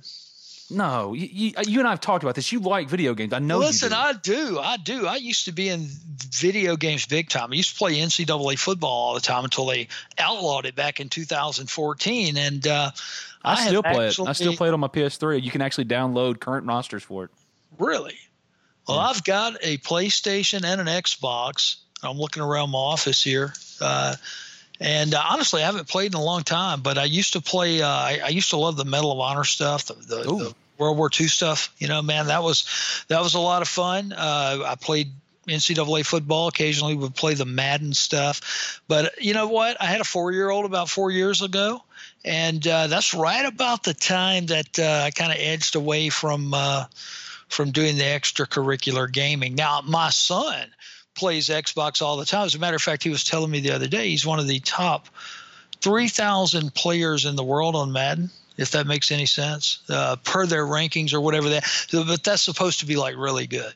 No, 0.72 1.14
you, 1.14 1.28
you, 1.32 1.54
you 1.66 1.80
and 1.80 1.88
I 1.88 1.92
have 1.92 2.00
talked 2.00 2.24
about 2.24 2.36
this. 2.36 2.52
You 2.52 2.60
like 2.60 2.90
video 2.90 3.16
games. 3.16 3.34
I 3.34 3.40
know. 3.40 3.58
Listen, 3.58 3.92
you 3.92 3.98
do. 3.98 4.00
I 4.00 4.14
do. 4.14 4.60
I 4.60 4.78
do. 4.78 5.08
I 5.08 5.16
used 5.16 5.46
to 5.46 5.52
be 5.52 5.68
in 5.68 5.88
video 6.32 6.76
games 6.76 7.08
big 7.08 7.30
time. 7.30 7.52
I 7.52 7.56
used 7.56 7.72
to 7.72 7.78
play 7.78 7.96
NCAA 7.96 8.60
football 8.60 8.90
all 8.92 9.14
the 9.16 9.20
time 9.20 9.46
until 9.46 9.66
they 9.66 9.88
outlawed 10.20 10.66
it 10.66 10.76
back 10.76 11.00
in 11.00 11.10
2014. 11.10 12.38
And 12.38 12.68
uh, 12.68 12.92
I, 13.44 13.56
have 13.56 13.68
still 13.68 13.84
play 13.84 14.08
actually, 14.08 14.28
it. 14.28 14.30
I 14.30 14.34
still 14.34 14.56
play 14.56 14.68
it 14.68 14.74
on 14.74 14.80
my 14.80 14.88
PS3. 14.88 15.42
You 15.42 15.50
can 15.50 15.62
actually 15.62 15.86
download 15.86 16.40
current 16.40 16.68
rosters 16.68 17.02
for 17.02 17.24
it. 17.24 17.32
Really? 17.80 18.18
Well, 18.90 19.00
I've 19.00 19.24
got 19.24 19.56
a 19.62 19.78
PlayStation 19.78 20.64
and 20.66 20.82
an 20.82 20.88
Xbox. 20.88 21.76
I'm 22.02 22.18
looking 22.18 22.42
around 22.42 22.72
my 22.72 22.80
office 22.80 23.24
here. 23.24 23.54
Uh, 23.80 24.16
and 24.80 25.14
uh, 25.14 25.22
honestly, 25.30 25.62
I 25.62 25.66
haven't 25.66 25.88
played 25.88 26.14
in 26.14 26.20
a 26.20 26.24
long 26.24 26.44
time, 26.44 26.82
but 26.82 26.98
I 26.98 27.04
used 27.04 27.34
to 27.34 27.42
play. 27.42 27.82
Uh, 27.82 27.88
I, 27.88 28.22
I 28.26 28.28
used 28.30 28.52
to 28.52 28.58
love 28.58 28.78
the 28.78 28.86
Medal 28.86 29.12
of 29.12 29.20
Honor 29.20 29.44
stuff, 29.44 29.86
the, 29.86 29.94
the, 29.94 30.24
the 30.24 30.56
World 30.78 30.98
War 30.98 31.10
II 31.20 31.28
stuff. 31.28 31.74
You 31.78 31.88
know, 31.88 32.02
man, 32.02 32.28
that 32.28 32.42
was 32.42 33.04
that 33.10 33.22
was 33.22 33.36
a 33.36 33.40
lot 33.40 33.62
of 33.62 33.68
fun. 33.68 34.14
Uh, 34.14 34.64
I 34.66 34.76
played 34.76 35.12
NCAA 35.48 36.06
football. 36.06 36.48
Occasionally, 36.48 36.96
would 36.96 37.16
play 37.16 37.34
the 37.34 37.46
Madden 37.46 37.94
stuff. 37.94 38.82
But 38.88 39.22
you 39.22 39.34
know 39.34 39.50
what? 39.50 39.78
I 39.82 39.86
had 39.86 40.02
a 40.02 40.06
four-year-old 40.06 40.66
about 40.66 40.90
four 40.90 41.12
years 41.12 41.42
ago, 41.42 41.84
and 42.24 42.66
uh, 42.66 42.88
that's 42.88 43.14
right 43.14 43.46
about 43.46 43.84
the 43.84 43.94
time 43.94 44.46
that 44.48 44.80
uh, 44.80 45.04
I 45.06 45.12
kind 45.12 45.34
of 45.34 45.38
edged 45.40 45.76
away 45.76 46.08
from 46.08 46.54
uh, 46.54 46.86
from 47.50 47.72
doing 47.72 47.98
the 47.98 48.04
extracurricular 48.04 49.12
gaming. 49.12 49.56
Now, 49.56 49.82
my 49.86 50.10
son 50.10 50.68
plays 51.16 51.50
Xbox 51.50 52.02
all 52.02 52.18
the 52.18 52.26
time. 52.26 52.46
As 52.46 52.56
a 52.56 52.60
matter 52.60 52.76
of 52.76 52.82
fact, 52.82 53.04
he 53.04 53.10
was 53.10 53.24
telling 53.24 53.52
me 53.52 53.60
the 53.60 53.72
other 53.72 53.88
day 53.88 54.10
he's 54.10 54.26
one 54.26 54.40
of 54.40 54.48
the 54.48 54.60
top 54.60 55.10
3,000 55.82 56.74
players 56.74 57.26
in 57.26 57.36
the 57.36 57.44
world 57.44 57.76
on 57.76 57.92
Madden, 57.92 58.30
if 58.58 58.72
that 58.72 58.88
makes 58.88 59.12
any 59.12 59.26
sense, 59.26 59.82
uh, 59.90 60.16
per 60.18 60.46
their 60.46 60.66
rankings 60.66 61.14
or 61.14 61.22
whatever 61.22 61.50
that. 61.50 61.88
But 61.92 62.24
that's 62.24 62.42
supposed 62.42 62.80
to 62.82 62.86
be 62.86 62.96
like 62.96 63.16
really 63.18 63.48
good. 63.48 63.74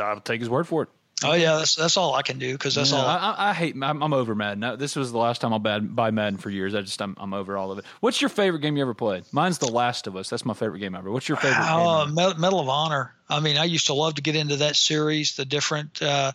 I'll 0.00 0.20
take 0.20 0.40
his 0.40 0.48
word 0.48 0.66
for 0.66 0.84
it. 0.84 0.88
Oh 1.24 1.32
yeah, 1.34 1.56
that's 1.56 1.74
that's 1.74 1.96
all 1.96 2.14
I 2.14 2.22
can 2.22 2.38
do 2.38 2.52
because 2.52 2.74
that's 2.74 2.92
all. 2.92 3.04
I, 3.04 3.34
I, 3.36 3.52
hate. 3.52 3.74
I'm, 3.80 4.02
I'm 4.02 4.12
over 4.12 4.34
Madden. 4.34 4.78
This 4.78 4.96
was 4.96 5.12
the 5.12 5.18
last 5.18 5.40
time 5.40 5.52
I'll 5.52 5.58
bad, 5.58 5.94
buy 5.94 6.10
Madden 6.10 6.38
for 6.38 6.50
years. 6.50 6.74
I 6.74 6.82
just 6.82 7.00
I'm, 7.00 7.16
I'm 7.18 7.34
over 7.34 7.56
all 7.56 7.70
of 7.70 7.78
it. 7.78 7.84
What's 8.00 8.20
your 8.20 8.28
favorite 8.28 8.60
game 8.60 8.76
you 8.76 8.82
ever 8.82 8.94
played? 8.94 9.24
Mine's 9.32 9.58
The 9.58 9.70
Last 9.70 10.06
of 10.06 10.16
Us. 10.16 10.28
That's 10.28 10.44
my 10.44 10.54
favorite 10.54 10.80
game 10.80 10.94
ever. 10.94 11.10
What's 11.10 11.28
your 11.28 11.36
favorite? 11.36 11.58
game 11.58 11.68
Oh, 11.68 12.02
ever? 12.02 12.38
Medal 12.38 12.60
of 12.60 12.68
Honor. 12.68 13.14
I 13.28 13.40
mean, 13.40 13.56
I 13.56 13.64
used 13.64 13.86
to 13.86 13.94
love 13.94 14.14
to 14.14 14.22
get 14.22 14.36
into 14.36 14.56
that 14.56 14.76
series, 14.76 15.36
the 15.36 15.44
different 15.44 16.02
uh, 16.02 16.32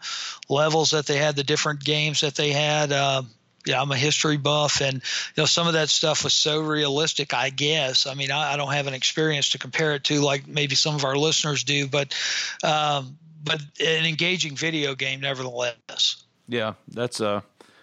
levels 0.49 0.91
that 0.91 1.05
they 1.05 1.17
had, 1.17 1.35
the 1.35 1.43
different 1.43 1.83
games 1.83 2.21
that 2.21 2.35
they 2.35 2.51
had. 2.51 2.91
Uh, 2.91 3.23
yeah, 3.67 3.81
I'm 3.81 3.91
a 3.91 3.97
history 3.97 4.38
buff, 4.38 4.81
and 4.81 4.93
you 4.95 5.01
know 5.38 5.45
some 5.45 5.67
of 5.67 5.73
that 5.73 5.89
stuff 5.89 6.23
was 6.23 6.33
so 6.33 6.61
realistic. 6.61 7.33
I 7.33 7.49
guess. 7.49 8.07
I 8.07 8.13
mean, 8.13 8.31
I, 8.31 8.53
I 8.53 8.57
don't 8.57 8.71
have 8.71 8.88
an 8.88 8.93
experience 8.93 9.49
to 9.49 9.57
compare 9.57 9.93
it 9.93 10.05
to, 10.05 10.21
like 10.21 10.47
maybe 10.47 10.75
some 10.75 10.95
of 10.95 11.03
our 11.03 11.17
listeners 11.17 11.63
do, 11.65 11.88
but 11.88 12.15
um, 12.63 13.17
but 13.43 13.61
an 13.79 14.05
engaging 14.05 14.55
video 14.55 14.95
game, 14.95 15.21
nevertheless. 15.21 16.23
Yeah, 16.47 16.73
that's 16.88 17.21
uh, 17.21 17.41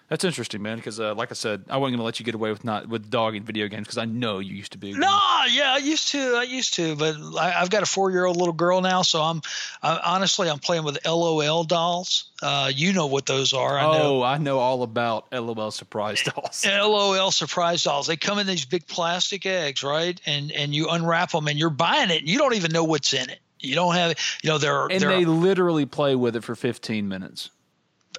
that's 0.08 0.24
interesting, 0.24 0.62
man. 0.62 0.76
Because 0.76 1.00
uh, 1.00 1.14
like 1.14 1.30
I 1.30 1.34
said, 1.34 1.64
I 1.68 1.76
wasn't 1.76 1.94
going 1.94 1.98
to 1.98 2.04
let 2.04 2.20
you 2.20 2.24
get 2.24 2.34
away 2.34 2.50
with 2.50 2.64
not 2.64 2.88
with 2.88 3.10
dogging 3.10 3.42
video 3.42 3.68
games 3.68 3.86
because 3.86 3.98
I 3.98 4.04
know 4.04 4.38
you 4.38 4.54
used 4.54 4.72
to 4.72 4.78
be. 4.78 4.92
No, 4.92 5.18
yeah, 5.50 5.72
I 5.74 5.78
used 5.82 6.08
to, 6.12 6.18
I 6.36 6.42
used 6.42 6.74
to, 6.74 6.94
but 6.96 7.16
I, 7.38 7.60
I've 7.60 7.70
got 7.70 7.82
a 7.82 7.86
four-year-old 7.86 8.36
little 8.36 8.52
girl 8.52 8.80
now, 8.80 9.02
so 9.02 9.22
I'm, 9.22 9.40
I, 9.82 9.98
honestly, 10.04 10.48
I'm 10.48 10.58
playing 10.58 10.84
with 10.84 10.98
LOL 11.06 11.64
dolls. 11.64 12.30
Uh, 12.42 12.70
you 12.74 12.92
know 12.92 13.06
what 13.06 13.26
those 13.26 13.52
are? 13.52 13.78
I 13.78 13.82
know. 13.82 14.20
oh, 14.20 14.22
I 14.22 14.38
know 14.38 14.58
all 14.58 14.82
about 14.82 15.32
LOL 15.32 15.70
surprise 15.70 16.22
dolls. 16.34 16.64
LOL 16.66 17.30
surprise 17.30 17.82
dolls. 17.82 18.06
They 18.06 18.16
come 18.16 18.38
in 18.38 18.46
these 18.46 18.64
big 18.64 18.86
plastic 18.86 19.46
eggs, 19.46 19.82
right? 19.82 20.20
And 20.26 20.52
and 20.52 20.74
you 20.74 20.88
unwrap 20.90 21.32
them, 21.32 21.48
and 21.48 21.58
you're 21.58 21.70
buying 21.70 22.10
it, 22.10 22.20
and 22.20 22.28
you 22.28 22.38
don't 22.38 22.54
even 22.54 22.72
know 22.72 22.84
what's 22.84 23.14
in 23.14 23.30
it. 23.30 23.40
You 23.64 23.74
don't 23.74 23.94
have, 23.94 24.16
you 24.42 24.50
know, 24.50 24.58
they're 24.58 24.86
and 24.86 25.00
they're 25.00 25.20
literally 25.20 25.86
play 25.86 26.14
with 26.14 26.36
it 26.36 26.44
for 26.44 26.54
15 26.54 27.08
minutes. 27.08 27.50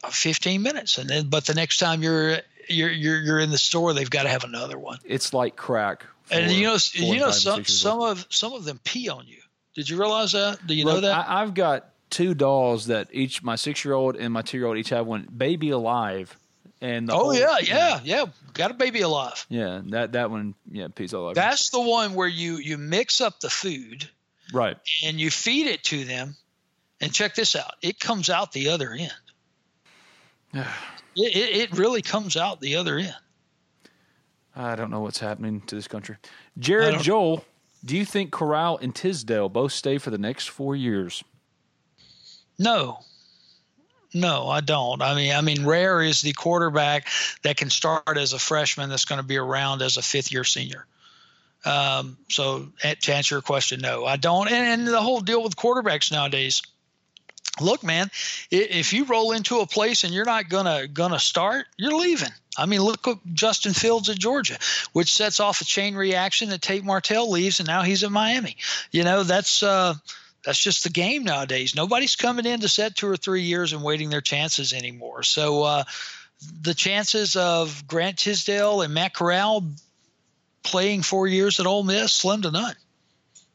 Uh, 0.03 0.09
15 0.09 0.61
minutes, 0.61 0.97
and 0.97 1.09
then 1.09 1.29
but 1.29 1.45
the 1.45 1.53
next 1.53 1.77
time 1.77 2.03
you're 2.03 2.39
you're 2.67 2.91
you're, 2.91 3.21
you're 3.21 3.39
in 3.39 3.49
the 3.49 3.57
store, 3.57 3.93
they've 3.93 4.09
got 4.09 4.23
to 4.23 4.29
have 4.29 4.43
another 4.43 4.77
one. 4.77 4.99
It's 5.05 5.33
like 5.33 5.55
crack 5.55 6.05
Four, 6.25 6.39
and 6.39 6.51
you 6.51 6.63
know, 6.63 6.77
you 6.93 7.19
know, 7.19 7.29
some 7.29 7.63
some 7.65 8.01
of 8.01 8.25
some 8.29 8.53
of 8.53 8.65
them 8.65 8.79
pee 8.83 9.09
on 9.09 9.27
you. 9.27 9.37
Did 9.75 9.89
you 9.89 9.99
realize 9.99 10.31
that? 10.31 10.65
Do 10.65 10.73
you 10.73 10.85
Look, 10.85 10.95
know 10.95 11.01
that? 11.01 11.29
I, 11.29 11.41
I've 11.43 11.53
got 11.53 11.89
two 12.09 12.33
dolls 12.33 12.87
that 12.87 13.09
each 13.11 13.43
my 13.43 13.55
six 13.55 13.85
year 13.85 13.93
old 13.93 14.15
and 14.15 14.33
my 14.33 14.41
two 14.41 14.57
year 14.57 14.65
old 14.65 14.77
each 14.77 14.89
have 14.89 15.05
one 15.05 15.27
baby 15.35 15.69
alive, 15.69 16.35
and 16.81 17.11
oh 17.11 17.15
whole- 17.15 17.35
yeah, 17.35 17.57
yeah, 17.61 17.99
yeah. 18.03 18.25
Got 18.53 18.71
a 18.71 18.73
baby 18.73 19.01
alive. 19.01 19.45
yeah. 19.49 19.81
That 19.87 20.13
that 20.13 20.31
one, 20.31 20.55
yeah, 20.71 20.87
pees 20.87 21.13
all 21.13 21.25
over. 21.25 21.35
That's 21.35 21.69
the 21.69 21.81
one 21.81 22.15
where 22.15 22.27
you 22.27 22.55
you 22.55 22.79
mix 22.79 23.21
up 23.21 23.39
the 23.39 23.49
food 23.49 24.09
right. 24.55 24.77
and 25.03 25.19
you 25.19 25.29
feed 25.29 25.67
it 25.67 25.83
to 25.85 26.05
them, 26.05 26.35
and 27.01 27.13
check 27.13 27.35
this 27.35 27.55
out. 27.55 27.73
It 27.81 27.99
comes 27.99 28.29
out 28.29 28.51
the 28.51 28.69
other 28.69 28.91
end. 28.91 29.11
it, 30.53 30.65
it, 31.15 31.71
it 31.71 31.77
really 31.77 32.01
comes 32.01 32.35
out 32.37 32.61
the 32.61 32.75
other 32.75 32.97
end. 32.97 33.15
I 34.55 34.75
don't 34.75 34.89
know 34.89 35.01
what's 35.01 35.19
happening 35.19 35.61
to 35.61 35.75
this 35.75 35.87
country. 35.87 36.15
Jared 36.57 37.01
Joel, 37.01 37.43
do 37.83 37.97
you 37.97 38.05
think 38.05 38.31
Corral 38.31 38.77
and 38.81 38.95
Tisdale 38.95 39.49
both 39.49 39.73
stay 39.73 39.97
for 39.97 40.11
the 40.11 40.17
next 40.17 40.49
four 40.49 40.75
years? 40.75 41.23
No. 42.57 42.99
No, 44.13 44.47
I 44.47 44.61
don't. 44.61 45.01
I 45.01 45.13
mean, 45.13 45.33
I 45.33 45.41
mean, 45.41 45.65
Rare 45.65 46.01
is 46.01 46.21
the 46.21 46.31
quarterback 46.31 47.09
that 47.43 47.57
can 47.57 47.69
start 47.69 48.17
as 48.17 48.31
a 48.31 48.39
freshman 48.39 48.89
that's 48.89 49.03
going 49.03 49.19
to 49.19 49.27
be 49.27 49.35
around 49.35 49.81
as 49.81 49.97
a 49.97 50.01
fifth 50.01 50.31
year 50.31 50.45
senior. 50.45 50.85
Um, 51.65 52.17
so 52.29 52.67
to 52.81 53.13
answer 53.13 53.35
your 53.35 53.41
question, 53.41 53.81
no, 53.81 54.05
I 54.05 54.17
don't. 54.17 54.47
And, 54.47 54.81
and 54.81 54.87
the 54.87 55.01
whole 55.01 55.19
deal 55.19 55.43
with 55.43 55.55
quarterbacks 55.55 56.11
nowadays, 56.11 56.61
look, 57.59 57.83
man, 57.83 58.09
if 58.51 58.93
you 58.93 59.05
roll 59.05 59.31
into 59.31 59.59
a 59.59 59.67
place 59.67 60.03
and 60.03 60.13
you're 60.13 60.25
not 60.25 60.49
gonna 60.49 60.87
gonna 60.87 61.19
start, 61.19 61.65
you're 61.77 61.97
leaving. 61.97 62.29
I 62.57 62.65
mean, 62.65 62.81
look 62.81 63.07
at 63.07 63.17
Justin 63.33 63.73
Fields 63.73 64.09
at 64.09 64.17
Georgia, 64.17 64.57
which 64.93 65.13
sets 65.13 65.39
off 65.39 65.61
a 65.61 65.65
chain 65.65 65.95
reaction 65.95 66.49
that 66.49 66.61
Tate 66.61 66.85
Martell 66.85 67.29
leaves, 67.29 67.59
and 67.59 67.67
now 67.67 67.81
he's 67.81 68.03
at 68.03 68.11
Miami. 68.11 68.57
You 68.91 69.03
know, 69.03 69.23
that's 69.23 69.61
uh, 69.61 69.95
that's 70.43 70.59
just 70.59 70.83
the 70.83 70.89
game 70.89 71.23
nowadays. 71.23 71.75
Nobody's 71.75 72.15
coming 72.15 72.45
in 72.45 72.61
to 72.61 72.69
set 72.69 72.95
two 72.95 73.07
or 73.07 73.17
three 73.17 73.41
years 73.41 73.73
and 73.73 73.83
waiting 73.83 74.09
their 74.09 74.21
chances 74.21 74.71
anymore. 74.71 75.23
So 75.23 75.63
uh, 75.63 75.83
the 76.61 76.73
chances 76.73 77.35
of 77.35 77.87
Grant 77.87 78.19
Tisdale 78.19 78.81
and 78.81 78.93
Matt 78.93 79.13
Corral 79.13 79.63
playing 80.65 81.03
four 81.03 81.27
years 81.27 81.59
at 81.59 81.65
Ole 81.65 81.83
Miss 81.83 82.11
slim 82.11 82.41
to 82.41 82.51
none. 82.51 82.75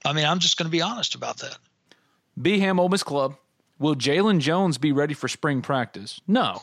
I 0.05 0.13
mean, 0.15 0.25
I'm 0.25 0.39
just 0.39 0.57
going 0.57 0.67
to 0.67 0.71
be 0.71 0.81
honest 0.81 1.15
about 1.15 1.39
that. 1.39 1.59
Beham 2.41 2.81
Ole 2.81 2.89
Miss 2.89 3.03
Club. 3.03 3.37
Will 3.79 3.95
Jalen 3.95 4.41
Jones 4.41 4.79
be 4.79 4.93
ready 4.93 5.15
for 5.15 5.29
spring 5.29 5.63
practice? 5.63 6.21
No. 6.27 6.63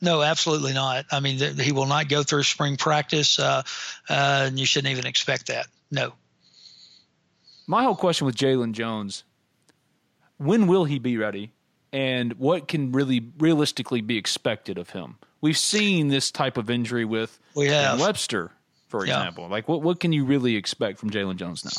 No, 0.00 0.22
absolutely 0.22 0.72
not. 0.72 1.04
I 1.10 1.20
mean, 1.20 1.38
th- 1.38 1.60
he 1.60 1.72
will 1.72 1.86
not 1.86 2.08
go 2.08 2.22
through 2.22 2.42
spring 2.44 2.76
practice, 2.76 3.38
uh, 3.38 3.62
uh, 4.08 4.44
and 4.46 4.58
you 4.58 4.64
shouldn't 4.64 4.90
even 4.92 5.06
expect 5.06 5.48
that. 5.48 5.66
No. 5.90 6.14
My 7.66 7.82
whole 7.84 7.94
question 7.94 8.24
with 8.24 8.34
Jalen 8.34 8.72
Jones: 8.72 9.24
When 10.38 10.66
will 10.66 10.86
he 10.86 10.98
be 10.98 11.18
ready, 11.18 11.52
and 11.92 12.32
what 12.34 12.66
can 12.66 12.92
really 12.92 13.30
realistically 13.38 14.00
be 14.00 14.16
expected 14.16 14.78
of 14.78 14.90
him? 14.90 15.18
We've 15.42 15.58
seen 15.58 16.08
this 16.08 16.30
type 16.30 16.56
of 16.56 16.70
injury 16.70 17.04
with 17.04 17.38
We 17.54 17.66
have. 17.66 18.00
Webster, 18.00 18.52
for 18.90 19.06
Yeah. 19.06 19.18
example. 19.18 19.48
Like, 19.48 19.68
what 19.68 19.82
what 19.82 20.00
can 20.00 20.12
you 20.12 20.24
really 20.24 20.56
expect 20.56 20.98
from 20.98 21.10
Jalen 21.10 21.36
Jones 21.36 21.64
now? 21.64 21.70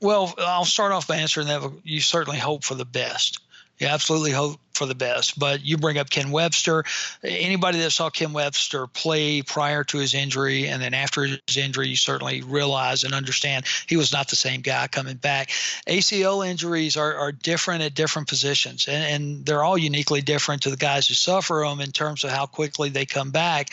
Well, 0.00 0.32
I'll 0.38 0.64
start 0.64 0.92
off 0.92 1.08
by 1.08 1.16
answering 1.16 1.48
that. 1.48 1.62
You 1.82 2.00
certainly 2.00 2.38
hope 2.38 2.62
for 2.62 2.74
the 2.76 2.84
best. 2.84 3.40
You 3.78 3.88
absolutely 3.88 4.30
hope 4.32 4.60
for 4.78 4.86
the 4.86 4.94
best. 4.94 5.38
But 5.38 5.64
you 5.64 5.76
bring 5.76 5.98
up 5.98 6.08
Ken 6.08 6.30
Webster. 6.30 6.84
Anybody 7.22 7.80
that 7.80 7.90
saw 7.90 8.08
Ken 8.08 8.32
Webster 8.32 8.86
play 8.86 9.42
prior 9.42 9.84
to 9.84 9.98
his 9.98 10.14
injury 10.14 10.68
and 10.68 10.80
then 10.80 10.94
after 10.94 11.24
his 11.24 11.56
injury, 11.56 11.88
you 11.88 11.96
certainly 11.96 12.42
realize 12.42 13.04
and 13.04 13.12
understand 13.12 13.66
he 13.86 13.96
was 13.96 14.12
not 14.12 14.28
the 14.28 14.36
same 14.36 14.60
guy 14.60 14.86
coming 14.86 15.16
back. 15.16 15.50
ACL 15.86 16.48
injuries 16.48 16.96
are, 16.96 17.14
are 17.16 17.32
different 17.32 17.82
at 17.82 17.94
different 17.94 18.28
positions, 18.28 18.86
and, 18.86 19.04
and 19.04 19.46
they're 19.46 19.64
all 19.64 19.76
uniquely 19.76 20.20
different 20.20 20.62
to 20.62 20.70
the 20.70 20.76
guys 20.76 21.08
who 21.08 21.14
suffer 21.14 21.64
them 21.66 21.80
in 21.80 21.90
terms 21.90 22.22
of 22.22 22.30
how 22.30 22.46
quickly 22.46 22.88
they 22.88 23.04
come 23.04 23.30
back. 23.30 23.70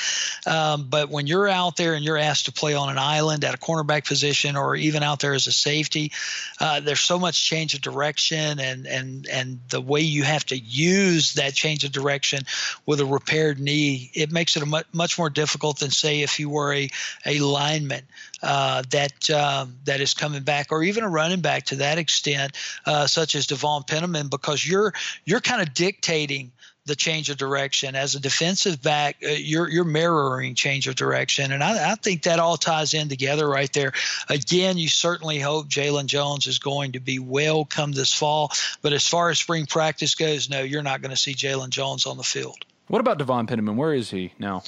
Um, 0.48 0.88
but 0.90 1.10
when 1.10 1.28
you're 1.28 1.48
out 1.48 1.78
there 1.78 1.94
and 1.94 2.04
you're 2.04 2.18
asked 2.18 2.46
to 2.46 2.52
play 2.52 2.74
on 2.74 2.90
an 2.90 2.98
island 2.98 3.44
at 3.44 3.54
a 3.54 3.58
cornerback 3.58 4.08
position 4.08 4.56
or 4.56 4.76
even 4.76 5.04
out 5.04 5.20
there 5.20 5.34
as 5.34 5.46
a 5.46 5.52
safety, 5.52 6.12
uh, 6.60 6.80
there's 6.80 7.02
so 7.02 7.20
much 7.20 7.46
change 7.46 7.76
of 7.76 7.82
direction 7.82 8.60
and 8.60 8.88
and 8.88 9.28
and 9.28 9.60
the 9.70 9.82
way 9.82 10.02
you 10.02 10.24
have 10.24 10.46
to 10.46 10.58
use 10.58 10.95
that 11.36 11.54
change 11.54 11.84
of 11.84 11.92
direction 11.92 12.42
with 12.86 13.00
a 13.00 13.06
repaired 13.06 13.60
knee, 13.60 14.12
it 14.14 14.32
makes 14.32 14.56
it 14.58 14.66
much, 14.66 14.86
much 14.94 15.18
more 15.18 15.30
difficult 15.30 15.80
than 15.80 15.92
say 15.92 16.22
if 16.22 16.40
you 16.40 16.50
were 16.50 16.74
a 16.74 16.90
a 17.26 17.40
lineman 17.40 18.04
uh, 18.44 18.84
that 18.90 19.30
um, 19.30 19.76
that 19.86 20.02
is 20.02 20.14
coming 20.14 20.44
back, 20.44 20.72
or 20.72 20.84
even 20.84 21.04
a 21.04 21.10
running 21.10 21.42
back 21.42 21.66
to 21.66 21.76
that 21.78 21.98
extent, 21.98 22.54
uh, 22.86 23.08
such 23.08 23.36
as 23.36 23.48
D'Vaughn 23.48 23.84
Pennamon, 23.84 24.30
because 24.30 24.68
you're 24.68 24.94
you're 25.26 25.42
kind 25.42 25.62
of 25.62 25.74
dictating 25.74 26.52
the 26.86 26.96
change 26.96 27.30
of 27.30 27.38
direction 27.38 27.96
as 27.96 28.16
a 28.16 28.20
defensive 28.20 28.82
back. 28.82 29.18
Uh, 29.24 29.30
you're 29.30 29.70
you're 29.70 29.84
mirroring 29.84 30.56
change 30.56 30.88
of 30.88 30.96
direction, 30.96 31.52
and 31.52 31.64
I, 31.64 31.92
I 31.92 31.96
think 31.96 32.24
that 32.24 32.40
all 32.40 32.58
ties 32.58 32.94
in 32.94 33.10
together 33.10 33.48
right 33.48 33.72
there. 33.74 33.94
Again, 34.30 34.78
you 34.78 34.88
certainly 34.88 35.40
hope 35.40 35.68
Jalen 35.68 36.06
Jones 36.06 36.48
is 36.48 36.60
going 36.60 36.94
to 36.94 37.00
be 37.00 37.20
well 37.20 37.66
come 37.66 37.92
this 37.92 38.14
fall, 38.14 38.52
but 38.82 38.94
as 38.94 39.08
far 39.08 39.30
as 39.30 39.40
spring 39.40 39.66
practice 39.66 40.16
goes, 40.16 40.50
no, 40.50 40.62
you're 40.62 40.84
not 40.84 41.02
going 41.02 41.12
to 41.12 41.18
see 41.18 41.34
Jalen 41.34 41.70
Jones 41.70 42.06
on 42.06 42.18
the 42.18 42.24
field. 42.24 42.66
What 42.88 43.00
about 43.00 43.18
D'Vaughn 43.18 43.48
Pennamon? 43.48 43.76
Where 43.76 43.94
is 43.94 44.12
he 44.12 44.34
now? 44.38 44.64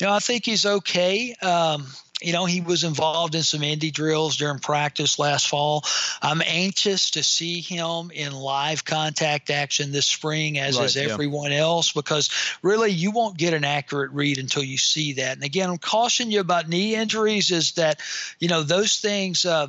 You 0.00 0.06
know, 0.06 0.14
I 0.14 0.20
think 0.20 0.46
he's 0.46 0.64
okay. 0.64 1.34
Um, 1.42 1.86
you 2.22 2.32
know, 2.32 2.44
he 2.44 2.60
was 2.60 2.84
involved 2.84 3.34
in 3.34 3.42
some 3.42 3.60
indie 3.60 3.92
drills 3.92 4.36
during 4.36 4.58
practice 4.58 5.18
last 5.18 5.48
fall. 5.48 5.84
I'm 6.20 6.42
anxious 6.44 7.10
to 7.12 7.22
see 7.22 7.60
him 7.60 8.10
in 8.12 8.32
live 8.32 8.84
contact 8.84 9.50
action 9.50 9.92
this 9.92 10.06
spring, 10.06 10.58
as 10.58 10.78
Right, 10.78 10.84
is 10.84 10.96
yeah. 10.96 11.04
everyone 11.04 11.52
else, 11.52 11.92
because 11.92 12.30
really 12.62 12.90
you 12.90 13.10
won't 13.10 13.36
get 13.36 13.54
an 13.54 13.64
accurate 13.64 14.12
read 14.12 14.38
until 14.38 14.62
you 14.62 14.78
see 14.78 15.14
that. 15.14 15.36
And 15.36 15.44
again, 15.44 15.70
I'm 15.70 15.78
cautioning 15.78 16.32
you 16.32 16.40
about 16.40 16.68
knee 16.68 16.94
injuries 16.94 17.50
is 17.50 17.72
that, 17.72 18.00
you 18.38 18.48
know, 18.48 18.62
those 18.62 18.98
things. 18.98 19.44
Uh, 19.44 19.68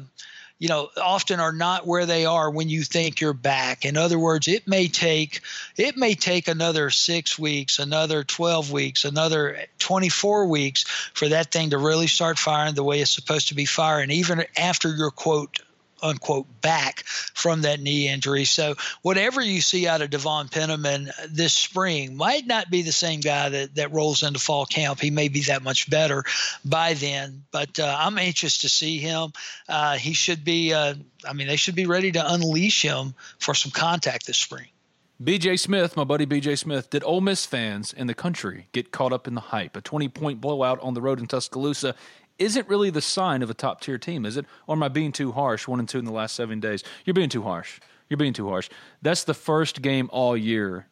you 0.63 0.69
know, 0.69 0.89
often 0.95 1.41
are 1.41 1.51
not 1.51 1.85
where 1.85 2.05
they 2.05 2.25
are 2.25 2.49
when 2.49 2.69
you 2.69 2.83
think 2.83 3.19
you're 3.19 3.33
back. 3.33 3.83
In 3.83 3.97
other 3.97 4.17
words, 4.17 4.47
it 4.47 4.65
may 4.65 4.87
take 4.87 5.41
it 5.75 5.97
may 5.97 6.15
take 6.15 6.47
another 6.47 6.89
six 6.89 7.37
weeks, 7.37 7.79
another 7.79 8.23
12 8.23 8.71
weeks, 8.71 9.03
another 9.03 9.57
24 9.79 10.47
weeks 10.47 10.83
for 11.13 11.27
that 11.27 11.51
thing 11.51 11.71
to 11.71 11.77
really 11.77 12.07
start 12.07 12.39
firing 12.39 12.75
the 12.75 12.83
way 12.83 13.01
it's 13.01 13.11
supposed 13.11 13.49
to 13.49 13.55
be 13.55 13.65
firing, 13.65 14.09
even 14.09 14.45
after 14.57 14.87
you're 14.95 15.11
quote 15.11 15.59
unquote 16.03 16.45
back 16.61 17.03
from 17.05 17.61
that 17.61 17.79
knee 17.79 18.07
injury. 18.07 18.45
So 18.45 18.75
whatever 19.01 19.41
you 19.41 19.61
see 19.61 19.87
out 19.87 20.01
of 20.01 20.09
D'Vaughn 20.09 20.49
Pennamon 20.49 21.09
this 21.29 21.53
spring 21.53 22.15
might 22.15 22.45
not 22.45 22.69
be 22.69 22.81
the 22.81 22.91
same 22.91 23.21
guy 23.21 23.49
that, 23.49 23.75
that 23.75 23.91
rolls 23.91 24.21
into 24.23 24.39
fall 24.39 24.65
camp. 24.65 24.99
He 24.99 25.09
may 25.09 25.29
be 25.29 25.41
that 25.41 25.63
much 25.63 25.89
better 25.89 26.23
by 26.65 26.93
then, 26.93 27.43
but 27.51 27.79
uh, 27.79 27.95
I'm 27.99 28.17
anxious 28.17 28.59
to 28.59 28.69
see 28.69 28.97
him. 28.97 29.31
Uh, 29.67 29.97
he 29.97 30.13
should 30.13 30.43
be, 30.43 30.73
uh, 30.73 30.95
I 31.27 31.33
mean, 31.33 31.47
they 31.47 31.55
should 31.55 31.75
be 31.75 31.85
ready 31.85 32.11
to 32.11 32.33
unleash 32.33 32.81
him 32.81 33.15
for 33.39 33.53
some 33.53 33.71
contact 33.71 34.27
this 34.27 34.37
spring. 34.37 34.67
BJ 35.23 35.57
Smith, 35.57 35.95
my 35.95 36.03
buddy 36.03 36.25
BJ 36.25 36.57
Smith, 36.57 36.89
did 36.89 37.03
Ole 37.05 37.21
Miss 37.21 37.45
fans 37.45 37.93
in 37.93 38.07
the 38.07 38.13
country 38.13 38.67
get 38.73 38.91
caught 38.91 39.13
up 39.13 39.25
in 39.25 39.35
the 39.35 39.41
hype? 39.41 39.77
A 39.77 39.81
20 39.81 40.09
point 40.09 40.41
blowout 40.41 40.79
on 40.81 40.95
the 40.95 41.01
road 41.01 41.19
in 41.19 41.27
Tuscaloosa 41.27 41.95
isn't 42.39 42.67
really 42.67 42.89
the 42.89 43.01
sign 43.01 43.41
of 43.41 43.49
a 43.49 43.53
top 43.53 43.81
tier 43.81 43.97
team, 43.97 44.25
is 44.25 44.37
it? 44.37 44.45
Or 44.67 44.75
am 44.75 44.83
I 44.83 44.87
being 44.87 45.11
too 45.11 45.31
harsh? 45.31 45.67
One 45.67 45.79
and 45.79 45.87
two 45.87 45.99
in 45.99 46.05
the 46.05 46.11
last 46.11 46.35
seven 46.35 46.59
days. 46.59 46.83
You're 47.05 47.13
being 47.13 47.29
too 47.29 47.43
harsh. 47.43 47.79
You're 48.09 48.17
being 48.17 48.33
too 48.33 48.49
harsh. 48.49 48.69
That's 49.01 49.23
the 49.23 49.33
first 49.33 49.81
game 49.81 50.09
all 50.11 50.35
year 50.35 50.87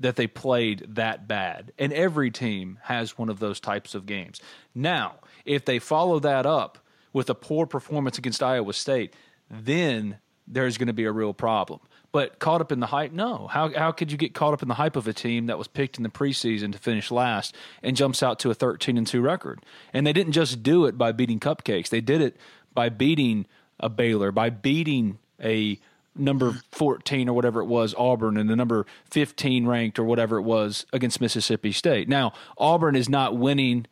that 0.00 0.16
they 0.16 0.26
played 0.26 0.84
that 0.88 1.28
bad. 1.28 1.72
And 1.78 1.92
every 1.92 2.30
team 2.30 2.78
has 2.82 3.16
one 3.16 3.28
of 3.28 3.38
those 3.38 3.60
types 3.60 3.94
of 3.94 4.06
games. 4.06 4.40
Now, 4.74 5.16
if 5.44 5.64
they 5.64 5.78
follow 5.78 6.18
that 6.20 6.46
up 6.46 6.78
with 7.12 7.30
a 7.30 7.34
poor 7.34 7.66
performance 7.66 8.18
against 8.18 8.42
Iowa 8.42 8.72
State, 8.72 9.14
then 9.50 10.18
there's 10.46 10.78
going 10.78 10.88
to 10.88 10.92
be 10.92 11.04
a 11.04 11.12
real 11.12 11.32
problem. 11.32 11.80
But 12.14 12.38
caught 12.38 12.60
up 12.60 12.70
in 12.70 12.78
the 12.78 12.86
hype, 12.86 13.10
no. 13.10 13.48
How 13.48 13.76
how 13.76 13.90
could 13.90 14.12
you 14.12 14.16
get 14.16 14.34
caught 14.34 14.54
up 14.54 14.62
in 14.62 14.68
the 14.68 14.74
hype 14.74 14.94
of 14.94 15.08
a 15.08 15.12
team 15.12 15.46
that 15.46 15.58
was 15.58 15.66
picked 15.66 15.96
in 15.96 16.04
the 16.04 16.08
preseason 16.08 16.70
to 16.70 16.78
finish 16.78 17.10
last 17.10 17.56
and 17.82 17.96
jumps 17.96 18.22
out 18.22 18.38
to 18.38 18.52
a 18.52 18.54
13 18.54 18.96
and 18.96 19.04
2 19.04 19.20
record? 19.20 19.64
And 19.92 20.06
they 20.06 20.12
didn't 20.12 20.30
just 20.30 20.62
do 20.62 20.84
it 20.84 20.96
by 20.96 21.10
beating 21.10 21.40
cupcakes. 21.40 21.88
They 21.88 22.00
did 22.00 22.20
it 22.20 22.36
by 22.72 22.88
beating 22.88 23.46
a 23.80 23.88
Baylor, 23.88 24.30
by 24.30 24.50
beating 24.50 25.18
a 25.42 25.80
number 26.14 26.52
14 26.70 27.28
or 27.28 27.32
whatever 27.32 27.60
it 27.60 27.66
was 27.66 27.96
Auburn 27.98 28.36
and 28.36 28.48
the 28.48 28.54
number 28.54 28.86
15 29.10 29.66
ranked 29.66 29.98
or 29.98 30.04
whatever 30.04 30.38
it 30.38 30.42
was 30.42 30.86
against 30.92 31.20
Mississippi 31.20 31.72
State. 31.72 32.08
Now, 32.08 32.32
Auburn 32.56 32.94
is 32.94 33.08
not 33.08 33.36
winning 33.36 33.86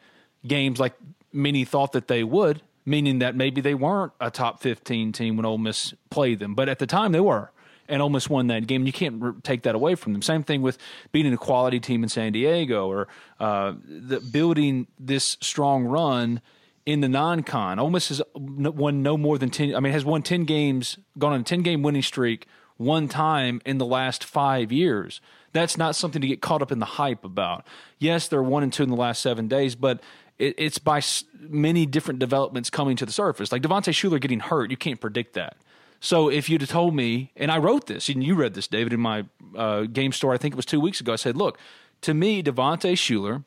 games 0.47 0.79
like 0.79 0.95
many 1.33 1.65
thought 1.65 1.91
that 1.91 2.07
they 2.07 2.23
would, 2.23 2.63
meaning 2.87 3.19
that 3.19 3.35
maybe 3.35 3.61
they 3.61 3.75
weren't 3.75 4.13
a 4.21 4.31
top 4.31 4.61
15 4.61 5.11
team 5.11 5.37
when 5.37 5.45
Ole 5.45 5.59
Miss 5.59 5.93
played 6.09 6.39
them, 6.39 6.55
but 6.55 6.69
at 6.69 6.79
the 6.79 6.87
time 6.87 7.11
they 7.11 7.19
were. 7.19 7.51
And 7.93 8.13
Miss 8.13 8.29
won 8.29 8.47
that 8.47 8.67
game. 8.67 8.87
You 8.87 8.93
can't 8.93 9.23
re- 9.23 9.33
take 9.43 9.63
that 9.65 9.75
away 9.75 9.95
from 9.95 10.15
them. 10.15 10.23
Same 10.23 10.43
thing 10.43 10.63
with 10.63 10.79
beating 11.13 11.35
a 11.35 11.37
quality 11.37 11.79
team 11.79 12.03
in 12.03 12.09
San 12.09 12.33
Diego 12.33 12.89
or 12.91 13.07
uh, 13.39 13.75
the, 13.85 14.21
building 14.21 14.87
this 14.99 15.37
strong 15.41 15.85
run 15.85 16.41
in 16.87 17.03
the 17.03 17.09
non-con. 17.09 17.79
Ole 17.79 17.91
Miss 17.91 18.09
has 18.09 18.23
won 18.35 19.03
no 19.03 19.17
more 19.19 19.37
than 19.37 19.51
ten. 19.51 19.75
I 19.75 19.81
mean, 19.81 19.93
has 19.93 20.05
won 20.05 20.23
ten 20.23 20.45
games, 20.45 20.97
gone 21.19 21.33
on 21.35 21.41
a 21.41 21.45
ten 21.45 21.61
game 21.61 21.83
winning 21.83 22.03
streak 22.03 22.47
one 22.79 23.09
time 23.09 23.61
in 23.67 23.77
the 23.79 23.87
last 23.87 24.25
five 24.25 24.73
years. 24.73 25.21
That's 25.53 25.77
not 25.77 25.95
something 25.95 26.23
to 26.23 26.27
get 26.27 26.41
caught 26.41 26.63
up 26.63 26.73
in 26.73 26.79
the 26.79 26.87
hype 26.87 27.25
about. 27.25 27.67
Yes, 27.99 28.27
they're 28.27 28.43
one 28.43 28.63
and 28.63 28.73
two 28.73 28.83
in 28.83 28.89
the 28.89 28.97
last 28.97 29.21
seven 29.21 29.49
days, 29.49 29.75
but 29.75 30.01
it, 30.39 30.55
it's 30.57 30.79
by 30.79 31.03
many 31.39 31.85
different 31.85 32.21
developments 32.21 32.71
coming 32.71 32.97
to 32.97 33.05
the 33.05 33.13
surface. 33.13 33.53
Like 33.53 33.63
Devontae 33.63 33.93
Shuler 33.93 34.19
getting 34.19 34.41
hurt, 34.41 34.71
you 34.71 34.79
can't 34.79 35.01
predict 35.01 35.35
that. 35.35 35.59
So 36.03 36.29
if 36.29 36.51
you'd 36.51 36.63
have 36.63 36.71
told 36.71 36.97
me, 36.97 37.31
and 37.37 37.49
I 37.49 37.59
wrote 37.59 37.87
this, 37.87 38.09
and 38.09 38.25
you 38.25 38.35
read 38.35 38.55
this, 38.55 38.67
David, 38.67 38.93
in 38.93 38.99
my 38.99 39.25
uh, 39.57 39.83
game 39.83 40.11
store, 40.11 40.35
I 40.35 40.37
think 40.37 40.53
it 40.53 40.57
was 40.57 40.67
two 40.67 40.81
weeks 40.81 41.01
ago, 41.01 41.13
I 41.13 41.17
said, 41.17 41.37
look, 41.37 41.59
to 42.01 42.13
me, 42.13 42.43
Devontae 42.43 42.95
Shuler 42.95 43.45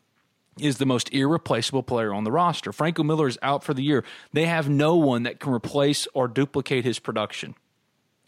is 0.57 0.77
the 0.77 0.85
most 0.85 1.13
irreplaceable 1.13 1.83
player 1.83 2.13
on 2.13 2.23
the 2.23 2.31
roster. 2.31 2.71
Franco 2.71 3.03
Miller 3.03 3.27
is 3.27 3.37
out 3.41 3.61
for 3.61 3.73
the 3.73 3.83
year. 3.83 4.05
They 4.31 4.45
have 4.45 4.69
no 4.69 4.95
one 4.95 5.23
that 5.23 5.41
can 5.41 5.51
replace 5.51 6.07
or 6.13 6.29
duplicate 6.29 6.85
his 6.85 6.97
production. 6.97 7.55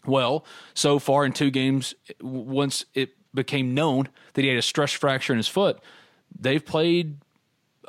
Well, 0.04 0.44
so 0.74 0.98
far 0.98 1.24
in 1.24 1.32
two 1.32 1.50
games, 1.50 1.94
once 2.20 2.84
it 2.92 3.12
became 3.32 3.72
known 3.72 4.10
that 4.34 4.42
he 4.42 4.48
had 4.48 4.58
a 4.58 4.62
stress 4.62 4.92
fracture 4.92 5.32
in 5.32 5.38
his 5.38 5.48
foot, 5.48 5.80
they've 6.38 6.64
played 6.64 7.16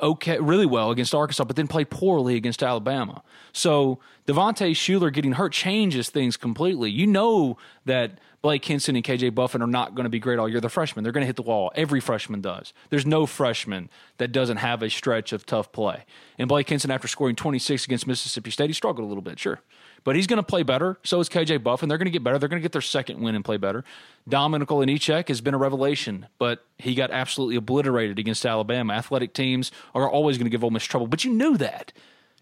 okay, 0.00 0.38
really 0.38 0.66
well 0.66 0.90
against 0.90 1.14
Arkansas, 1.14 1.44
but 1.44 1.56
then 1.56 1.68
played 1.68 1.90
poorly 1.90 2.36
against 2.36 2.62
Alabama. 2.62 3.22
So 3.52 3.98
Devontae 4.26 4.72
Shuler 4.72 5.12
getting 5.12 5.32
hurt 5.32 5.52
changes 5.52 6.10
things 6.10 6.36
completely. 6.36 6.90
You 6.90 7.06
know 7.06 7.56
that 7.84 8.18
Blake 8.42 8.64
Hinson 8.64 8.96
and 8.96 9.04
KJ 9.04 9.34
Buffen 9.34 9.60
are 9.60 9.66
not 9.66 9.94
going 9.94 10.04
to 10.04 10.10
be 10.10 10.18
great 10.18 10.38
all 10.38 10.48
year. 10.48 10.60
They're 10.60 10.70
freshmen. 10.70 11.02
They're 11.02 11.12
going 11.12 11.22
to 11.22 11.26
hit 11.26 11.36
the 11.36 11.42
wall. 11.42 11.70
Every 11.74 12.00
freshman 12.00 12.40
does. 12.40 12.72
There's 12.88 13.04
no 13.04 13.26
freshman 13.26 13.90
that 14.16 14.32
doesn't 14.32 14.58
have 14.58 14.82
a 14.82 14.88
stretch 14.88 15.32
of 15.32 15.44
tough 15.44 15.72
play. 15.72 16.04
And 16.38 16.48
Blake 16.48 16.68
Hinson, 16.68 16.90
after 16.90 17.06
scoring 17.06 17.36
26 17.36 17.84
against 17.84 18.06
Mississippi 18.06 18.50
State, 18.50 18.70
he 18.70 18.74
struggled 18.74 19.04
a 19.04 19.08
little 19.08 19.22
bit, 19.22 19.38
sure. 19.38 19.60
But 20.04 20.16
he's 20.16 20.26
going 20.26 20.38
to 20.38 20.42
play 20.42 20.62
better. 20.62 20.98
So 21.02 21.20
is 21.20 21.28
KJ 21.28 21.62
Buffen. 21.62 21.88
They're 21.88 21.98
going 21.98 22.06
to 22.06 22.12
get 22.12 22.24
better. 22.24 22.38
They're 22.38 22.48
going 22.48 22.60
to 22.60 22.64
get 22.64 22.72
their 22.72 22.80
second 22.80 23.20
win 23.20 23.34
and 23.34 23.44
play 23.44 23.56
better. 23.56 23.84
Dominik 24.28 24.66
Olejniczak 24.66 25.28
has 25.28 25.40
been 25.40 25.54
a 25.54 25.58
revelation, 25.58 26.26
but 26.38 26.64
he 26.78 26.94
got 26.94 27.10
absolutely 27.10 27.56
obliterated 27.56 28.18
against 28.18 28.46
Alabama. 28.46 28.94
Athletic 28.94 29.34
teams 29.34 29.70
are 29.94 30.08
always 30.08 30.38
going 30.38 30.46
to 30.46 30.50
give 30.50 30.64
Ole 30.64 30.70
Miss 30.70 30.84
trouble, 30.84 31.06
but 31.06 31.24
you 31.24 31.32
knew 31.32 31.56
that. 31.58 31.92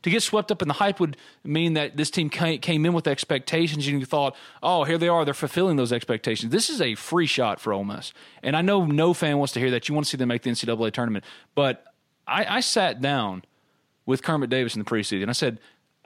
To 0.03 0.11
get 0.11 0.23
swept 0.23 0.53
up 0.53 0.63
in 0.63 0.69
the 0.69 0.75
hype 0.75 1.01
would 1.01 1.17
mean 1.43 1.75
that 1.75 1.97
this 1.97 2.09
team 2.09 2.31
came 2.31 2.87
in 2.87 2.93
with 2.93 3.09
expectations 3.09 3.89
and 3.89 3.99
you 3.99 4.07
thought, 4.07 4.37
oh, 4.63 4.85
here 4.85 4.97
they 4.97 5.09
are. 5.09 5.25
They're 5.25 5.35
fulfilling 5.35 5.77
those 5.77 5.93
expectations. 5.93 6.53
This 6.53 6.71
is 6.71 6.81
a 6.81 6.95
free 6.95 7.27
shot 7.27 7.59
for 7.59 7.73
Ole 7.73 7.83
Miss. 7.83 8.13
And 8.41 8.57
I 8.57 8.63
know 8.63 8.85
no 8.85 9.13
fan 9.13 9.39
wants 9.39 9.55
to 9.55 9.61
hear 9.61 9.73
that. 9.73 9.89
You 9.89 9.97
want 9.97 10.07
to 10.07 10.11
see 10.11 10.17
them 10.17 10.29
make 10.29 10.43
the 10.43 10.51
NCAA 10.51 10.93
tournament. 10.93 11.25
But 11.57 11.85
I, 12.29 12.59
I 12.59 12.61
sat 12.61 13.01
down 13.01 13.43
with 14.07 14.23
Kermit 14.23 14.51
Davis 14.51 14.77
in 14.77 14.79
the 14.79 14.85
preseason. 14.85 15.29
I 15.29 15.33
said, 15.33 15.59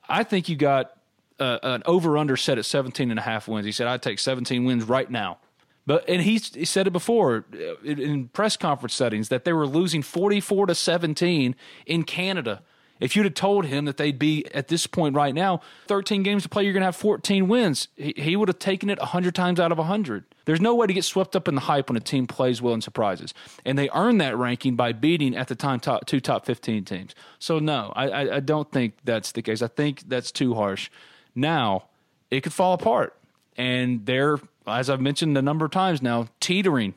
I 0.08 0.24
think 0.24 0.48
you 0.48 0.56
got 0.56 0.96
uh, 1.42 1.58
an 1.62 1.82
over 1.86 2.16
under 2.16 2.36
set 2.36 2.58
at 2.58 2.64
17 2.64 3.10
and 3.10 3.18
a 3.18 3.22
half 3.22 3.48
wins. 3.48 3.66
He 3.66 3.72
said, 3.72 3.86
I'd 3.86 4.02
take 4.02 4.18
17 4.18 4.64
wins 4.64 4.84
right 4.84 5.10
now. 5.10 5.38
But 5.84 6.08
and 6.08 6.22
he, 6.22 6.38
he 6.38 6.64
said 6.64 6.86
it 6.86 6.92
before 6.92 7.44
uh, 7.52 7.84
in 7.84 8.28
press 8.28 8.56
conference 8.56 8.94
settings 8.94 9.28
that 9.30 9.44
they 9.44 9.52
were 9.52 9.66
losing 9.66 10.02
44 10.02 10.66
to 10.66 10.74
17 10.74 11.56
in 11.86 12.04
Canada 12.04 12.62
if 13.02 13.16
you'd 13.16 13.24
have 13.24 13.34
told 13.34 13.66
him 13.66 13.84
that 13.86 13.96
they'd 13.96 14.16
be 14.16 14.46
at 14.54 14.68
this 14.68 14.86
point 14.86 15.16
right 15.16 15.34
now, 15.34 15.60
13 15.88 16.22
games 16.22 16.44
to 16.44 16.48
play, 16.48 16.62
you're 16.62 16.72
going 16.72 16.82
to 16.82 16.86
have 16.86 16.94
14 16.94 17.48
wins, 17.48 17.88
he, 17.96 18.14
he 18.16 18.36
would 18.36 18.48
have 18.48 18.60
taken 18.60 18.88
it 18.88 18.98
100 19.00 19.34
times 19.34 19.58
out 19.58 19.72
of 19.72 19.78
100. 19.78 20.24
There's 20.44 20.60
no 20.60 20.76
way 20.76 20.86
to 20.86 20.92
get 20.92 21.04
swept 21.04 21.34
up 21.34 21.48
in 21.48 21.56
the 21.56 21.62
hype 21.62 21.90
when 21.90 21.96
a 21.96 22.00
team 22.00 22.28
plays 22.28 22.62
well 22.62 22.74
and 22.74 22.82
surprises. 22.82 23.34
And 23.64 23.76
they 23.76 23.90
earned 23.92 24.20
that 24.20 24.36
ranking 24.36 24.76
by 24.76 24.92
beating, 24.92 25.36
at 25.36 25.48
the 25.48 25.56
time, 25.56 25.80
top, 25.80 26.06
two 26.06 26.20
top 26.20 26.46
15 26.46 26.84
teams. 26.84 27.14
So, 27.40 27.58
no, 27.58 27.92
I, 27.96 28.08
I, 28.08 28.36
I 28.36 28.40
don't 28.40 28.70
think 28.70 28.94
that's 29.02 29.32
the 29.32 29.42
case. 29.42 29.62
I 29.62 29.68
think 29.68 30.08
that's 30.08 30.30
too 30.30 30.54
harsh. 30.54 30.88
Now, 31.34 31.84
it 32.30 32.42
could 32.42 32.52
fall 32.52 32.74
apart. 32.74 33.16
And 33.56 34.06
they're, 34.06 34.38
as 34.66 34.88
I've 34.88 35.00
mentioned 35.00 35.36
a 35.36 35.42
number 35.42 35.64
of 35.64 35.70
times 35.70 36.02
now, 36.02 36.28
teetering. 36.40 36.94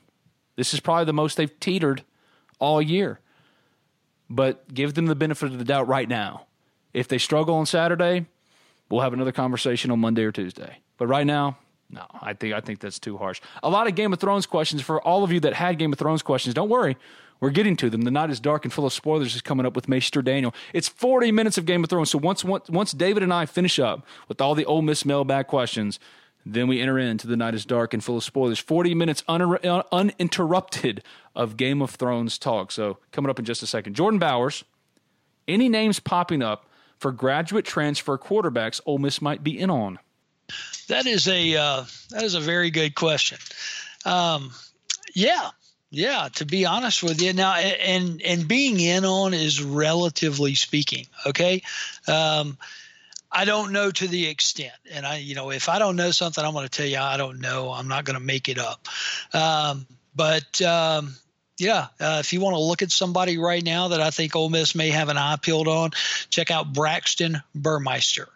This 0.56 0.74
is 0.74 0.80
probably 0.80 1.06
the 1.06 1.14
most 1.14 1.38
they've 1.38 1.60
teetered 1.60 2.04
all 2.60 2.82
year 2.82 3.20
but 4.30 4.74
give 4.74 4.94
them 4.94 5.06
the 5.06 5.16
benefit 5.16 5.52
of 5.52 5.58
the 5.58 5.66
doubt 5.66 5.88
right 5.88 6.08
now. 6.08 6.46
If 6.94 7.08
they 7.08 7.18
struggle 7.18 7.56
on 7.56 7.66
Saturday, 7.66 8.26
we'll 8.90 9.02
have 9.02 9.14
another 9.14 9.32
conversation 9.32 9.92
on 9.92 10.00
Monday 10.00 10.24
or 10.24 10.32
Tuesday. 10.32 10.80
But 10.98 11.08
right 11.08 11.28
now, 11.28 11.58
no, 11.90 12.06
I 12.22 12.34
think 12.34 12.54
I 12.54 12.62
think 12.62 12.80
that's 12.80 13.00
too 13.00 13.18
harsh. 13.18 13.42
A 13.62 13.70
lot 13.70 13.88
of 13.88 13.96
Game 13.96 14.14
of 14.14 14.20
Thrones 14.20 14.46
questions 14.46 14.82
for 14.82 15.02
all 15.02 15.24
of 15.24 15.32
you 15.32 15.40
that 15.42 15.54
had 15.54 15.78
Game 15.78 15.94
of 15.94 16.00
Thrones 16.00 16.24
questions. 16.24 16.56
Don't 16.56 16.70
worry, 16.70 16.98
we're 17.46 17.52
getting 17.52 17.76
to 17.76 17.92
them. 17.92 18.02
The 18.02 18.10
night 18.10 18.32
is 18.32 18.40
dark 18.40 18.66
and 18.66 18.74
full 18.74 18.88
of 18.88 18.94
spoilers 18.94 19.36
is 19.36 19.42
coming 19.44 19.68
up 19.68 19.76
with 19.76 19.88
Maester 19.88 20.24
Daniel. 20.24 20.52
It's 20.74 20.90
40 20.90 21.32
minutes 21.32 21.60
of 21.60 21.68
Game 21.68 21.84
of 21.84 21.92
Thrones. 21.92 22.10
So 22.10 22.18
once 22.18 22.44
once 22.44 22.68
once 22.72 22.92
David 22.92 23.22
and 23.22 23.32
I 23.32 23.46
finish 23.46 23.78
up 23.78 24.04
with 24.28 24.42
all 24.42 24.56
the 24.56 24.66
Ole 24.66 24.82
Miss 24.82 25.06
mailbag 25.06 25.46
questions, 25.46 26.00
then 26.44 26.68
we 26.68 26.82
enter 26.82 26.98
into 26.98 27.28
the 27.28 27.38
night 27.38 27.54
is 27.54 27.64
dark 27.64 27.94
and 27.94 28.04
full 28.04 28.18
of 28.18 28.24
spoilers. 28.24 28.58
40 28.58 28.96
minutes 28.96 29.24
un- 29.28 29.60
uninterrupted 29.92 31.04
of 31.36 31.56
Game 31.56 31.84
of 31.84 31.92
Thrones 31.92 32.40
talk. 32.40 32.72
So 32.72 32.98
coming 33.12 33.30
up 33.30 33.38
in 33.38 33.46
just 33.46 33.62
a 33.62 33.68
second. 33.68 33.94
Jordan 33.94 34.18
Bowers, 34.18 34.64
any 35.48 35.70
names 35.70 36.00
popping 36.00 36.42
up 36.42 36.66
for 36.98 37.12
graduate 37.12 37.66
transfer 37.66 38.18
quarterbacks 38.18 38.82
Ole 38.88 38.98
Miss 38.98 39.22
might 39.22 39.44
be 39.44 39.60
in 39.60 39.70
on? 39.70 40.00
That 40.88 41.06
is 41.06 41.28
a 41.28 41.56
uh, 41.56 41.86
that 42.10 42.24
is 42.24 42.34
a 42.34 42.40
very 42.40 42.72
good 42.72 42.96
question. 42.96 43.38
Um, 44.04 44.50
yeah, 45.14 45.52
yeah. 45.96 46.30
To 46.36 46.46
be 46.46 46.66
honest 46.66 47.02
with 47.04 47.22
you, 47.22 47.34
now 47.34 47.54
and 47.56 48.22
and 48.22 48.48
being 48.48 48.80
in 48.80 49.06
on 49.06 49.34
is 49.34 49.64
relatively 49.64 50.56
speaking. 50.56 51.08
Okay. 51.26 51.64
Um, 52.08 52.58
I 53.32 53.46
don't 53.46 53.72
know 53.72 53.92
to 53.92 54.08
the 54.08 54.28
extent, 54.28 54.74
and 54.92 55.06
I, 55.06 55.18
you 55.18 55.36
know, 55.36 55.52
if 55.52 55.68
I 55.70 55.80
don't 55.80 55.96
know 55.96 56.12
something, 56.12 56.44
I'm 56.44 56.54
going 56.54 56.68
to 56.68 56.70
tell 56.70 56.86
you 56.86 57.00
I 57.00 57.18
don't 57.18 57.40
know. 57.40 57.72
I'm 57.72 57.88
not 57.88 58.06
going 58.06 58.20
to 58.20 58.24
make 58.24 58.50
it 58.50 58.60
up. 58.60 58.88
Um, 59.34 59.88
but 60.16 60.62
um, 60.62 61.16
yeah, 61.58 61.88
uh, 62.00 62.18
if 62.20 62.34
you 62.34 62.42
want 62.42 62.56
to 62.56 62.62
look 62.62 62.82
at 62.82 62.92
somebody 62.92 63.38
right 63.38 63.64
now 63.64 63.90
that 63.90 64.02
I 64.02 64.12
think 64.12 64.36
Ole 64.36 64.50
Miss 64.50 64.76
may 64.76 64.90
have 64.90 65.10
an 65.10 65.18
eye 65.18 65.38
peeled 65.42 65.68
on, 65.68 65.92
check 66.30 66.52
out 66.52 66.74
Braxton 66.74 67.42
Burmeister. 67.54 68.28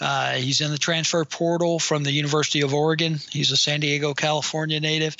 Uh, 0.00 0.32
he's 0.32 0.60
in 0.60 0.70
the 0.70 0.78
transfer 0.78 1.24
portal 1.24 1.78
from 1.78 2.02
the 2.02 2.10
University 2.10 2.62
of 2.62 2.74
Oregon. 2.74 3.20
He's 3.30 3.52
a 3.52 3.56
San 3.56 3.80
Diego, 3.80 4.14
California 4.14 4.80
native. 4.80 5.16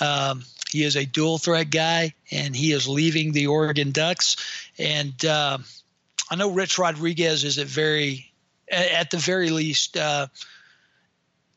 Um, 0.00 0.44
he 0.72 0.82
is 0.82 0.96
a 0.96 1.06
dual 1.06 1.38
threat 1.38 1.70
guy, 1.70 2.14
and 2.30 2.56
he 2.56 2.72
is 2.72 2.88
leaving 2.88 3.32
the 3.32 3.46
Oregon 3.46 3.92
Ducks. 3.92 4.36
And 4.78 5.24
uh, 5.24 5.58
I 6.30 6.36
know 6.36 6.50
Rich 6.50 6.78
Rodriguez 6.78 7.44
is 7.44 7.58
at 7.58 7.66
very 7.66 8.32
at 8.70 9.10
the 9.10 9.18
very 9.18 9.50
least 9.50 9.96
uh, 9.96 10.28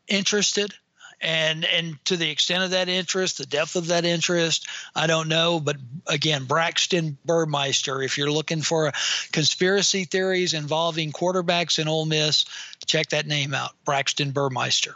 interested 0.08 0.74
and 1.22 1.66
and 1.66 1.98
to 2.06 2.18
the 2.18 2.30
extent 2.30 2.64
of 2.64 2.72
that 2.72 2.90
interest, 2.90 3.38
the 3.38 3.46
depth 3.46 3.76
of 3.76 3.88
that 3.88 4.06
interest, 4.06 4.68
I 4.96 5.08
don't 5.08 5.28
know. 5.28 5.60
But 5.60 5.78
again, 6.08 6.46
Braxton 6.46 7.18
Burmeister, 7.26 8.02
if 8.02 8.18
you're 8.18 8.32
looking 8.32 8.62
for 8.62 8.92
conspiracy 9.32 10.06
theories 10.06 10.54
involving 10.54 11.12
quarterbacks 11.12 11.80
in 11.80 11.88
Ole 11.88 12.06
Miss, 12.06 12.46
check 12.86 13.10
that 13.10 13.28
name 13.28 13.54
out, 13.54 13.72
Braxton 13.86 14.32
Burmeister. 14.32 14.96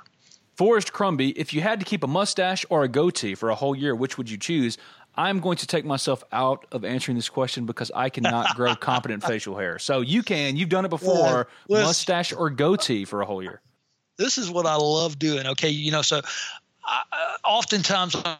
Forrest 0.59 0.91
Crumby, 0.91 1.29
if 1.39 1.53
you 1.53 1.61
had 1.61 1.79
to 1.79 1.85
keep 1.85 2.03
a 2.03 2.07
mustache 2.07 2.65
or 2.69 2.83
a 2.83 2.89
goatee 2.89 3.33
for 3.33 3.49
a 3.49 3.55
whole 3.55 3.73
year, 3.73 3.95
which 3.95 4.17
would 4.17 4.29
you 4.29 4.37
choose? 4.37 4.77
I'm 5.15 5.39
going 5.39 5.55
to 5.55 5.65
take 5.65 5.85
myself 5.85 6.21
out 6.33 6.65
of 6.73 6.83
answering 6.83 7.15
this 7.15 7.29
question 7.29 7.65
because 7.65 7.93
I 7.95 8.09
cannot 8.09 8.45
grow 8.57 8.75
competent 8.75 9.23
facial 9.23 9.57
hair. 9.57 9.79
So 9.79 10.01
you 10.01 10.21
can. 10.21 10.57
You've 10.57 10.67
done 10.67 10.83
it 10.83 10.89
before. 10.89 11.47
Mustache 11.69 12.33
or 12.33 12.49
goatee 12.49 13.05
for 13.05 13.21
a 13.21 13.25
whole 13.25 13.41
year. 13.41 13.61
This 14.17 14.37
is 14.37 14.51
what 14.51 14.65
I 14.65 14.75
love 14.75 15.17
doing. 15.17 15.47
Okay, 15.47 15.69
you 15.69 15.91
know, 15.91 16.01
so 16.01 16.19
I, 16.83 17.03
oftentimes 17.45 18.17
I'm 18.17 18.37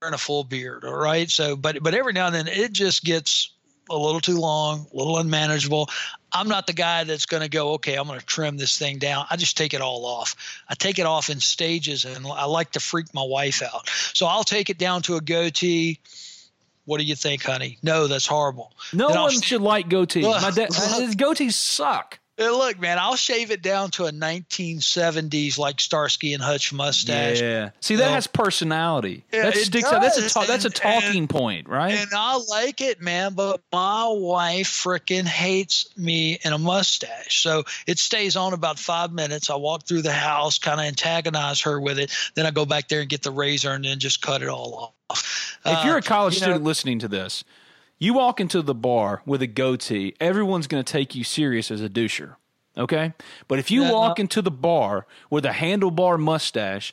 wearing 0.00 0.14
a 0.14 0.18
full 0.18 0.44
beard. 0.44 0.84
All 0.84 0.94
right, 0.94 1.28
so 1.28 1.56
but 1.56 1.82
but 1.82 1.92
every 1.92 2.12
now 2.12 2.26
and 2.26 2.36
then 2.36 2.46
it 2.46 2.72
just 2.72 3.02
gets 3.02 3.51
a 3.90 3.96
little 3.96 4.20
too 4.20 4.38
long, 4.38 4.86
a 4.92 4.96
little 4.96 5.18
unmanageable. 5.18 5.88
I'm 6.32 6.48
not 6.48 6.66
the 6.66 6.72
guy 6.72 7.04
that's 7.04 7.26
going 7.26 7.42
to 7.42 7.48
go, 7.48 7.72
okay, 7.74 7.96
I'm 7.96 8.06
going 8.06 8.18
to 8.18 8.24
trim 8.24 8.56
this 8.56 8.78
thing 8.78 8.98
down. 8.98 9.26
I 9.30 9.36
just 9.36 9.56
take 9.56 9.74
it 9.74 9.80
all 9.80 10.06
off. 10.06 10.34
I 10.68 10.74
take 10.74 10.98
it 10.98 11.06
off 11.06 11.28
in 11.28 11.40
stages 11.40 12.04
and 12.04 12.26
I 12.26 12.44
like 12.46 12.72
to 12.72 12.80
freak 12.80 13.12
my 13.12 13.24
wife 13.24 13.62
out. 13.62 13.88
So 13.88 14.26
I'll 14.26 14.44
take 14.44 14.70
it 14.70 14.78
down 14.78 15.02
to 15.02 15.16
a 15.16 15.20
goatee. 15.20 16.00
What 16.84 16.98
do 16.98 17.04
you 17.04 17.14
think, 17.14 17.42
honey? 17.42 17.78
No, 17.82 18.06
that's 18.06 18.26
horrible. 18.26 18.72
No 18.92 19.08
then 19.08 19.20
one 19.20 19.40
should 19.40 19.60
like 19.60 19.88
goatees. 19.88 20.22
My 20.22 20.50
dad, 20.50 20.68
his 21.00 21.14
goatees 21.14 21.52
suck. 21.52 22.18
Look, 22.38 22.80
man, 22.80 22.98
I'll 22.98 23.16
shave 23.16 23.50
it 23.50 23.60
down 23.60 23.90
to 23.92 24.06
a 24.06 24.10
1970s 24.10 25.58
like 25.58 25.80
Starsky 25.80 26.32
and 26.32 26.42
Hutch 26.42 26.72
mustache. 26.72 27.40
Yeah. 27.42 27.70
See, 27.80 27.96
that 27.96 28.10
has 28.10 28.26
personality. 28.26 29.24
Yeah, 29.32 29.44
that 29.44 29.56
sticks 29.56 29.92
out. 29.92 30.00
That's 30.00 30.16
a 30.16 30.30
ta- 30.30 30.46
that's 30.46 30.64
a 30.64 30.70
talking 30.70 31.20
and, 31.20 31.30
point, 31.30 31.68
right? 31.68 31.92
And 31.92 32.08
I 32.14 32.42
like 32.48 32.80
it, 32.80 33.02
man. 33.02 33.34
But 33.34 33.60
my 33.70 34.06
wife 34.08 34.68
freaking 34.68 35.26
hates 35.26 35.86
me 35.96 36.38
in 36.42 36.54
a 36.54 36.58
mustache, 36.58 37.42
so 37.42 37.64
it 37.86 37.98
stays 37.98 38.34
on 38.34 38.54
about 38.54 38.78
five 38.78 39.12
minutes. 39.12 39.50
I 39.50 39.56
walk 39.56 39.84
through 39.84 40.02
the 40.02 40.12
house, 40.12 40.58
kind 40.58 40.80
of 40.80 40.86
antagonize 40.86 41.60
her 41.62 41.78
with 41.78 41.98
it. 41.98 42.12
Then 42.34 42.46
I 42.46 42.50
go 42.50 42.64
back 42.64 42.88
there 42.88 43.00
and 43.00 43.10
get 43.10 43.22
the 43.22 43.30
razor 43.30 43.72
and 43.72 43.84
then 43.84 43.98
just 43.98 44.22
cut 44.22 44.42
it 44.42 44.48
all 44.48 44.94
off. 45.10 45.58
If 45.66 45.84
you're 45.84 45.96
a 45.96 45.98
uh, 45.98 46.02
college 46.02 46.34
uh, 46.34 46.38
student 46.38 46.62
know, 46.62 46.66
listening 46.66 46.98
to 47.00 47.08
this 47.08 47.44
You 48.02 48.14
walk 48.14 48.40
into 48.40 48.62
the 48.62 48.74
bar 48.74 49.22
with 49.24 49.42
a 49.42 49.46
goatee, 49.46 50.16
everyone's 50.18 50.66
going 50.66 50.82
to 50.82 50.92
take 50.92 51.14
you 51.14 51.22
serious 51.22 51.70
as 51.70 51.80
a 51.80 51.88
doucher. 51.88 52.34
Okay? 52.76 53.12
But 53.46 53.60
if 53.60 53.70
you 53.70 53.84
Yeah, 53.84 53.92
walk 53.92 54.18
no. 54.18 54.22
into 54.22 54.42
the 54.42 54.50
bar 54.50 55.06
with 55.30 55.46
a 55.46 55.50
handlebar 55.50 56.18
mustache, 56.18 56.92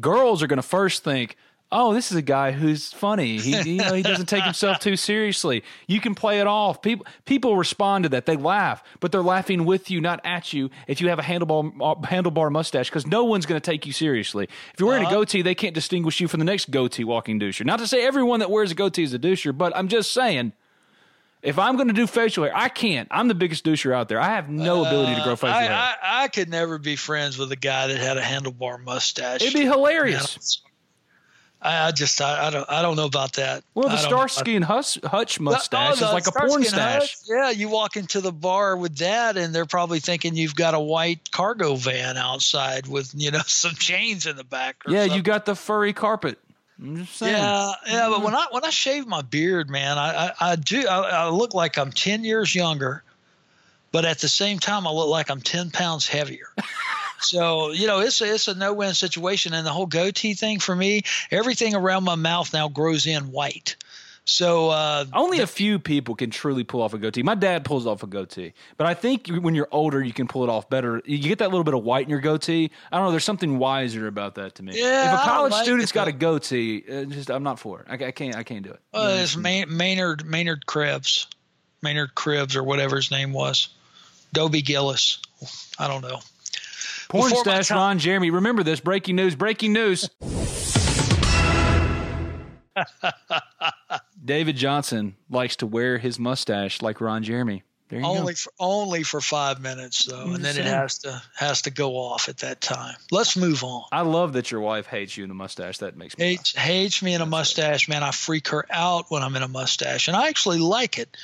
girls 0.00 0.42
are 0.42 0.46
going 0.46 0.58
to 0.58 0.62
first 0.62 1.02
think, 1.02 1.38
"Oh, 1.72 1.94
this 1.94 2.10
is 2.10 2.16
a 2.16 2.22
guy 2.22 2.52
who's 2.52 2.92
funny. 2.92 3.38
He 3.38 3.72
you 3.72 3.76
know, 3.76 3.94
he 3.94 4.02
doesn't 4.02 4.26
take 4.26 4.44
himself 4.50 4.80
too 4.80 4.96
seriously." 4.96 5.62
You 5.86 6.00
can 6.00 6.14
play 6.14 6.40
it 6.40 6.46
off. 6.46 6.82
People 6.82 7.06
people 7.24 7.56
respond 7.56 8.04
to 8.04 8.08
that. 8.10 8.26
They 8.26 8.36
laugh, 8.36 8.82
but 9.00 9.12
they're 9.12 9.22
laughing 9.22 9.64
with 9.64 9.90
you, 9.90 10.00
not 10.00 10.20
at 10.24 10.52
you. 10.52 10.70
If 10.86 11.00
you 11.00 11.08
have 11.08 11.18
a 11.18 11.22
handlebar 11.22 11.72
uh, 11.80 11.94
handlebar 12.06 12.50
mustache 12.50 12.88
because 12.88 13.06
no 13.06 13.24
one's 13.24 13.46
going 13.46 13.60
to 13.60 13.64
take 13.70 13.86
you 13.86 13.92
seriously. 13.92 14.44
If 14.44 14.80
you're 14.80 14.88
wearing 14.88 15.04
a 15.04 15.06
uh-huh. 15.06 15.16
goatee, 15.16 15.42
they 15.42 15.54
can't 15.54 15.74
distinguish 15.74 16.20
you 16.20 16.28
from 16.28 16.40
the 16.40 16.46
next 16.46 16.70
goatee 16.70 17.04
walking 17.04 17.40
doucher. 17.40 17.64
Not 17.64 17.78
to 17.78 17.86
say 17.86 18.04
everyone 18.04 18.40
that 18.40 18.50
wears 18.50 18.70
a 18.70 18.74
goatee 18.74 19.02
is 19.02 19.14
a 19.14 19.18
doucher, 19.18 19.56
but 19.56 19.76
I'm 19.76 19.88
just 19.88 20.12
saying 20.12 20.52
if 21.42 21.58
I'm 21.58 21.76
going 21.76 21.88
to 21.88 21.94
do 21.94 22.06
facial 22.06 22.44
hair, 22.44 22.52
I 22.54 22.68
can't. 22.68 23.08
I'm 23.10 23.28
the 23.28 23.34
biggest 23.34 23.64
doucher 23.64 23.94
out 23.94 24.08
there. 24.08 24.20
I 24.20 24.34
have 24.34 24.50
no 24.50 24.84
ability 24.84 25.14
to 25.14 25.22
grow 25.22 25.32
uh, 25.32 25.36
facial 25.36 25.56
I, 25.56 25.62
hair. 25.62 25.72
I, 25.72 26.24
I 26.24 26.28
could 26.28 26.50
never 26.50 26.78
be 26.78 26.96
friends 26.96 27.38
with 27.38 27.50
a 27.52 27.56
guy 27.56 27.86
that 27.86 27.96
had 27.96 28.18
a 28.18 28.22
handlebar 28.22 28.82
mustache. 28.82 29.42
It'd 29.42 29.54
be 29.54 29.64
hilarious. 29.64 30.62
I, 31.62 31.88
I 31.88 31.92
just 31.92 32.20
I, 32.20 32.46
I 32.46 32.50
don't 32.50 32.70
I 32.70 32.82
don't 32.82 32.96
know 32.96 33.04
about 33.04 33.34
that. 33.34 33.62
Well, 33.74 33.88
the. 33.88 33.96
Starsky 33.98 34.56
and 34.56 34.64
Hutch 34.64 34.98
Oh, 35.02 35.24
mustache 35.40 35.96
is 35.96 36.00
like 36.02 36.26
a 36.26 36.30
Starsky 36.30 36.48
porn 36.48 36.62
and 36.62 36.66
stash. 36.66 37.00
Hutch, 37.00 37.16
Yeah, 37.28 37.50
you 37.50 37.68
walk 37.68 37.96
into 37.96 38.20
the 38.20 38.32
bar 38.32 38.76
with 38.76 38.96
that, 38.98 39.36
and 39.36 39.54
they're 39.54 39.66
probably 39.66 40.00
thinking 40.00 40.34
you've 40.36 40.54
got 40.54 40.74
a 40.74 40.80
white 40.80 41.30
cargo 41.30 41.74
van 41.74 42.16
outside 42.16 42.86
with 42.86 43.12
you 43.14 43.30
know 43.30 43.42
some 43.46 43.74
chains 43.74 44.26
in 44.26 44.36
the 44.36 44.44
back. 44.44 44.82
Or 44.86 44.92
Yeah, 44.92 45.02
something. 45.02 45.16
you 45.16 45.22
got 45.22 45.44
the 45.44 45.54
furry 45.54 45.92
carpet. 45.92 46.38
I'm 46.80 46.96
just 46.96 47.16
saying. 47.16 47.34
Yeah, 47.34 47.72
yeah, 47.86 48.08
but 48.08 48.16
mm-hmm. 48.16 48.24
when 48.24 48.34
I 48.34 48.46
when 48.50 48.64
I 48.64 48.70
shave 48.70 49.06
my 49.06 49.20
beard, 49.20 49.68
man, 49.68 49.98
I 49.98 50.28
I, 50.28 50.32
I 50.52 50.56
do 50.56 50.86
I, 50.88 51.24
I 51.24 51.28
look 51.28 51.52
like 51.52 51.76
I'm 51.76 51.92
ten 51.92 52.24
years 52.24 52.54
younger, 52.54 53.02
but 53.92 54.06
at 54.06 54.20
the 54.20 54.28
same 54.28 54.58
time, 54.60 54.86
I 54.86 54.90
look 54.92 55.08
like 55.08 55.30
I'm 55.30 55.42
ten 55.42 55.70
pounds 55.70 56.08
heavier. 56.08 56.48
so 57.20 57.70
you 57.72 57.86
know, 57.86 58.00
it's 58.00 58.20
a, 58.20 58.34
it's 58.34 58.48
a 58.48 58.54
no 58.54 58.72
win 58.72 58.94
situation, 58.94 59.54
and 59.54 59.66
the 59.66 59.72
whole 59.72 59.86
goatee 59.86 60.34
thing 60.34 60.58
for 60.58 60.74
me, 60.74 61.02
everything 61.30 61.74
around 61.74 62.04
my 62.04 62.14
mouth 62.16 62.52
now 62.52 62.68
grows 62.68 63.06
in 63.06 63.30
white. 63.32 63.76
So 64.26 64.68
uh, 64.68 65.06
Only 65.12 65.40
a 65.40 65.46
few 65.46 65.78
people 65.80 66.14
can 66.14 66.30
truly 66.30 66.62
pull 66.62 66.82
off 66.82 66.94
a 66.94 66.98
goatee. 66.98 67.22
My 67.22 67.34
dad 67.34 67.64
pulls 67.64 67.86
off 67.86 68.02
a 68.04 68.06
goatee, 68.06 68.52
but 68.76 68.86
I 68.86 68.94
think 68.94 69.26
when 69.28 69.54
you're 69.56 69.66
older, 69.72 70.00
you 70.04 70.12
can 70.12 70.28
pull 70.28 70.44
it 70.44 70.50
off 70.50 70.68
better. 70.70 71.02
You 71.04 71.18
get 71.18 71.38
that 71.38 71.50
little 71.50 71.64
bit 71.64 71.74
of 71.74 71.82
white 71.82 72.04
in 72.04 72.10
your 72.10 72.20
goatee. 72.20 72.70
I 72.92 72.96
don't 72.96 73.06
know. 73.06 73.10
There's 73.10 73.24
something 73.24 73.58
wiser 73.58 74.06
about 74.06 74.36
that 74.36 74.54
to 74.56 74.62
me. 74.62 74.78
Yeah, 74.78 75.14
if 75.14 75.20
a 75.20 75.24
college 75.24 75.52
like 75.52 75.64
student's 75.64 75.90
it, 75.90 75.94
got 75.94 76.06
a 76.06 76.12
goatee, 76.12 76.84
uh, 76.88 77.04
just 77.06 77.30
I'm 77.30 77.42
not 77.42 77.58
for 77.58 77.80
it. 77.80 77.86
I, 77.88 77.94
I 78.08 78.10
can't. 78.12 78.36
I 78.36 78.42
can't 78.44 78.62
do 78.62 78.70
it. 78.70 78.80
uh, 78.94 79.18
it's 79.20 79.36
May- 79.36 79.64
Maynard 79.64 80.24
Maynard 80.26 80.66
Krebs, 80.66 81.26
Maynard 81.82 82.14
Krebs 82.14 82.54
or 82.54 82.62
whatever 82.62 82.96
his 82.96 83.10
name 83.10 83.32
was, 83.32 83.70
Dobie 84.32 84.62
Gillis. 84.62 85.18
I 85.78 85.88
don't 85.88 86.02
know. 86.02 86.20
Porn 87.10 87.34
stash 87.34 87.68
time- 87.68 87.78
Ron 87.78 87.98
Jeremy. 87.98 88.30
Remember 88.30 88.62
this 88.62 88.80
breaking 88.80 89.16
news. 89.16 89.34
Breaking 89.34 89.72
news. 89.72 90.08
David 94.24 94.56
Johnson 94.56 95.16
likes 95.28 95.56
to 95.56 95.66
wear 95.66 95.98
his 95.98 96.18
mustache 96.18 96.80
like 96.82 97.00
Ron 97.00 97.22
Jeremy. 97.22 97.64
There 97.88 97.98
you 97.98 98.06
only 98.06 98.34
go. 98.34 98.36
for 98.36 98.52
only 98.60 99.02
for 99.02 99.20
five 99.20 99.60
minutes 99.60 100.04
though, 100.04 100.32
and 100.32 100.44
then 100.44 100.56
it 100.56 100.64
has 100.64 100.98
to 100.98 101.20
has 101.34 101.62
to 101.62 101.72
go 101.72 101.96
off 101.96 102.28
at 102.28 102.38
that 102.38 102.60
time. 102.60 102.94
Let's 103.10 103.36
move 103.36 103.64
on. 103.64 103.82
I 103.90 104.02
love 104.02 104.34
that 104.34 104.52
your 104.52 104.60
wife 104.60 104.86
hates 104.86 105.16
you 105.16 105.24
in 105.24 105.30
a 105.32 105.34
mustache. 105.34 105.78
That 105.78 105.96
makes 105.96 106.16
me. 106.16 106.26
Hates 106.26 106.54
hates 106.54 107.02
me 107.02 107.14
in 107.14 107.20
a 107.20 107.26
mustache, 107.26 107.88
man. 107.88 108.04
I 108.04 108.12
freak 108.12 108.46
her 108.48 108.64
out 108.70 109.06
when 109.10 109.24
I'm 109.24 109.34
in 109.34 109.42
a 109.42 109.48
mustache, 109.48 110.06
and 110.06 110.16
I 110.16 110.28
actually 110.28 110.58
like 110.58 111.00
it. 111.00 111.16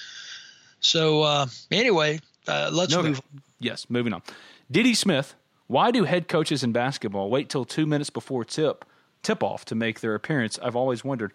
So 0.81 1.23
uh, 1.23 1.47
anyway, 1.71 2.19
uh, 2.49 2.71
let's 2.73 2.93
No, 2.93 3.05
move. 3.05 3.23
Yes, 3.61 3.89
moving 3.89 4.13
on. 4.13 4.23
Diddy 4.69 4.95
Smith. 4.95 5.37
Why 5.67 5.91
do 5.91 6.05
head 6.05 6.29
coaches 6.29 6.63
in 6.63 6.73
basketball 6.73 7.29
wait 7.31 7.49
till 7.49 7.65
two 7.65 7.87
minutes 7.87 8.11
before 8.11 8.45
tip 8.45 8.85
tip 9.23 9.43
off 9.43 9.65
to 9.67 9.75
make 9.75 10.01
their 10.01 10.15
appearance? 10.15 10.59
I've 10.63 10.77
always 10.77 11.05
wondered. 11.05 11.33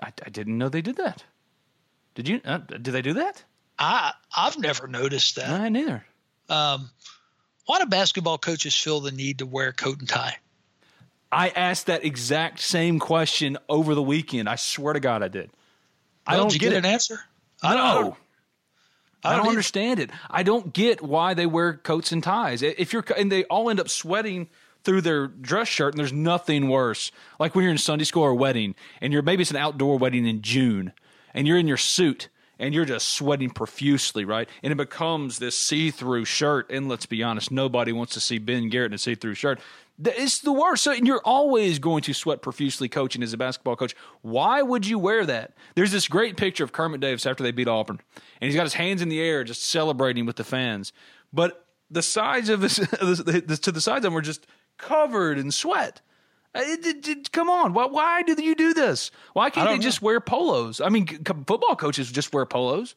I, 0.00 0.12
I 0.24 0.30
didn't 0.30 0.58
know 0.58 0.68
they 0.68 0.82
did 0.82 0.96
that. 0.96 1.24
Did 2.14 2.28
you? 2.28 2.40
Uh, 2.44 2.58
did 2.58 2.84
they 2.84 3.02
do 3.02 3.14
that? 3.14 3.44
I 3.78 4.12
I've 4.36 4.58
never 4.58 4.86
noticed 4.86 5.36
that. 5.36 5.48
I 5.48 5.68
neither. 5.68 6.04
Um, 6.48 6.90
why 7.66 7.78
do 7.78 7.86
basketball 7.86 8.38
coaches 8.38 8.74
feel 8.74 9.00
the 9.00 9.12
need 9.12 9.38
to 9.38 9.46
wear 9.46 9.72
coat 9.72 10.00
and 10.00 10.08
tie? 10.08 10.36
I 11.30 11.48
asked 11.48 11.86
that 11.86 12.04
exact 12.04 12.60
same 12.60 12.98
question 12.98 13.56
over 13.68 13.94
the 13.94 14.02
weekend. 14.02 14.48
I 14.50 14.56
swear 14.56 14.92
to 14.92 15.00
God, 15.00 15.22
I 15.22 15.28
did. 15.28 15.50
I 16.26 16.36
don't 16.36 16.48
did 16.48 16.54
you 16.54 16.60
get, 16.60 16.70
get 16.70 16.78
an 16.78 16.84
answer? 16.84 17.18
I 17.62 17.74
don't- 17.74 17.82
I 17.86 17.94
don't- 17.94 18.14
I 19.24 19.36
don't 19.36 19.48
understand 19.48 20.00
it. 20.00 20.10
I 20.30 20.42
don't 20.42 20.72
get 20.72 21.00
why 21.00 21.34
they 21.34 21.46
wear 21.46 21.74
coats 21.74 22.12
and 22.12 22.22
ties. 22.22 22.62
If 22.62 22.92
you're 22.92 23.04
and 23.16 23.30
they 23.30 23.44
all 23.44 23.70
end 23.70 23.80
up 23.80 23.88
sweating 23.88 24.48
through 24.84 25.02
their 25.02 25.28
dress 25.28 25.68
shirt, 25.68 25.94
and 25.94 25.98
there's 25.98 26.12
nothing 26.12 26.68
worse. 26.68 27.12
Like 27.38 27.54
when 27.54 27.62
you're 27.62 27.72
in 27.72 27.78
Sunday 27.78 28.04
school 28.04 28.24
or 28.24 28.30
a 28.30 28.34
wedding, 28.34 28.74
and 29.00 29.12
you're 29.12 29.22
maybe 29.22 29.42
it's 29.42 29.50
an 29.50 29.56
outdoor 29.56 29.98
wedding 29.98 30.26
in 30.26 30.42
June, 30.42 30.92
and 31.34 31.46
you're 31.46 31.58
in 31.58 31.68
your 31.68 31.76
suit 31.76 32.28
and 32.58 32.74
you're 32.74 32.84
just 32.84 33.08
sweating 33.08 33.50
profusely, 33.50 34.24
right? 34.24 34.48
And 34.62 34.72
it 34.72 34.76
becomes 34.76 35.40
this 35.40 35.58
see-through 35.58 36.26
shirt. 36.26 36.70
And 36.70 36.88
let's 36.88 37.06
be 37.06 37.22
honest, 37.22 37.50
nobody 37.50 37.90
wants 37.90 38.12
to 38.14 38.20
see 38.20 38.38
Ben 38.38 38.68
Garrett 38.68 38.92
in 38.92 38.94
a 38.94 38.98
see-through 38.98 39.34
shirt. 39.34 39.58
It's 40.04 40.40
the 40.40 40.52
worst. 40.52 40.82
So 40.84 40.92
and 40.92 41.06
you're 41.06 41.20
always 41.24 41.78
going 41.78 42.02
to 42.02 42.12
sweat 42.14 42.42
profusely 42.42 42.88
coaching 42.88 43.22
as 43.22 43.32
a 43.32 43.36
basketball 43.36 43.76
coach. 43.76 43.94
Why 44.22 44.62
would 44.62 44.86
you 44.86 44.98
wear 44.98 45.24
that? 45.26 45.52
There's 45.74 45.92
this 45.92 46.08
great 46.08 46.36
picture 46.36 46.64
of 46.64 46.72
Kermit 46.72 47.00
Davis 47.00 47.26
after 47.26 47.42
they 47.42 47.52
beat 47.52 47.68
Auburn, 47.68 48.00
and 48.40 48.48
he's 48.48 48.56
got 48.56 48.64
his 48.64 48.74
hands 48.74 49.02
in 49.02 49.08
the 49.08 49.20
air, 49.20 49.44
just 49.44 49.64
celebrating 49.68 50.26
with 50.26 50.36
the 50.36 50.44
fans. 50.44 50.92
But 51.32 51.66
the 51.90 52.02
sides 52.02 52.48
of 52.48 52.62
his, 52.62 52.76
to 52.76 53.72
the 53.72 53.80
sides 53.80 54.04
of 54.04 54.10
him 54.10 54.14
were 54.14 54.22
just 54.22 54.46
covered 54.78 55.38
in 55.38 55.50
sweat. 55.50 56.00
Uh, 56.54 56.60
It, 56.64 56.84
it- 56.86 57.08
it- 57.08 57.32
come 57.32 57.48
on, 57.50 57.72
why, 57.74 57.86
why 57.86 58.22
do 58.22 58.42
you 58.42 58.54
do 58.54 58.74
this? 58.74 59.10
Why 59.34 59.50
can't 59.50 59.68
they 59.68 59.78
just 59.82 60.02
wear 60.02 60.20
polos? 60.20 60.80
I 60.80 60.88
mean, 60.88 61.06
football 61.06 61.76
coaches 61.76 62.10
just 62.10 62.32
wear 62.32 62.44
polos. 62.46 62.94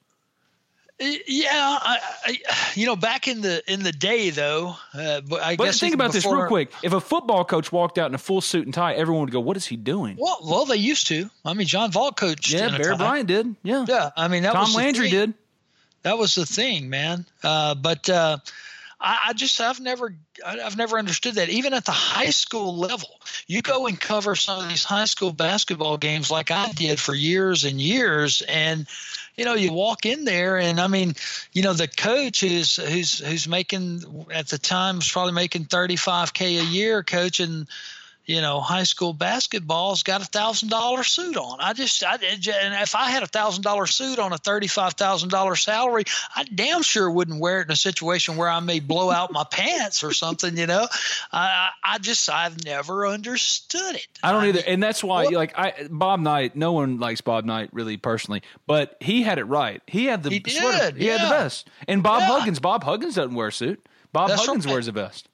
Yeah, 0.97 1.49
I, 1.53 1.99
I, 2.25 2.37
you 2.75 2.85
know, 2.85 2.95
back 2.95 3.27
in 3.27 3.41
the 3.41 3.61
in 3.71 3.83
the 3.83 3.91
day 3.91 4.29
though, 4.29 4.77
uh, 4.93 5.19
but 5.27 5.41
I 5.41 5.57
But 5.57 5.75
think 5.75 5.93
about 5.93 6.13
this 6.13 6.25
real 6.25 6.47
quick. 6.47 6.71
If 6.83 6.93
a 6.93 7.01
football 7.01 7.43
coach 7.43 7.69
walked 7.69 7.97
out 7.97 8.09
in 8.09 8.15
a 8.15 8.19
full 8.19 8.39
suit 8.39 8.63
and 8.63 8.73
tie, 8.73 8.93
everyone 8.93 9.25
would 9.25 9.31
go, 9.31 9.41
"What 9.41 9.57
is 9.57 9.65
he 9.65 9.75
doing?" 9.75 10.15
Well, 10.17 10.39
well, 10.43 10.65
they 10.65 10.77
used 10.77 11.07
to. 11.07 11.29
I 11.43 11.53
mean, 11.53 11.67
John 11.67 11.91
Vaught 11.91 12.15
coached. 12.15 12.53
Yeah, 12.53 12.77
Bear. 12.77 12.95
Bryant 12.95 13.27
did. 13.27 13.55
Yeah, 13.61 13.85
Yeah, 13.87 14.11
I 14.15 14.29
mean 14.29 14.43
that 14.43 14.53
Tom 14.53 14.73
Landry 14.73 15.09
did. 15.09 15.33
That 16.03 16.17
was 16.17 16.35
the 16.35 16.45
thing, 16.45 16.89
man. 16.89 17.25
Uh, 17.43 17.75
but 17.75 18.09
uh, 18.09 18.37
I, 19.01 19.19
I 19.27 19.33
just 19.33 19.59
I've 19.59 19.79
never 19.79 20.15
I've 20.45 20.77
never 20.77 20.97
understood 20.97 21.35
that. 21.35 21.49
Even 21.49 21.73
at 21.73 21.85
the 21.85 21.91
high 21.91 22.29
school 22.29 22.77
level, 22.77 23.09
you 23.47 23.61
go 23.61 23.87
and 23.87 23.99
cover 23.99 24.35
some 24.35 24.63
of 24.63 24.69
these 24.69 24.83
high 24.83 25.05
school 25.05 25.33
basketball 25.33 25.97
games 25.97 26.31
like 26.31 26.51
I 26.51 26.71
did 26.71 26.99
for 26.99 27.13
years 27.13 27.65
and 27.65 27.81
years, 27.81 28.41
and 28.47 28.87
you 29.37 29.45
know 29.45 29.53
you 29.53 29.73
walk 29.73 30.05
in 30.05 30.25
there 30.25 30.57
and 30.57 30.79
I 30.79 30.87
mean, 30.87 31.15
you 31.53 31.61
know 31.63 31.73
the 31.73 31.87
coach 31.87 32.41
who's 32.41 32.77
who's 32.77 33.19
who's 33.19 33.47
making 33.47 34.25
at 34.31 34.47
the 34.47 34.57
time 34.57 34.97
was 34.97 35.11
probably 35.11 35.33
making 35.33 35.65
35k 35.65 36.61
a 36.61 36.65
year 36.65 37.03
coaching 37.03 37.67
you 38.25 38.41
know, 38.41 38.59
high 38.59 38.83
school 38.83 39.13
basketball's 39.13 40.03
got 40.03 40.21
a 40.21 40.25
thousand 40.25 40.69
dollar 40.69 41.03
suit 41.03 41.37
on. 41.37 41.59
I 41.59 41.73
just, 41.73 42.03
I, 42.03 42.15
and 42.15 42.73
if 42.81 42.95
I 42.95 43.09
had 43.09 43.23
a 43.23 43.27
thousand 43.27 43.63
dollar 43.63 43.85
suit 43.85 44.19
on 44.19 44.33
a 44.33 44.37
thirty 44.37 44.67
five 44.67 44.93
thousand 44.93 45.29
dollar 45.29 45.55
salary, 45.55 46.03
I 46.35 46.43
damn 46.43 46.81
sure 46.81 47.09
wouldn't 47.09 47.39
wear 47.39 47.61
it 47.61 47.65
in 47.65 47.71
a 47.71 47.75
situation 47.75 48.35
where 48.37 48.49
I 48.49 48.59
may 48.59 48.79
blow 48.79 49.11
out 49.11 49.31
my 49.31 49.43
pants 49.51 50.03
or 50.03 50.11
something. 50.13 50.57
You 50.57 50.67
know, 50.67 50.87
I, 51.31 51.39
I 51.39 51.69
I 51.95 51.97
just, 51.99 52.29
I've 52.29 52.63
never 52.65 53.07
understood 53.07 53.95
it. 53.95 54.07
I 54.23 54.31
don't 54.31 54.45
either, 54.45 54.61
and 54.65 54.81
that's 54.81 55.03
why, 55.03 55.25
like, 55.25 55.57
I 55.57 55.87
Bob 55.89 56.19
Knight. 56.19 56.55
No 56.55 56.71
one 56.73 56.99
likes 56.99 57.21
Bob 57.21 57.45
Knight 57.45 57.69
really 57.73 57.97
personally, 57.97 58.41
but 58.67 58.97
he 58.99 59.21
had 59.23 59.37
it 59.37 59.45
right. 59.45 59.81
He 59.87 60.05
had 60.05 60.23
the 60.23 60.29
He 60.31 60.43
sweater. 60.47 60.91
did, 60.91 60.97
He 61.01 61.07
had 61.07 61.19
the 61.19 61.23
yeah. 61.25 61.29
vest. 61.29 61.69
And 61.87 62.01
Bob 62.01 62.21
Yeah. 62.21 62.27
Huggins. 62.39 62.59
Bob 62.59 62.83
Huggins 62.83 63.15
doesn't 63.15 63.35
wear 63.35 63.47
a 63.49 63.51
suit. 63.53 63.85
Bob 64.11 64.29
That's 64.29 64.45
Huggins 64.45 64.65
right. 64.65 64.71
wears 64.71 64.87
a 64.87 64.91
vest. 64.93 65.29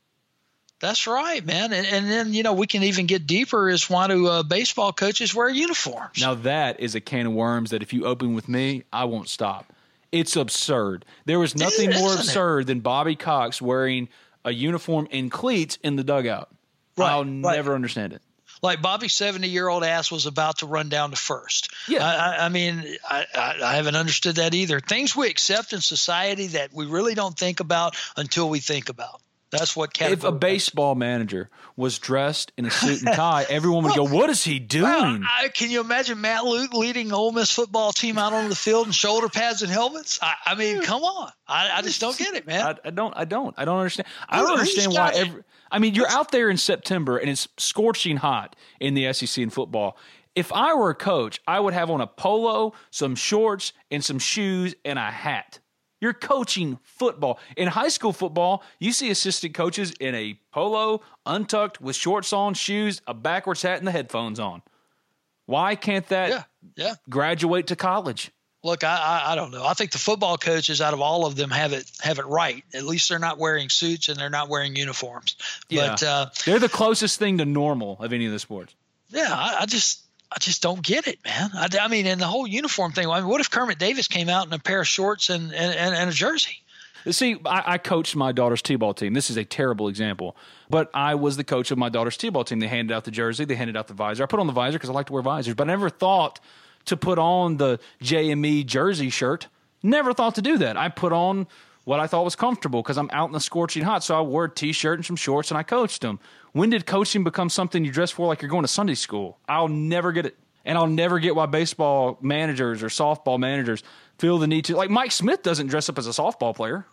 That's 0.82 1.06
right, 1.06 1.46
man. 1.46 1.72
And, 1.72 1.86
and 1.86 2.10
then 2.10 2.34
you 2.34 2.42
know 2.44 2.54
we 2.54 2.66
can 2.68 2.84
even 2.84 3.06
get 3.06 3.28
deeper 3.28 3.70
is 3.70 3.90
why 3.90 4.08
do 4.08 4.28
uh, 4.28 4.44
baseball 4.44 4.92
coaches 4.92 5.34
wear 5.34 5.48
uniforms? 5.48 6.20
Now 6.20 6.34
that 6.34 6.80
is 6.80 6.96
a 6.96 7.02
can 7.02 7.28
of 7.28 7.34
worms 7.34 7.70
that 7.70 7.84
if 7.84 7.94
you 7.94 8.06
open 8.06 8.34
with 8.34 8.50
me, 8.50 8.84
I 8.92 9.06
won't 9.06 9.30
stop. 9.30 9.72
It's 10.12 10.36
absurd. 10.36 11.06
There 11.26 11.40
was 11.40 11.56
nothing 11.56 11.92
more 11.92 12.10
Isn't 12.10 12.20
it? 12.20 12.26
absurd 12.26 12.68
than 12.68 12.80
Bobby 12.82 13.16
Cox 13.16 13.62
wearing 13.62 14.10
a 14.44 14.52
uniform 14.52 15.08
and 15.12 15.32
cleats 15.32 15.78
in 15.84 15.96
the 15.96 16.04
dugout. 16.04 16.50
Right, 16.98 17.12
I'll 17.12 17.24
right. 17.24 17.56
never 17.56 17.76
understand 17.76 18.14
it. 18.14 18.22
like 18.62 18.82
Bobby's 18.82 19.14
70 19.14 19.48
year 19.48 19.70
old 19.70 19.84
ass 19.84 20.12
was 20.12 20.26
about 20.26 20.58
to 20.58 20.66
run 20.66 20.90
down 20.90 21.12
to 21.12 21.16
first. 21.16 21.74
Yeah. 21.88 22.04
I, 22.04 22.16
I, 22.16 22.46
I 22.46 22.50
mean, 22.50 22.84
I, 23.08 23.26
I, 23.34 23.56
I 23.64 23.76
haven't 23.76 23.96
understood 23.96 24.36
that 24.38 24.54
either. 24.54 24.80
Things 24.80 25.16
we 25.16 25.30
accept 25.30 25.74
in 25.74 25.80
society 25.80 26.48
that 26.48 26.74
we 26.74 26.88
really 26.88 27.14
don't 27.14 27.38
think 27.38 27.60
about 27.60 27.96
until 28.18 28.50
we 28.50 28.60
think 28.60 28.90
about. 28.90 29.22
That's 29.52 29.76
what. 29.76 29.92
If 30.00 30.24
a 30.24 30.32
baseball 30.32 30.96
manager 30.96 31.50
was 31.76 32.00
dressed 32.00 32.54
in 32.58 32.66
a 32.66 32.72
suit 32.72 33.04
and 33.04 33.14
tie, 33.16 33.46
everyone 33.50 33.84
would 33.84 33.96
go, 33.96 34.06
"What 34.06 34.30
is 34.30 34.44
he 34.44 34.60
doing?" 34.60 34.86
Well, 34.86 35.20
I, 35.24 35.50
can 35.50 35.70
you 35.70 35.82
imagine 35.82 36.22
Matt 36.22 36.46
Luke 36.46 36.74
leading 36.74 37.12
Ole 37.12 37.32
Miss 37.32 37.52
football 37.52 37.92
team 37.92 38.18
out 38.18 38.34
on 38.34 38.50
the 38.50 38.56
field 38.56 38.88
in 38.88 38.94
shoulder 38.94 39.28
pads 39.28 39.62
and 39.62 39.72
helmets? 39.72 40.20
I, 40.22 40.36
I 40.46 40.56
mean, 40.56 40.82
come 40.82 41.04
on. 41.04 41.32
I, 41.48 41.70
I, 41.78 41.82
just 41.82 42.00
don't 42.00 42.18
get 42.18 42.34
it, 42.34 42.48
man. 42.48 42.66
I, 42.66 42.88
I, 42.88 42.90
don't. 42.92 43.14
I 43.16 43.26
don't. 43.26 43.54
I 43.58 43.66
don't 43.66 43.78
understand. 43.78 44.08
I 44.30 44.38
don't 44.38 44.52
understand 44.52 44.94
why 44.94 45.12
every. 45.14 45.44
I 45.70 45.80
mean, 45.80 45.96
you're 45.96 46.10
out 46.10 46.32
there 46.32 46.50
in 46.50 46.58
September 46.58 47.18
and 47.18 47.30
it's 47.30 47.48
scorching 47.58 48.18
hot 48.18 48.56
in 48.80 48.94
the 48.94 49.12
SEC 49.14 49.42
in 49.42 49.50
football. 49.50 49.98
If 50.36 50.52
I 50.54 50.74
were 50.74 50.90
a 50.90 50.96
coach, 50.96 51.42
I 51.48 51.60
would 51.60 51.74
have 51.74 51.90
on 51.90 52.00
a 52.00 52.08
polo, 52.08 52.74
some 52.90 53.16
shorts, 53.16 53.74
and 53.90 54.04
some 54.04 54.20
shoes 54.20 54.76
and 54.86 54.98
a 54.98 55.12
hat. 55.12 55.60
You're 56.02 56.14
coaching 56.14 56.80
football. 56.84 57.40
In 57.56 57.68
high 57.68 57.90
school 57.90 58.12
football, 58.12 58.64
you 58.80 58.92
see 58.92 59.12
assistant 59.12 59.54
coaches 59.54 59.94
in 60.00 60.16
a 60.16 60.40
polo, 60.52 61.02
untucked, 61.26 61.80
with 61.80 61.96
shorts 61.96 62.34
on, 62.34 62.56
shoes, 62.56 63.02
a 63.08 63.14
backwards 63.14 63.62
hat, 63.62 63.78
and 63.78 63.88
the 63.88 63.92
headphones 63.92 64.40
on. 64.40 64.64
Why 65.46 65.76
can't 65.76 66.08
that 66.08 66.30
yeah, 66.30 66.44
yeah. 66.76 66.96
graduate 67.10 67.68
to 67.68 67.76
college? 67.76 68.32
Look, 68.64 68.84
I, 68.84 69.24
I, 69.26 69.32
I 69.32 69.36
don't 69.36 69.52
know. 69.52 69.66
I 69.66 69.74
think 69.74 69.92
the 69.92 69.98
football 69.98 70.38
coaches 70.38 70.82
out 70.82 70.94
of 70.94 71.02
all 71.02 71.26
of 71.26 71.36
them 71.36 71.50
have 71.50 71.74
it 71.74 71.90
have 72.02 72.20
it 72.20 72.26
right. 72.26 72.64
At 72.74 72.84
least 72.84 73.10
they're 73.10 73.20
not 73.20 73.40
wearing 73.40 73.70
suits 73.70 74.08
and 74.08 74.20
they're 74.20 74.30
not 74.30 74.50
wearing 74.50 74.76
uniforms. 74.76 75.36
Yeah. 75.68 75.90
But 75.90 76.04
uh, 76.04 76.30
they're 76.46 76.60
the 76.60 76.70
closest 76.70 77.18
thing 77.18 77.40
to 77.40 77.46
normal 77.46 77.98
of 78.00 78.14
any 78.14 78.28
of 78.28 78.32
the 78.32 78.40
sports. 78.40 78.76
Yeah, 79.10 79.30
I, 79.30 79.62
I 79.62 79.66
just 79.66 80.04
I 80.32 80.40
just 80.40 80.62
don't 80.62 80.82
get 80.82 81.08
it, 81.08 81.20
man. 81.26 81.52
I, 81.54 81.68
I, 81.82 81.88
mean, 81.90 82.08
and 82.08 82.22
the 82.22 82.26
whole 82.26 82.48
uniform 82.48 82.94
thing. 82.94 83.08
I 83.08 83.20
mean, 83.20 83.28
what 83.28 83.42
if 83.42 83.50
Kermit 83.50 83.80
Davis 83.80 84.08
came 84.08 84.30
out 84.30 84.48
in 84.48 84.54
a 84.54 84.60
pair 84.60 84.82
of 84.82 84.88
shorts 84.88 85.30
and 85.30 85.54
and, 85.54 85.96
and, 85.96 86.10
a 86.10 86.14
jersey? 86.14 86.64
See, 87.10 87.38
I, 87.46 87.74
I, 87.74 87.78
coached 87.80 88.16
my 88.16 88.32
daughter's 88.32 88.62
t-ball 88.62 88.94
team. 88.94 89.14
This 89.14 89.30
is 89.30 89.38
a 89.38 89.44
terrible 89.44 89.88
example, 89.88 90.38
but 90.70 90.90
I 90.94 91.16
was 91.16 91.36
the 91.36 91.44
coach 91.44 91.72
of 91.72 91.78
my 91.78 91.90
daughter's 91.90 92.16
t-ball 92.16 92.44
team. 92.44 92.60
They 92.60 92.68
handed 92.68 92.94
out 92.94 93.06
the 93.06 93.12
jersey, 93.12 93.44
they 93.44 93.56
handed 93.56 93.76
out 93.76 93.88
the 93.88 93.94
visor. 93.94 94.24
I 94.24 94.28
put 94.28 94.40
on 94.40 94.48
the 94.48 94.54
visor 94.54 94.78
because 94.78 94.90
I 94.90 94.94
like 94.94 95.08
to 95.08 95.14
wear 95.14 95.22
visors, 95.22 95.56
but 95.56 95.68
I 95.68 95.72
never 95.74 95.90
thought 95.90 96.40
to 96.86 96.96
put 96.96 97.20
on 97.20 97.58
the 97.58 97.80
JME 98.02 98.66
jersey 98.68 99.10
shirt. 99.10 99.48
Never 99.84 100.14
thought 100.14 100.36
to 100.36 100.42
do 100.42 100.60
that. 100.60 100.78
I 100.78 100.90
put 100.90 101.12
on 101.12 101.48
what 101.84 102.00
I 102.00 102.08
thought 102.08 102.24
was 102.24 102.36
comfortable 102.36 102.82
because 102.82 102.98
I'm 102.98 103.10
out 103.12 103.28
in 103.28 103.34
the 103.34 103.40
scorching 103.40 103.84
hot. 103.84 104.04
So 104.04 104.16
I 104.18 104.22
wore 104.22 104.46
a 104.46 104.50
t-shirt 104.50 105.00
and 105.00 105.06
some 105.06 105.16
shorts 105.16 105.50
and 105.52 105.58
I 105.58 105.64
coached 105.64 106.02
them. 106.02 106.20
When 106.54 106.70
did 106.70 106.86
coaching 106.86 107.24
become 107.24 107.50
something 107.50 107.86
you 107.86 107.92
dress 107.92 108.12
for 108.12 108.28
like 108.28 108.42
you're 108.42 108.50
going 108.50 108.64
to 108.64 108.68
Sunday 108.68 108.96
school? 108.96 109.40
I'll 109.48 109.68
never 109.68 110.12
get 110.12 110.26
it. 110.26 110.38
And 110.64 110.78
I'll 110.78 110.88
never 110.88 111.20
get 111.20 111.36
why 111.36 111.48
baseball 111.48 112.20
managers 112.22 112.84
or 112.84 112.88
softball 112.88 113.40
managers 113.40 113.82
feel 114.20 114.38
the 114.38 114.48
need 114.48 114.66
to. 114.66 114.76
Like 114.76 114.90
Mike 114.90 115.12
Smith 115.12 115.42
doesn't 115.42 115.68
dress 115.68 115.90
up 115.90 115.98
as 115.98 116.08
a 116.08 116.12
softball 116.12 116.56
player. 116.56 116.86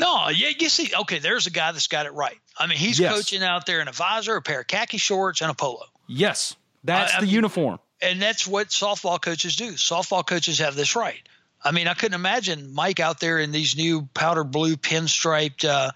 No, 0.00 0.28
yeah, 0.28 0.50
you 0.56 0.68
see, 0.68 0.92
okay, 1.00 1.18
there's 1.18 1.48
a 1.48 1.50
guy 1.50 1.72
that's 1.72 1.88
got 1.88 2.06
it 2.06 2.12
right. 2.12 2.38
I 2.56 2.68
mean, 2.68 2.78
he's 2.78 3.00
yes. 3.00 3.12
coaching 3.12 3.42
out 3.42 3.66
there 3.66 3.80
in 3.80 3.88
a 3.88 3.92
visor, 3.92 4.36
a 4.36 4.42
pair 4.42 4.60
of 4.60 4.68
khaki 4.68 4.98
shorts, 4.98 5.40
and 5.40 5.50
a 5.50 5.54
polo. 5.54 5.86
Yes, 6.06 6.54
that's 6.84 7.16
the 7.16 7.22
mean, 7.22 7.30
uniform. 7.30 7.80
And 8.00 8.22
that's 8.22 8.46
what 8.46 8.68
softball 8.68 9.20
coaches 9.20 9.56
do. 9.56 9.72
Softball 9.72 10.24
coaches 10.24 10.60
have 10.60 10.76
this 10.76 10.94
right. 10.94 11.20
I 11.62 11.72
mean, 11.72 11.88
I 11.88 11.94
couldn't 11.94 12.14
imagine 12.14 12.72
Mike 12.72 13.00
out 13.00 13.18
there 13.18 13.40
in 13.40 13.50
these 13.50 13.76
new 13.76 14.08
powder 14.14 14.44
blue 14.44 14.76
pinstriped 14.76 15.68
uh, 15.68 15.90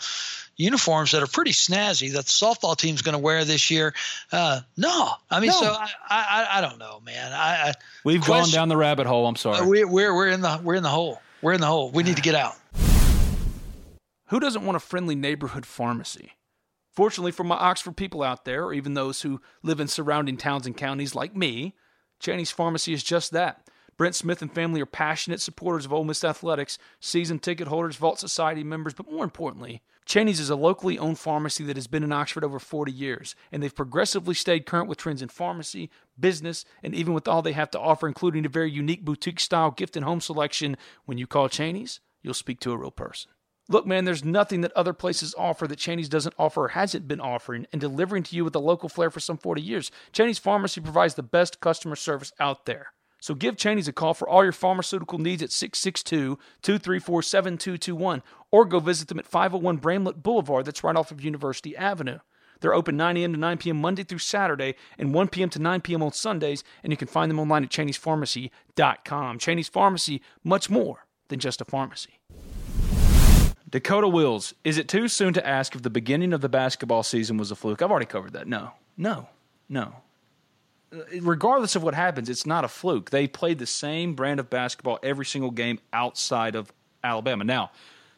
uniforms 0.62 1.10
that 1.12 1.22
are 1.22 1.26
pretty 1.26 1.52
snazzy 1.52 2.12
that 2.12 2.24
the 2.24 2.30
softball 2.30 2.76
team's 2.76 3.02
going 3.02 3.14
to 3.14 3.18
wear 3.18 3.44
this 3.44 3.70
year. 3.70 3.94
Uh, 4.30 4.60
no, 4.76 5.10
I 5.30 5.40
mean, 5.40 5.50
no. 5.50 5.60
so 5.60 5.72
I, 5.72 5.88
I, 6.08 6.48
I, 6.58 6.60
don't 6.60 6.78
know, 6.78 7.00
man. 7.04 7.32
I, 7.32 7.70
I 7.70 7.74
we've 8.04 8.22
question, 8.22 8.52
gone 8.52 8.60
down 8.60 8.68
the 8.68 8.76
rabbit 8.76 9.06
hole. 9.06 9.26
I'm 9.26 9.36
sorry. 9.36 9.66
We, 9.66 9.84
we're 9.84 10.14
we're 10.14 10.28
in 10.28 10.40
the 10.40 10.60
we're 10.62 10.76
in 10.76 10.82
the 10.82 10.88
hole. 10.88 11.20
We're 11.42 11.52
in 11.52 11.60
the 11.60 11.66
hole. 11.66 11.90
We 11.90 12.02
need 12.04 12.16
to 12.16 12.22
get 12.22 12.34
out. 12.34 12.54
Who 14.28 14.40
doesn't 14.40 14.64
want 14.64 14.76
a 14.76 14.80
friendly 14.80 15.14
neighborhood 15.14 15.66
pharmacy? 15.66 16.32
Fortunately 16.92 17.32
for 17.32 17.44
my 17.44 17.56
Oxford 17.56 17.96
people 17.96 18.22
out 18.22 18.44
there, 18.44 18.64
or 18.64 18.72
even 18.72 18.94
those 18.94 19.22
who 19.22 19.40
live 19.62 19.80
in 19.80 19.88
surrounding 19.88 20.36
towns 20.36 20.66
and 20.66 20.76
counties 20.76 21.14
like 21.14 21.34
me, 21.34 21.74
Cheney's 22.20 22.50
Pharmacy 22.50 22.92
is 22.92 23.02
just 23.02 23.32
that. 23.32 23.66
Brent 23.96 24.14
Smith 24.14 24.42
and 24.42 24.52
family 24.52 24.80
are 24.80 24.86
passionate 24.86 25.40
supporters 25.40 25.84
of 25.84 25.92
Ole 25.92 26.04
Miss 26.04 26.24
athletics, 26.24 26.78
season 27.00 27.38
ticket 27.38 27.68
holders, 27.68 27.96
Vaught 27.96 28.18
Society 28.18 28.64
members, 28.64 28.94
but 28.94 29.10
more 29.10 29.24
importantly, 29.24 29.82
Cheney's 30.04 30.40
is 30.40 30.50
a 30.50 30.56
locally 30.56 30.98
owned 30.98 31.18
pharmacy 31.18 31.64
that 31.64 31.76
has 31.76 31.86
been 31.86 32.02
in 32.02 32.12
Oxford 32.12 32.42
over 32.44 32.58
40 32.58 32.90
years, 32.90 33.34
and 33.52 33.62
they've 33.62 33.74
progressively 33.74 34.34
stayed 34.34 34.66
current 34.66 34.88
with 34.88 34.98
trends 34.98 35.22
in 35.22 35.28
pharmacy, 35.28 35.90
business, 36.18 36.64
and 36.82 36.94
even 36.94 37.14
with 37.14 37.28
all 37.28 37.42
they 37.42 37.52
have 37.52 37.70
to 37.70 37.80
offer, 37.80 38.08
including 38.08 38.44
a 38.44 38.48
very 38.48 38.70
unique 38.70 39.04
boutique 39.04 39.40
style 39.40 39.70
gift 39.70 39.96
and 39.96 40.04
home 40.04 40.20
selection. 40.20 40.76
When 41.04 41.18
you 41.18 41.26
call 41.26 41.48
Cheney's, 41.48 42.00
you'll 42.22 42.34
speak 42.34 42.60
to 42.60 42.72
a 42.72 42.76
real 42.76 42.90
person. 42.90 43.30
Look, 43.68 43.86
man, 43.86 44.04
there's 44.04 44.24
nothing 44.24 44.62
that 44.62 44.72
other 44.72 44.92
places 44.92 45.36
offer 45.38 45.68
that 45.68 45.78
Cheney's 45.78 46.08
doesn't 46.08 46.34
offer 46.36 46.64
or 46.64 46.68
hasn't 46.68 47.06
been 47.06 47.20
offering 47.20 47.66
and 47.72 47.80
delivering 47.80 48.24
to 48.24 48.36
you 48.36 48.44
with 48.44 48.56
a 48.56 48.60
local 48.60 48.88
flair 48.88 49.10
for 49.10 49.20
some 49.20 49.38
40 49.38 49.62
years. 49.62 49.90
Cheney's 50.12 50.38
Pharmacy 50.38 50.80
provides 50.80 51.14
the 51.14 51.22
best 51.22 51.60
customer 51.60 51.94
service 51.94 52.32
out 52.40 52.66
there. 52.66 52.92
So 53.22 53.36
give 53.36 53.56
Cheney's 53.56 53.86
a 53.86 53.92
call 53.92 54.14
for 54.14 54.28
all 54.28 54.42
your 54.42 54.50
pharmaceutical 54.50 55.16
needs 55.16 55.44
at 55.44 55.52
662 55.52 56.40
234 56.60 57.22
7221 57.22 58.20
or 58.50 58.64
go 58.64 58.80
visit 58.80 59.06
them 59.06 59.20
at 59.20 59.28
501 59.28 59.76
Bramlett 59.76 60.24
Boulevard, 60.24 60.64
that's 60.64 60.82
right 60.82 60.96
off 60.96 61.12
of 61.12 61.22
University 61.22 61.76
Avenue. 61.76 62.18
They're 62.60 62.74
open 62.74 62.96
9 62.96 63.16
a.m. 63.16 63.32
to 63.32 63.38
9 63.38 63.58
p.m. 63.58 63.80
Monday 63.80 64.02
through 64.02 64.18
Saturday 64.18 64.74
and 64.98 65.14
1 65.14 65.28
p.m. 65.28 65.50
to 65.50 65.60
9 65.60 65.80
p.m. 65.82 66.02
on 66.02 66.12
Sundays, 66.12 66.64
and 66.82 66.92
you 66.92 66.96
can 66.96 67.06
find 67.06 67.30
them 67.30 67.38
online 67.38 67.62
at 67.62 67.70
Cheney'sPharmacy.com. 67.70 69.38
Cheney's 69.38 69.68
Pharmacy, 69.68 70.20
much 70.42 70.68
more 70.68 71.06
than 71.28 71.38
just 71.38 71.60
a 71.60 71.64
pharmacy. 71.64 72.18
Dakota 73.70 74.08
Wills, 74.08 74.52
is 74.64 74.78
it 74.78 74.88
too 74.88 75.06
soon 75.06 75.32
to 75.34 75.46
ask 75.46 75.76
if 75.76 75.82
the 75.82 75.90
beginning 75.90 76.32
of 76.32 76.40
the 76.40 76.48
basketball 76.48 77.04
season 77.04 77.36
was 77.36 77.52
a 77.52 77.56
fluke? 77.56 77.82
I've 77.82 77.90
already 77.90 78.06
covered 78.06 78.32
that. 78.32 78.48
No, 78.48 78.72
no, 78.96 79.28
no 79.68 80.02
regardless 81.20 81.76
of 81.76 81.82
what 81.82 81.94
happens, 81.94 82.28
it's 82.28 82.46
not 82.46 82.64
a 82.64 82.68
fluke. 82.68 83.10
They 83.10 83.26
played 83.26 83.58
the 83.58 83.66
same 83.66 84.14
brand 84.14 84.40
of 84.40 84.50
basketball 84.50 84.98
every 85.02 85.24
single 85.24 85.50
game 85.50 85.78
outside 85.92 86.54
of 86.54 86.72
Alabama. 87.02 87.44
Now, 87.44 87.70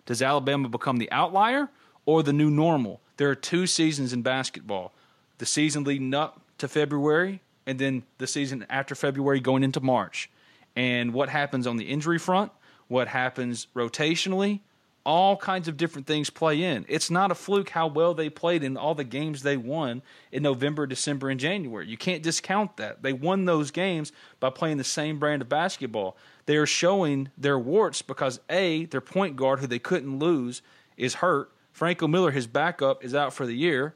does 0.06 0.22
Alabama 0.22 0.68
become 0.68 0.98
the 0.98 1.10
outlier 1.10 1.70
or 2.04 2.22
the 2.22 2.32
new 2.32 2.50
normal? 2.50 3.00
There 3.16 3.30
are 3.30 3.34
two 3.34 3.66
seasons 3.66 4.12
in 4.12 4.22
basketball 4.22 4.92
the 5.38 5.46
season 5.46 5.84
leading 5.84 6.14
up 6.14 6.40
to 6.58 6.68
February, 6.68 7.40
and 7.66 7.78
then 7.78 8.04
the 8.18 8.26
season 8.26 8.64
after 8.70 8.94
February 8.94 9.40
going 9.40 9.64
into 9.64 9.80
March. 9.80 10.30
And 10.76 11.12
what 11.12 11.28
happens 11.28 11.66
on 11.66 11.76
the 11.76 11.84
injury 11.84 12.18
front, 12.18 12.52
what 12.88 13.08
happens 13.08 13.66
rotationally, 13.74 14.60
all 15.04 15.36
kinds 15.36 15.68
of 15.68 15.76
different 15.76 16.06
things 16.06 16.30
play 16.30 16.62
in. 16.62 16.86
It's 16.88 17.10
not 17.10 17.30
a 17.30 17.34
fluke 17.34 17.68
how 17.70 17.88
well 17.88 18.14
they 18.14 18.30
played 18.30 18.64
in 18.64 18.76
all 18.76 18.94
the 18.94 19.04
games 19.04 19.42
they 19.42 19.56
won 19.56 20.02
in 20.32 20.42
November, 20.42 20.86
December, 20.86 21.28
and 21.28 21.38
January. 21.38 21.86
You 21.86 21.98
can't 21.98 22.22
discount 22.22 22.78
that. 22.78 23.02
They 23.02 23.12
won 23.12 23.44
those 23.44 23.70
games 23.70 24.12
by 24.40 24.50
playing 24.50 24.78
the 24.78 24.84
same 24.84 25.18
brand 25.18 25.42
of 25.42 25.48
basketball. 25.48 26.16
They 26.46 26.56
are 26.56 26.66
showing 26.66 27.30
their 27.36 27.58
warts 27.58 28.00
because 28.00 28.40
A, 28.48 28.86
their 28.86 29.02
point 29.02 29.36
guard, 29.36 29.60
who 29.60 29.66
they 29.66 29.78
couldn't 29.78 30.18
lose, 30.18 30.62
is 30.96 31.14
hurt. 31.14 31.50
Franco 31.72 32.08
Miller, 32.08 32.30
his 32.30 32.46
backup, 32.46 33.04
is 33.04 33.14
out 33.14 33.34
for 33.34 33.46
the 33.46 33.56
year. 33.56 33.94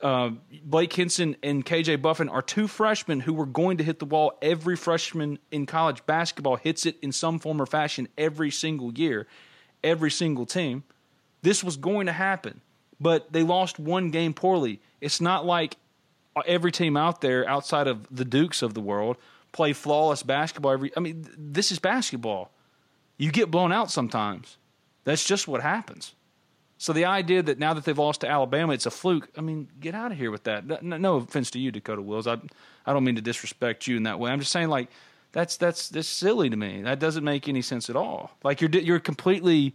Uh, 0.00 0.30
Blake 0.64 0.92
Hinson 0.92 1.36
and 1.42 1.64
KJ 1.64 2.00
Buffen 2.02 2.28
are 2.28 2.42
two 2.42 2.66
freshmen 2.66 3.20
who 3.20 3.32
were 3.32 3.46
going 3.46 3.78
to 3.78 3.84
hit 3.84 3.98
the 3.98 4.04
wall. 4.04 4.38
Every 4.42 4.76
freshman 4.76 5.38
in 5.50 5.66
college 5.66 6.04
basketball 6.06 6.56
hits 6.56 6.86
it 6.86 6.96
in 7.02 7.12
some 7.12 7.38
form 7.38 7.60
or 7.60 7.66
fashion 7.66 8.08
every 8.16 8.50
single 8.50 8.92
year 8.92 9.26
every 9.84 10.10
single 10.10 10.46
team. 10.46 10.82
This 11.42 11.62
was 11.62 11.76
going 11.76 12.06
to 12.06 12.12
happen, 12.12 12.60
but 12.98 13.32
they 13.32 13.42
lost 13.42 13.78
one 13.78 14.10
game 14.10 14.34
poorly. 14.34 14.80
It's 15.00 15.20
not 15.20 15.44
like 15.44 15.76
every 16.46 16.72
team 16.72 16.96
out 16.96 17.20
there 17.20 17.48
outside 17.48 17.86
of 17.86 18.08
the 18.10 18.24
Dukes 18.24 18.62
of 18.62 18.74
the 18.74 18.80
world 18.80 19.16
play 19.52 19.72
flawless 19.72 20.24
basketball 20.24 20.72
every 20.72 20.90
I 20.96 21.00
mean 21.00 21.28
this 21.38 21.70
is 21.70 21.78
basketball. 21.78 22.50
You 23.16 23.30
get 23.30 23.50
blown 23.50 23.72
out 23.72 23.90
sometimes. 23.90 24.56
That's 25.04 25.24
just 25.24 25.46
what 25.46 25.62
happens. 25.62 26.14
So 26.76 26.92
the 26.92 27.04
idea 27.04 27.42
that 27.42 27.58
now 27.58 27.72
that 27.74 27.84
they've 27.84 27.96
lost 27.96 28.22
to 28.22 28.28
Alabama, 28.28 28.72
it's 28.72 28.86
a 28.86 28.90
fluke. 28.90 29.28
I 29.36 29.40
mean, 29.42 29.68
get 29.78 29.94
out 29.94 30.10
of 30.10 30.18
here 30.18 30.32
with 30.32 30.44
that. 30.44 30.82
No, 30.82 31.16
offense 31.16 31.50
to 31.52 31.60
you, 31.60 31.70
Dakota 31.70 32.02
Wills. 32.02 32.26
I 32.26 32.38
I 32.84 32.92
don't 32.92 33.04
mean 33.04 33.14
to 33.14 33.22
disrespect 33.22 33.86
you 33.86 33.96
in 33.96 34.02
that 34.02 34.18
way. 34.18 34.30
I'm 34.30 34.40
just 34.40 34.52
saying 34.52 34.68
like 34.68 34.88
that's 35.34 35.56
that's 35.56 35.88
that's 35.88 36.06
silly 36.06 36.48
to 36.48 36.56
me. 36.56 36.82
That 36.82 37.00
doesn't 37.00 37.24
make 37.24 37.48
any 37.48 37.60
sense 37.60 37.90
at 37.90 37.96
all. 37.96 38.30
Like 38.44 38.60
you're 38.60 38.70
you're 38.70 39.00
completely 39.00 39.74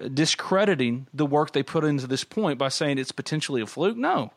uh, 0.00 0.06
discrediting 0.06 1.08
the 1.12 1.26
work 1.26 1.52
they 1.52 1.64
put 1.64 1.82
into 1.82 2.06
this 2.06 2.22
point 2.22 2.58
by 2.60 2.68
saying 2.68 2.96
it's 2.96 3.10
potentially 3.10 3.60
a 3.60 3.66
fluke. 3.66 3.96
No, 3.96 4.30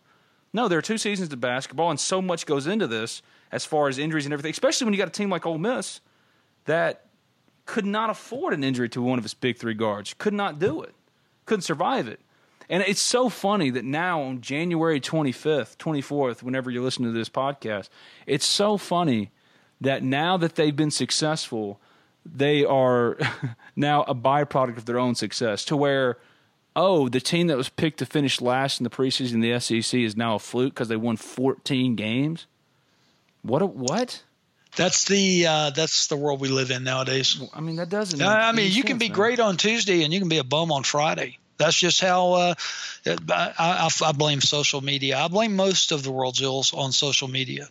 no, 0.52 0.68
there 0.68 0.80
are 0.80 0.82
two 0.82 0.98
seasons 0.98 1.32
of 1.32 1.40
basketball, 1.40 1.92
and 1.92 2.00
so 2.00 2.24
much 2.24 2.48
goes 2.48 2.66
into 2.66 2.88
this 2.88 3.22
as 3.52 3.66
far 3.66 3.88
as 3.88 4.00
injuries 4.00 4.26
and 4.26 4.34
everything. 4.34 4.50
Especially 4.50 4.86
when 4.86 4.96
you 4.96 4.98
got 4.98 5.10
a 5.10 5.12
team 5.12 5.30
like 5.30 5.46
Ole 5.46 5.60
Miss 5.60 6.02
that 6.66 7.06
could 7.68 7.86
not 7.86 8.10
afford 8.10 8.56
an 8.56 8.64
injury 8.64 8.90
to 8.90 9.02
one 9.02 9.20
of 9.20 9.26
its 9.26 9.36
big 9.36 9.60
three 9.60 9.76
guards. 9.76 10.16
Could 10.16 10.34
not 10.34 10.58
do 10.58 10.82
it. 10.82 10.96
Couldn't 11.46 11.62
survive 11.62 12.08
it. 12.08 12.20
And 12.68 12.82
it's 12.88 13.02
so 13.02 13.30
funny 13.30 13.70
that 13.70 13.86
now 13.86 14.22
on 14.22 14.42
January 14.42 15.00
25th, 15.00 15.78
24th, 15.78 16.42
whenever 16.42 16.72
you're 16.72 16.84
listening 16.84 17.14
to 17.14 17.18
this 17.18 17.30
podcast, 17.30 17.90
it's 18.26 18.46
so 18.46 18.78
funny 18.78 19.30
that 19.82 20.04
now 20.04 20.38
that 20.38 20.56
they've 20.56 20.76
been 20.76 20.92
successful, 20.92 21.80
they 22.26 22.64
are 22.64 23.18
now 23.76 24.04
a 24.04 24.16
byproduct 24.16 24.78
of 24.78 24.86
their 24.86 25.00
own 25.00 25.16
success 25.16 25.66
to 25.66 25.76
where 25.76 26.18
oh, 26.76 27.10
the 27.10 27.20
team 27.20 27.48
that 27.48 27.58
was 27.58 27.70
picked 27.70 28.00
to 28.00 28.06
finish 28.06 28.40
last 28.40 28.80
in 28.80 28.84
the 28.84 28.90
preseason 28.90 29.34
in 29.34 29.42
the 29.42 29.60
SEC 29.60 30.00
is 30.00 30.16
now 30.16 30.36
a 30.36 30.40
fluke 30.40 30.74
because 30.74 30.88
they 30.88 30.96
won 30.96 31.18
14 31.18 31.96
games. 31.96 32.48
What? 33.42 33.62
A, 33.62 33.66
what? 33.66 34.24
That's 34.78 35.06
the 35.06 35.48
uh, 35.48 35.70
that's 35.72 36.08
the 36.08 36.16
world 36.16 36.40
we 36.40 36.48
live 36.48 36.72
in 36.72 36.86
nowadays. 36.86 37.42
I 37.54 37.60
mean, 37.60 37.76
that 37.76 37.90
doesn't. 37.90 38.22
I 38.22 38.54
mean, 38.54 38.72
you 38.72 38.84
can 38.84 38.98
be 38.98 39.10
man. 39.10 39.16
great 39.16 39.40
on 39.42 39.58
Tuesday 39.58 40.04
and 40.04 40.14
you 40.14 40.20
can 40.20 40.30
be 40.30 40.38
a 40.38 40.46
bum 40.46 40.72
on 40.72 40.84
Friday. 40.84 41.40
That's 41.58 41.78
just 41.78 42.00
how 42.00 42.34
uh, 42.34 42.54
I, 43.06 43.54
I, 43.60 43.90
I, 44.04 44.12
blame 44.14 44.42
social 44.42 44.82
media. 44.82 45.20
I 45.20 45.28
blame 45.28 45.56
most 45.56 45.92
of 45.92 46.04
the 46.04 46.12
world's 46.12 46.42
ills 46.42 46.74
on 46.74 46.92
social 46.92 47.28
media. 47.28 47.68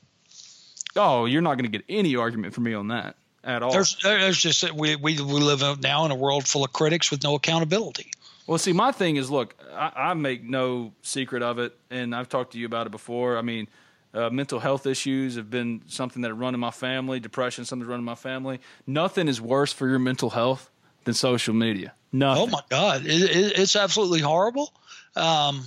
Oh, 1.02 1.24
you're 1.24 1.40
not 1.40 1.54
going 1.54 1.70
to 1.70 1.78
get 1.78 1.84
any 1.88 2.14
argument 2.14 2.52
from 2.52 2.64
me 2.64 2.74
on 2.74 2.88
that 2.88 3.16
at 3.42 3.62
all. 3.62 3.72
There's, 3.72 3.96
there's 4.02 4.38
just 4.38 4.70
we, 4.74 4.96
we 4.96 5.18
we 5.18 5.40
live 5.40 5.62
now 5.82 6.04
in 6.04 6.10
a 6.10 6.14
world 6.14 6.46
full 6.46 6.62
of 6.62 6.74
critics 6.74 7.10
with 7.10 7.22
no 7.24 7.34
accountability. 7.36 8.10
Well, 8.46 8.58
see, 8.58 8.74
my 8.74 8.92
thing 8.92 9.16
is, 9.16 9.30
look, 9.30 9.54
I, 9.72 9.92
I 9.96 10.14
make 10.14 10.44
no 10.44 10.92
secret 11.02 11.42
of 11.42 11.58
it, 11.58 11.74
and 11.90 12.14
I've 12.14 12.28
talked 12.28 12.52
to 12.52 12.58
you 12.58 12.66
about 12.66 12.86
it 12.86 12.90
before. 12.90 13.38
I 13.38 13.42
mean, 13.42 13.66
uh, 14.12 14.28
mental 14.28 14.58
health 14.58 14.86
issues 14.86 15.36
have 15.36 15.48
been 15.48 15.82
something 15.86 16.20
that 16.22 16.34
run 16.34 16.52
in 16.52 16.60
my 16.60 16.70
family. 16.70 17.18
Depression, 17.18 17.64
something 17.64 17.88
run 17.88 18.00
in 18.00 18.04
my 18.04 18.14
family. 18.14 18.60
Nothing 18.86 19.26
is 19.26 19.40
worse 19.40 19.72
for 19.72 19.88
your 19.88 20.00
mental 20.00 20.28
health 20.30 20.68
than 21.04 21.14
social 21.14 21.54
media. 21.54 21.94
Nothing. 22.12 22.42
Oh 22.42 22.46
my 22.48 22.60
God, 22.68 23.06
it, 23.06 23.22
it, 23.22 23.58
it's 23.58 23.74
absolutely 23.74 24.20
horrible. 24.20 24.72
Um, 25.16 25.64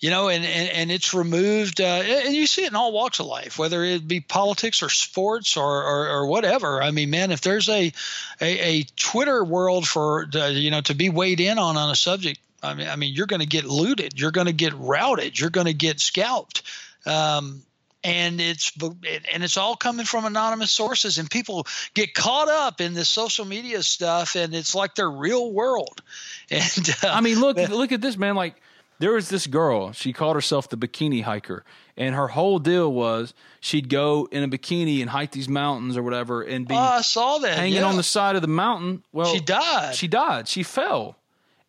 you 0.00 0.10
know, 0.10 0.28
and, 0.28 0.44
and, 0.44 0.68
and 0.70 0.90
it's 0.92 1.12
removed, 1.12 1.80
uh, 1.80 1.84
and 1.84 2.34
you 2.34 2.46
see 2.46 2.64
it 2.64 2.70
in 2.70 2.76
all 2.76 2.92
walks 2.92 3.18
of 3.18 3.26
life, 3.26 3.58
whether 3.58 3.82
it 3.82 4.06
be 4.06 4.20
politics 4.20 4.82
or 4.82 4.88
sports 4.88 5.56
or, 5.56 5.82
or, 5.82 6.08
or 6.08 6.26
whatever. 6.26 6.80
I 6.80 6.92
mean, 6.92 7.10
man, 7.10 7.32
if 7.32 7.40
there's 7.40 7.68
a, 7.68 7.92
a, 8.40 8.78
a 8.80 8.82
Twitter 8.96 9.42
world 9.42 9.88
for, 9.88 10.28
uh, 10.34 10.46
you 10.46 10.70
know, 10.70 10.80
to 10.82 10.94
be 10.94 11.08
weighed 11.08 11.40
in 11.40 11.58
on 11.58 11.76
on 11.76 11.90
a 11.90 11.96
subject, 11.96 12.38
I 12.62 12.74
mean, 12.74 12.88
I 12.88 12.96
mean, 12.96 13.12
you're 13.12 13.26
going 13.26 13.40
to 13.40 13.46
get 13.46 13.64
looted, 13.64 14.18
you're 14.18 14.30
going 14.30 14.46
to 14.46 14.52
get 14.52 14.72
routed, 14.74 15.38
you're 15.38 15.50
going 15.50 15.66
to 15.66 15.74
get 15.74 15.98
scalped. 15.98 16.62
Um, 17.04 17.62
and 18.04 18.40
it's 18.40 18.72
and 18.80 19.42
it's 19.42 19.56
all 19.56 19.74
coming 19.74 20.06
from 20.06 20.24
anonymous 20.24 20.70
sources 20.70 21.18
and 21.18 21.28
people 21.28 21.66
get 21.94 22.14
caught 22.14 22.48
up 22.48 22.80
in 22.80 22.94
this 22.94 23.08
social 23.08 23.44
media 23.44 23.82
stuff 23.82 24.36
and 24.36 24.54
it's 24.54 24.74
like 24.74 24.94
their 24.94 25.10
real 25.10 25.50
world 25.52 26.00
and 26.50 26.94
uh, 27.02 27.08
i 27.08 27.20
mean 27.20 27.40
look 27.40 27.56
look 27.70 27.90
at 27.90 28.00
this 28.00 28.16
man 28.16 28.36
like 28.36 28.54
there 28.98 29.12
was 29.12 29.28
this 29.28 29.46
girl 29.46 29.92
she 29.92 30.12
called 30.12 30.34
herself 30.34 30.68
the 30.68 30.76
bikini 30.76 31.22
hiker 31.22 31.64
and 31.96 32.14
her 32.14 32.28
whole 32.28 32.58
deal 32.58 32.92
was 32.92 33.34
she'd 33.60 33.88
go 33.88 34.28
in 34.30 34.42
a 34.42 34.48
bikini 34.48 35.00
and 35.00 35.10
hike 35.10 35.32
these 35.32 35.48
mountains 35.48 35.96
or 35.96 36.02
whatever 36.02 36.42
and 36.42 36.66
be 36.66 36.74
oh, 36.74 36.78
I 36.78 37.00
saw 37.00 37.38
that 37.38 37.56
hanging 37.56 37.74
yeah. 37.74 37.84
on 37.84 37.96
the 37.96 38.02
side 38.02 38.36
of 38.36 38.42
the 38.42 38.48
mountain 38.48 39.04
well 39.12 39.32
she 39.32 39.40
died 39.40 39.94
she 39.94 40.08
died 40.08 40.48
she 40.48 40.62
fell 40.62 41.16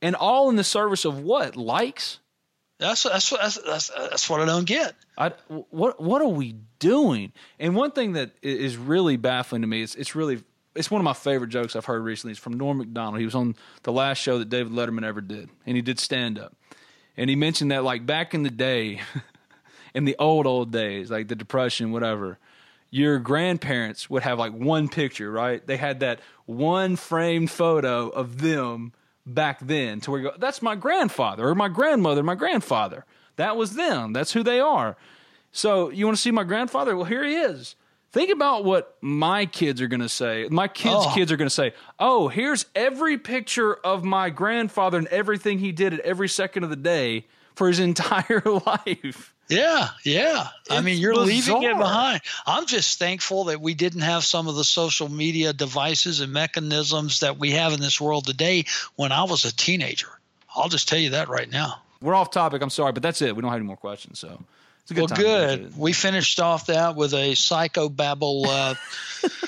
and 0.02 0.16
all 0.16 0.50
in 0.50 0.56
the 0.56 0.64
service 0.64 1.06
of 1.06 1.20
what 1.20 1.56
likes 1.56 2.20
that's 2.80 3.04
that's 3.04 3.30
that's 3.30 3.60
that's, 3.62 3.90
that's 3.90 4.30
what 4.30 4.40
I 4.40 4.46
don't 4.46 4.66
get. 4.66 4.96
I, 5.18 5.34
what 5.70 6.02
what 6.02 6.22
are 6.22 6.30
we 6.30 6.56
doing? 6.80 7.34
And 7.60 7.76
one 7.76 7.92
thing 7.92 8.14
that 8.14 8.32
is 8.42 8.78
really 8.78 9.18
baffling 9.18 9.62
to 9.64 9.68
me 9.68 9.82
is 9.82 9.96
it's 9.96 10.16
really 10.16 10.42
it's 10.76 10.90
one 10.90 11.02
of 11.02 11.04
my 11.04 11.14
favorite 11.14 11.50
jokes 11.50 11.76
I've 11.76 11.86
heard 11.86 12.02
recently. 12.04 12.32
It's 12.32 12.40
from 12.40 12.54
Norm 12.54 12.78
Macdonald. 12.78 13.20
He 13.20 13.26
was 13.26 13.36
on 13.36 13.56
the 13.84 13.92
last 13.92 14.20
show 14.20 14.40
that 14.40 14.50
David 14.50 14.72
Letterman 14.72 15.04
ever 15.04 15.20
did, 15.20 15.50
and 15.66 15.76
he 15.76 15.82
did 15.82 16.00
stand 16.00 16.40
up, 16.40 16.56
and 17.20 17.30
he 17.30 17.36
mentioned 17.36 17.72
that 17.72 17.84
like 17.84 18.06
back 18.06 18.34
in 18.34 18.44
the 18.44 18.50
day, 18.50 19.02
in 19.94 20.06
the 20.06 20.16
old 20.18 20.48
old 20.48 20.72
days, 20.72 21.12
like 21.12 21.28
the 21.28 21.36
Depression, 21.36 21.92
whatever. 21.92 22.40
Your 22.92 23.20
grandparents 23.20 24.10
would 24.10 24.24
have 24.24 24.40
like 24.40 24.54
one 24.54 24.88
picture, 24.88 25.30
right? 25.30 25.66
They 25.68 25.76
had 25.76 26.00
that 26.00 26.22
one 26.46 26.96
framed 26.96 27.52
photo 27.52 28.08
of 28.08 28.40
them 28.40 28.94
back 29.26 29.60
then 29.60 30.00
to 30.02 30.12
where 30.12 30.22
you 30.22 30.30
go, 30.32 30.38
that's 30.40 30.62
my 30.62 30.76
grandfather 30.76 31.50
or 31.50 31.56
my 31.56 31.68
grandmother, 31.68 32.24
my 32.24 32.36
grandfather. 32.36 33.06
That 33.36 33.58
was 33.58 33.76
them. 33.76 34.14
That's 34.14 34.32
who 34.32 34.42
they 34.42 34.62
are. 34.62 34.96
So 35.52 35.90
you 35.90 36.06
want 36.06 36.16
to 36.16 36.22
see 36.22 36.32
my 36.32 36.46
grandfather? 36.46 36.96
Well, 36.96 37.06
here 37.06 37.26
he 37.26 37.36
is. 37.36 37.76
Think 38.12 38.32
about 38.32 38.66
what 38.66 38.98
my 39.02 39.46
kids 39.46 39.82
are 39.82 39.88
going 39.88 40.02
to 40.02 40.10
say. 40.10 40.48
My 40.50 40.68
kids' 40.68 41.06
oh. 41.08 41.12
kids 41.14 41.32
are 41.32 41.38
going 41.38 41.48
to 41.48 41.54
say, 41.54 41.74
"Oh, 42.00 42.28
here's 42.28 42.66
every 42.76 43.18
picture 43.18 43.74
of 43.76 44.04
my 44.04 44.32
grandfather 44.32 44.98
and 44.98 45.08
everything 45.08 45.60
he 45.60 45.72
did 45.72 45.94
at 45.94 46.00
every 46.00 46.28
second 46.28 46.64
of 46.64 46.72
the 46.72 46.76
day 46.76 47.28
for 47.56 47.68
his 47.68 47.80
entire 47.90 48.42
life." 48.66 49.34
Yeah, 49.48 49.90
yeah. 50.04 50.48
It's 50.62 50.72
I 50.72 50.82
mean, 50.82 51.00
you're 51.00 51.14
bizarre. 51.14 51.26
leaving 51.26 51.64
it 51.64 51.78
behind. 51.78 52.22
I'm 52.46 52.68
just 52.68 53.00
thankful 53.00 53.46
that 53.46 53.62
we 53.62 53.74
didn't 53.74 54.02
have 54.02 54.24
some 54.24 54.48
of 54.48 54.56
the 54.56 54.64
social 54.64 55.10
media 55.10 55.54
devices 55.54 56.20
and 56.20 56.32
mechanisms 56.32 57.22
that 57.22 57.40
we 57.40 57.52
have 57.52 57.74
in 57.74 57.80
this 57.80 58.00
world 58.00 58.26
today 58.26 58.66
when 58.96 59.12
I 59.12 59.24
was 59.24 59.46
a 59.46 59.56
teenager. 59.56 60.10
I'll 60.56 60.70
just 60.70 60.88
tell 60.88 61.00
you 61.00 61.12
that 61.12 61.30
right 61.30 61.50
now. 61.50 61.82
We're 62.02 62.16
off 62.16 62.32
topic. 62.32 62.62
I'm 62.62 62.70
sorry, 62.70 62.92
but 62.92 63.04
that's 63.04 63.22
it. 63.22 63.36
We 63.36 63.42
don't 63.42 63.52
have 63.52 63.60
any 63.60 63.68
more 63.68 63.78
questions. 63.78 64.20
So 64.20 64.40
well, 64.96 65.08
good. 65.08 65.78
We 65.78 65.94
finished 65.94 66.40
off 66.40 66.68
that 66.68 66.96
with 66.96 67.14
a 67.14 67.32
psychobabble 67.32 68.46
uh, 68.48 68.76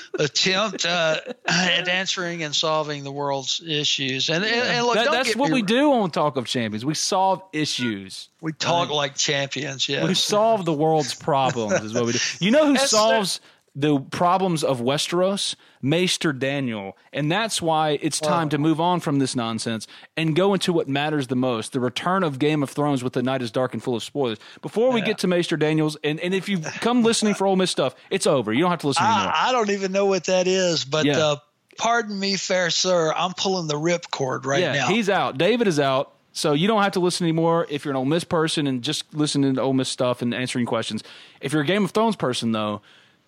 attempt 0.18 0.84
uh, 0.86 1.20
at 1.46 1.88
answering 1.88 2.42
and 2.42 2.54
solving 2.54 3.04
the 3.04 3.12
world's 3.12 3.62
issues. 3.66 4.28
And, 4.28 4.44
and, 4.44 4.54
and 4.54 4.86
look, 4.86 4.94
that, 4.96 5.10
that's 5.10 5.36
what 5.36 5.52
we 5.52 5.62
do 5.62 5.92
on 5.92 6.10
Talk 6.10 6.36
of 6.36 6.46
Champions. 6.46 6.84
We 6.84 6.94
solve 6.94 7.42
issues. 7.52 8.28
We 8.40 8.52
talk 8.52 8.90
like 8.90 9.14
champions. 9.14 9.88
Yeah, 9.88 10.04
we 10.04 10.14
solve 10.14 10.64
the 10.64 10.72
world's 10.72 11.14
problems. 11.14 11.80
is 11.82 11.94
what 11.94 12.06
we 12.06 12.12
do. 12.12 12.18
You 12.40 12.50
know 12.50 12.66
who 12.66 12.76
solves 12.76 13.40
the 13.74 13.98
problems 13.98 14.62
of 14.62 14.80
Westeros, 14.80 15.54
Maester 15.80 16.32
Daniel. 16.32 16.96
And 17.12 17.32
that's 17.32 17.62
why 17.62 17.98
it's 18.02 18.20
time 18.20 18.48
to 18.50 18.58
move 18.58 18.80
on 18.80 19.00
from 19.00 19.18
this 19.18 19.34
nonsense 19.34 19.86
and 20.16 20.36
go 20.36 20.52
into 20.52 20.72
what 20.72 20.88
matters 20.88 21.28
the 21.28 21.36
most 21.36 21.72
the 21.72 21.80
return 21.80 22.22
of 22.22 22.38
Game 22.38 22.62
of 22.62 22.70
Thrones 22.70 23.02
with 23.02 23.14
The 23.14 23.22
Night 23.22 23.40
is 23.40 23.50
Dark 23.50 23.72
and 23.72 23.82
Full 23.82 23.96
of 23.96 24.02
Spoilers. 24.02 24.38
Before 24.60 24.92
we 24.92 25.00
yeah. 25.00 25.06
get 25.06 25.18
to 25.18 25.26
Maester 25.26 25.56
Daniels, 25.56 25.96
and, 26.04 26.20
and 26.20 26.34
if 26.34 26.48
you've 26.48 26.64
come 26.80 27.02
listening 27.02 27.34
for 27.34 27.46
Ole 27.46 27.56
Miss 27.56 27.70
stuff, 27.70 27.94
it's 28.10 28.26
over. 28.26 28.52
You 28.52 28.60
don't 28.60 28.70
have 28.70 28.80
to 28.80 28.88
listen 28.88 29.04
anymore. 29.04 29.32
I, 29.34 29.48
I 29.48 29.52
don't 29.52 29.70
even 29.70 29.92
know 29.92 30.06
what 30.06 30.24
that 30.24 30.46
is, 30.46 30.84
but. 30.84 31.04
Yeah. 31.04 31.18
Uh, 31.18 31.36
pardon 31.78 32.18
me, 32.18 32.36
fair 32.36 32.68
sir, 32.68 33.12
I'm 33.16 33.32
pulling 33.32 33.66
the 33.66 33.78
rip 33.78 34.10
cord 34.10 34.44
right 34.44 34.60
yeah, 34.60 34.72
now. 34.74 34.88
He's 34.88 35.08
out. 35.08 35.38
David 35.38 35.66
is 35.66 35.80
out. 35.80 36.12
So 36.34 36.52
you 36.54 36.66
don't 36.66 36.82
have 36.82 36.92
to 36.92 37.00
listen 37.00 37.24
anymore 37.24 37.66
if 37.68 37.84
you're 37.84 37.92
an 37.92 37.96
Ole 37.96 38.06
Miss 38.06 38.24
person 38.24 38.66
and 38.66 38.82
just 38.82 39.12
listening 39.14 39.54
to 39.54 39.60
Ole 39.60 39.74
Miss 39.74 39.88
stuff 39.88 40.22
and 40.22 40.32
answering 40.34 40.64
questions. 40.64 41.02
If 41.40 41.52
you're 41.52 41.62
a 41.62 41.66
Game 41.66 41.84
of 41.84 41.90
Thrones 41.90 42.16
person, 42.16 42.52
though, 42.52 42.80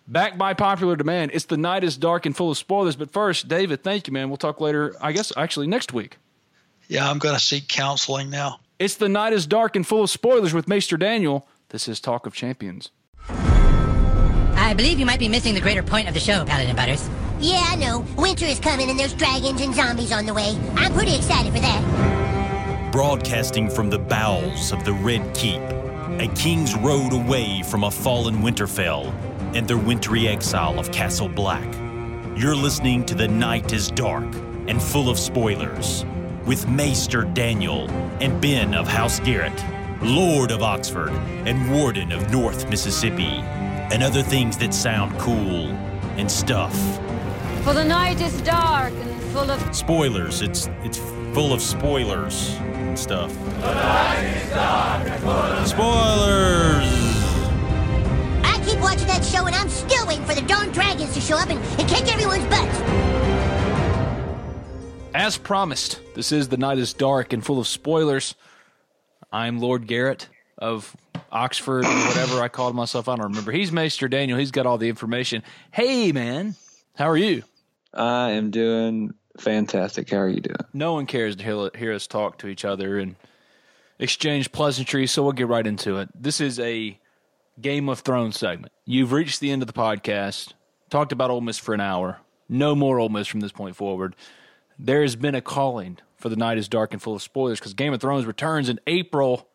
Back 0.07 0.37
by 0.37 0.53
popular 0.53 0.97
demand, 0.97 1.31
it's 1.33 1.47
the 1.47 1.57
night 1.57 1.83
is 1.83 1.97
dark 1.97 2.27
and 2.27 2.37
full 2.37 2.51
of 2.51 2.59
spoilers. 2.59 2.95
But 2.95 3.11
first, 3.11 3.49
David, 3.49 3.83
thank 3.83 4.07
you, 4.07 4.13
man. 4.13 4.29
We'll 4.29 4.37
talk 4.37 4.61
later. 4.61 4.95
I 5.01 5.13
guess 5.13 5.33
actually 5.37 5.67
next 5.67 5.95
week. 5.95 6.19
Yeah, 6.89 7.09
I'm 7.09 7.19
going 7.19 7.35
to 7.35 7.41
seek 7.41 7.69
counseling 7.69 8.29
now. 8.29 8.61
It's 8.79 8.97
the 8.97 9.09
night 9.09 9.33
is 9.33 9.47
dark 9.47 9.77
and 9.77 9.87
full 9.87 10.03
of 10.03 10.11
spoilers 10.11 10.53
with 10.53 10.69
Maester 10.69 10.99
Daniel. 10.99 11.49
This 11.71 11.89
is 11.89 12.01
Talk 12.01 12.27
of 12.27 12.35
Champions. 12.35 12.91
I 13.31 14.75
believe 14.77 14.99
you 14.99 15.07
might 15.07 15.19
be 15.19 15.29
missing 15.29 15.55
the 15.55 15.61
greater 15.61 15.83
point 15.83 16.09
of 16.09 16.15
the 16.15 16.21
show, 16.21 16.45
Paladin 16.45 16.77
Butters. 16.77 17.09
Yeah, 17.41 17.65
I 17.67 17.77
know. 17.77 18.05
Winter 18.19 18.45
is 18.45 18.61
coming 18.61 18.91
and 18.91 18.99
there's 18.99 19.15
dragons 19.15 19.63
and 19.63 19.75
zombies 19.75 20.13
on 20.13 20.27
the 20.27 20.35
way. 20.35 20.59
I'm 20.77 20.93
pretty 20.93 21.15
excited 21.15 21.53
for 21.53 21.61
that. 21.61 22.93
Broadcasting 22.93 23.71
from 23.71 23.89
the 23.89 23.99
bowels 23.99 24.71
of 24.73 24.85
the 24.85 24.93
Red 24.93 25.35
Keep, 25.35 25.63
a 26.21 26.31
king's 26.37 26.77
road 26.77 27.13
away 27.15 27.63
from 27.63 27.85
a 27.85 27.91
fallen 27.91 28.37
Winterfell 28.37 29.13
and 29.55 29.69
their 29.69 29.79
wintry 29.79 30.27
exile 30.27 30.79
of 30.79 30.91
Castle 30.91 31.29
Black. 31.29 31.73
You're 32.37 32.57
listening 32.57 33.05
to 33.07 33.15
The 33.15 33.29
Night 33.29 33.73
is 33.73 33.89
Dark 33.89 34.35
and 34.67 34.83
Full 34.83 35.09
of 35.09 35.19
Spoilers 35.19 36.05
with 36.45 36.69
Maester 36.69 37.23
Daniel 37.23 37.89
and 38.21 38.41
Ben 38.41 38.75
of 38.75 38.89
House 38.89 39.21
Garrett, 39.21 39.65
Lord 40.03 40.51
of 40.51 40.63
Oxford 40.63 41.13
and 41.47 41.73
Warden 41.73 42.11
of 42.11 42.31
North 42.31 42.69
Mississippi, 42.69 43.41
and 43.93 44.03
other 44.03 44.23
things 44.23 44.59
that 44.59 44.75
sound 44.75 45.19
cool 45.19 45.69
and 46.19 46.31
stuff. 46.31 46.75
For 47.63 47.73
the 47.73 47.85
night 47.85 48.21
is 48.21 48.41
dark 48.43 48.93
and 48.93 49.23
full 49.33 49.51
of 49.51 49.75
spoilers. 49.75 50.43
It's 50.43 50.69
it's 50.83 50.99
full 51.33 51.53
of 51.53 51.63
spoilers 51.63 52.51
and 52.57 52.99
stuff. 52.99 53.33
The 53.61 53.75
night 53.75 54.37
is 54.37 54.51
dark 54.51 55.09
and 55.09 55.23
full 55.23 55.31
of 55.31 55.67
spoilers 55.67 57.05
keep 57.05 57.14
watching 58.85 59.09
that 59.09 59.25
show, 59.25 59.47
and 59.47 59.57
I'm 59.57 59.69
still 59.69 60.07
waiting 60.07 60.25
for 60.25 60.35
the 60.35 60.43
darn 60.43 60.71
dragons 60.71 61.15
to 61.15 61.21
show 61.21 61.37
up 61.37 61.49
and, 61.49 61.59
and 61.81 61.89
kick 61.89 62.13
everyone's 62.13 62.45
butts. 62.45 62.79
As 65.15 65.39
promised, 65.39 66.01
this 66.15 66.33
is 66.33 66.49
The 66.49 66.57
Night 66.57 66.79
is 66.79 66.93
Dark 66.93 67.33
and 67.33 67.45
full 67.45 67.59
of 67.59 67.67
spoilers. 67.67 68.35
I'm 69.33 69.59
Lord 69.59 69.87
Garrett 69.87 70.29
of 70.59 70.95
Oxford, 71.33 71.85
whatever 71.85 72.43
I 72.43 72.49
called 72.49 72.77
myself. 72.77 73.09
I 73.09 73.17
don't 73.17 73.25
remember. 73.25 73.51
He's 73.53 73.73
Maester 73.73 74.07
Daniel. 74.07 74.39
He's 74.39 74.51
got 74.51 74.67
all 74.67 74.79
the 74.79 74.89
information. 74.89 75.43
Hey, 75.73 76.13
man. 76.13 76.55
How 76.95 77.09
are 77.09 77.17
you? 77.17 77.43
I 77.93 78.31
am 78.31 78.51
doing 78.51 79.15
fantastic. 79.39 80.11
How 80.11 80.19
are 80.19 80.29
you 80.29 80.41
doing? 80.41 80.57
No 80.73 80.93
one 80.93 81.07
cares 81.07 81.37
to 81.37 81.45
hear, 81.45 81.71
hear 81.77 81.93
us 81.93 82.07
talk 82.07 82.39
to 82.39 82.49
each 82.49 82.65
other 82.65 82.99
and 82.99 83.17
exchange 83.99 84.53
pleasantries, 84.53 85.11
so 85.11 85.23
we'll 85.23 85.33
get 85.33 85.49
right 85.49 85.67
into 85.67 85.99
it. 85.99 86.09
This 86.15 86.41
is 86.41 86.61
a 86.61 86.99
Game 87.61 87.89
of 87.89 88.01
Thrones 88.01 88.39
segment. 88.39 88.73
You've 88.85 89.13
reached 89.13 89.41
the 89.41 89.51
end 89.51 89.63
of 89.63 89.69
the 89.69 89.73
podcast. 89.73 90.55
Talked 90.91 91.13
about 91.13 91.31
Ole 91.31 91.41
Miss 91.41 91.59
for 91.59 91.73
an 91.73 91.81
hour. 91.81 92.19
No 92.49 92.75
more 92.75 92.99
Ole 92.99 93.09
Miss 93.09 93.29
from 93.29 93.41
this 93.41 93.53
point 93.53 93.77
forward. 93.77 94.17
There 94.79 95.03
has 95.03 95.15
been 95.15 95.37
a 95.37 95.41
calling 95.41 95.99
for 96.17 96.29
The 96.29 96.37
Night 96.37 96.59
is 96.59 96.69
Dark 96.69 96.93
and 96.93 97.01
Full 97.01 97.15
of 97.15 97.23
Spoilers 97.23 97.61
because 97.61 97.75
Game 97.75 97.93
of 97.93 98.01
Thrones 98.01 98.27
returns 98.27 98.69
in 98.69 98.81
April, 98.89 99.49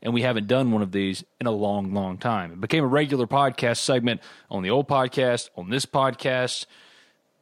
and 0.00 0.14
we 0.14 0.22
haven't 0.22 0.46
done 0.46 0.72
one 0.72 0.80
of 0.80 0.92
these 0.92 1.24
in 1.40 1.46
a 1.46 1.50
long, 1.50 1.92
long 1.92 2.16
time. 2.16 2.52
It 2.52 2.60
became 2.60 2.84
a 2.84 2.88
regular 2.88 3.26
podcast 3.26 3.78
segment 3.78 4.22
on 4.50 4.62
the 4.62 4.70
old 4.70 4.88
podcast, 4.88 5.50
on 5.54 5.68
this 5.68 5.84
podcast, 5.84 6.64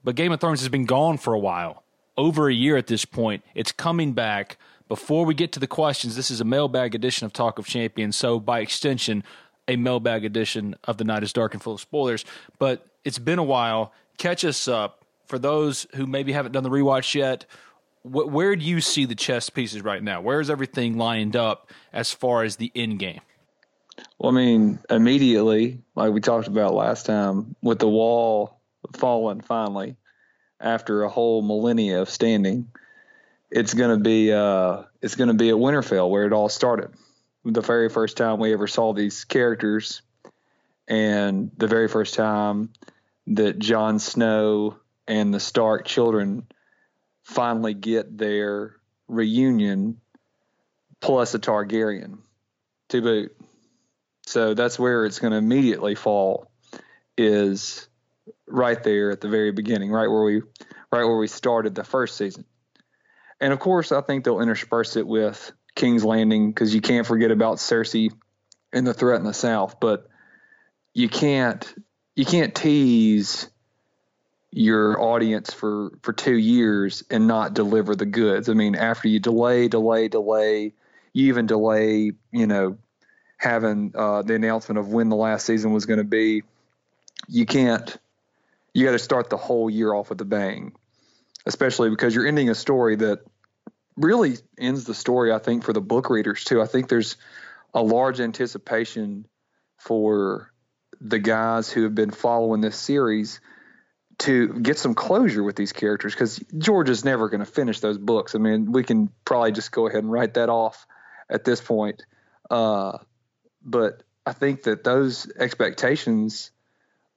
but 0.03 0.17
Game 0.17 0.33
of 0.33 0.41
Thrones 0.41 0.61
has 0.61 0.69
been 0.69 0.87
gone 0.87 1.19
for 1.19 1.35
a 1.35 1.39
while, 1.39 1.85
over 2.19 2.49
a 2.49 2.55
year 2.55 2.77
at 2.77 2.89
this 2.89 3.05
point. 3.05 3.45
It's 3.55 3.71
coming 3.71 4.13
back. 4.13 4.59
Before 4.89 5.25
we 5.25 5.35
get 5.35 5.53
to 5.53 5.61
the 5.61 5.69
questions, 5.69 6.17
this 6.17 6.33
is 6.33 6.41
a 6.41 6.45
mailbag 6.45 6.97
edition 6.97 7.25
of 7.25 7.33
Talk 7.33 7.61
of 7.61 7.67
Champions, 7.67 8.17
so 8.17 8.41
by 8.41 8.59
extension, 8.59 9.23
a 9.71 9.77
mailbag 9.77 10.25
edition 10.25 10.75
of 10.85 10.99
The 10.99 11.05
Night 11.05 11.23
is 11.23 11.33
Dark 11.33 11.55
and 11.55 11.63
Full 11.63 11.75
of 11.75 11.81
Spoilers. 11.81 12.25
But 12.59 12.85
it's 13.05 13.19
been 13.19 13.39
a 13.39 13.45
while. 13.45 13.93
Catch 14.19 14.45
us 14.45 14.69
up. 14.69 15.05
For 15.27 15.39
those 15.39 15.87
who 15.95 16.07
maybe 16.07 16.33
haven't 16.33 16.51
done 16.51 16.65
the 16.65 16.71
rewatch 16.71 17.15
yet, 17.15 17.47
wh- 18.03 18.27
where 18.27 18.57
do 18.57 18.65
you 18.65 18.81
see 18.81 19.05
the 19.05 19.15
chess 19.15 19.49
pieces 19.49 19.83
right 19.83 20.03
now? 20.03 20.21
Where 20.21 20.41
is 20.41 20.51
everything 20.51 20.99
lined 20.99 21.37
up 21.37 21.71
as 21.93 22.11
far 22.11 22.43
as 22.43 22.57
the 22.57 22.73
end 22.75 22.99
game? 22.99 23.21
Well, 24.19 24.33
I 24.33 24.35
mean, 24.35 24.81
immediately, 24.91 25.83
like 25.95 26.13
we 26.13 26.21
talked 26.21 26.49
about 26.49 26.75
last 26.75 27.07
time, 27.07 27.55
with 27.63 27.79
the 27.79 27.89
wall 27.89 28.61
falling 28.95 29.41
finally 29.41 29.97
after 30.59 31.05
a 31.05 31.09
whole 31.09 31.43
millennia 31.43 32.03
of 32.03 32.11
standing, 32.11 32.69
it's 33.53 33.73
gonna 33.73 33.99
be 33.99 34.33
uh, 34.33 34.83
it's 35.01 35.15
gonna 35.15 35.35
be 35.35 35.51
at 35.51 35.57
Winterfell 35.57 36.11
where 36.11 36.27
it 36.27 36.33
all 36.33 36.49
started. 36.49 36.91
The 37.45 37.61
very 37.61 37.89
first 37.89 38.17
time 38.17 38.39
we 38.39 38.53
ever 38.53 38.67
saw 38.67 38.93
these 38.93 39.25
characters, 39.25 40.03
and 40.87 41.51
the 41.57 41.67
very 41.67 41.89
first 41.89 42.15
time 42.15 42.73
that 43.29 43.59
Jon 43.59 43.99
Snow 43.99 44.77
and 45.07 45.33
the 45.33 45.41
Stark 45.41 45.87
children 45.87 46.47
finally 47.23 47.75
get 47.75 48.19
their 48.19 48.77
reunion 49.09 50.01
plus 51.01 51.35
a 51.35 51.39
Targaryen 51.39 52.19
to 52.91 53.01
boot. 53.01 53.37
So 54.27 54.55
that's 54.55 54.79
where 54.79 55.07
it's 55.07 55.19
going 55.19 55.33
to 55.33 55.39
immediately 55.39 55.95
fall 55.95 56.51
is 57.17 57.89
right 58.47 58.83
there 58.83 59.11
at 59.11 59.21
the 59.21 59.29
very 59.29 59.53
beginning, 59.53 59.91
right 59.91 60.09
where 60.09 60.23
we 60.23 60.43
right 60.93 61.05
where 61.05 61.17
we 61.17 61.29
started 61.29 61.75
the 61.75 61.85
first 61.85 62.17
season. 62.17 62.45
And 63.41 63.53
of 63.53 63.61
course, 63.61 63.93
I 63.93 64.01
think 64.03 64.25
they'll 64.25 64.41
intersperse 64.41 64.97
it 64.97 65.07
with 65.07 65.53
King's 65.81 66.05
Landing 66.05 66.51
because 66.51 66.75
you 66.75 66.83
can't 66.83 67.07
forget 67.07 67.31
about 67.31 67.57
Cersei 67.57 68.13
and 68.71 68.87
the 68.87 68.93
threat 68.93 69.19
in 69.19 69.25
the 69.25 69.33
south, 69.33 69.81
but 69.81 70.07
you 70.93 71.09
can't 71.09 71.75
you 72.15 72.27
can't 72.27 72.55
tease 72.55 73.49
your 74.53 75.01
audience 75.01 75.55
for 75.55 75.93
for 76.03 76.13
two 76.13 76.37
years 76.37 77.03
and 77.11 77.27
not 77.27 77.55
deliver 77.55 77.97
the 77.97 78.05
goods. 78.05 78.51
I 78.51 78.53
mean, 78.53 78.75
after 78.75 79.09
you 79.09 79.21
delay, 79.21 79.69
delay, 79.69 80.09
delay, 80.09 80.75
you 81.15 81.29
even 81.29 81.47
delay, 81.47 82.13
you 82.31 82.47
know, 82.47 82.77
having 83.39 83.93
uh, 83.95 84.21
the 84.21 84.35
announcement 84.35 84.79
of 84.79 84.89
when 84.89 85.09
the 85.09 85.17
last 85.17 85.47
season 85.47 85.73
was 85.73 85.87
going 85.87 85.99
to 85.99 86.05
be. 86.05 86.43
You 87.27 87.47
can't. 87.47 87.97
You 88.75 88.85
got 88.85 88.93
to 88.93 88.99
start 88.99 89.31
the 89.31 89.39
whole 89.39 89.71
year 89.71 89.95
off 89.95 90.11
with 90.11 90.21
a 90.21 90.27
bang, 90.27 90.73
especially 91.47 91.89
because 91.89 92.15
you're 92.15 92.27
ending 92.27 92.51
a 92.51 92.55
story 92.55 92.97
that 92.97 93.21
really 94.01 94.39
ends 94.59 94.85
the 94.85 94.95
story. 94.95 95.33
I 95.33 95.39
think 95.39 95.65
for 95.65 95.73
the 95.73 95.81
book 95.81 96.11
readers 96.11 96.45
too. 96.45 96.61
I 96.61 96.67
think 96.67 96.89
there's 96.89 97.17
a 97.75 97.83
large 97.83 98.21
anticipation 98.21 99.27
for 99.77 100.53
the 101.01 101.19
guys 101.19 101.71
who 101.71 101.85
have 101.85 101.95
been 101.95 102.11
following 102.11 102.61
this 102.61 102.77
series 102.77 103.41
to 104.19 104.49
get 104.61 104.79
some 104.79 104.95
closure 104.95 105.43
with 105.43 105.57
these 105.57 105.73
characters 105.73 106.15
because 106.15 106.43
George 106.59 106.91
is 106.91 107.05
never 107.05 107.29
going 107.29 107.41
to 107.41 107.47
finish 107.47 107.81
those 107.81 107.97
books. 107.97 108.35
I 108.35 108.39
mean, 108.39 108.71
we 108.71 108.83
can 108.83 109.11
probably 109.25 109.53
just 109.53 109.73
go 109.73 109.87
ahead 109.87 110.03
and 110.03 110.13
write 110.13 110.35
that 110.35 110.51
off 110.51 110.87
at 111.31 111.45
this 111.45 111.61
point. 111.61 112.05
Uh, 112.51 112.99
but 113.65 114.03
I 114.27 114.33
think 114.33 114.65
that 114.65 114.85
those 114.85 115.31
expectations 115.39 116.51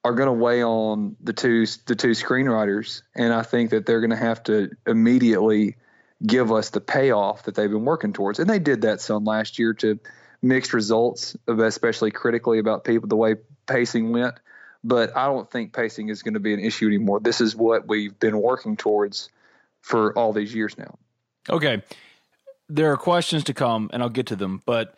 are 0.05 0.13
going 0.13 0.27
to 0.27 0.33
weigh 0.33 0.63
on 0.63 1.15
the 1.21 1.33
two 1.33 1.65
the 1.85 1.95
two 1.95 2.11
screenwriters, 2.11 3.03
and 3.15 3.33
I 3.33 3.41
think 3.41 3.71
that 3.71 3.85
they're 3.85 4.01
going 4.01 4.09
to 4.09 4.15
have 4.15 4.43
to 4.43 4.71
immediately 4.85 5.75
give 6.25 6.51
us 6.51 6.69
the 6.69 6.81
payoff 6.81 7.43
that 7.43 7.55
they've 7.55 7.69
been 7.69 7.85
working 7.85 8.13
towards, 8.13 8.39
and 8.39 8.49
they 8.49 8.59
did 8.59 8.81
that 8.81 9.01
some 9.01 9.25
last 9.25 9.59
year 9.59 9.73
to 9.73 9.99
mixed 10.41 10.73
results, 10.73 11.35
especially 11.47 12.11
critically 12.11 12.59
about 12.59 12.83
people 12.83 13.07
the 13.07 13.15
way 13.15 13.35
pacing 13.67 14.11
went 14.11 14.35
but 14.83 15.15
I 15.15 15.27
don't 15.27 15.49
think 15.49 15.73
pacing 15.73 16.09
is 16.09 16.23
going 16.23 16.33
to 16.33 16.39
be 16.39 16.53
an 16.53 16.59
issue 16.59 16.87
anymore. 16.87 17.19
This 17.19 17.39
is 17.41 17.55
what 17.55 17.87
we've 17.87 18.17
been 18.19 18.39
working 18.41 18.75
towards 18.75 19.29
for 19.81 20.17
all 20.17 20.33
these 20.33 20.53
years 20.53 20.77
now. 20.77 20.97
Okay. 21.49 21.81
There 22.69 22.91
are 22.91 22.97
questions 22.97 23.43
to 23.45 23.53
come, 23.53 23.89
and 23.93 24.01
I'll 24.01 24.09
get 24.09 24.27
to 24.27 24.35
them, 24.35 24.61
but 24.65 24.95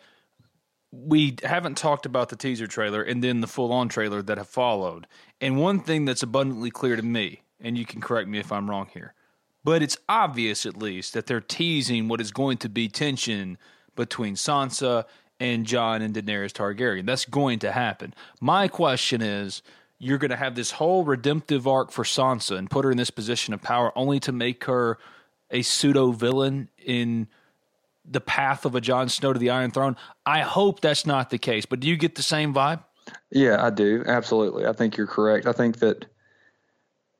we 0.90 1.36
haven't 1.42 1.76
talked 1.76 2.06
about 2.06 2.30
the 2.30 2.36
teaser 2.36 2.66
trailer 2.66 3.02
and 3.02 3.22
then 3.22 3.40
the 3.40 3.46
full 3.46 3.72
on 3.72 3.88
trailer 3.88 4.22
that 4.22 4.38
have 4.38 4.48
followed. 4.48 5.06
And 5.40 5.58
one 5.60 5.80
thing 5.80 6.04
that's 6.04 6.22
abundantly 6.22 6.70
clear 6.70 6.96
to 6.96 7.02
me, 7.02 7.42
and 7.60 7.76
you 7.76 7.84
can 7.84 8.00
correct 8.00 8.28
me 8.28 8.38
if 8.38 8.50
I'm 8.50 8.70
wrong 8.70 8.88
here, 8.92 9.14
but 9.66 9.82
it's 9.82 9.98
obvious 10.08 10.64
at 10.64 10.76
least 10.76 11.12
that 11.12 11.26
they're 11.26 11.40
teasing 11.40 12.06
what 12.06 12.20
is 12.20 12.30
going 12.30 12.56
to 12.56 12.68
be 12.68 12.86
tension 12.86 13.58
between 13.96 14.36
Sansa 14.36 15.04
and 15.40 15.66
Jon 15.66 16.02
and 16.02 16.14
Daenerys 16.14 16.52
Targaryen. 16.52 17.04
That's 17.04 17.24
going 17.24 17.58
to 17.58 17.72
happen. 17.72 18.14
My 18.40 18.68
question 18.68 19.20
is 19.20 19.62
you're 19.98 20.18
going 20.18 20.30
to 20.30 20.36
have 20.36 20.54
this 20.54 20.70
whole 20.70 21.02
redemptive 21.02 21.66
arc 21.66 21.90
for 21.90 22.04
Sansa 22.04 22.56
and 22.56 22.70
put 22.70 22.84
her 22.84 22.92
in 22.92 22.96
this 22.96 23.10
position 23.10 23.52
of 23.52 23.60
power 23.60 23.90
only 23.98 24.20
to 24.20 24.30
make 24.30 24.62
her 24.66 24.98
a 25.50 25.62
pseudo 25.62 26.12
villain 26.12 26.68
in 26.78 27.26
the 28.08 28.20
path 28.20 28.66
of 28.66 28.76
a 28.76 28.80
Jon 28.80 29.08
Snow 29.08 29.32
to 29.32 29.38
the 29.40 29.50
Iron 29.50 29.72
Throne. 29.72 29.96
I 30.24 30.42
hope 30.42 30.78
that's 30.78 31.04
not 31.04 31.30
the 31.30 31.38
case, 31.38 31.66
but 31.66 31.80
do 31.80 31.88
you 31.88 31.96
get 31.96 32.14
the 32.14 32.22
same 32.22 32.54
vibe? 32.54 32.84
Yeah, 33.32 33.64
I 33.64 33.70
do. 33.70 34.04
Absolutely. 34.06 34.64
I 34.64 34.72
think 34.72 34.96
you're 34.96 35.08
correct. 35.08 35.44
I 35.44 35.52
think 35.52 35.80
that 35.80 36.06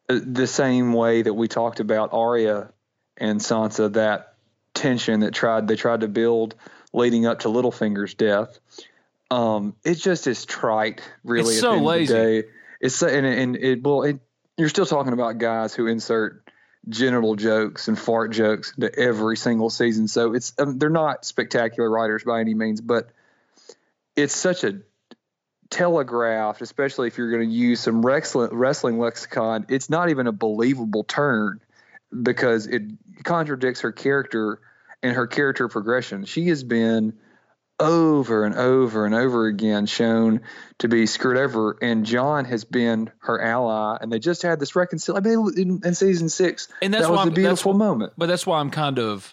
the 0.09 0.47
same 0.47 0.93
way 0.93 1.23
that 1.23 1.35
we 1.35 1.49
talked 1.49 1.81
about 1.81 2.13
Arya 2.13 2.73
and 3.17 3.41
Sansa, 3.41 3.93
that 3.95 4.35
tension 4.75 5.21
that 5.21 5.33
tried 5.33 5.69
they 5.69 5.77
tried 5.77 6.01
to 6.01 6.09
build 6.09 6.55
leading 6.93 7.27
up 7.27 7.41
to 7.41 7.49
Littlefinger's 7.49 8.15
death. 8.15 8.59
Um, 9.31 9.75
it 9.85 9.97
just 9.97 10.27
is 10.27 10.45
trite, 10.45 11.03
really. 11.25 11.55
It's 11.55 11.61
so 11.61 11.79
lazy. 11.79 12.45
It's 12.81 12.95
so, 12.95 13.09
and, 13.09 13.27
and 13.27 13.57
it 13.57 13.83
well, 13.83 14.03
it, 14.03 14.21
you're 14.57 14.69
still 14.69 14.87
talking 14.87 15.13
about 15.13 15.39
guys 15.39 15.75
who 15.75 15.87
insert 15.87 16.43
genital 16.89 17.35
jokes 17.35 17.89
and 17.89 17.99
fart 17.99 18.31
jokes 18.31 18.73
into 18.77 18.97
every 18.97 19.37
single 19.37 19.71
season. 19.71 20.09
So 20.09 20.35
it's 20.35 20.53
um, 20.59 20.79
they're 20.79 20.91
not 20.91 21.25
spectacular 21.25 21.91
writers 21.91 22.23
by 22.23 22.41
any 22.41 22.55
means, 22.55 22.81
but 22.81 23.11
it's 24.15 24.37
such 24.37 24.65
a 24.65 24.81
telegraphed, 25.71 26.61
especially 26.61 27.09
if 27.09 27.19
you're 27.19 27.31
going 27.31 27.49
to 27.49 27.55
use 27.55 27.81
some 27.81 28.05
wrestling, 28.05 28.51
wrestling 28.53 28.99
lexicon. 28.99 29.67
It's 29.69 29.91
not 29.91 30.11
even 30.11 30.27
a 30.27 30.33
believable 30.33 31.05
turn 31.05 31.61
because 32.23 32.67
it 32.67 32.83
contradicts 33.25 33.81
her 33.81 33.93
character 33.93 34.61
and 35.03 35.15
her 35.15 35.27
character 35.27 35.69
progression. 35.69 36.25
She 36.25 36.49
has 36.49 36.63
been 36.63 37.15
over 37.79 38.45
and 38.45 38.55
over 38.55 39.05
and 39.05 39.15
over 39.15 39.47
again 39.47 39.87
shown 39.87 40.41
to 40.79 40.89
be 40.89 41.07
screwed 41.07 41.37
over, 41.37 41.77
and 41.83 42.07
Jon 42.07 42.47
has 42.47 42.65
been 42.65 43.11
her 43.19 43.41
ally, 43.41 43.99
and 44.01 44.11
they 44.11 44.19
just 44.19 44.43
had 44.43 44.59
this 44.59 44.75
reconciliation 44.75 45.27
I 45.27 45.37
mean, 45.37 45.53
in, 45.59 45.81
in, 45.85 45.95
season 45.95 46.29
six. 46.29 46.69
And 46.81 46.95
that's 46.95 47.05
that 47.05 47.11
was 47.11 47.27
why 47.27 47.29
a 47.29 47.35
beautiful 47.35 47.75
moment. 47.75 48.15
But 48.17 48.27
that's 48.27 48.47
why 48.47 48.61
I'm 48.61 48.71
kind 48.71 48.99
of 48.99 49.33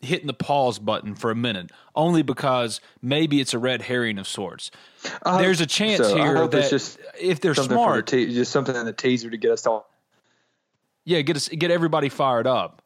hitting 0.00 0.26
the 0.26 0.34
pause 0.34 0.78
button 0.78 1.14
for 1.14 1.30
a 1.30 1.34
minute, 1.34 1.70
only 1.94 2.22
because 2.22 2.80
maybe 3.02 3.40
it's 3.40 3.54
a 3.54 3.58
red 3.58 3.82
herring 3.82 4.18
of 4.18 4.26
sorts. 4.26 4.70
There's 5.24 5.60
a 5.60 5.66
chance 5.66 5.98
so. 5.98 6.16
here 6.16 6.46
that 6.48 6.70
just 6.70 6.98
if 7.20 7.40
they're 7.40 7.54
smart, 7.54 8.06
the 8.06 8.26
te- 8.26 8.34
just 8.34 8.52
something 8.52 8.74
in 8.74 8.86
the 8.86 8.92
teaser 8.92 9.30
to 9.30 9.36
get 9.36 9.50
us 9.50 9.66
all. 9.66 9.88
Yeah, 11.04 11.20
get 11.22 11.36
us 11.36 11.48
get 11.48 11.70
everybody 11.70 12.08
fired 12.08 12.46
up. 12.46 12.82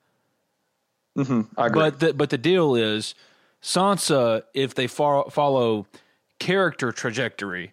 Mm-hmm, 1.17 1.43
I 1.57 1.67
agree. 1.67 1.81
But 1.81 2.01
the, 2.01 2.15
but 2.15 2.31
the 2.31 2.39
deal 2.39 2.75
is 2.75 3.15
Sansa, 3.63 4.43
if 4.53 4.75
they 4.75 4.87
fo- 4.87 5.31
follow 5.31 5.87
character 6.39 6.93
trajectory, 6.93 7.73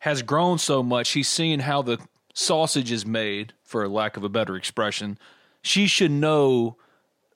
has 0.00 0.22
grown 0.22 0.58
so 0.58 0.82
much. 0.82 1.08
She's 1.08 1.28
seen 1.28 1.60
how 1.60 1.82
the 1.82 1.98
sausage 2.32 2.92
is 2.92 3.04
made, 3.04 3.52
for 3.62 3.86
lack 3.88 4.16
of 4.16 4.24
a 4.24 4.28
better 4.28 4.56
expression. 4.56 5.18
She 5.62 5.86
should 5.86 6.12
know 6.12 6.76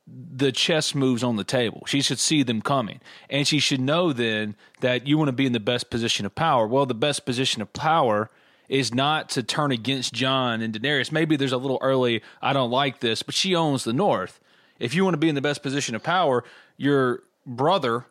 the 0.07 0.53
chess 0.53 0.95
moves 0.95 1.23
on 1.23 1.37
the 1.37 1.45
table. 1.45 1.85
She 1.87 2.03
should 2.03 2.19
see 2.19 2.43
them 2.43 2.61
coming. 2.61 3.01
And 3.31 3.47
she 3.47 3.59
should 3.59 3.81
know 3.81 4.13
then 4.13 4.57
that 4.81 5.07
you 5.07 5.17
want 5.17 5.29
to 5.29 5.33
be 5.33 5.47
in 5.47 5.53
the 5.53 5.61
best 5.61 5.91
position 5.91 6.27
of 6.27 6.35
power. 6.35 6.67
Well, 6.67 6.87
the 6.87 6.95
best 6.95 7.25
position 7.25 7.63
of 7.63 7.73
power 7.73 8.31
is 8.69 8.93
not 8.93 9.29
to 9.31 9.43
turn 9.43 9.71
against 9.71 10.13
Jon 10.13 10.61
and 10.61 10.75
Daenerys. 10.75 11.13
Maybe 11.13 11.37
there's 11.37 11.53
a 11.53 11.59
little 11.59 11.79
early, 11.83 12.23
I 12.41 12.53
don't 12.53 12.71
like 12.71 13.01
this, 13.01 13.23
but 13.23 13.35
she 13.35 13.55
owns 13.55 13.85
the 13.85 13.93
North 13.93 14.41
if 14.83 14.95
you 14.95 15.05
want 15.05 15.15
to 15.15 15.19
be 15.19 15.29
in 15.29 15.37
the 15.37 15.41
best 15.41 15.63
position 15.63 15.95
of 15.95 16.03
power, 16.03 16.45
your 16.77 17.23
brother 17.47 18.05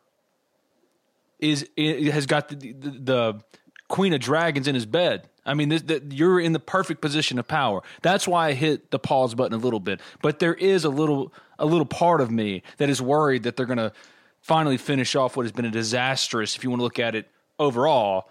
is 1.38 1.68
has 1.78 2.26
got 2.26 2.48
the, 2.48 2.72
the, 2.72 2.90
the 2.92 3.42
Queen 3.90 4.14
of 4.14 4.22
Dragons 4.22 4.68
in 4.68 4.76
his 4.76 4.86
bed. 4.86 5.28
I 5.46 5.54
mean, 5.54 5.70
this, 5.70 5.82
the, 5.82 6.04
you're 6.12 6.40
in 6.40 6.54
the 6.54 6.60
perfect 6.60 7.02
position 7.02 7.40
of 7.40 7.48
power. 7.48 7.82
That's 8.02 8.28
why 8.28 8.50
I 8.50 8.54
hit 8.54 8.92
the 8.92 9.00
pause 9.00 9.34
button 9.34 9.54
a 9.54 9.62
little 9.62 9.80
bit. 9.80 10.00
But 10.22 10.40
there 10.40 10.54
is 10.54 10.86
a 10.86 10.90
little 10.90 11.34
a 11.58 11.66
little 11.66 11.86
part 11.86 12.22
of 12.22 12.32
me 12.32 12.64
that 12.78 12.90
is 12.90 13.02
worried 13.02 13.44
that 13.44 13.56
they're 13.56 13.66
going 13.66 13.78
to 13.78 13.92
finally 14.42 14.78
finish 14.78 15.16
off 15.16 15.38
what 15.38 15.44
has 15.44 15.52
been 15.52 15.66
a 15.66 15.72
disastrous, 15.72 16.56
if 16.56 16.64
you 16.64 16.70
want 16.70 16.80
to 16.80 16.84
look 16.84 17.00
at 17.00 17.16
it 17.16 17.30
overall, 17.60 18.30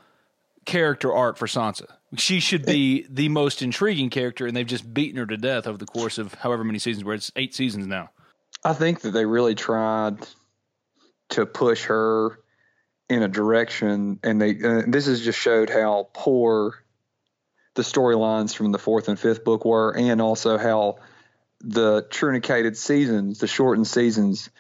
character 0.65 1.13
arc 1.13 1.37
for 1.37 1.47
Sansa. 1.47 1.87
She 2.17 2.41
should 2.41 2.67
be 2.67 3.07
the 3.11 3.29
most 3.29 3.63
intriguing 3.63 4.11
character, 4.11 4.47
and 4.47 4.57
they've 4.57 4.67
just 4.67 4.93
beaten 4.93 5.19
her 5.19 5.27
to 5.27 5.37
death 5.37 5.67
over 5.67 5.79
the 5.79 5.87
course 5.87 6.19
of 6.19 6.35
however 6.35 6.65
many 6.65 6.79
seasons. 6.79 7.05
Where 7.05 7.15
it's 7.15 7.31
eight 7.37 7.55
seasons 7.55 7.87
now. 7.87 8.11
I 8.65 8.73
think 8.75 9.03
that 9.03 9.13
they 9.13 9.25
really 9.25 9.55
tried 9.55 10.19
to 11.31 11.47
push 11.47 11.85
her 11.85 12.41
in 13.09 13.23
a 13.23 13.29
direction, 13.29 14.19
and 14.23 14.41
they 14.41 14.51
uh, 14.63 14.83
this 14.87 15.07
has 15.07 15.23
just 15.23 15.39
showed 15.39 15.71
how 15.71 16.09
poor 16.13 16.83
the 17.81 17.85
storylines 17.87 18.55
from 18.55 18.73
the 18.73 18.79
fourth 18.79 19.09
and 19.09 19.19
fifth 19.19 19.43
book 19.43 19.65
were, 19.65 19.97
and 19.97 20.21
also 20.21 20.59
how 20.59 20.97
the 21.61 22.07
truncated 22.11 22.77
seasons, 22.77 23.39
the 23.39 23.47
shortened 23.47 23.87
seasons, 23.87 24.51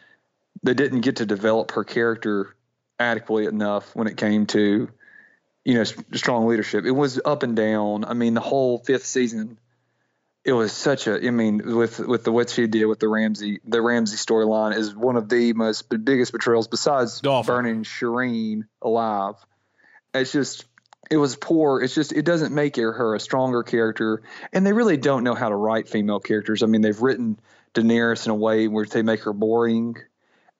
they 0.62 0.72
didn't 0.72 1.02
get 1.02 1.16
to 1.16 1.26
develop 1.26 1.72
her 1.72 1.84
character 1.84 2.56
adequately 2.98 3.44
enough 3.44 3.94
when 3.94 4.06
it 4.06 4.16
came 4.16 4.46
to 4.46 4.88
you 5.66 5.74
know 5.74 5.84
strong 5.84 6.46
leadership. 6.46 6.86
It 6.86 6.92
was 6.92 7.20
up 7.22 7.42
and 7.42 7.54
down. 7.54 8.06
I 8.06 8.14
mean, 8.14 8.32
the 8.32 8.40
whole 8.40 8.78
fifth 8.78 9.04
season, 9.04 9.58
it 10.42 10.54
was 10.54 10.72
such 10.72 11.06
a. 11.06 11.26
I 11.26 11.30
mean, 11.30 11.76
with 11.76 11.98
with 11.98 12.24
the 12.24 12.32
what 12.32 12.48
she 12.48 12.66
did 12.68 12.86
with 12.86 13.00
the 13.00 13.08
Ramsay, 13.08 13.60
the 13.66 13.82
Ramsay 13.82 14.16
storyline 14.16 14.74
is 14.74 14.94
one 14.94 15.16
of 15.16 15.28
the 15.28 15.52
most 15.52 15.90
biggest 15.90 16.32
betrayals 16.32 16.68
besides 16.68 17.20
Awful. 17.26 17.54
burning 17.54 17.84
Shireen 17.84 18.62
alive. 18.80 19.34
It's 20.14 20.32
just 20.32 20.64
it 21.10 21.16
was 21.16 21.36
poor. 21.36 21.82
It's 21.82 21.94
just 21.94 22.12
it 22.12 22.24
doesn't 22.24 22.54
make 22.54 22.76
her, 22.76 23.14
a 23.14 23.20
stronger 23.20 23.62
character, 23.62 24.22
and 24.52 24.64
they 24.64 24.72
really 24.72 24.96
don't 24.96 25.24
know 25.24 25.34
how 25.34 25.48
to 25.48 25.56
write 25.56 25.88
female 25.88 26.20
characters. 26.20 26.62
I 26.62 26.66
mean, 26.66 26.80
they've 26.82 27.00
written 27.00 27.38
Daenerys 27.74 28.24
in 28.26 28.30
a 28.30 28.34
way 28.34 28.68
where 28.68 28.84
they 28.86 29.02
make 29.02 29.24
her 29.24 29.32
boring, 29.32 29.96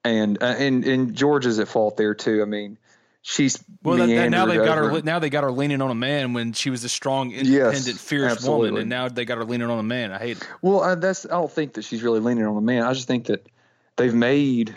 and 0.03 0.41
uh, 0.43 0.47
and 0.47 0.83
and 0.85 1.15
George 1.15 1.45
is 1.45 1.59
at 1.59 1.67
fault 1.69 1.95
there 1.97 2.13
too. 2.13 2.41
I 2.41 2.45
mean, 2.45 2.77
she's 3.21 3.63
Well, 3.81 3.97
that, 3.97 4.07
that- 4.07 4.29
now 4.29 4.45
they 4.45 4.57
got 4.57 4.77
over- 4.77 4.89
her. 4.89 5.01
Now 5.01 5.19
they 5.19 5.29
got 5.29 5.43
her 5.43 5.51
leaning 5.51 5.81
on 5.81 5.89
a 5.89 5.95
man 5.95 6.33
when 6.33 6.51
she 6.53 6.69
was 6.69 6.83
a 6.83 6.89
strong, 6.89 7.31
independent, 7.31 7.97
fierce 7.97 8.31
absolutely. 8.33 8.71
woman, 8.71 8.81
and 8.81 8.89
now 8.89 9.07
they 9.07 9.23
got 9.25 9.37
her 9.37 9.45
leaning 9.45 9.69
on 9.69 9.79
a 9.79 9.83
man. 9.83 10.11
I 10.11 10.17
hate 10.19 10.37
it. 10.37 10.47
Well, 10.61 10.81
uh, 10.81 10.95
that's 10.95 11.25
I 11.25 11.29
don't 11.29 11.51
think 11.51 11.73
that 11.73 11.83
she's 11.85 12.03
really 12.03 12.19
leaning 12.19 12.45
on 12.45 12.57
a 12.57 12.61
man. 12.61 12.83
I 12.83 12.93
just 12.93 13.07
think 13.07 13.27
that 13.27 13.47
they've 13.95 14.13
made 14.13 14.75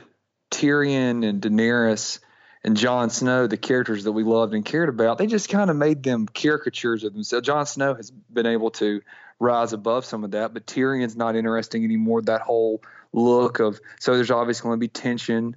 Tyrion 0.51 1.29
and 1.29 1.41
Daenerys 1.43 2.21
and 2.65 2.77
Jon 2.77 3.11
Snow 3.11 3.47
the 3.47 3.57
characters 3.57 4.05
that 4.05 4.13
we 4.13 4.25
loved 4.25 4.55
and 4.55 4.65
cared 4.65 4.89
about. 4.89 5.19
They 5.19 5.27
just 5.27 5.49
kind 5.49 5.71
of 5.71 5.77
made 5.77 6.03
them 6.03 6.27
caricatures 6.27 7.05
of 7.05 7.13
themselves. 7.13 7.47
Jon 7.47 7.67
Snow 7.67 7.95
has 7.95 8.11
been 8.11 8.47
able 8.47 8.71
to 8.73 9.03
rise 9.39 9.73
above 9.73 10.07
some 10.07 10.25
of 10.25 10.31
that, 10.33 10.55
but 10.55 10.67
Tyrion's 10.67 11.17
not 11.17 11.37
interesting 11.37 11.85
anymore. 11.85 12.23
That 12.23 12.41
whole 12.41 12.83
look 13.13 13.61
of 13.61 13.79
so 14.01 14.15
there's 14.15 14.31
obviously 14.31 14.67
going 14.67 14.79
to 14.79 14.81
be 14.81 14.89
tension 14.89 15.55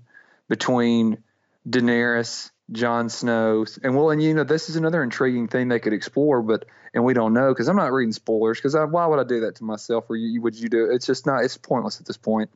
between 0.50 1.24
Daenerys, 1.68 2.52
Jon 2.72 3.10
Snow, 3.10 3.66
and 3.84 3.96
well, 3.96 4.12
and 4.12 4.22
you 4.22 4.34
know 4.34 4.44
this 4.44 4.70
is 4.70 4.76
another 4.76 5.02
intriguing 5.02 5.48
thing 5.48 5.70
they 5.70 5.80
could 5.80 5.94
explore, 5.94 6.42
but 6.42 6.66
and 6.94 7.04
we 7.04 7.14
don't 7.14 7.34
know 7.34 7.50
because 7.50 7.70
I'm 7.70 7.76
not 7.76 7.94
reading 7.94 8.12
spoilers 8.12 8.58
because 8.58 8.76
why 8.76 9.06
would 9.06 9.20
I 9.20 9.24
do 9.24 9.42
that 9.42 9.56
to 9.56 9.64
myself? 9.64 10.10
Or 10.10 10.16
you, 10.16 10.42
would 10.42 10.56
you 10.56 10.68
do? 10.68 10.90
It? 10.90 10.96
It's 10.96 11.06
just 11.06 11.26
not. 11.26 11.44
It's 11.44 11.58
pointless 11.58 12.00
at 12.00 12.06
this 12.06 12.18
point. 12.18 12.50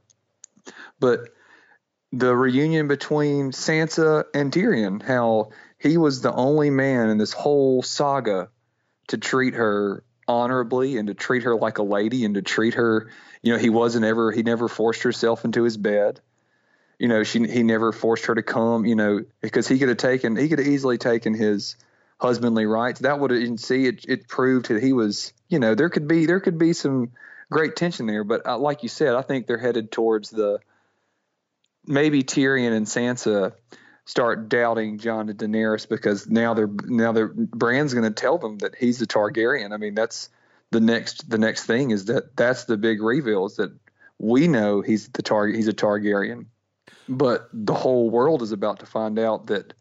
But 1.00 1.30
the 2.12 2.36
reunion 2.36 2.88
between 2.88 3.52
Sansa 3.52 4.26
and 4.34 4.52
Tyrion, 4.52 5.02
how 5.02 5.52
he 5.78 5.98
was 5.98 6.22
the 6.22 6.34
only 6.34 6.70
man 6.70 7.10
in 7.10 7.18
this 7.18 7.34
whole 7.34 7.82
saga 7.82 8.50
to 9.08 9.18
treat 9.18 9.54
her 9.54 10.04
honorably 10.28 10.98
and 10.98 11.08
to 11.08 11.14
treat 11.14 11.44
her 11.44 11.56
like 11.56 11.78
a 11.78 11.84
lady 11.84 12.26
and 12.26 12.36
to 12.36 12.42
treat 12.42 12.74
her, 12.76 13.10
you 13.42 13.54
know, 13.54 13.60
he 13.60 13.70
wasn't 13.70 14.06
ever 14.06 14.32
he 14.32 14.44
never 14.44 14.68
forced 14.68 15.04
herself 15.04 15.46
into 15.46 15.64
his 15.64 15.78
bed. 15.78 16.20
You 17.00 17.08
know, 17.08 17.24
she 17.24 17.48
he 17.48 17.64
never 17.64 17.92
forced 17.92 18.26
her 18.26 18.36
to 18.36 18.44
come, 18.44 18.86
you 18.86 18.96
know, 18.96 19.22
because 19.42 19.68
he 19.68 19.80
could 19.80 19.90
have 19.90 19.98
taken 19.98 20.36
he 20.36 20.50
could 20.50 20.60
have 20.60 20.68
easily 20.68 20.98
taken 20.98 21.34
his 21.34 21.78
husbandly 22.20 22.66
rights. 22.66 23.00
That 23.00 23.20
would 23.20 23.32
have 23.32 23.60
see 23.60 23.86
it 23.86 24.06
it 24.08 24.28
proved 24.28 24.68
that 24.68 24.84
he 24.84 24.94
was, 24.94 25.34
you 25.48 25.60
know, 25.60 25.76
there 25.76 25.90
could 25.90 26.08
be 26.08 26.26
there 26.26 26.42
could 26.42 26.58
be 26.58 26.74
some 26.74 27.12
great 27.50 27.76
tension 27.76 28.06
there, 28.06 28.24
but 28.24 28.46
uh, 28.46 28.58
like 28.58 28.84
you 28.84 28.90
said, 28.90 29.16
I 29.16 29.22
think 29.22 29.48
they're 29.48 29.58
headed 29.58 29.92
towards 29.92 30.30
the 30.30 30.60
maybe 31.86 32.24
Tyrion 32.24 32.76
and 32.76 32.86
Sansa 32.86 33.54
start 34.06 34.50
doubting 34.50 34.98
Jon 34.98 35.28
to 35.28 35.34
Daenerys 35.34 35.88
because 35.88 36.28
now 36.28 36.54
they're 36.54 36.70
now 36.86 37.12
their 37.12 37.28
Bran's 37.28 37.94
going 37.94 38.12
to 38.12 38.22
tell 38.22 38.38
them 38.38 38.58
that 38.60 38.76
he's 38.76 39.02
a 39.02 39.08
Targaryen. 39.08 39.74
I 39.74 39.78
mean, 39.78 39.96
that's 39.96 40.30
the 40.72 40.82
next 40.82 41.30
the 41.30 41.38
next 41.38 41.66
thing 41.66 41.92
is 41.92 42.06
that 42.06 42.36
that's 42.36 42.66
the 42.66 42.78
big 42.78 43.02
reveal 43.02 43.46
is 43.46 43.58
that 43.58 43.72
we 44.18 44.48
know 44.48 44.82
he's 44.82 45.10
the 45.10 45.22
target 45.22 45.56
he's 45.56 45.68
a 45.68 45.74
Targaryen, 45.74 46.46
but 47.08 47.50
the 47.54 47.74
whole 47.74 48.10
world 48.10 48.42
is 48.42 48.52
about 48.52 48.80
to 48.80 48.86
find 48.86 49.20
out 49.20 49.48
that 49.48 49.74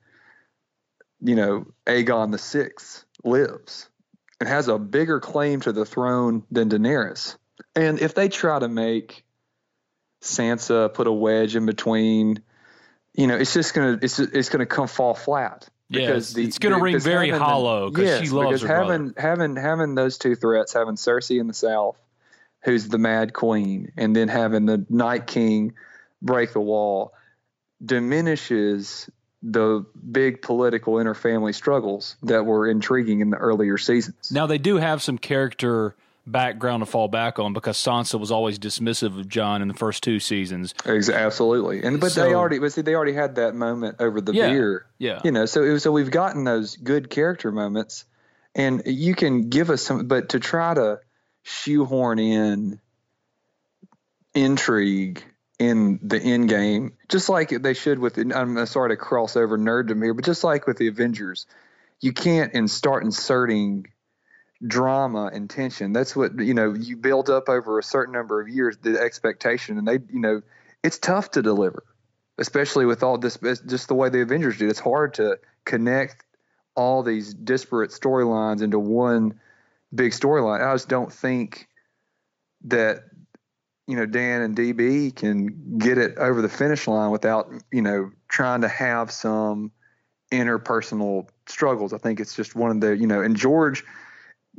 you 1.21 1.35
know 1.35 1.67
Aegon 1.87 2.33
the 2.33 2.39
Sixth 2.39 3.05
lives 3.25 3.89
and 4.41 4.49
has 4.49 4.69
a 4.69 4.79
bigger 4.79 5.21
claim 5.21 5.61
to 5.61 5.73
the 5.73 5.85
throne 5.85 6.45
than 6.51 6.71
Daenerys. 6.71 7.37
And 7.77 8.01
if 8.01 8.15
they 8.15 8.29
try 8.29 8.59
to 8.59 8.69
make 8.69 9.25
Sansa 10.23 10.93
put 10.93 11.07
a 11.07 11.13
wedge 11.13 11.57
in 11.57 11.67
between, 11.67 12.41
you 13.15 13.27
know, 13.27 13.37
it's 13.37 13.55
just 13.55 13.75
gonna 13.75 13.99
it's 14.03 14.19
it's 14.19 14.49
gonna 14.49 14.67
come 14.67 14.87
fall 14.87 15.15
flat. 15.15 15.69
Yeah, 15.89 16.07
Because 16.07 16.33
it's- 16.37 16.47
it's 16.49 16.59
gonna 16.59 16.79
ring 16.81 16.99
very 17.01 17.29
having 17.29 17.41
the- 17.41 17.45
hollow 17.45 17.91
'cause 17.91 18.05
yes, 18.05 18.23
she 18.23 18.29
loves 18.31 18.61
because 18.61 18.63
her 18.63 18.69
having 18.77 19.15
having 19.17 19.57
having 19.57 19.95
those 19.95 20.19
two 20.19 20.37
threats, 20.37 20.73
having 20.73 20.95
Cersei 20.95 21.41
in 21.41 21.47
the 21.49 21.55
south, 21.55 21.97
who's 22.63 22.89
the 22.89 22.99
Mad 22.99 23.33
Queen, 23.33 23.91
and 23.97 24.15
then 24.15 24.29
having 24.29 24.67
the 24.67 24.85
Night 24.89 25.27
King 25.27 25.73
break 26.23 26.53
the 26.53 26.61
wall, 26.61 27.13
diminishes 27.85 29.09
the 29.43 29.85
big 30.13 30.43
political 30.43 30.95
interfamily 30.95 31.55
struggles 31.55 32.17
that 32.23 32.45
were 32.45 32.69
intriguing 32.69 33.21
in 33.21 33.31
the 33.31 33.39
earlier 33.39 33.79
seasons. 33.79 34.31
Now 34.31 34.47
they 34.47 34.59
do 34.59 34.77
have 34.77 35.03
some 35.03 35.17
character 35.17 35.97
background 36.31 36.83
to 36.83 36.87
fall 36.87 37.09
back 37.09 37.39
on 37.39 37.53
because 37.53 37.77
Sansa 37.79 38.19
was 38.19 38.31
always 38.31 38.59
dismissive 38.59 39.19
of 39.19 39.29
Jon 39.29 39.63
in 39.63 39.69
the 39.69 39.75
first 39.75 40.03
two 40.03 40.21
seasons. 40.21 40.75
Absolutely, 40.87 41.83
and 41.83 42.01
but 42.01 42.15
they 42.15 42.35
already, 42.35 42.59
but 42.59 42.73
see, 42.73 42.83
they 42.83 42.95
already 42.95 43.13
had 43.13 43.37
that 43.37 43.55
moment 43.55 43.97
over 44.01 44.21
the 44.21 44.33
Yeah, 44.33 44.51
beer. 44.51 44.87
yeah. 44.99 45.21
you 45.25 45.33
know, 45.33 45.47
so 45.47 45.63
it 45.63 45.73
was, 45.73 45.83
so 45.83 45.93
we've 45.93 46.11
gotten 46.11 46.45
those 46.45 46.77
good 46.77 47.11
character 47.11 47.51
moments, 47.53 48.05
and 48.55 48.83
you 48.87 49.15
can 49.15 49.49
give 49.49 49.71
us 49.71 49.83
some, 49.83 50.07
but 50.09 50.31
to 50.31 50.41
try 50.41 50.75
to 50.75 51.01
shoehorn 51.43 52.19
in 52.19 52.81
intrigue 54.35 55.23
in 55.59 55.99
the 56.03 56.19
end 56.19 56.49
game, 56.49 56.93
just 57.09 57.29
like 57.29 57.51
they 57.51 57.75
should 57.75 57.99
with. 57.99 58.17
I'm 58.19 58.65
sorry 58.67 58.91
to 58.91 58.97
cross 58.97 59.37
over 59.37 59.59
nerddom 59.59 60.03
here, 60.03 60.15
but 60.15 60.25
just 60.25 60.45
like 60.45 60.67
with 60.67 60.79
the 60.79 60.89
Avengers, 60.89 61.47
you 62.01 62.13
can't 62.13 62.55
and 62.55 62.71
start 62.71 63.05
inserting 63.05 63.87
drama 64.67 65.31
and 65.33 65.49
tension. 65.49 65.93
That's 65.93 66.15
what 66.15 66.39
you 66.39 66.55
know. 66.55 66.75
You 66.75 66.97
build 66.97 67.31
up 67.31 67.49
over 67.49 67.79
a 67.79 67.83
certain 67.83 68.13
number 68.13 68.41
of 68.41 68.49
years 68.49 68.77
the 68.79 69.01
expectation, 69.01 69.79
and 69.79 69.87
they, 69.87 69.99
you 70.13 70.21
know, 70.21 70.43
it's 70.83 70.99
tough 70.99 71.31
to 71.33 71.43
deliver, 71.43 71.85
especially 72.39 72.87
with 72.87 73.03
all 73.03 73.19
this. 73.19 73.39
Just 73.67 73.89
the 73.89 73.95
way 73.95 74.09
the 74.09 74.21
Avengers 74.21 74.59
did, 74.59 74.71
it's 74.71 74.81
hard 74.81 75.15
to 75.15 75.39
connect 75.65 76.25
all 76.75 77.03
these 77.03 77.35
disparate 77.35 77.91
storylines 77.91 78.63
into 78.63 78.79
one 78.79 79.39
big 79.95 80.13
storyline. 80.13 80.67
I 80.67 80.75
just 80.75 80.89
don't 80.89 81.13
think 81.13 81.69
that 82.65 83.05
you 83.87 83.97
know 83.97 84.07
Dan 84.07 84.43
and 84.43 84.57
DB 84.57 85.15
can 85.15 85.79
get 85.79 85.99
it 85.99 86.19
over 86.19 86.43
the 86.43 86.49
finish 86.49 86.87
line 86.87 87.11
without 87.11 87.51
you 87.73 87.83
know 87.83 88.13
trying 88.29 88.61
to 88.61 88.69
have 88.69 89.11
some 89.11 89.73
interpersonal 90.31 91.29
struggles. 91.47 91.93
I 91.93 91.99
think 91.99 92.21
it's 92.21 92.35
just 92.35 92.55
one 92.55 92.71
of 92.71 92.81
the 92.81 92.97
you 92.97 93.07
know, 93.07 93.23
and 93.23 93.37
George, 93.37 93.85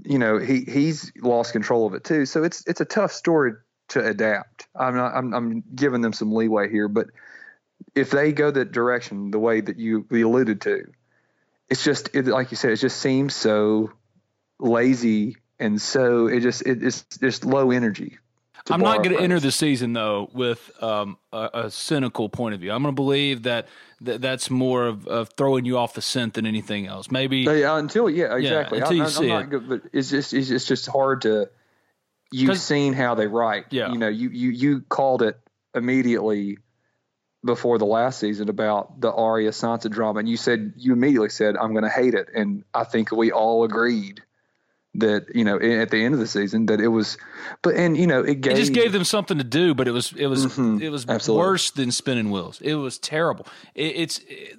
you 0.04 0.20
know, 0.20 0.38
he 0.38 0.62
he's 0.62 1.12
lost 1.22 1.52
control 1.52 1.88
of 1.88 1.94
it 1.94 2.04
too. 2.04 2.26
So 2.26 2.44
it's 2.44 2.64
it's 2.68 2.82
a 2.82 2.86
tough 2.86 3.12
story 3.12 3.54
to 3.90 4.06
adapt. 4.06 4.68
I'm 4.76 4.96
not 4.96 5.16
I'm 5.16 5.34
I'm 5.34 5.64
giving 5.76 6.02
them 6.02 6.14
some 6.14 6.34
leeway 6.34 6.70
here, 6.70 6.88
but 6.88 7.08
if 7.96 8.12
they 8.12 8.32
go 8.32 8.52
that 8.52 8.72
direction, 8.72 9.32
the 9.32 9.40
way 9.40 9.62
that 9.62 9.78
you 9.78 10.06
we 10.10 10.22
alluded 10.22 10.62
to, 10.62 10.86
it's 11.70 11.84
just 11.84 12.16
it, 12.16 12.28
like 12.28 12.52
you 12.52 12.58
said, 12.58 12.72
it 12.72 12.78
just 12.78 13.00
seems 13.00 13.36
so 13.36 13.92
lazy 14.60 15.38
and 15.60 15.82
so 15.82 16.28
it 16.28 16.42
just 16.42 16.66
it, 16.66 16.84
it's 16.84 17.04
just 17.20 17.46
low 17.46 17.72
energy. 17.72 18.18
I'm 18.70 18.82
not 18.82 19.04
going 19.04 19.16
to 19.16 19.22
enter 19.22 19.40
the 19.40 19.52
season 19.52 19.94
though 19.94 20.30
with 20.34 20.72
um, 20.84 21.18
a, 21.32 21.50
a 21.54 21.72
cynical 21.72 22.30
point 22.30 22.54
of 22.56 22.62
view. 22.62 22.72
I'm 22.72 22.84
going 22.84 22.94
to 22.94 22.96
believe 22.96 23.44
that, 23.44 23.68
that 24.02 24.22
that's 24.22 24.50
more 24.50 24.88
of, 24.88 25.08
of 25.08 25.30
throwing 25.38 25.66
you 25.66 25.78
off 25.78 25.94
the 25.94 26.02
scent 26.02 26.34
than 26.34 26.46
anything 26.46 26.88
else. 26.88 27.12
Maybe 27.12 27.40
Yeah, 27.40 27.78
until 27.78 28.10
yeah, 28.10 28.36
exactly. 28.36 28.80
until 28.80 28.94
I, 28.94 28.96
you 28.96 29.04
I'm, 29.04 29.10
see 29.10 29.28
not 29.28 29.44
it. 29.44 29.50
good, 29.50 29.70
but 29.70 29.82
it's 29.94 30.10
just 30.10 30.34
it's, 30.34 30.50
it's 30.50 30.66
just 30.66 30.88
hard 30.88 31.22
to. 31.22 31.50
You've 32.34 32.58
seen 32.58 32.94
how 32.94 33.16
they 33.16 33.28
write. 33.28 33.66
Yeah. 33.72 33.92
You 33.92 33.98
know, 33.98 34.08
you 34.08 34.30
you 34.30 34.50
you 34.52 34.82
called 34.82 35.22
it 35.22 35.38
immediately 35.76 36.58
before 37.44 37.78
the 37.78 37.86
last 37.86 38.20
season 38.20 38.50
about 38.50 39.02
the 39.02 39.12
Arya 39.12 39.50
Sansa 39.50 39.90
drama, 39.90 40.20
and 40.20 40.30
you 40.30 40.38
said 40.38 40.74
you 40.78 40.94
immediately 40.94 41.30
said 41.30 41.58
I'm 41.58 41.72
going 41.72 41.84
to 41.84 41.90
hate 41.90 42.14
it, 42.14 42.30
and 42.34 42.64
I 42.74 42.86
think 42.86 43.12
we 43.12 43.32
all 43.32 43.64
agreed 43.64 44.22
that 44.96 45.34
you 45.34 45.46
know 45.46 45.58
at 45.58 45.90
the 45.90 46.04
end 46.04 46.14
of 46.14 46.20
the 46.20 46.28
season 46.28 46.66
that 46.66 46.82
it 46.82 46.90
was 46.90 47.18
but 47.62 47.76
and 47.76 47.96
you 47.96 48.06
know 48.06 48.22
it, 48.22 48.42
gave, 48.42 48.54
it 48.54 48.56
just 48.58 48.74
gave 48.74 48.92
them 48.92 49.06
something 49.06 49.38
to 49.38 49.44
do 49.44 49.74
but 49.74 49.88
it 49.88 49.92
was 49.92 50.12
it 50.18 50.28
was 50.28 50.46
mm-hmm, 50.46 50.82
it 50.82 50.90
was 50.90 51.08
absolutely. 51.08 51.46
worse 51.46 51.72
than 51.72 51.92
spinning 51.92 52.30
wheels. 52.32 52.60
It 52.62 52.76
was 52.76 52.98
terrible. 52.98 53.48
It, 53.74 53.96
it's 53.96 54.20
it, 54.28 54.58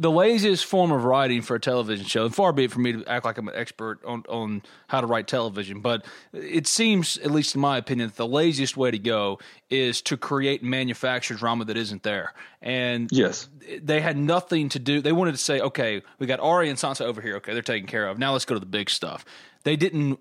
the 0.00 0.10
laziest 0.10 0.64
form 0.64 0.90
of 0.90 1.04
writing 1.04 1.42
for 1.42 1.54
a 1.54 1.60
television 1.60 2.06
show 2.06 2.24
and 2.24 2.34
far 2.34 2.52
be 2.52 2.64
it 2.64 2.72
for 2.72 2.80
me 2.80 2.92
to 2.92 3.06
act 3.06 3.24
like 3.24 3.36
i'm 3.36 3.48
an 3.48 3.54
expert 3.54 4.02
on 4.04 4.24
on 4.28 4.62
how 4.88 5.00
to 5.00 5.06
write 5.06 5.28
television 5.28 5.80
but 5.80 6.06
it 6.32 6.66
seems 6.66 7.18
at 7.18 7.30
least 7.30 7.54
in 7.54 7.60
my 7.60 7.76
opinion 7.76 8.08
that 8.08 8.16
the 8.16 8.26
laziest 8.26 8.76
way 8.76 8.90
to 8.90 8.98
go 8.98 9.38
is 9.68 10.00
to 10.02 10.16
create 10.16 10.62
manufactured 10.62 11.38
drama 11.38 11.64
that 11.64 11.76
isn't 11.76 12.02
there. 12.02 12.34
And 12.62 13.08
yes. 13.12 13.48
they 13.80 14.00
had 14.00 14.16
nothing 14.16 14.68
to 14.70 14.78
do 14.78 15.00
they 15.00 15.12
wanted 15.12 15.32
to 15.32 15.38
say 15.38 15.60
okay 15.60 16.02
we 16.18 16.26
got 16.26 16.40
Arya 16.40 16.70
and 16.70 16.78
sansa 16.78 17.02
over 17.02 17.20
here 17.20 17.36
okay 17.36 17.52
they're 17.52 17.62
taken 17.62 17.86
care 17.86 18.06
of 18.06 18.18
now 18.18 18.32
let's 18.32 18.44
go 18.44 18.54
to 18.54 18.60
the 18.60 18.66
big 18.66 18.90
stuff. 18.90 19.24
They 19.64 19.76
didn't 19.76 20.18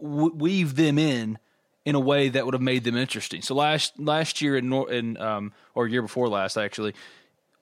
w- 0.00 0.34
weave 0.34 0.76
them 0.76 0.98
in 0.98 1.38
in 1.84 1.94
a 1.94 2.00
way 2.00 2.28
that 2.28 2.44
would 2.44 2.54
have 2.54 2.62
made 2.62 2.84
them 2.84 2.96
interesting. 2.96 3.42
So 3.42 3.54
last 3.54 3.98
last 3.98 4.40
year 4.40 4.56
in, 4.56 4.72
in 4.72 5.16
um, 5.16 5.52
or 5.74 5.88
year 5.88 6.02
before 6.02 6.28
last 6.28 6.56
actually, 6.56 6.94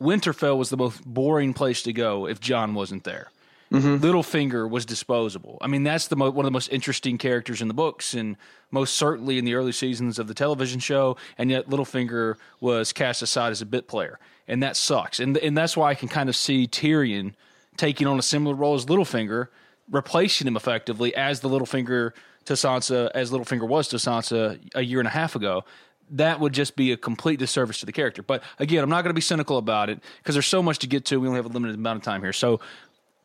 Winterfell 0.00 0.56
was 0.56 0.70
the 0.70 0.76
most 0.76 1.04
boring 1.04 1.52
place 1.52 1.82
to 1.82 1.92
go 1.92 2.26
if 2.26 2.40
Jon 2.40 2.74
wasn't 2.74 3.04
there. 3.04 3.30
Mm-hmm. 3.72 4.04
Littlefinger 4.04 4.68
was 4.68 4.84
disposable. 4.84 5.58
I 5.60 5.68
mean, 5.68 5.84
that's 5.84 6.08
the 6.08 6.16
mo- 6.16 6.30
one 6.30 6.44
of 6.44 6.50
the 6.50 6.54
most 6.54 6.72
interesting 6.72 7.18
characters 7.18 7.62
in 7.62 7.68
the 7.68 7.74
books, 7.74 8.14
and 8.14 8.36
most 8.72 8.96
certainly 8.96 9.38
in 9.38 9.44
the 9.44 9.54
early 9.54 9.70
seasons 9.70 10.18
of 10.18 10.26
the 10.26 10.34
television 10.34 10.80
show. 10.80 11.16
And 11.38 11.50
yet, 11.50 11.68
Littlefinger 11.68 12.34
was 12.60 12.92
cast 12.92 13.22
aside 13.22 13.52
as 13.52 13.62
a 13.62 13.66
bit 13.66 13.86
player, 13.86 14.18
and 14.48 14.60
that 14.62 14.76
sucks. 14.76 15.20
And 15.20 15.36
and 15.38 15.56
that's 15.56 15.76
why 15.76 15.90
I 15.90 15.94
can 15.94 16.08
kind 16.08 16.28
of 16.28 16.34
see 16.34 16.66
Tyrion 16.66 17.34
taking 17.76 18.08
on 18.08 18.18
a 18.18 18.22
similar 18.22 18.56
role 18.56 18.74
as 18.74 18.86
Littlefinger, 18.86 19.48
replacing 19.88 20.48
him 20.48 20.56
effectively 20.56 21.14
as 21.14 21.38
the 21.38 21.48
Littlefinger 21.48 22.10
to 22.46 22.54
Sansa, 22.54 23.08
as 23.14 23.30
Littlefinger 23.30 23.68
was 23.68 23.86
to 23.88 23.96
Sansa 23.96 24.58
a 24.74 24.82
year 24.82 24.98
and 24.98 25.06
a 25.06 25.12
half 25.12 25.36
ago 25.36 25.64
that 26.10 26.40
would 26.40 26.52
just 26.52 26.76
be 26.76 26.92
a 26.92 26.96
complete 26.96 27.38
disservice 27.38 27.80
to 27.80 27.86
the 27.86 27.92
character. 27.92 28.22
But 28.22 28.42
again, 28.58 28.82
I'm 28.82 28.90
not 28.90 29.02
going 29.02 29.10
to 29.10 29.14
be 29.14 29.20
cynical 29.20 29.58
about 29.58 29.90
it 29.90 30.00
because 30.18 30.34
there's 30.34 30.46
so 30.46 30.62
much 30.62 30.78
to 30.80 30.86
get 30.86 31.04
to. 31.06 31.20
We 31.20 31.28
only 31.28 31.38
have 31.38 31.46
a 31.46 31.50
limited 31.50 31.76
amount 31.76 31.98
of 31.98 32.02
time 32.02 32.22
here. 32.22 32.32
So 32.32 32.60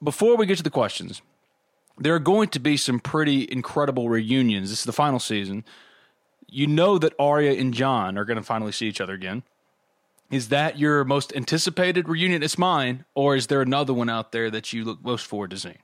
before 0.03 0.38
we 0.38 0.45
get 0.45 0.57
to 0.57 0.64
the 0.64 0.70
questions, 0.70 1.22
there 1.98 2.14
are 2.14 2.20
going 2.20 2.49
to 2.49 2.60
be 2.60 2.78
some 2.78 2.99
pretty 2.99 3.48
incredible 3.52 4.10
reunions. 4.10 4.70
This 4.70 4.80
is 4.80 4.86
the 4.86 4.94
final 4.94 5.20
season. 5.20 5.64
You 6.48 6.68
know 6.68 6.98
that 6.99 7.14
Arya 7.18 7.53
and 7.60 7.74
Jon 7.74 8.18
are 8.18 8.26
going 8.26 8.38
to 8.38 8.44
finally 8.44 8.72
see 8.72 8.88
each 8.88 9.02
other 9.02 9.14
again. 9.14 9.44
Is 10.32 10.49
that 10.49 10.80
your 10.80 11.03
most 11.03 11.36
anticipated 11.36 12.10
reunion? 12.10 12.44
It's 12.44 12.57
mine, 12.57 13.06
or 13.14 13.36
is 13.36 13.48
there 13.48 13.62
another 13.62 13.94
one 13.94 14.10
out 14.10 14.32
there 14.32 14.49
that 14.49 14.74
you 14.74 14.84
look 14.84 15.03
most 15.03 15.26
forward 15.26 15.52
to 15.52 15.57
seeing? 15.57 15.78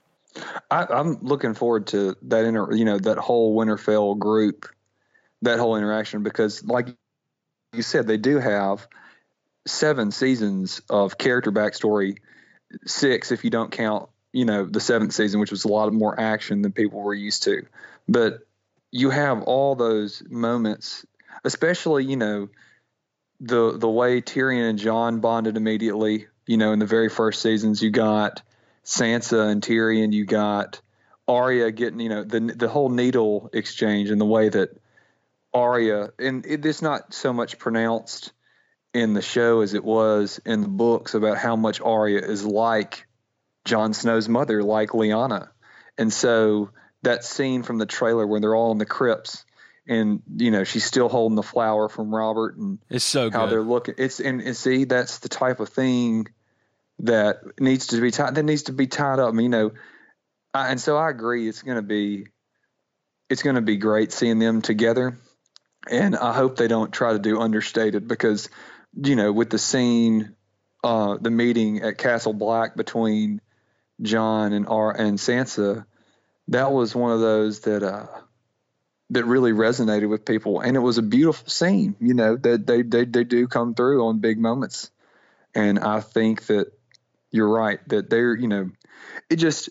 I, 0.69 0.88
am 0.90 1.19
looking 1.22 1.53
forward 1.53 1.88
to 1.88 2.15
that 2.23 2.45
inter, 2.45 2.73
you 2.73 2.86
know, 2.86 2.98
that 2.99 3.18
whole 3.18 3.56
Winterfell 3.56 4.18
group, 4.18 4.65
that 5.42 5.60
whole 5.60 5.76
interaction 5.76 6.24
because, 6.24 6.64
like 6.64 6.90
you 7.74 7.82
said, 7.82 8.08
they 8.08 8.18
do 8.18 8.38
have 8.38 8.88
seven 9.68 10.12
seasons 10.12 10.82
of 10.90 11.18
character 11.18 11.52
backstory, 11.52 12.18
six 12.86 13.32
if 13.32 13.44
you 13.44 13.50
don't 13.50 13.72
count, 13.72 14.10
you 14.34 14.46
know, 14.46 14.66
the 14.66 14.80
seventh 14.80 15.14
season, 15.14 15.40
which 15.40 15.52
was 15.52 15.66
a 15.66 15.68
lot 15.68 15.92
more 15.94 16.20
action 16.20 16.62
than 16.62 16.72
people 16.72 17.02
were 17.02 17.14
used 17.14 17.44
to. 17.44 17.66
But 18.08 18.40
you 18.92 19.10
have 19.10 19.44
all 19.44 19.76
those 19.76 20.24
moments, 20.30 21.06
especially, 21.44 22.06
you 22.06 22.18
know, 22.18 22.50
the 23.40 23.78
the 23.78 23.90
way 23.90 24.22
Tyrion 24.22 24.70
and 24.70 24.80
Jon 24.80 25.20
bonded 25.20 25.58
immediately. 25.58 26.28
You 26.46 26.58
know, 26.58 26.74
in 26.74 26.80
the 26.80 26.86
very 26.86 27.10
first 27.10 27.42
seasons, 27.42 27.82
you 27.82 27.92
got 27.92 28.42
Sansa 28.84 29.50
and 29.50 29.62
Tyrion. 29.62 30.12
You 30.12 30.26
got 30.26 30.82
Arya 31.28 31.72
getting, 31.72 32.00
you 32.00 32.10
know, 32.10 32.24
the 32.24 32.40
the 32.40 32.68
whole 32.68 32.90
needle 32.90 33.50
exchange 33.54 34.10
and 34.10 34.20
the 34.20 34.26
way 34.26 34.50
that 34.50 34.81
Arya, 35.53 36.11
and 36.19 36.45
it, 36.45 36.65
it's 36.65 36.82
not 36.82 37.14
so 37.14 37.34
much 37.34 37.60
pronounced 37.60 38.32
in 38.94 39.14
the 39.14 39.22
show 39.22 39.61
as 39.61 39.73
it 39.73 39.84
was 39.84 40.40
in 40.45 40.61
the 40.61 40.68
books 40.68 41.14
about 41.14 41.38
how 41.38 41.56
much 41.56 41.82
Arya 41.82 42.19
is 42.19 42.45
like 42.45 43.07
Jon 43.65 43.94
Snow's 43.94 44.28
mother, 44.28 44.64
like 44.64 44.90
Lyanna, 44.90 45.49
and 45.98 46.11
so 46.11 46.72
that 47.03 47.23
scene 47.23 47.64
from 47.64 47.78
the 47.78 47.86
trailer 47.86 48.26
where 48.26 48.40
they're 48.40 48.56
all 48.56 48.72
in 48.72 48.78
the 48.78 48.86
crypts 48.86 49.45
and 49.88 50.22
you 50.38 50.52
know 50.52 50.64
she's 50.64 50.86
still 50.86 51.10
holding 51.10 51.36
the 51.36 51.44
flower 51.44 51.90
from 51.90 52.14
Robert 52.14 52.56
and 52.56 52.80
it's 52.90 53.03
so 53.03 53.32
how 53.32 53.45
good. 53.45 53.52
they're 53.52 53.64
looking. 53.64 53.95
It's 53.98 54.19
and, 54.19 54.41
and 54.41 54.56
see 54.56 54.86
that's 54.86 55.19
the 55.19 55.30
type 55.30 55.60
of 55.60 55.69
thing 55.69 56.28
that 56.99 57.60
needs 57.60 57.88
to 57.88 58.02
be 58.02 58.11
tied. 58.11 58.36
That 58.36 58.44
needs 58.44 58.64
to 58.64 58.73
be 58.73 58.88
tied 58.88 59.19
up. 59.19 59.30
I 59.30 59.32
mean, 59.32 59.45
you 59.45 59.49
know, 59.49 59.72
I, 60.53 60.69
and 60.69 60.80
so 60.80 60.98
I 60.98 61.10
agree. 61.10 61.48
It's 61.48 61.64
going 61.64 61.78
to 61.78 61.82
be 61.82 62.28
it's 63.30 63.44
going 63.44 63.56
to 63.56 63.61
be 63.61 63.78
great 63.78 64.11
seeing 64.11 64.40
them 64.40 64.61
together, 64.61 65.18
and 65.90 66.16
I 66.16 66.34
hope 66.34 66.56
they 66.56 66.68
don't 66.68 66.91
try 66.91 67.14
to 67.14 67.20
do 67.20 67.40
understated 67.40 68.08
because 68.08 68.49
you 69.02 69.16
know 69.16 69.32
with 69.32 69.49
the 69.49 69.60
scene, 69.60 70.36
uh, 70.84 71.18
the 71.20 71.32
meeting 71.32 71.82
at 71.82 71.98
Castle 71.98 72.34
Black 72.34 72.76
between 72.76 73.41
Jon 74.02 74.53
and 74.53 74.68
R 74.68 74.91
and 74.91 75.18
Sansa, 75.18 75.86
that 76.49 76.72
was 76.72 76.95
one 76.95 77.12
of 77.12 77.20
those 77.20 77.62
that. 77.62 77.84
Uh, 77.84 78.08
that 79.12 79.26
really 79.26 79.52
resonated 79.52 80.08
with 80.08 80.24
people 80.24 80.62
and 80.62 80.78
it 80.78 80.80
was 80.80 80.98
a 80.98 81.02
beautiful 81.02 81.45
scene 81.49 81.98
you 81.99 82.14
know 82.14 82.38
that 82.38 82.66
they, 82.66 82.82
they 82.82 83.03
they 83.03 83.26
do 83.26 83.45
come 83.45 83.76
through 83.76 84.08
on 84.08 84.20
big 84.20 84.40
moments 84.40 84.90
and 85.53 85.80
i 85.80 85.99
think 85.99 86.45
that 86.45 86.72
you're 87.30 87.49
right 87.49 87.86
that 87.90 88.10
they're 88.10 88.34
you 88.34 88.48
know 88.48 88.70
it 89.30 89.36
just 89.36 89.70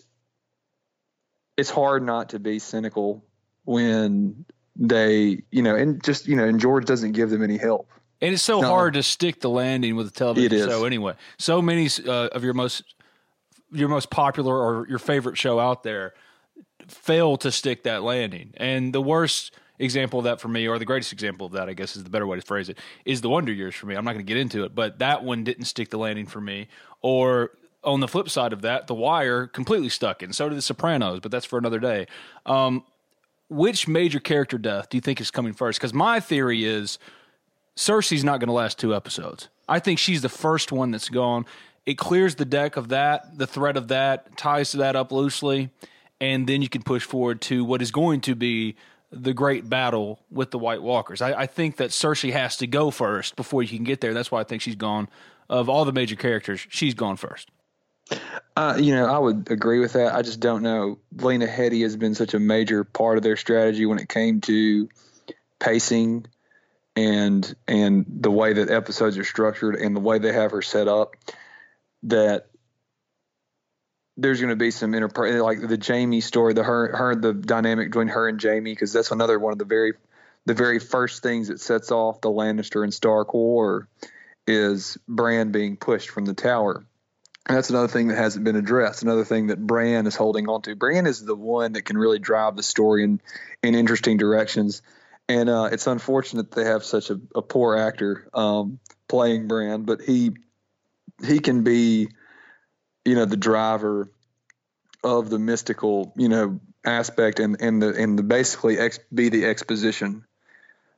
it's 1.57 1.71
hard 1.71 2.03
not 2.03 2.29
to 2.29 2.39
be 2.39 2.59
cynical 2.59 3.25
when 3.65 4.45
they 4.75 5.41
you 5.51 5.61
know 5.61 5.75
and 5.75 6.03
just 6.03 6.27
you 6.27 6.35
know 6.35 6.45
and 6.45 6.59
george 6.59 6.85
doesn't 6.85 7.11
give 7.11 7.29
them 7.29 7.43
any 7.43 7.57
help 7.57 7.89
and 8.21 8.33
it's 8.33 8.43
so 8.43 8.61
No. 8.61 8.67
hard 8.69 8.93
to 8.93 9.03
stick 9.03 9.41
the 9.41 9.49
landing 9.49 9.95
with 9.95 10.07
a 10.07 10.11
television 10.11 10.69
show 10.69 10.85
anyway. 10.85 11.15
So 11.39 11.59
many 11.61 11.89
uh, 12.07 12.27
of 12.27 12.43
your 12.43 12.53
most 12.53 12.83
your 13.71 13.89
most 13.89 14.09
popular 14.11 14.55
or 14.55 14.87
your 14.87 14.99
favorite 14.99 15.37
show 15.37 15.59
out 15.59 15.81
there 15.83 16.13
fail 16.87 17.37
to 17.37 17.51
stick 17.51 17.83
that 17.83 18.03
landing. 18.03 18.53
And 18.57 18.93
the 18.93 19.01
worst 19.01 19.55
example 19.79 20.19
of 20.19 20.25
that 20.25 20.39
for 20.39 20.49
me, 20.49 20.67
or 20.67 20.77
the 20.77 20.85
greatest 20.85 21.11
example 21.13 21.47
of 21.47 21.53
that, 21.53 21.67
I 21.67 21.73
guess 21.73 21.95
is 21.95 22.03
the 22.03 22.09
better 22.11 22.27
way 22.27 22.39
to 22.39 22.45
phrase 22.45 22.69
it, 22.69 22.77
is 23.05 23.21
the 23.21 23.29
Wonder 23.29 23.51
Years 23.51 23.73
for 23.73 23.87
me. 23.87 23.95
I'm 23.95 24.05
not 24.05 24.13
going 24.13 24.25
to 24.25 24.29
get 24.31 24.37
into 24.39 24.65
it, 24.65 24.75
but 24.75 24.99
that 24.99 25.23
one 25.23 25.43
didn't 25.43 25.65
stick 25.65 25.89
the 25.89 25.97
landing 25.97 26.27
for 26.27 26.41
me. 26.41 26.67
Or 27.01 27.51
on 27.83 28.01
the 28.01 28.07
flip 28.07 28.29
side 28.29 28.53
of 28.53 28.61
that, 28.61 28.85
The 28.85 28.93
Wire 28.93 29.47
completely 29.47 29.89
stuck 29.89 30.21
it, 30.21 30.25
and 30.25 30.35
so 30.35 30.47
did 30.47 30.57
The 30.57 30.61
Sopranos, 30.61 31.19
but 31.21 31.31
that's 31.31 31.45
for 31.47 31.57
another 31.57 31.79
day. 31.79 32.05
Um, 32.45 32.83
which 33.51 33.85
major 33.85 34.19
character 34.19 34.57
death 34.57 34.89
do 34.89 34.95
you 34.95 35.01
think 35.01 35.19
is 35.19 35.29
coming 35.29 35.51
first? 35.51 35.77
Because 35.77 35.93
my 35.93 36.21
theory 36.21 36.63
is 36.63 36.97
Cersei's 37.75 38.23
not 38.23 38.39
going 38.39 38.47
to 38.47 38.53
last 38.53 38.79
two 38.79 38.95
episodes. 38.95 39.49
I 39.67 39.79
think 39.79 39.99
she's 39.99 40.21
the 40.21 40.29
first 40.29 40.71
one 40.71 40.91
that's 40.91 41.09
gone. 41.09 41.45
It 41.85 41.97
clears 41.97 42.35
the 42.35 42.45
deck 42.45 42.77
of 42.77 42.89
that, 42.89 43.37
the 43.37 43.45
threat 43.45 43.75
of 43.75 43.89
that, 43.89 44.37
ties 44.37 44.71
that 44.71 44.95
up 44.95 45.11
loosely, 45.11 45.69
and 46.21 46.47
then 46.47 46.61
you 46.61 46.69
can 46.69 46.81
push 46.81 47.03
forward 47.03 47.41
to 47.41 47.65
what 47.65 47.81
is 47.81 47.91
going 47.91 48.21
to 48.21 48.35
be 48.35 48.77
the 49.11 49.33
great 49.33 49.67
battle 49.69 50.19
with 50.31 50.51
the 50.51 50.59
White 50.59 50.81
Walkers. 50.81 51.21
I, 51.21 51.33
I 51.41 51.45
think 51.45 51.75
that 51.75 51.89
Cersei 51.89 52.31
has 52.31 52.55
to 52.57 52.67
go 52.67 52.89
first 52.89 53.35
before 53.35 53.63
you 53.63 53.75
can 53.75 53.83
get 53.83 53.99
there. 53.99 54.13
That's 54.13 54.31
why 54.31 54.39
I 54.39 54.45
think 54.45 54.61
she's 54.61 54.75
gone. 54.75 55.09
Of 55.49 55.67
all 55.67 55.83
the 55.83 55.91
major 55.91 56.15
characters, 56.15 56.65
she's 56.69 56.93
gone 56.93 57.17
first. 57.17 57.49
Uh, 58.55 58.77
you 58.79 58.93
know, 58.93 59.05
I 59.05 59.17
would 59.17 59.49
agree 59.49 59.79
with 59.79 59.93
that. 59.93 60.13
I 60.13 60.21
just 60.21 60.39
don't 60.39 60.61
know. 60.61 60.99
Lena 61.15 61.47
Headey 61.47 61.83
has 61.83 61.95
been 61.95 62.15
such 62.15 62.33
a 62.33 62.39
major 62.39 62.83
part 62.83 63.17
of 63.17 63.23
their 63.23 63.37
strategy 63.37 63.85
when 63.85 63.99
it 63.99 64.09
came 64.09 64.41
to 64.41 64.89
pacing 65.59 66.25
and 66.95 67.55
and 67.67 68.05
the 68.07 68.31
way 68.31 68.53
that 68.53 68.69
episodes 68.69 69.17
are 69.17 69.23
structured 69.23 69.75
and 69.75 69.95
the 69.95 69.99
way 70.01 70.19
they 70.19 70.33
have 70.33 70.51
her 70.51 70.61
set 70.61 70.87
up 70.87 71.15
that 72.03 72.47
there's 74.17 74.39
going 74.39 74.49
to 74.49 74.55
be 74.55 74.71
some 74.71 74.93
inter 74.93 75.41
like 75.41 75.61
the 75.61 75.81
Jaime 75.81 76.21
story, 76.21 76.53
the 76.53 76.63
her 76.63 76.95
her 76.95 77.15
the 77.15 77.33
dynamic 77.33 77.89
between 77.89 78.09
her 78.09 78.27
and 78.27 78.41
Jaime 78.41 78.71
because 78.71 78.91
that's 78.91 79.11
another 79.11 79.39
one 79.39 79.53
of 79.53 79.59
the 79.59 79.65
very 79.65 79.93
the 80.45 80.53
very 80.53 80.79
first 80.79 81.23
things 81.23 81.47
that 81.47 81.59
sets 81.59 81.91
off 81.91 82.21
the 82.21 82.29
Lannister 82.29 82.83
and 82.83 82.93
Stark 82.93 83.33
war 83.33 83.87
is 84.47 84.97
Bran 85.07 85.51
being 85.51 85.77
pushed 85.77 86.09
from 86.09 86.25
the 86.25 86.33
tower. 86.33 86.85
And 87.47 87.57
that's 87.57 87.69
another 87.69 87.87
thing 87.87 88.07
that 88.09 88.17
hasn't 88.17 88.45
been 88.45 88.55
addressed. 88.55 89.03
Another 89.03 89.25
thing 89.25 89.47
that 89.47 89.59
Bran 89.59 90.05
is 90.05 90.15
holding 90.15 90.47
on 90.47 90.61
to. 90.63 90.75
Bran 90.75 91.07
is 91.07 91.23
the 91.25 91.35
one 91.35 91.73
that 91.73 91.83
can 91.83 91.97
really 91.97 92.19
drive 92.19 92.55
the 92.55 92.63
story 92.63 93.03
in, 93.03 93.19
in 93.63 93.73
interesting 93.73 94.17
directions. 94.17 94.81
And 95.27 95.49
uh, 95.49 95.69
it's 95.71 95.87
unfortunate 95.87 96.51
they 96.51 96.65
have 96.65 96.83
such 96.83 97.09
a, 97.09 97.19
a 97.33 97.41
poor 97.41 97.75
actor 97.77 98.29
um, 98.33 98.79
playing 99.07 99.47
Bran, 99.47 99.83
but 99.83 100.01
he 100.01 100.31
he 101.25 101.39
can 101.39 101.63
be, 101.63 102.09
you 103.05 103.15
know, 103.15 103.25
the 103.25 103.37
driver 103.37 104.11
of 105.03 105.29
the 105.29 105.39
mystical, 105.39 106.13
you 106.17 106.29
know, 106.29 106.59
aspect 106.85 107.39
and 107.39 107.57
and 107.61 107.81
the 107.81 107.93
and 107.93 108.19
the 108.19 108.23
basically 108.23 108.77
ex, 108.77 108.99
be 109.13 109.29
the 109.29 109.45
exposition 109.45 110.25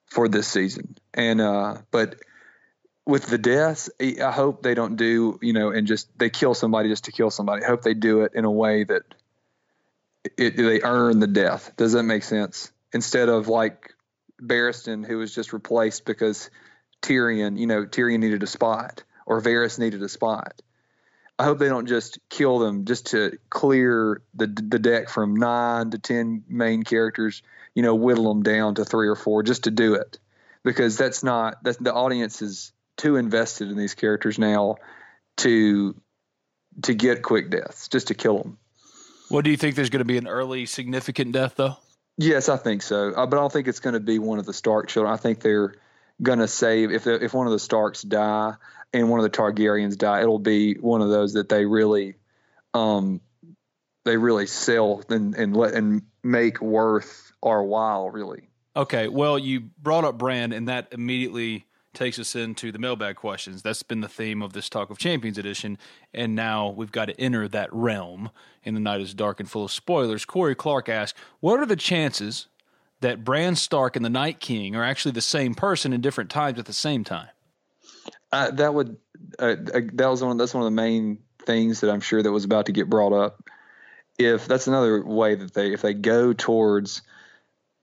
for 0.06 0.28
this 0.28 0.48
season. 0.48 0.98
And 1.14 1.40
uh, 1.40 1.78
but 1.92 2.16
with 3.06 3.26
the 3.26 3.38
deaths, 3.38 3.90
I 4.00 4.32
hope 4.32 4.64
they 4.64 4.76
don't 4.76 4.96
do, 4.96 5.38
you 5.42 5.54
know, 5.54 5.72
and 5.72 5.88
just 5.88 6.08
they 6.18 6.30
kill 6.30 6.54
somebody 6.54 6.90
just 6.90 7.06
to 7.06 7.12
kill 7.12 7.30
somebody. 7.30 7.64
I 7.64 7.68
hope 7.68 7.82
they 7.82 7.94
do 7.94 8.22
it 8.22 8.34
in 8.34 8.46
a 8.46 8.52
way 8.52 8.84
that 8.86 9.04
it, 10.38 10.56
they 10.56 10.82
earn 10.82 11.20
the 11.20 11.28
death. 11.28 11.74
Does 11.76 11.94
that 11.94 12.04
make 12.04 12.24
sense? 12.24 12.72
Instead 12.94 13.28
of 13.28 13.48
like 13.48 13.94
Barristan, 14.42 15.06
who 15.06 15.18
was 15.18 15.36
just 15.36 15.52
replaced 15.52 16.06
because 16.06 16.50
Tyrion, 17.02 17.60
you 17.60 17.68
know, 17.68 17.86
Tyrion 17.86 18.20
needed 18.20 18.44
a 18.44 18.48
spot 18.48 19.04
or 19.26 19.42
Varys 19.42 19.80
needed 19.80 20.02
a 20.02 20.10
spot. 20.10 20.62
I 21.38 21.46
hope 21.46 21.60
they 21.60 21.68
don't 21.68 21.88
just 21.88 22.20
kill 22.30 22.60
them 22.60 22.86
just 22.86 23.08
to 23.08 23.38
clear 23.50 24.22
the 24.36 24.48
the 24.48 24.80
deck 24.80 25.10
from 25.10 25.36
nine 25.36 25.90
to 25.92 25.98
ten 25.98 26.44
main 26.48 26.84
characters. 26.84 27.42
You 27.74 27.82
know, 27.82 27.96
whittle 27.96 28.30
them 28.30 28.44
down 28.44 28.76
to 28.76 28.86
three 28.86 29.08
or 29.08 29.16
four 29.16 29.42
just 29.42 29.64
to 29.64 29.72
do 29.72 29.96
it, 29.96 30.20
because 30.64 30.96
that's 30.96 31.24
not 31.24 31.64
that's 31.64 31.78
the 31.78 31.92
audience 31.92 32.44
is 32.44 32.72
too 32.98 33.16
invested 33.16 33.70
in 33.70 33.78
these 33.78 33.94
characters 33.94 34.38
now 34.38 34.78
to 35.38 35.96
to 36.84 36.94
get 36.94 37.22
quick 37.22 37.50
deaths 37.50 37.88
just 37.88 38.08
to 38.08 38.14
kill 38.14 38.40
them. 38.40 38.58
What 39.30 39.44
do 39.46 39.52
you 39.52 39.58
think? 39.58 39.76
There's 39.76 39.90
going 39.90 40.00
to 40.00 40.06
be 40.06 40.18
an 40.18 40.28
early 40.28 40.66
significant 40.66 41.32
death 41.32 41.56
though. 41.56 41.78
Yes, 42.18 42.50
I 42.50 42.58
think 42.58 42.84
so, 42.84 43.10
uh, 43.10 43.26
but 43.26 43.38
I 43.38 43.42
don't 43.42 43.52
think 43.52 43.68
it's 43.68 43.80
going 43.80 43.96
to 43.96 44.00
be 44.00 44.20
one 44.20 44.38
of 44.38 44.46
the 44.46 44.54
Stark 44.54 44.88
children. 44.88 45.12
I 45.12 45.18
think 45.18 45.40
they're 45.40 45.76
going 46.22 46.40
to 46.40 46.48
save 46.48 46.92
if 46.92 47.08
if 47.08 47.34
one 47.34 47.48
of 47.48 47.54
the 47.54 47.60
Starks 47.60 48.04
die 48.04 48.54
and 48.94 49.10
one 49.10 49.20
of 49.20 49.24
the 49.24 49.36
Targaryens 49.36 49.98
die, 49.98 50.22
it'll 50.22 50.40
be 50.40 50.76
one 50.76 51.02
of 51.02 51.10
those 51.10 51.34
that 51.34 51.50
they 51.50 51.66
really, 51.66 52.16
um, 52.76 53.20
they 54.06 54.18
really 54.18 54.46
sell 54.46 55.02
and 55.10 55.34
and 55.36 55.58
let 55.58 55.74
and 55.74 56.04
make 56.24 56.62
worth 56.62 57.34
our 57.42 57.64
while. 57.64 58.10
Really. 58.10 58.50
Okay. 58.76 59.08
Well, 59.08 59.40
you 59.40 59.62
brought 59.62 60.06
up 60.06 60.18
Bran, 60.18 60.52
and 60.52 60.68
that 60.68 60.90
immediately 60.92 61.66
takes 61.94 62.20
us 62.20 62.36
into 62.36 62.72
the 62.72 62.80
mailbag 62.80 63.16
questions. 63.16 63.62
That's 63.62 63.84
been 63.84 64.02
the 64.02 64.08
theme 64.08 64.42
of 64.42 64.54
this 64.54 64.70
Talk 64.70 64.90
of 64.90 64.98
Champions 64.98 65.38
edition, 65.38 65.78
and 66.14 66.36
now 66.36 66.70
we've 66.70 66.92
got 66.92 67.06
to 67.06 67.20
enter 67.20 67.48
that 67.48 67.72
realm. 67.72 68.32
And 68.66 68.76
the 68.76 68.82
night 68.82 69.02
is 69.02 69.14
dark 69.14 69.40
and 69.40 69.50
full 69.50 69.66
of 69.66 69.72
spoilers. 69.72 70.26
Corey 70.26 70.56
Clark 70.56 70.90
asks, 70.90 71.20
"What 71.40 71.60
are 71.60 71.66
the 71.66 71.76
chances 71.76 72.48
that 73.02 73.24
Bran 73.24 73.56
Stark 73.56 73.96
and 73.96 74.04
the 74.04 74.10
Night 74.10 74.40
King 74.40 74.76
are 74.76 74.84
actually 74.84 75.12
the 75.12 75.22
same 75.22 75.54
person 75.54 75.94
in 75.94 76.02
different 76.02 76.30
times 76.30 76.60
at 76.60 76.66
the 76.66 76.74
same 76.74 77.04
time?" 77.04 77.30
Uh, 78.32 78.52
that 78.52 78.74
would 78.74 78.98
uh, 79.40 79.56
uh, 79.74 79.82
that 79.94 80.08
was 80.08 80.24
one. 80.24 80.38
That's 80.38 80.54
one 80.54 80.64
of 80.64 80.72
the 80.72 80.76
main 80.76 81.20
things 81.46 81.82
that 81.82 81.90
I'm 81.90 82.02
sure 82.02 82.24
that 82.24 82.32
was 82.32 82.46
about 82.46 82.66
to 82.68 82.72
get 82.72 82.90
brought 82.90 83.14
up. 83.14 83.50
If 84.18 84.48
that's 84.48 84.68
another 84.68 85.04
way 85.04 85.36
that 85.36 85.54
they 85.54 85.74
if 85.74 85.82
they 85.82 85.94
go 85.94 86.34
towards, 86.34 87.02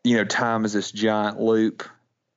you 0.05 0.17
know, 0.17 0.25
time 0.25 0.65
as 0.65 0.73
this 0.73 0.91
giant 0.91 1.41
loop, 1.41 1.85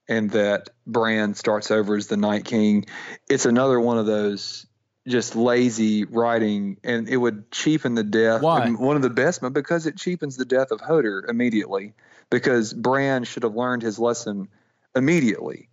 and 0.08 0.32
that 0.32 0.70
Bran 0.86 1.34
starts 1.34 1.72
over 1.72 1.96
as 1.96 2.08
the 2.08 2.18
Night 2.18 2.46
King, 2.46 2.86
it's 3.30 3.46
another 3.46 3.80
one 3.80 3.98
of 3.98 4.06
those 4.06 4.66
just 5.08 5.36
lazy 5.36 6.06
writing, 6.06 6.78
and 6.84 7.10
it 7.10 7.18
would 7.18 7.52
cheapen 7.52 7.96
the 7.96 8.04
death. 8.04 8.42
Why? 8.42 8.70
One 8.70 8.96
of 8.96 9.02
the 9.02 9.10
best, 9.10 9.42
but 9.42 9.54
because 9.54 9.86
it 9.86 9.98
cheapens 9.98 10.38
the 10.38 10.46
death 10.46 10.72
of 10.72 10.80
Hodor 10.80 11.30
immediately. 11.30 11.94
Because 12.30 12.74
Bran 12.74 13.26
should 13.26 13.44
have 13.44 13.56
learned 13.56 13.84
his 13.84 14.00
lesson 14.00 14.48
immediately 14.96 15.70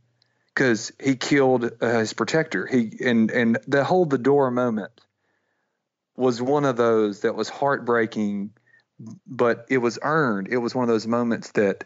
because 0.55 0.93
he 1.03 1.17
killed 1.17 1.71
uh, 1.81 2.01
his 2.01 2.13
protector. 2.13 2.67
He 2.67 2.93
and 3.05 3.31
and 3.31 3.59
the 3.67 3.85
hold 3.85 4.11
the 4.11 4.19
door 4.19 4.51
moment 4.51 4.93
was 6.17 6.43
one 6.43 6.65
of 6.65 6.77
those 6.77 7.21
that 7.21 7.35
was 7.35 7.49
heartbreaking, 7.49 8.51
but 9.27 9.67
it 9.71 9.79
was 9.79 9.99
earned. 10.03 10.49
It 10.51 10.59
was 10.59 10.75
one 10.75 10.83
of 10.83 10.89
those 10.89 11.07
moments 11.07 11.53
that 11.53 11.85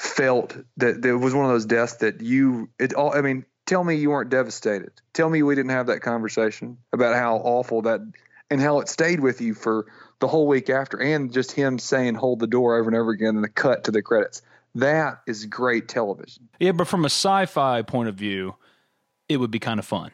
felt 0.00 0.56
that 0.78 1.04
it 1.04 1.14
was 1.14 1.34
one 1.34 1.44
of 1.44 1.50
those 1.50 1.66
deaths 1.66 1.96
that 1.96 2.22
you 2.22 2.70
it 2.78 2.94
all. 2.94 3.14
I 3.14 3.20
mean, 3.20 3.44
tell 3.66 3.84
me 3.84 3.96
you 3.96 4.08
weren't 4.08 4.30
devastated. 4.30 4.92
Tell 5.12 5.28
me 5.28 5.42
we 5.42 5.54
didn't 5.54 5.72
have 5.72 5.88
that 5.88 6.00
conversation 6.00 6.78
about 6.94 7.14
how 7.16 7.36
awful 7.36 7.82
that 7.82 8.00
and 8.48 8.62
how 8.62 8.80
it 8.80 8.88
stayed 8.88 9.20
with 9.20 9.42
you 9.42 9.52
for 9.52 9.86
the 10.20 10.26
whole 10.26 10.46
week 10.46 10.70
after, 10.70 10.98
and 10.98 11.30
just 11.30 11.52
him 11.52 11.78
saying 11.78 12.14
"hold 12.14 12.40
the 12.40 12.46
door" 12.46 12.78
over 12.78 12.88
and 12.88 12.96
over 12.96 13.10
again, 13.10 13.34
and 13.34 13.44
the 13.44 13.50
cut 13.50 13.84
to 13.84 13.90
the 13.90 14.00
credits. 14.00 14.40
That 14.76 15.20
is 15.26 15.44
great 15.44 15.86
television. 15.86 16.48
Yeah, 16.58 16.72
but 16.72 16.88
from 16.88 17.04
a 17.04 17.10
sci-fi 17.10 17.82
point 17.82 18.08
of 18.08 18.14
view, 18.14 18.54
it 19.28 19.36
would 19.36 19.50
be 19.50 19.58
kind 19.58 19.78
of 19.78 19.84
fun. 19.84 20.12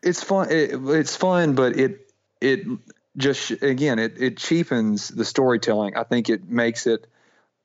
It's 0.00 0.22
fun. 0.22 0.48
It, 0.52 0.74
it's 0.74 1.16
fun, 1.16 1.56
but 1.56 1.76
it 1.76 2.12
it 2.40 2.66
just 3.16 3.50
again 3.50 3.98
it 3.98 4.14
it 4.16 4.36
cheapens 4.36 5.08
the 5.08 5.24
storytelling. 5.24 5.96
I 5.96 6.04
think 6.04 6.30
it 6.30 6.48
makes 6.48 6.86
it. 6.86 7.08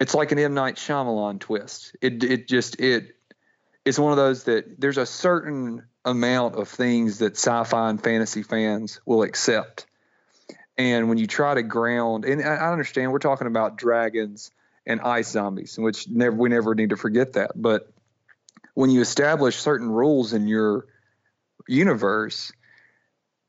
It's 0.03 0.13
like 0.13 0.33
an 0.33 0.39
M 0.39 0.53
Night 0.53 0.75
Shyamalan 0.75 1.39
twist. 1.39 1.95
It 2.01 2.25
it 2.25 2.45
just 2.45 2.81
it 2.81 3.15
it's 3.85 3.97
one 3.97 4.11
of 4.11 4.17
those 4.17 4.43
that 4.43 4.77
there's 4.77 4.97
a 4.97 5.05
certain 5.05 5.85
amount 6.03 6.55
of 6.55 6.67
things 6.67 7.19
that 7.19 7.37
sci-fi 7.37 7.89
and 7.89 8.03
fantasy 8.03 8.43
fans 8.43 8.99
will 9.05 9.23
accept. 9.23 9.85
And 10.77 11.07
when 11.07 11.17
you 11.19 11.25
try 11.25 11.53
to 11.53 11.63
ground, 11.63 12.25
and 12.25 12.43
I 12.43 12.69
understand 12.73 13.13
we're 13.13 13.19
talking 13.19 13.47
about 13.47 13.77
dragons 13.77 14.51
and 14.85 14.99
ice 14.99 15.29
zombies, 15.29 15.77
which 15.79 16.09
never 16.09 16.35
we 16.35 16.49
never 16.49 16.75
need 16.75 16.89
to 16.89 16.97
forget 16.97 17.33
that. 17.33 17.51
But 17.55 17.89
when 18.73 18.89
you 18.89 18.99
establish 18.99 19.55
certain 19.55 19.89
rules 19.89 20.33
in 20.33 20.49
your 20.49 20.85
universe, 21.65 22.51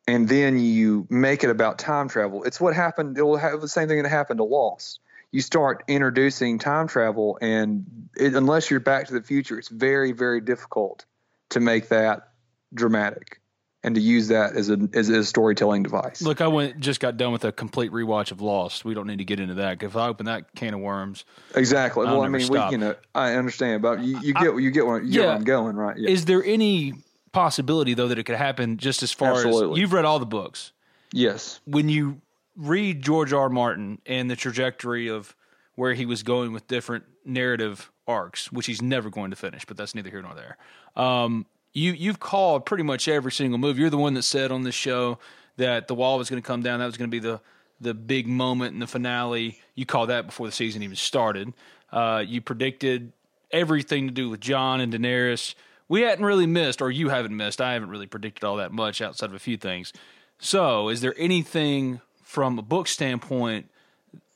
and 0.06 0.28
then 0.28 0.60
you 0.60 1.09
make 1.10 1.43
it 1.43 1.51
about 1.51 1.81
time 1.81 2.09
travel, 2.09 2.44
it's 2.44 2.60
what 2.60 2.76
happened. 2.76 3.18
It 3.18 3.22
will 3.22 3.39
have 3.39 3.60
the 3.60 3.66
same 3.66 3.89
thing 3.89 4.01
that 4.05 4.09
happened 4.09 4.39
to 4.39 4.44
Lost. 4.44 5.01
You 5.35 5.40
start 5.40 5.82
introducing 5.89 6.61
time 6.61 6.86
travel, 6.86 7.39
and 7.43 8.09
it, 8.16 8.36
unless 8.36 8.70
you're 8.70 8.78
Back 8.78 9.09
to 9.09 9.15
the 9.15 9.20
Future, 9.20 9.59
it's 9.59 9.66
very, 9.66 10.12
very 10.12 10.40
difficult 10.40 11.06
to 11.51 11.59
make 11.59 11.89
that 11.89 12.28
dramatic 12.73 13.40
and 13.82 13.97
to 13.97 14.01
use 14.01 14.28
that 14.28 14.55
as 14.55 14.70
a 14.70 14.89
as 14.93 15.09
a 15.09 15.24
storytelling 15.24 15.82
device. 15.82 16.23
Look, 16.23 16.40
I 16.40 16.47
went 16.47 16.78
just 16.78 17.01
got 17.01 17.16
done 17.16 17.32
with 17.32 17.44
a 17.44 17.51
complete 17.51 17.90
rewatch 17.90 18.31
of 18.31 18.40
Lost. 18.40 18.85
We 18.85 18.94
don't 18.94 19.09
need 19.09 19.19
to 19.19 19.24
get 19.24 19.40
into 19.40 19.55
that. 19.55 19.82
If 19.82 19.97
I 19.97 20.06
open 20.06 20.27
that 20.27 20.55
can 20.55 20.73
of 20.73 20.78
worms, 20.78 21.24
exactly. 21.56 22.06
I'll 22.06 22.19
well, 22.19 22.24
I 22.27 22.28
mean, 22.28 22.47
we, 22.47 22.56
you 22.56 22.62
uh, 22.62 22.77
know, 22.77 22.94
I 23.12 23.35
understand, 23.35 23.82
but 23.82 24.05
you, 24.05 24.20
you 24.20 24.35
get 24.35 24.55
I, 24.55 24.59
you 24.59 24.70
get 24.70 24.86
where, 24.86 25.02
you 25.02 25.09
yeah. 25.09 25.15
get 25.15 25.27
where 25.27 25.35
I'm 25.35 25.44
going, 25.44 25.74
right? 25.74 25.97
Yeah. 25.98 26.11
Is 26.11 26.27
there 26.27 26.44
any 26.44 26.94
possibility 27.32 27.94
though 27.94 28.06
that 28.06 28.20
it 28.20 28.23
could 28.23 28.36
happen 28.36 28.77
just 28.77 29.02
as 29.02 29.11
far 29.11 29.32
Absolutely. 29.32 29.73
as 29.73 29.78
you've 29.81 29.93
read 29.93 30.05
all 30.05 30.20
the 30.20 30.27
books? 30.27 30.70
Yes. 31.12 31.61
When 31.66 31.89
you 31.89 32.20
read 32.56 33.02
George 33.02 33.32
R. 33.32 33.48
Martin 33.48 34.01
and 34.06 34.31
the 34.31 34.36
trajectory 34.36 35.09
of 35.09 35.35
where 35.74 35.94
he 35.94 36.06
was 36.06 36.22
going 36.22 36.52
with 36.52 36.66
different 36.68 37.05
narrative 37.24 37.90
arcs, 38.06 38.52
which 38.52 38.66
he's 38.66 38.82
never 38.82 39.10
going 39.10 39.31
to 39.31 39.36
finish, 39.36 39.64
but 39.64 39.76
that's 39.76 39.94
neither 39.94 40.10
here 40.10 40.22
nor 40.22 40.35
there. 40.35 40.56
Um, 40.97 41.47
you 41.72 41.93
you've 41.93 42.20
called 42.20 42.66
pretty 42.66 42.85
much 42.85 43.09
every 43.09 43.32
single 43.32 43.59
move. 43.59 43.78
You're 43.78 43.90
the 43.90 43.98
one 43.98 44.14
that 44.14 44.22
said 44.22 44.52
on 44.52 44.62
this 44.62 44.74
show 44.74 45.18
that 45.56 45.89
the 45.89 45.94
wall 45.94 46.18
was 46.18 46.31
going 46.31 46.40
to 46.40 46.47
come 46.47 46.62
down. 46.62 46.78
That 46.78 46.86
was 46.86 46.97
going 46.97 47.10
to 47.10 47.14
be 47.14 47.18
the 47.18 47.40
the 47.81 47.94
big 47.94 48.28
moment 48.28 48.74
in 48.74 48.78
the 48.78 48.86
finale. 48.86 49.59
You 49.74 49.85
called 49.85 50.09
that 50.10 50.26
before 50.26 50.47
the 50.47 50.52
season 50.52 50.82
even 50.82 50.97
started. 50.97 51.52
Uh, 51.93 52.22
you 52.24 52.40
predicted 52.40 53.12
everything 53.51 54.06
to 54.06 54.12
do 54.12 54.31
with 54.31 54.40
Jon 54.40 54.81
and 54.81 54.93
Daenerys. 54.93 55.55
We 55.89 56.02
hadn't 56.02 56.24
really 56.24 56.47
missed, 56.47 56.81
or 56.81 56.90
you 56.90 57.09
haven't 57.09 57.36
missed. 57.36 57.60
I 57.60 57.74
haven't 57.74 57.90
really 57.90 58.06
predicted 58.06 58.44
all 58.44 58.56
that 58.56 58.72
much 58.72 59.02
outside 59.02 59.26
of 59.26 59.35
a 59.35 59.39
few 59.39 59.56
things. 59.56 59.93
So, 60.39 60.89
is 60.89 61.01
there 61.01 61.14
anything 61.18 62.01
from 62.35 62.59
a 62.59 62.62
book 62.62 62.89
standpoint, 62.89 63.70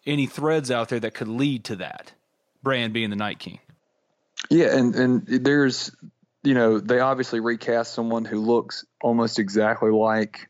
any 0.07 0.27
threads 0.27 0.71
out 0.71 0.89
there 0.89 1.01
that 1.01 1.15
could 1.15 1.29
lead 1.29 1.65
to 1.65 1.77
that? 1.77 2.13
Bran 2.63 2.93
being 2.93 3.11
the 3.11 3.17
Night 3.17 3.39
King. 3.39 3.59
Yeah, 4.51 4.77
and 4.77 4.95
and 4.95 5.27
there's 5.27 5.91
you 6.43 6.55
know, 6.55 6.79
they 6.79 7.01
obviously 7.01 7.41
recast 7.41 7.93
someone 7.93 8.25
who 8.25 8.41
looks 8.41 8.85
almost 9.03 9.39
exactly 9.39 9.91
like 9.91 10.49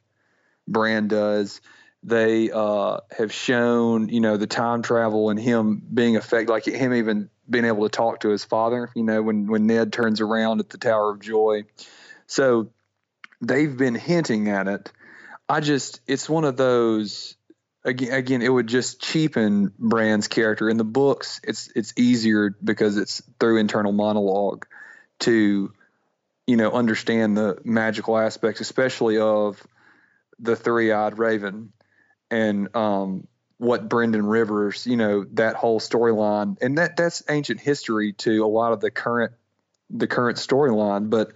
Bran 0.67 1.09
does. 1.09 1.61
They 2.05 2.51
uh, 2.51 2.99
have 3.17 3.33
shown, 3.33 4.09
you 4.09 4.21
know, 4.21 4.37
the 4.37 4.47
time 4.47 4.83
travel 4.83 5.31
and 5.31 5.41
him 5.41 5.83
being 5.93 6.17
affected, 6.17 6.51
like 6.51 6.67
him 6.67 6.95
even 6.95 7.31
being 7.51 7.65
able 7.65 7.83
to 7.83 7.89
talk 7.89 8.21
to 8.21 8.29
his 8.29 8.45
father, 8.45 8.91
you 8.95 9.03
know, 9.03 9.23
when, 9.23 9.47
when 9.47 9.67
Ned 9.67 9.93
turns 9.93 10.21
around 10.21 10.61
at 10.61 10.69
the 10.69 10.79
Tower 10.79 11.11
of 11.11 11.21
Joy. 11.21 11.65
So 12.27 12.69
they've 13.41 13.77
been 13.77 13.95
hinting 13.95 14.49
at 14.49 14.69
it. 14.69 14.93
I 15.49 15.61
just, 15.61 16.01
it's 16.07 16.29
one 16.29 16.45
of 16.45 16.57
those, 16.57 17.35
again, 17.89 18.13
again, 18.13 18.43
it 18.43 18.49
would 18.49 18.67
just 18.69 19.01
cheapen 19.01 19.73
Bran's 19.79 20.29
character. 20.29 20.69
In 20.69 20.77
the 20.77 20.85
books, 20.85 21.41
it's, 21.43 21.71
it's 21.75 21.93
easier 21.97 22.57
because 22.63 22.97
it's 22.97 23.23
through 23.41 23.59
internal 23.59 23.93
monologue 23.93 24.67
to 25.21 25.73
you 26.49 26.57
know, 26.57 26.73
understand 26.73 27.37
the 27.37 27.59
magical 27.63 28.17
aspects, 28.17 28.63
especially 28.63 29.19
of 29.19 29.63
the 30.39 30.57
three-eyed 30.57 31.19
raven 31.19 31.75
and 32.31 32.75
um, 32.75 33.29
what 33.59 33.91
Brynden 33.91 34.31
Rivers, 34.31 34.87
you 34.87 34.97
know, 34.97 35.27
that 35.35 35.57
whole 35.57 35.79
storyline, 35.79 36.57
and 36.63 36.79
that 36.79 36.97
that's 36.97 37.23
ancient 37.29 37.61
history 37.61 38.15
to 38.15 38.43
a 38.43 38.49
lot 38.49 38.73
of 38.73 38.81
the 38.81 38.91
current 38.91 39.33
the 39.91 40.07
current 40.07 40.39
storyline. 40.39 41.11
But 41.11 41.33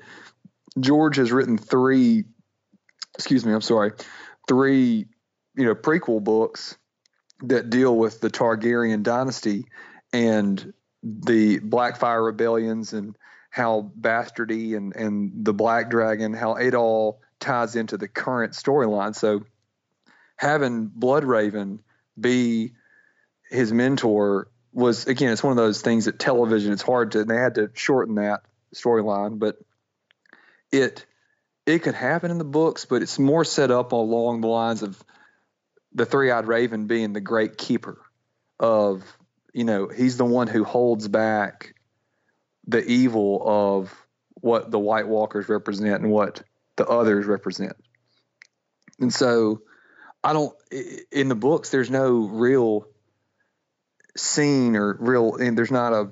George 0.81 1.16
has 1.16 1.31
written 1.31 1.59
three, 1.59 2.24
excuse 3.15 3.45
me, 3.45 3.53
I'm 3.53 3.61
sorry, 3.61 3.93
three, 4.49 5.09
you 5.55 5.65
know, 5.65 5.74
prequel 5.74 6.23
books 6.23 6.77
that 7.43 7.70
deal 7.70 7.97
with 7.97 8.20
the 8.20 8.31
Targaryen 8.31 9.03
dynasty 9.03 9.66
and 10.12 10.73
the 11.03 11.59
Blackfyre 11.59 12.24
rebellions 12.24 12.93
and 12.93 13.16
how 13.51 13.91
bastardy 14.01 14.77
and 14.77 14.97
and 14.97 15.45
the 15.45 15.53
black 15.53 15.91
dragon 15.91 16.33
how 16.33 16.55
it 16.55 16.74
all 16.74 17.20
ties 17.39 17.77
into 17.77 17.99
the 17.99 18.09
current 18.09 18.55
storyline 18.55 19.15
so 19.15 19.45
having 20.37 20.89
Bloodraven 20.89 21.81
be 22.19 22.73
his 23.51 23.73
mentor 23.73 24.49
was 24.73 25.07
again, 25.07 25.33
it's 25.33 25.43
one 25.43 25.53
of 25.53 25.57
those 25.57 25.83
things 25.83 26.07
that 26.07 26.19
television. 26.19 26.73
It's 26.73 26.83
hard 26.83 27.12
to. 27.12 27.20
And 27.20 27.31
they 27.31 27.37
had 27.37 27.57
to 27.57 27.70
shorten 27.74 28.16
that 28.16 28.43
storyline, 28.74 29.39
but 29.39 29.59
it 30.73 31.05
it 31.66 31.81
could 31.81 31.95
happen 31.95 32.31
in 32.31 32.39
the 32.39 32.45
books, 32.45 32.87
but 32.87 33.03
it's 33.03 33.19
more 33.19 33.45
set 33.45 33.70
up 33.70 33.93
along 33.93 34.41
the 34.41 34.49
lines 34.49 34.83
of 34.83 35.03
the 35.94 36.06
three-eyed 36.06 36.47
raven 36.47 36.86
being 36.86 37.12
the 37.12 37.20
great 37.20 37.56
keeper 37.59 37.98
of 38.59 39.02
you 39.52 39.64
know 39.64 39.89
he's 39.89 40.16
the 40.16 40.24
one 40.24 40.47
who 40.47 40.64
holds 40.64 41.09
back 41.09 41.74
the 42.66 42.85
evil 42.85 43.43
of 43.44 43.94
what 44.35 44.70
the 44.70 44.78
white 44.78 45.09
walkers 45.09 45.48
represent 45.48 46.02
and 46.02 46.10
what 46.10 46.43
the 46.77 46.86
others 46.86 47.27
represent 47.27 47.77
and 49.01 49.12
so 49.12 49.62
i 50.23 50.32
don't 50.32 50.55
in 51.10 51.28
the 51.28 51.35
books 51.35 51.70
there's 51.70 51.90
no 51.90 52.12
real 52.12 52.86
scene 54.16 54.77
or 54.77 54.97
real 55.01 55.36
and 55.36 55.59
there's 55.59 55.70
not 55.70 55.93
a 55.93 56.10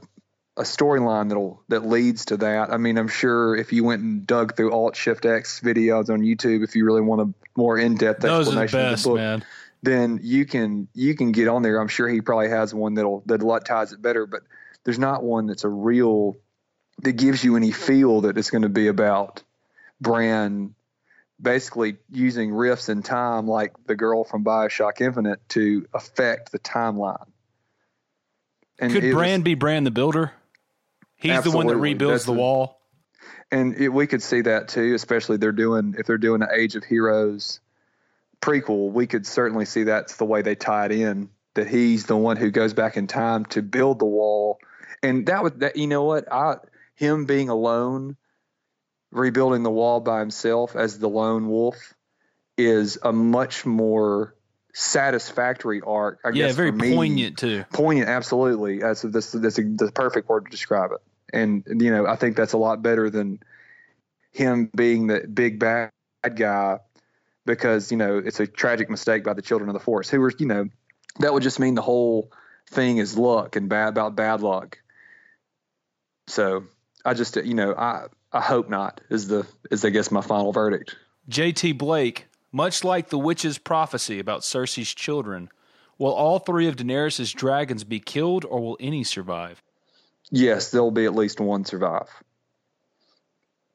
a 0.57 0.63
storyline 0.63 1.29
that'll 1.29 1.63
that 1.69 1.87
leads 1.87 2.27
to 2.27 2.37
that. 2.37 2.71
I 2.71 2.77
mean, 2.77 2.99
I'm 2.99 3.09
sure 3.09 3.57
if 3.57 3.73
you 3.73 3.83
went 3.83 4.03
and 4.03 4.27
dug 4.27 4.57
through 4.57 4.73
Alt 4.73 4.95
Shift 4.95 5.25
X 5.25 5.61
videos 5.61 6.11
on 6.11 6.21
YouTube, 6.21 6.63
if 6.63 6.77
you 6.77 6.85
really 6.85 7.01
want 7.01 7.23
a 7.23 7.59
more 7.59 7.79
in 7.79 7.95
depth 7.95 8.25
explanation 8.25 8.81
of 8.81 9.03
the 9.03 9.09
book, 9.09 9.17
man. 9.17 9.45
Then 9.83 10.21
you 10.23 10.45
can 10.45 10.89
you 10.95 11.15
can 11.15 11.33
get 11.33 11.49
on 11.49 11.63
there. 11.63 11.81
I'm 11.81 11.89
sure 11.89 12.09
he 12.09 12.21
probably 12.21 12.51
has 12.51 12.75
one 12.75 12.95
that'll 12.95 13.23
that 13.27 13.43
a 13.43 13.47
lot 13.47 13.65
ties 13.65 13.93
it 13.93 14.03
better, 14.03 14.27
but 14.27 14.43
there's 14.85 14.99
not 14.99 15.23
one 15.23 15.47
that's 15.47 15.65
a 15.65 15.69
real 15.69 16.37
that 17.03 17.13
gives 17.13 17.43
you 17.43 17.57
any 17.57 17.73
feel 17.73 18.23
that 18.23 18.37
it's 18.37 18.51
going 18.51 18.63
to 18.63 18.69
be 18.69 18.89
about 18.89 19.43
Bran 20.01 20.75
basically 21.41 21.97
using 22.11 22.53
rifts 22.53 22.89
in 22.89 23.03
time 23.03 23.47
like 23.47 23.73
the 23.87 23.97
girl 23.97 24.25
from 24.25 24.45
Bioshock 24.45 25.01
Infinite 25.01 25.41
to 25.51 25.87
affect 25.95 26.53
the 26.53 26.59
timeline. 26.59 27.27
And 28.79 28.93
Could 28.93 29.13
Bran 29.13 29.41
was, 29.41 29.45
be 29.45 29.55
Bran 29.55 29.85
the 29.85 29.91
Builder? 29.91 30.33
He's 31.17 31.33
Absolutely. 31.33 31.51
the 31.51 31.57
one 31.57 31.67
that 31.69 31.77
rebuilds 31.77 32.13
That's 32.13 32.25
the 32.27 32.33
wall. 32.33 32.81
And 33.51 33.75
it, 33.77 33.89
we 33.89 34.07
could 34.07 34.23
see 34.23 34.43
that 34.43 34.69
too, 34.69 34.95
especially 34.95 35.37
they're 35.37 35.53
doing 35.53 35.95
if 35.99 36.07
they're 36.07 36.19
doing 36.19 36.43
an 36.43 36.49
Age 36.55 36.77
of 36.77 36.85
Heroes 36.85 37.61
prequel. 38.41 38.93
We 38.93 39.07
could 39.07 39.27
certainly 39.27 39.65
see 39.65 39.85
that's 39.85 40.17
the 40.17 40.25
way 40.25 40.43
they 40.43 40.55
tie 40.55 40.87
it 40.87 40.93
in. 40.93 41.31
That 41.55 41.69
he's 41.69 42.07
the 42.07 42.17
one 42.17 42.37
who 42.37 42.51
goes 42.51 42.75
back 42.75 42.97
in 42.97 43.07
time 43.07 43.45
to 43.47 43.63
build 43.63 43.99
the 43.99 44.07
wall, 44.07 44.59
and 45.03 45.27
that 45.27 45.43
was 45.43 45.53
that. 45.55 45.77
You 45.77 45.89
know 45.89 46.05
what? 46.05 46.33
I 46.33 46.57
him 46.95 47.25
being 47.25 47.49
alone, 47.49 48.17
rebuilding 49.11 49.63
the 49.65 49.71
wall 49.71 50.01
by 50.01 50.21
himself 50.21 50.77
as 50.77 50.99
the 50.99 51.09
lone 51.09 51.49
wolf, 51.49 51.95
is 52.57 52.99
a 53.03 53.13
much 53.13 53.67
more 53.67 54.37
satisfactory 54.75 55.81
arc. 55.85 56.21
I 56.25 56.29
yeah, 56.29 56.47
guess 56.47 56.55
very 56.55 56.71
me, 56.71 56.95
poignant 56.95 57.39
too. 57.39 57.65
Poignant, 57.73 58.09
absolutely. 58.09 58.79
That's 58.79 59.03
that's 59.03 59.33
that's 59.33 59.59
a, 59.59 59.63
the 59.63 59.91
perfect 59.93 60.29
word 60.29 60.45
to 60.45 60.51
describe 60.53 60.93
it 60.93 61.01
and 61.33 61.65
you 61.67 61.91
know 61.91 62.07
I 62.07 62.17
think 62.17 62.37
that's 62.37 62.53
a 62.53 62.59
lot 62.59 62.83
better 62.83 63.11
than 63.11 63.41
him 64.33 64.71
being 64.75 65.07
the 65.07 65.21
big 65.21 65.59
bad 65.59 65.91
guy 66.35 66.81
because 67.51 67.91
you 67.91 67.97
know 67.97 68.19
it's 68.19 68.41
a 68.41 68.47
tragic 68.47 68.89
mistake 68.89 69.25
by 69.25 69.35
the 69.35 69.43
children 69.43 69.69
of 69.69 69.75
the 69.75 69.81
forest 69.81 70.11
who 70.11 70.21
were 70.21 70.33
you 70.39 70.47
know 70.47 70.69
that 71.19 71.33
would 71.33 71.43
just 71.43 71.59
mean 71.59 71.75
the 71.75 71.83
whole 71.83 72.31
thing 72.71 72.99
is 72.99 73.19
luck 73.19 73.57
and 73.57 73.69
bad 73.69 73.89
about 73.89 74.15
bad 74.15 74.41
luck. 74.41 74.79
So 76.29 76.65
I 77.05 77.15
just 77.15 77.37
you 77.37 77.55
know 77.55 77.75
I 77.75 78.07
I 78.33 78.41
hope 78.41 78.69
not 78.69 79.01
is 79.11 79.27
the 79.27 79.47
is 79.71 79.85
I 79.85 79.91
guess 79.91 80.11
my 80.11 80.21
final 80.21 80.53
verdict. 80.53 80.97
J.T. 81.29 81.73
Blake, 81.73 82.27
much 82.53 82.85
like 82.85 83.11
the 83.11 83.19
witch's 83.19 83.59
prophecy 83.59 84.19
about 84.19 84.41
Cersei's 84.41 84.95
children, 84.95 85.49
will 85.99 86.13
all 86.13 86.39
three 86.39 86.67
of 86.67 86.77
Daenerys' 86.77 87.35
dragons 87.35 87.85
be 87.85 88.01
killed, 88.01 88.45
or 88.45 88.61
will 88.61 88.77
any 88.81 89.05
survive? 89.05 89.63
Yes, 90.31 90.71
there'll 90.71 90.91
be 90.91 91.05
at 91.05 91.15
least 91.15 91.41
one 91.41 91.65
survive. 91.65 92.09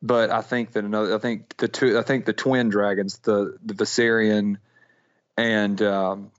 But 0.06 0.30
I 0.30 0.42
think 0.42 0.74
that 0.74 0.86
another, 0.86 1.16
I 1.16 1.18
think 1.18 1.58
the 1.58 1.68
two, 1.68 1.98
I 1.98 2.04
think 2.04 2.26
the 2.26 2.34
twin 2.34 2.70
dragons, 2.70 3.18
the 3.18 3.58
the 3.66 3.74
Viserion 3.74 4.58
and 5.36 5.82
um, 5.82 6.32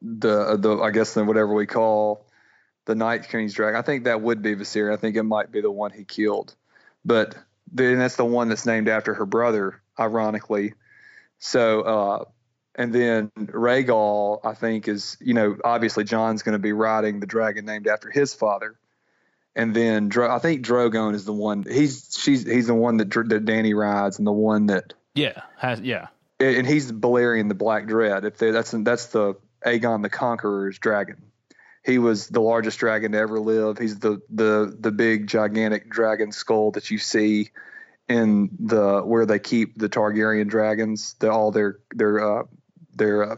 the 0.00 0.56
the 0.56 0.78
I 0.78 0.90
guess 0.90 1.12
then 1.12 1.26
whatever 1.26 1.52
we 1.52 1.66
call 1.66 2.24
the 2.86 2.94
Night 2.94 3.28
King's 3.28 3.52
dragon. 3.52 3.78
I 3.78 3.82
think 3.82 4.04
that 4.04 4.22
would 4.22 4.40
be 4.40 4.54
Viserion. 4.56 4.94
I 4.94 4.96
think 4.96 5.16
it 5.16 5.22
might 5.24 5.52
be 5.52 5.60
the 5.60 5.70
one 5.70 5.90
he 5.92 6.04
killed, 6.04 6.54
but 7.04 7.36
then 7.70 7.98
that's 7.98 8.16
the 8.16 8.24
one 8.24 8.48
that's 8.48 8.64
named 8.64 8.88
after 8.88 9.12
her 9.12 9.26
brother, 9.26 9.82
ironically. 9.98 10.72
So, 11.40 11.82
uh, 11.82 12.24
and 12.74 12.90
then 12.90 13.30
Rhaegal, 13.36 14.40
I 14.46 14.54
think 14.54 14.88
is 14.88 15.18
you 15.20 15.34
know 15.34 15.58
obviously 15.62 16.04
Jon's 16.04 16.42
going 16.42 16.54
to 16.54 16.58
be 16.58 16.72
riding 16.72 17.20
the 17.20 17.26
dragon 17.26 17.66
named 17.66 17.86
after 17.86 18.08
his 18.08 18.32
father 18.32 18.78
and 19.58 19.74
then 19.74 20.08
Dro- 20.08 20.30
I 20.34 20.38
think 20.38 20.64
Drogon 20.64 21.14
is 21.14 21.24
the 21.24 21.32
one. 21.32 21.64
He's 21.68 22.16
she's 22.16 22.46
he's 22.46 22.68
the 22.68 22.74
one 22.74 22.96
that 22.98 23.10
that 23.10 23.44
Dany 23.44 23.74
rides, 23.74 24.18
and 24.18 24.26
the 24.26 24.32
one 24.32 24.66
that 24.66 24.94
yeah 25.14 25.42
has 25.58 25.80
yeah. 25.80 26.06
And 26.40 26.64
he's 26.64 26.92
Balerion 26.92 27.48
the 27.48 27.56
Black 27.56 27.88
Dread. 27.88 28.24
If 28.24 28.38
they, 28.38 28.52
that's 28.52 28.70
that's 28.70 29.06
the 29.06 29.34
Aegon 29.66 30.02
the 30.02 30.08
Conqueror's 30.08 30.78
dragon. 30.78 31.24
He 31.84 31.98
was 31.98 32.28
the 32.28 32.40
largest 32.40 32.78
dragon 32.78 33.12
to 33.12 33.18
ever 33.18 33.40
live. 33.40 33.78
He's 33.78 33.98
the 33.98 34.22
the 34.30 34.74
the 34.78 34.92
big 34.92 35.26
gigantic 35.26 35.90
dragon 35.90 36.30
skull 36.30 36.70
that 36.72 36.92
you 36.92 36.98
see 36.98 37.50
in 38.08 38.50
the 38.60 39.00
where 39.00 39.26
they 39.26 39.40
keep 39.40 39.76
the 39.76 39.88
Targaryen 39.88 40.48
dragons. 40.48 41.16
The, 41.18 41.32
all 41.32 41.50
their 41.50 41.80
their 41.92 42.20
uh, 42.20 42.42
their 42.94 43.32
uh, 43.32 43.36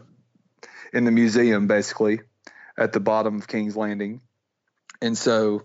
in 0.93 1.05
the 1.05 1.11
museum 1.11 1.65
basically 1.65 2.21
at 2.77 2.93
the 2.93 2.99
bottom 2.99 3.37
of 3.37 3.47
King's 3.47 3.75
Landing, 3.75 4.21
and 5.01 5.17
so 5.17 5.63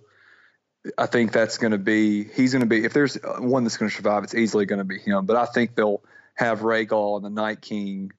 I 0.98 1.06
think 1.06 1.32
that's 1.32 1.58
going 1.58 1.72
to 1.72 1.78
be 1.78 2.24
he's 2.24 2.52
going 2.52 2.60
to 2.60 2.66
be 2.66 2.84
if 2.84 2.92
there's 2.92 3.18
one 3.38 3.64
that's 3.64 3.76
going 3.76 3.90
to 3.90 3.96
survive, 3.96 4.24
it's 4.24 4.34
easily 4.34 4.66
going 4.66 4.78
to 4.78 4.84
be 4.84 4.98
him. 4.98 5.26
But 5.26 5.36
I 5.36 5.46
think 5.46 5.74
they'll 5.74 6.02
have 6.34 6.60
Rhaegal 6.60 7.16
and 7.16 7.24
the 7.24 7.30
Night 7.30 7.60
King 7.60 8.12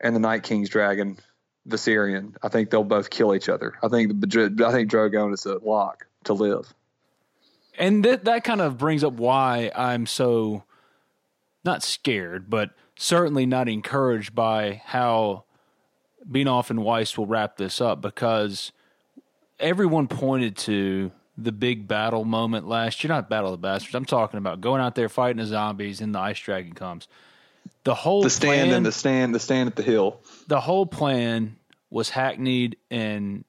and 0.00 0.16
the 0.16 0.20
Night 0.20 0.42
King's 0.42 0.68
dragon, 0.68 1.18
Viserion. 1.68 2.34
I 2.42 2.48
think 2.48 2.70
they'll 2.70 2.84
both 2.84 3.10
kill 3.10 3.34
each 3.34 3.48
other. 3.48 3.74
I 3.82 3.88
think 3.88 4.12
I 4.12 4.72
think 4.72 4.90
Drogon 4.90 5.32
is 5.32 5.46
a 5.46 5.58
lock 5.58 6.06
to 6.24 6.32
live. 6.32 6.72
And 7.78 8.04
that 8.04 8.24
that 8.24 8.44
kind 8.44 8.60
of 8.60 8.78
brings 8.78 9.04
up 9.04 9.14
why 9.14 9.70
I'm 9.74 10.06
so 10.06 10.64
not 11.64 11.82
scared, 11.82 12.50
but 12.50 12.70
certainly 12.96 13.46
not 13.46 13.68
encouraged 13.68 14.34
by 14.34 14.82
how 14.84 15.44
Benioff 16.28 16.70
and 16.70 16.82
Weiss 16.82 17.16
will 17.16 17.26
wrap 17.26 17.56
this 17.56 17.80
up 17.80 18.00
because 18.00 18.72
everyone 19.58 20.08
pointed 20.08 20.56
to 20.56 21.12
the 21.36 21.52
big 21.52 21.88
battle 21.88 22.24
moment 22.24 22.68
last 22.68 23.02
year. 23.02 23.08
Not 23.12 23.30
Battle 23.30 23.52
of 23.52 23.60
the 23.60 23.66
Bastards. 23.66 23.94
I'm 23.94 24.04
talking 24.04 24.38
about 24.38 24.60
going 24.60 24.80
out 24.80 24.94
there 24.94 25.08
fighting 25.08 25.38
the 25.38 25.46
zombies 25.46 26.00
and 26.00 26.14
the 26.14 26.18
ice 26.18 26.38
dragon 26.38 26.72
comes. 26.72 27.08
The 27.84 27.94
whole 27.94 28.22
the 28.22 28.30
stand 28.30 28.68
plan, 28.68 28.76
and 28.76 28.86
the 28.86 28.92
stand 28.92 29.34
the 29.34 29.40
stand 29.40 29.68
at 29.68 29.76
the 29.76 29.82
hill. 29.82 30.20
The 30.46 30.60
whole 30.60 30.86
plan 30.86 31.56
was 31.90 32.10
hackneyed 32.10 32.76
and 32.90 33.44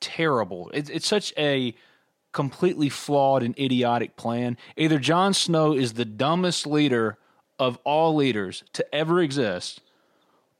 terrible. 0.00 0.70
It's, 0.72 0.90
it's 0.90 1.06
such 1.06 1.32
a 1.36 1.74
completely 2.32 2.88
flawed 2.88 3.42
and 3.42 3.58
idiotic 3.58 4.16
plan. 4.16 4.56
Either 4.76 4.98
Jon 4.98 5.34
Snow 5.34 5.74
is 5.74 5.94
the 5.94 6.04
dumbest 6.04 6.66
leader 6.66 7.18
of 7.58 7.78
all 7.84 8.14
leaders 8.14 8.64
to 8.74 8.94
ever 8.94 9.20
exist, 9.20 9.80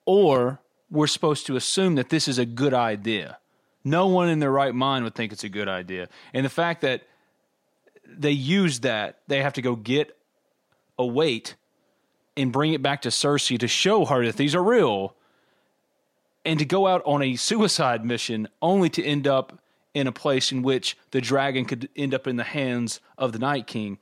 or 0.04 0.60
we're 0.90 1.06
supposed 1.06 1.46
to 1.46 1.56
assume 1.56 1.94
that 1.94 2.08
this 2.08 2.28
is 2.28 2.38
a 2.38 2.46
good 2.46 2.74
idea. 2.74 3.38
No 3.88 4.06
one 4.06 4.28
in 4.28 4.38
their 4.38 4.50
right 4.50 4.74
mind 4.74 5.04
would 5.04 5.14
think 5.14 5.32
it's 5.32 5.44
a 5.44 5.48
good 5.48 5.68
idea. 5.68 6.08
And 6.34 6.44
the 6.44 6.50
fact 6.50 6.82
that 6.82 7.02
they 8.06 8.30
use 8.30 8.80
that, 8.80 9.20
they 9.28 9.42
have 9.42 9.54
to 9.54 9.62
go 9.62 9.76
get 9.76 10.16
a 10.98 11.06
wight 11.06 11.54
and 12.36 12.52
bring 12.52 12.72
it 12.72 12.82
back 12.82 13.02
to 13.02 13.08
Cersei 13.08 13.58
to 13.58 13.68
show 13.68 14.04
her 14.04 14.24
that 14.26 14.36
these 14.36 14.54
are 14.54 14.62
real 14.62 15.14
and 16.44 16.58
to 16.58 16.64
go 16.64 16.86
out 16.86 17.02
on 17.04 17.22
a 17.22 17.36
suicide 17.36 18.04
mission 18.04 18.48
only 18.62 18.88
to 18.90 19.04
end 19.04 19.26
up 19.26 19.58
in 19.94 20.06
a 20.06 20.12
place 20.12 20.52
in 20.52 20.62
which 20.62 20.96
the 21.10 21.20
dragon 21.20 21.64
could 21.64 21.88
end 21.96 22.14
up 22.14 22.26
in 22.26 22.36
the 22.36 22.44
hands 22.44 23.00
of 23.16 23.32
the 23.32 23.38
Night 23.38 23.66
King. 23.66 23.98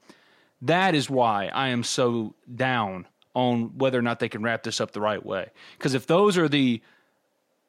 That 0.62 0.94
is 0.94 1.08
why 1.08 1.46
I 1.46 1.68
am 1.68 1.82
so 1.82 2.34
down 2.54 3.06
on 3.34 3.78
whether 3.78 3.98
or 3.98 4.02
not 4.02 4.18
they 4.18 4.28
can 4.28 4.42
wrap 4.42 4.62
this 4.62 4.80
up 4.80 4.92
the 4.92 5.00
right 5.00 5.24
way. 5.24 5.50
Because 5.78 5.94
if 5.94 6.06
those 6.06 6.38
are 6.38 6.48
the 6.48 6.80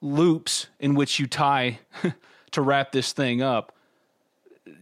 loops 0.02 0.68
in 0.80 0.96
which 0.96 1.20
you 1.20 1.28
tie 1.28 1.80
to 2.52 2.62
wrap 2.62 2.92
this 2.92 3.14
thing 3.14 3.42
up, 3.42 3.74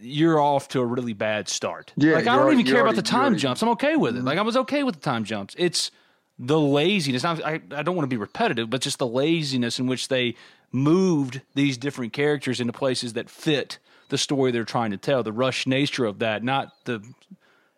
you're 0.00 0.40
off 0.40 0.68
to 0.68 0.80
a 0.80 0.84
really 0.84 1.12
bad 1.12 1.48
start. 1.48 1.92
Yeah, 1.96 2.14
like 2.14 2.26
I 2.26 2.36
don't 2.36 2.52
even 2.52 2.66
care 2.66 2.82
about 2.82 2.96
the 2.96 3.02
time 3.02 3.36
jumps. 3.36 3.62
I'm 3.62 3.68
okay 3.70 3.96
with 3.96 4.16
it. 4.16 4.24
Like 4.24 4.38
I 4.38 4.42
was 4.42 4.56
okay 4.56 4.82
with 4.82 4.96
the 4.96 5.00
time 5.00 5.24
jumps. 5.24 5.54
It's 5.58 5.90
the 6.38 6.58
laziness. 6.58 7.24
I, 7.24 7.60
I 7.70 7.82
don't 7.82 7.96
want 7.96 8.04
to 8.04 8.14
be 8.14 8.18
repetitive, 8.18 8.68
but 8.68 8.82
just 8.82 8.98
the 8.98 9.06
laziness 9.06 9.78
in 9.78 9.86
which 9.86 10.08
they 10.08 10.34
moved 10.72 11.40
these 11.54 11.78
different 11.78 12.12
characters 12.12 12.60
into 12.60 12.72
places 12.72 13.14
that 13.14 13.30
fit 13.30 13.78
the 14.08 14.18
story 14.18 14.50
they're 14.50 14.64
trying 14.64 14.90
to 14.90 14.96
tell. 14.96 15.22
The 15.22 15.32
rush 15.32 15.66
nature 15.66 16.04
of 16.04 16.18
that, 16.18 16.44
not 16.44 16.72
the 16.84 17.02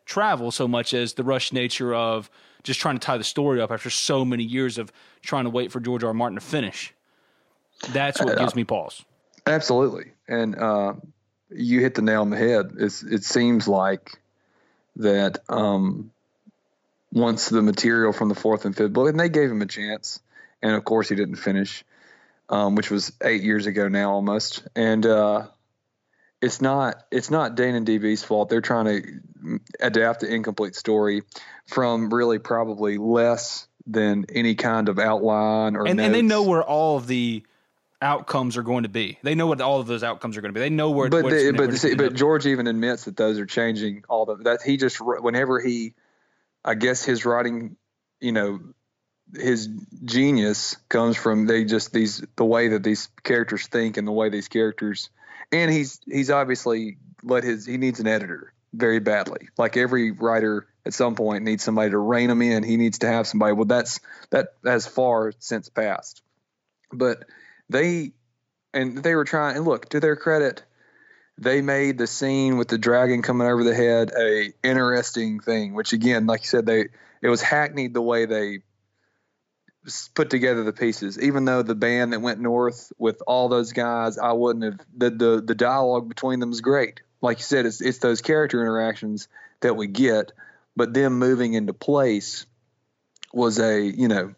travel 0.05 0.51
so 0.51 0.67
much 0.67 0.95
as 0.95 1.15
the 1.15 1.25
rush 1.25 1.53
nature 1.53 1.95
of 1.95 2.31
just 2.63 2.81
trying 2.81 2.97
to 2.97 3.05
tie 3.05 3.17
the 3.17 3.25
story 3.25 3.61
up 3.61 3.71
after 3.71 3.91
so 3.91 4.25
many 4.25 4.43
years 4.43 4.79
of 4.79 4.93
trying 5.23 5.45
to 5.45 5.51
wait 5.51 5.71
for 5.71 5.81
George 5.81 6.03
R. 6.03 6.09
R. 6.09 6.15
Martin 6.15 6.39
to 6.39 6.45
finish. 6.45 6.93
That's 7.91 8.21
what 8.21 8.39
gives 8.39 8.55
me 8.55 8.65
pause. 8.65 9.05
Absolutely, 9.47 10.13
and 10.27 10.57
uh, 10.57 10.95
you 11.51 11.81
hit 11.81 11.95
the 11.95 12.03
nail 12.03 12.23
on 12.23 12.31
the 12.31 12.37
head. 12.37 12.73
It's, 12.79 13.03
it 13.03 13.25
seems 13.25 13.67
like 13.67 14.19
that 14.97 15.39
um, 15.49 16.11
once 17.13 17.49
the 17.49 17.63
material 17.63 18.13
from 18.13 18.29
the 18.29 18.35
fourth 18.35 18.65
and 18.65 18.77
fifth 18.77 18.93
book, 18.93 19.09
and 19.09 19.19
they 19.19 19.29
gave 19.29 19.51
him 19.51 19.63
a 19.63 19.67
chance, 19.67 20.21
and 20.63 20.75
of 20.75 20.85
course 20.85 21.09
he 21.09 21.15
didn't 21.15 21.37
finish, 21.37 21.85
um, 22.49 22.75
which 22.75 22.91
was 22.91 23.13
eight 23.23 23.43
years 23.43 23.67
ago 23.67 23.89
now 23.89 24.13
almost, 24.13 24.67
and 24.77 25.07
uh, 25.07 25.47
it's 26.41 26.61
not 26.61 27.05
it's 27.11 27.31
not 27.31 27.55
Dan 27.55 27.75
and 27.75 27.87
DB's 27.87 28.23
fault. 28.23 28.49
They're 28.49 28.61
trying 28.61 28.85
to 28.87 29.61
adapt 29.81 30.21
the 30.21 30.33
incomplete 30.33 30.75
story 30.75 31.23
from 31.67 32.13
really 32.13 32.39
probably 32.39 32.99
less 32.99 33.67
than 33.87 34.27
any 34.35 34.55
kind 34.55 34.89
of 34.89 34.99
outline 34.99 35.75
or 35.77 35.87
and, 35.87 36.01
and 36.01 36.15
they 36.15 36.23
know 36.23 36.43
where 36.43 36.63
all 36.63 36.99
of 36.99 37.07
the 37.07 37.43
outcomes 38.01 38.57
are 38.57 38.63
going 38.63 38.85
to 38.85 38.89
be. 38.89 39.19
They 39.23 39.35
know 39.35 39.47
what 39.47 39.61
all 39.61 39.81
of 39.81 39.87
those 39.87 40.03
outcomes 40.03 40.37
are 40.37 40.41
going 40.41 40.55
to 40.55 40.59
be. 40.59 40.61
They 40.61 40.71
know 40.71 40.91
where. 40.91 41.09
But 41.09 41.29
they, 41.29 41.51
but 41.51 41.75
see, 41.75 41.95
but 41.95 42.15
George 42.15 42.47
even 42.47 42.67
admits 42.67 43.05
that 43.05 43.17
those 43.17 43.39
are 43.39 43.47
changing. 43.47 44.05
All 44.09 44.27
the 44.27 44.37
that 44.45 44.63
he 44.63 44.77
just 44.77 44.99
whenever 45.01 45.61
he, 45.61 45.95
I 46.65 46.75
guess 46.75 47.05
his 47.05 47.25
writing, 47.25 47.77
you 48.21 48.33
know, 48.33 48.61
his 49.35 49.69
genius 50.05 50.77
comes 50.89 51.17
from 51.17 51.47
they 51.47 51.65
just 51.65 51.93
these 51.93 52.25
the 52.37 52.45
way 52.45 52.69
that 52.69 52.83
these 52.83 53.09
characters 53.23 53.67
think 53.67 53.97
and 53.97 54.07
the 54.07 54.13
way 54.13 54.29
these 54.29 54.49
characters, 54.49 55.11
and 55.53 55.71
he's 55.71 56.01
he's 56.07 56.31
obviously 56.31 56.99
let 57.23 57.45
his 57.45 57.67
he 57.67 57.77
needs 57.77 58.01
an 58.01 58.07
editor 58.07 58.53
very 58.73 59.01
badly. 59.01 59.49
Like 59.57 59.77
every 59.77 60.13
writer 60.13 60.67
at 60.87 60.95
some 60.95 61.15
point 61.15 61.45
needs 61.45 61.65
somebody 61.65 61.91
to 61.91 61.99
rein 61.99 62.31
him 62.31 62.43
in. 62.43 62.63
He 62.63 62.77
needs 62.77 63.01
to 63.01 63.09
have 63.09 63.27
somebody. 63.27 63.55
Well, 63.55 63.65
that's 63.65 64.01
that 64.31 64.55
has 64.65 64.87
far 64.87 65.33
since 65.39 65.69
passed, 65.69 66.23
but 66.93 67.25
they 67.71 68.13
and 68.75 69.03
they 69.03 69.15
were 69.15 69.25
trying 69.25 69.57
and 69.57 69.65
look 69.65 69.89
to 69.89 70.01
their 70.01 70.17
credit 70.17 70.63
they 71.41 71.63
made 71.63 71.99
the 71.99 72.07
scene 72.07 72.59
with 72.59 72.69
the 72.69 72.79
dragon 72.79 73.23
coming 73.23 73.47
over 73.47 73.65
the 73.65 73.75
head 73.75 74.11
a 74.19 74.53
interesting 74.63 75.41
thing 75.41 75.75
which 75.75 75.93
again 75.93 76.27
like 76.27 76.43
you 76.43 76.49
said 76.49 76.67
they 76.67 76.87
it 77.23 77.29
was 77.29 77.43
hackneyed 77.43 77.95
the 77.95 78.03
way 78.03 78.27
they 78.27 78.59
put 80.15 80.31
together 80.31 80.65
the 80.65 80.73
pieces. 80.73 81.19
Even 81.21 81.45
though 81.45 81.63
the 81.63 81.75
band 81.75 82.13
that 82.13 82.21
went 82.21 82.41
north 82.41 82.93
with 82.99 83.23
all 83.27 83.49
those 83.49 83.73
guys 83.73 84.19
i 84.19 84.33
wouldn't 84.33 84.65
have 84.65 84.87
the 84.97 85.11
the, 85.11 85.43
the 85.45 85.55
dialogue 85.55 86.09
between 86.09 86.41
them 86.41 86.53
is 86.53 86.61
great. 86.61 87.01
Like 87.21 87.39
you 87.39 87.45
said 87.45 87.67
it's 87.67 87.81
it's 87.81 87.99
those 87.99 88.21
character 88.21 88.61
interactions 88.61 89.29
that 89.61 89.77
we 89.77 89.87
get 89.87 90.33
but 90.77 90.95
them 90.95 91.19
moving 91.19 91.55
into 91.55 91.73
place 91.73 92.47
was 93.33 93.59
a 93.59 93.81
you 93.81 94.09
know 94.09 94.35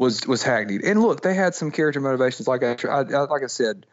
was 0.00 0.26
was 0.26 0.42
hackneyed. 0.42 0.82
And 0.82 1.00
look, 1.02 1.20
they 1.20 1.34
had 1.34 1.54
some 1.54 1.70
character 1.70 2.00
motivations. 2.00 2.48
Like 2.48 2.62
I, 2.62 2.74
I 2.88 3.02
like 3.02 3.42
I 3.44 3.48
said, 3.48 3.84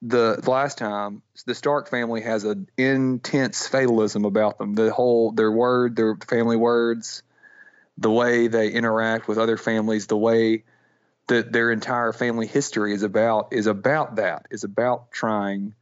the, 0.00 0.42
last 0.46 0.78
time, 0.78 1.20
the 1.44 1.54
Stark 1.54 1.90
family 1.90 2.22
has 2.22 2.44
an 2.44 2.70
intense 2.78 3.66
fatalism 3.66 4.24
about 4.24 4.56
them. 4.56 4.74
The 4.74 4.90
whole 4.90 5.32
their 5.32 5.52
word, 5.52 5.94
their 5.94 6.16
family 6.16 6.56
words, 6.56 7.22
the 7.98 8.10
way 8.10 8.48
they 8.48 8.70
interact 8.70 9.28
with 9.28 9.36
other 9.36 9.58
families, 9.58 10.06
the 10.06 10.16
way 10.16 10.64
that 11.28 11.52
their 11.52 11.70
entire 11.70 12.14
family 12.14 12.46
history 12.46 12.94
is 12.94 13.02
about 13.02 13.52
is 13.52 13.66
about 13.66 14.16
that 14.16 14.46
is 14.50 14.64
about 14.64 15.12
trying 15.12 15.74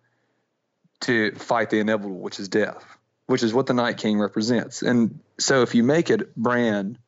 to 1.02 1.30
fight 1.36 1.70
the 1.70 1.78
inevitable, 1.78 2.18
which 2.18 2.40
is 2.40 2.48
death, 2.48 2.84
which 3.26 3.44
is 3.44 3.54
what 3.54 3.66
the 3.66 3.74
Night 3.74 3.98
King 3.98 4.18
represents. 4.18 4.82
And 4.82 5.20
so, 5.38 5.62
if 5.62 5.76
you 5.76 5.84
make 5.84 6.10
it 6.10 6.34
Bran 6.34 6.98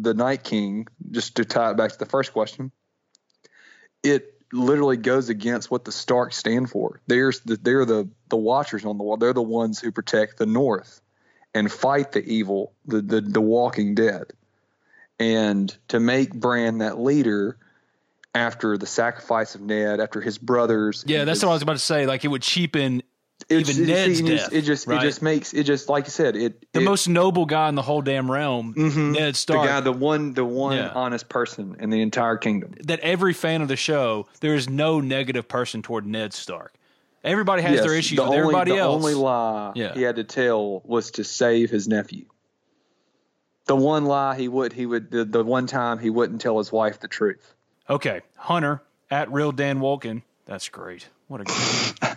the 0.00 0.14
Night 0.14 0.42
King, 0.42 0.88
just 1.10 1.36
to 1.36 1.44
tie 1.44 1.70
it 1.72 1.76
back 1.76 1.92
to 1.92 1.98
the 1.98 2.06
first 2.06 2.32
question, 2.32 2.72
it 4.02 4.34
literally 4.52 4.96
goes 4.96 5.28
against 5.28 5.70
what 5.70 5.84
the 5.84 5.92
Stark 5.92 6.32
stand 6.32 6.70
for. 6.70 7.00
They're 7.06 7.32
the, 7.44 7.56
they're 7.56 7.84
the 7.84 8.08
the 8.28 8.36
Watchers 8.36 8.84
on 8.84 8.98
the 8.98 9.04
wall. 9.04 9.16
They're 9.16 9.32
the 9.32 9.42
ones 9.42 9.80
who 9.80 9.92
protect 9.92 10.38
the 10.38 10.46
North 10.46 11.00
and 11.54 11.70
fight 11.70 12.12
the 12.12 12.24
evil, 12.24 12.72
the 12.86 13.02
the, 13.02 13.20
the 13.20 13.40
Walking 13.40 13.94
Dead. 13.94 14.24
And 15.18 15.74
to 15.88 16.00
make 16.00 16.34
Bran 16.34 16.78
that 16.78 16.98
leader 16.98 17.56
after 18.34 18.78
the 18.78 18.86
sacrifice 18.86 19.54
of 19.54 19.60
Ned, 19.60 20.00
after 20.00 20.20
his 20.20 20.38
brothers. 20.38 21.04
Yeah, 21.06 21.24
that's 21.24 21.40
his, 21.40 21.44
what 21.44 21.50
I 21.50 21.54
was 21.54 21.62
about 21.62 21.74
to 21.74 21.78
say. 21.78 22.06
Like 22.06 22.24
it 22.24 22.28
would 22.28 22.42
cheapen 22.42 23.02
it's, 23.60 23.70
even 23.78 23.86
Ned's 23.86 24.20
it, 24.20 24.26
death. 24.26 24.52
It 24.52 24.62
just 24.62 24.86
right? 24.86 24.98
it 25.02 25.06
just 25.06 25.22
makes 25.22 25.52
it 25.54 25.64
just 25.64 25.88
like 25.88 26.04
you 26.04 26.10
said 26.10 26.36
it 26.36 26.72
the 26.72 26.80
it, 26.80 26.84
most 26.84 27.08
noble 27.08 27.46
guy 27.46 27.68
in 27.68 27.74
the 27.74 27.82
whole 27.82 28.02
damn 28.02 28.30
realm, 28.30 28.74
mm-hmm. 28.74 29.12
Ned 29.12 29.36
Stark, 29.36 29.62
the 29.62 29.66
guy, 29.68 29.80
the 29.80 29.92
one, 29.92 30.34
the 30.34 30.44
one 30.44 30.76
Yeah. 30.76 30.92
honest 30.94 31.28
person 31.28 31.76
in 31.80 31.90
the 31.90 32.00
entire 32.02 32.36
kingdom. 32.36 32.74
that 32.84 33.00
every 33.00 33.32
fan 33.32 33.62
of 33.62 33.68
the 33.68 33.76
show, 33.76 34.26
there 34.40 34.54
is 34.54 34.68
no 34.68 35.00
negative 35.00 35.48
person 35.48 35.82
toward 35.82 36.06
Ned 36.06 36.32
Stark. 36.32 36.74
Everybody 37.24 37.62
has 37.62 37.76
Yes, 37.76 37.84
their 37.84 37.94
issues 37.94 38.16
the 38.16 38.22
with 38.22 38.30
only, 38.30 38.40
everybody 38.40 38.70
the 38.72 38.78
else. 38.78 39.02
The 39.02 39.08
only 39.10 39.14
lie 39.14 39.72
Yeah. 39.76 39.94
he 39.94 40.02
had 40.02 40.16
to 40.16 40.24
tell 40.24 40.80
was 40.84 41.12
to 41.12 41.24
save 41.24 41.70
his 41.70 41.86
nephew. 41.86 42.24
The 43.66 43.76
one 43.76 44.04
lie 44.06 44.36
he 44.36 44.48
would 44.48 44.72
he 44.72 44.86
would 44.86 45.10
the, 45.10 45.24
the 45.24 45.44
one 45.44 45.66
time 45.68 45.98
he 46.00 46.10
wouldn't 46.10 46.40
tell 46.40 46.58
his 46.58 46.72
wife 46.72 46.98
the 46.98 47.06
truth. 47.08 47.54
Okay, 47.88 48.22
Hunter 48.36 48.82
at 49.10 49.30
real 49.32 49.52
Dan 49.52 49.78
Wolkin. 49.78 50.22
That's 50.46 50.68
great. 50.68 51.08
What 51.28 51.42
a 51.42 51.44
great. 52.02 52.14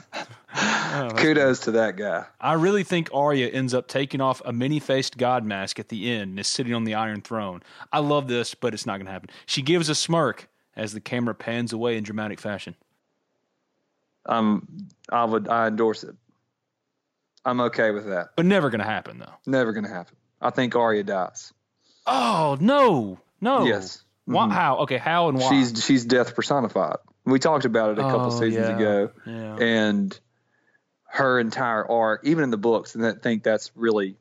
Oh, 0.98 1.10
that's 1.10 1.22
Kudos 1.22 1.60
to 1.62 1.72
that 1.72 1.96
guy. 1.98 2.26
I 2.40 2.54
really 2.54 2.84
think 2.84 3.10
Arya 3.14 3.48
ends 3.48 3.74
up 3.74 3.88
taking 3.88 4.22
off 4.22 4.42
a 4.46 4.54
many 4.54 4.80
faced 4.80 5.18
god 5.18 5.44
mask 5.44 5.80
at 5.80 5.90
the 5.90 6.12
end 6.12 6.32
and 6.32 6.40
is 6.40 6.48
sitting 6.48 6.74
on 6.74 6.84
the 6.84 6.94
Iron 6.96 7.22
Throne. 7.22 7.62
I 7.92 8.00
love 8.00 8.28
this, 8.28 8.56
but 8.56 8.74
it's 8.74 8.86
not 8.86 8.98
going 8.98 9.06
to 9.08 9.12
happen. 9.12 9.30
She 9.46 9.62
gives 9.62 9.90
a 9.90 9.96
smirk 9.96 10.48
as 10.76 10.94
the 10.94 11.00
camera 11.02 11.34
pans 11.36 11.74
away 11.74 11.98
in 11.98 12.04
dramatic 12.04 12.40
fashion. 12.40 12.76
Um, 14.26 14.88
I 15.12 15.26
would 15.26 15.48
I 15.48 15.68
endorse 15.68 16.04
it. 16.04 16.16
I'm 17.44 17.62
okay 17.62 17.92
with 17.92 18.08
that. 18.08 18.30
But 18.36 18.46
never 18.46 18.70
going 18.70 18.80
to 18.80 18.86
happen, 18.86 19.20
though. 19.20 19.34
Never 19.46 19.72
going 19.72 19.84
to 19.84 19.90
happen. 19.92 20.16
I 20.42 20.50
think 20.50 20.76
Arya 20.76 21.04
dies. 21.04 21.54
Oh, 22.08 22.58
no. 22.60 23.20
No. 23.40 23.66
Yes. 23.66 24.04
Why, 24.26 24.48
Mhm. 24.48 24.52
How? 24.52 24.78
Okay, 24.80 24.98
how 24.98 25.30
and 25.30 25.38
why? 25.40 25.50
She's 25.50 25.86
she's 25.86 26.06
death 26.06 26.34
personified. 26.36 26.98
We 27.26 27.38
talked 27.40 27.66
about 27.66 27.92
it 27.92 28.00
a 28.00 28.04
couple 28.04 28.28
Oh, 28.28 28.30
seasons 28.40 28.68
yeah. 28.70 28.76
ago, 28.76 29.12
Yeah. 29.28 29.56
and 29.58 30.20
her 31.16 31.40
entire 31.40 31.90
arc, 31.90 32.22
even 32.26 32.44
in 32.44 32.50
the 32.50 32.58
books, 32.58 32.94
and 32.94 33.06
I 33.06 33.14
think 33.14 33.42
that's 33.42 33.72
really, 33.74 34.16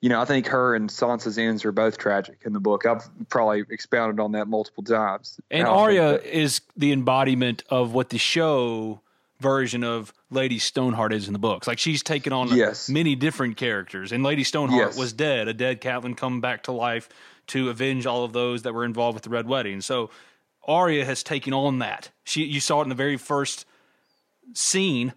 you 0.00 0.08
know, 0.08 0.22
I 0.22 0.24
think 0.24 0.46
her 0.46 0.74
and 0.74 0.88
Sansa's 0.88 1.36
ends 1.36 1.66
are 1.66 1.72
both 1.72 1.98
tragic 1.98 2.38
in 2.46 2.54
the 2.54 2.60
book. 2.60 2.86
I've 2.86 3.06
probably 3.28 3.64
expounded 3.68 4.18
on 4.18 4.32
that 4.32 4.48
multiple 4.48 4.82
times. 4.82 5.38
And 5.50 5.68
Arya 5.68 6.14
is 6.20 6.62
the 6.78 6.92
embodiment 6.92 7.62
of 7.68 7.92
what 7.92 8.08
the 8.08 8.16
show 8.16 9.02
version 9.40 9.84
of 9.84 10.14
Lady 10.30 10.58
Stoneheart 10.58 11.12
is 11.12 11.26
in 11.26 11.34
the 11.34 11.38
books. 11.38 11.68
Like 11.68 11.78
she's 11.78 12.02
taken 12.02 12.32
on 12.32 12.48
Yes. 12.56 12.88
many 12.88 13.14
different 13.14 13.58
characters. 13.58 14.10
And 14.10 14.24
Lady 14.24 14.44
Stoneheart 14.44 14.88
Yes. 14.88 14.96
was 14.96 15.12
dead, 15.12 15.46
a 15.46 15.52
dead 15.52 15.82
Catelyn 15.82 16.16
come 16.16 16.40
back 16.40 16.62
to 16.64 16.72
life 16.72 17.10
to 17.48 17.68
avenge 17.68 18.06
all 18.06 18.24
of 18.24 18.32
those 18.32 18.62
that 18.62 18.72
were 18.72 18.84
involved 18.86 19.14
with 19.14 19.24
the 19.24 19.30
Red 19.30 19.46
Wedding. 19.46 19.82
So 19.82 20.08
Arya 20.66 21.04
has 21.04 21.22
taken 21.22 21.52
on 21.52 21.80
that. 21.80 22.08
She 22.24 22.44
you 22.44 22.60
saw 22.60 22.80
it 22.80 22.84
in 22.84 22.88
the 22.88 22.94
very 22.94 23.18
first 23.18 23.66
scene 24.54 25.12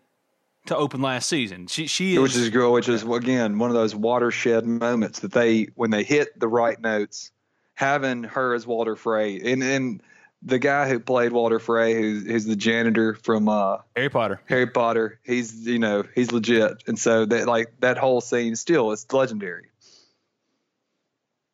to 0.68 0.76
open 0.78 1.02
last 1.02 1.28
season. 1.30 1.68
She 1.68 1.88
she 1.88 2.14
is 2.16 2.20
which 2.20 2.36
is 2.36 2.50
girl, 2.50 2.72
which 2.74 2.88
is 2.90 3.04
again 3.04 3.58
one 3.60 3.70
of 3.70 3.76
those 3.76 3.96
watershed 3.96 4.66
moments 4.66 5.20
that 5.20 5.32
they 5.32 5.68
when 5.76 5.90
they 5.92 6.04
hit 6.04 6.40
the 6.40 6.48
right 6.48 6.80
notes, 6.80 7.32
having 7.76 8.24
her 8.24 8.54
as 8.54 8.66
Walder 8.68 8.96
Frey 8.96 9.40
and 9.40 9.64
and 9.64 10.04
the 10.44 10.58
guy 10.60 10.90
who 10.90 11.00
played 11.00 11.32
Walder 11.32 11.60
Frey, 11.60 11.94
who's, 11.94 12.26
who's 12.26 12.46
the 12.46 12.56
janitor 12.56 13.14
from 13.14 13.48
uh, 13.48 13.78
Harry 13.96 14.10
Potter. 14.10 14.42
Harry 14.48 14.66
Potter, 14.68 15.20
he's 15.24 15.68
you 15.68 15.80
know 15.80 16.04
he's 16.16 16.32
legit, 16.32 16.84
and 16.88 16.98
so 16.98 17.26
that 17.26 17.48
like 17.48 17.74
that 17.82 17.98
whole 17.98 18.22
scene 18.22 18.56
still 18.56 18.92
is 18.92 19.06
legendary. 19.12 19.68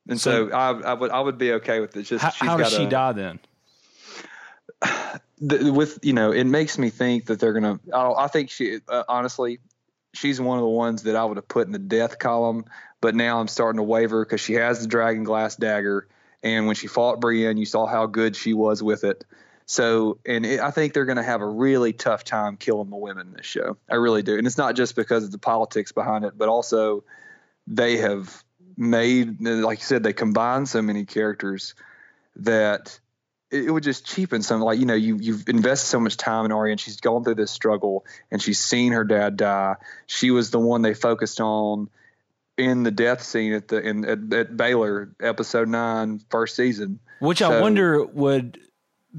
And 0.09 0.19
so, 0.21 0.49
So- 0.49 0.55
I, 0.55 0.69
I 0.71 0.93
would 0.93 1.11
I 1.11 1.19
would 1.19 1.37
be 1.37 1.51
okay 1.53 1.79
with 1.81 1.95
it. 1.97 2.03
Just 2.03 2.23
How, 2.23 2.29
she's 2.29 2.47
how 2.47 2.57
does 2.57 2.71
got 2.71 2.77
she 2.77 2.85
a- 2.85 2.89
die 2.89 3.11
then? 3.13 3.39
the, 5.39 5.71
with 5.71 5.99
you 6.03 6.13
know, 6.13 6.31
it 6.31 6.45
makes 6.45 6.77
me 6.77 6.89
think 6.89 7.25
that 7.25 7.39
they're 7.39 7.53
gonna. 7.53 7.79
I, 7.93 8.25
I 8.25 8.27
think 8.27 8.49
she 8.49 8.79
uh, 8.87 9.03
honestly, 9.07 9.59
she's 10.13 10.39
one 10.39 10.57
of 10.57 10.63
the 10.63 10.69
ones 10.69 11.03
that 11.03 11.15
I 11.15 11.25
would 11.25 11.37
have 11.37 11.47
put 11.47 11.67
in 11.67 11.73
the 11.73 11.79
death 11.79 12.19
column. 12.19 12.65
But 12.99 13.13
now 13.13 13.39
I'm 13.39 13.47
starting 13.47 13.77
to 13.77 13.83
waver 13.83 14.25
because 14.25 14.41
she 14.41 14.53
has 14.53 14.81
the 14.81 14.87
dragon 14.87 15.23
glass 15.23 15.55
dagger, 15.55 16.07
and 16.41 16.65
when 16.65 16.75
she 16.75 16.87
fought 16.87 17.19
Brienne, 17.19 17.57
you 17.57 17.65
saw 17.65 17.85
how 17.85 18.07
good 18.07 18.35
she 18.35 18.53
was 18.53 18.81
with 18.81 19.03
it. 19.03 19.23
So, 19.67 20.17
and 20.25 20.45
it, 20.45 20.61
I 20.61 20.71
think 20.71 20.93
they're 20.93 21.05
going 21.05 21.17
to 21.17 21.23
have 21.23 21.41
a 21.41 21.47
really 21.47 21.91
tough 21.91 22.23
time 22.23 22.55
killing 22.55 22.89
the 22.89 22.95
women 22.95 23.27
in 23.27 23.33
this 23.33 23.45
show. 23.45 23.77
I 23.89 23.95
really 23.95 24.23
do, 24.23 24.37
and 24.37 24.47
it's 24.47 24.57
not 24.57 24.75
just 24.75 24.95
because 24.95 25.25
of 25.25 25.31
the 25.31 25.37
politics 25.37 25.91
behind 25.91 26.25
it, 26.25 26.37
but 26.37 26.47
also 26.47 27.03
they 27.67 27.97
have 27.97 28.43
made, 28.77 29.41
like 29.41 29.79
you 29.79 29.85
said, 29.85 30.03
they 30.03 30.13
combine 30.13 30.65
so 30.65 30.81
many 30.81 31.05
characters 31.05 31.75
that 32.37 32.99
it, 33.51 33.71
would 33.71 33.83
just 33.83 34.05
cheapen 34.05 34.41
some. 34.41 34.61
Like 34.61 34.79
you 34.79 34.85
know, 34.85 34.93
you 34.93 35.17
you've 35.17 35.47
invested 35.47 35.87
so 35.87 35.99
much 35.99 36.17
time 36.17 36.45
in 36.45 36.51
Arya, 36.51 36.71
and 36.71 36.79
she's 36.79 36.99
gone 36.99 37.23
through 37.23 37.35
this 37.35 37.51
struggle, 37.51 38.05
and 38.31 38.41
she's 38.41 38.59
seen 38.59 38.93
her 38.93 39.03
dad 39.03 39.37
die. 39.37 39.75
She 40.05 40.31
was 40.31 40.51
the 40.51 40.59
one 40.59 40.81
they 40.81 40.93
focused 40.93 41.39
on 41.39 41.89
in 42.57 42.83
the 42.83 42.91
death 42.91 43.21
scene 43.23 43.53
at 43.53 43.67
the 43.67 43.79
in 43.79 44.05
at, 44.05 44.33
at 44.33 44.57
Baelor, 44.57 45.11
episode 45.21 45.69
nine, 45.69 46.21
first 46.29 46.55
season. 46.55 46.99
Which 47.19 47.41
I 47.41 47.61
wonder 47.61 48.03
would 48.03 48.59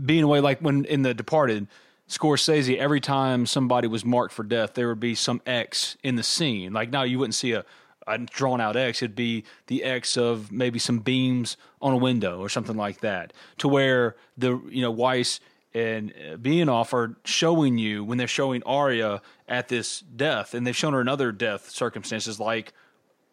be 0.05 0.19
in 0.19 0.25
a 0.25 0.29
way 0.29 0.41
like 0.41 0.61
when 0.61 0.85
in 0.85 1.03
The 1.03 1.15
Departed, 1.15 1.67
Scorsese, 2.09 2.77
every 2.77 3.01
time 3.01 3.47
somebody 3.47 3.89
was 3.89 4.05
marked 4.05 4.33
for 4.33 4.43
death, 4.43 4.75
there 4.75 4.89
would 4.89 5.01
be 5.01 5.15
some 5.15 5.41
X 5.47 5.97
in 6.03 6.17
the 6.17 6.23
scene. 6.23 6.73
Like 6.73 6.91
now, 6.91 7.03
you 7.03 7.19
wouldn't 7.19 7.35
see 7.35 7.53
a, 7.53 7.65
a 8.09 8.19
drawn 8.19 8.61
out 8.61 8.77
X. 8.77 9.03
It'd 9.03 9.15
be 9.15 9.45
the 9.67 9.85
X 9.85 10.17
of 10.17 10.51
maybe 10.51 10.79
some 10.79 11.01
beams 11.01 11.57
on 11.81 11.93
a 11.93 11.97
window 11.97 12.41
or 12.41 12.49
something 12.49 12.77
like 12.77 13.01
that. 13.01 13.33
To 13.59 13.69
where 13.69 14.17
the 14.37 14.61
you 14.69 14.83
know 14.83 14.91
Weiss 14.91 15.41
and 15.75 16.13
uh, 16.13 16.37
Benioff 16.37 16.93
are 16.93 17.17
showing 17.25 17.79
you 17.79 18.05
when 18.05 18.19
they're 18.19 18.27
showing 18.27 18.63
Arya 18.65 19.21
at 19.47 19.69
this 19.69 20.01
death, 20.01 20.55
and 20.55 20.67
they've 20.67 20.77
shown 20.77 20.93
her 20.93 21.01
in 21.01 21.09
other 21.09 21.33
death 21.33 21.71
circumstances, 21.71 22.41
like 22.41 22.73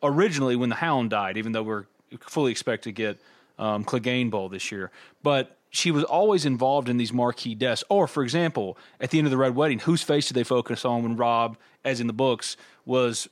originally 0.03 0.55
when 0.55 0.69
the 0.69 0.75
Hound 0.75 1.09
died, 1.09 1.37
even 1.37 1.51
though 1.51 1.63
we're 1.63 1.85
fully 2.21 2.51
expect 2.51 2.83
to 2.83 2.91
get 2.91 3.19
um, 3.57 3.83
Clegane 3.83 4.29
Bowl 4.29 4.49
this 4.49 4.71
year. 4.71 4.91
But 5.23 5.57
she 5.69 5.91
was 5.91 6.03
always 6.03 6.45
involved 6.45 6.87
in 6.87 6.97
these 6.97 7.11
marquee 7.11 7.55
deaths. 7.55 7.83
Or, 7.89 8.07
for 8.07 8.23
example, 8.23 8.77
at 8.99 9.09
the 9.09 9.17
end 9.17 9.27
of 9.27 9.31
the 9.31 9.37
Red 9.37 9.55
Wedding, 9.55 9.79
whose 9.79 10.01
face 10.01 10.27
did 10.27 10.33
they 10.33 10.43
focus 10.43 10.85
on 10.85 11.03
when 11.03 11.17
Robb, 11.17 11.57
as 11.83 11.99
in 11.99 12.07
the 12.07 12.13
books, 12.13 12.55
was 12.85 13.27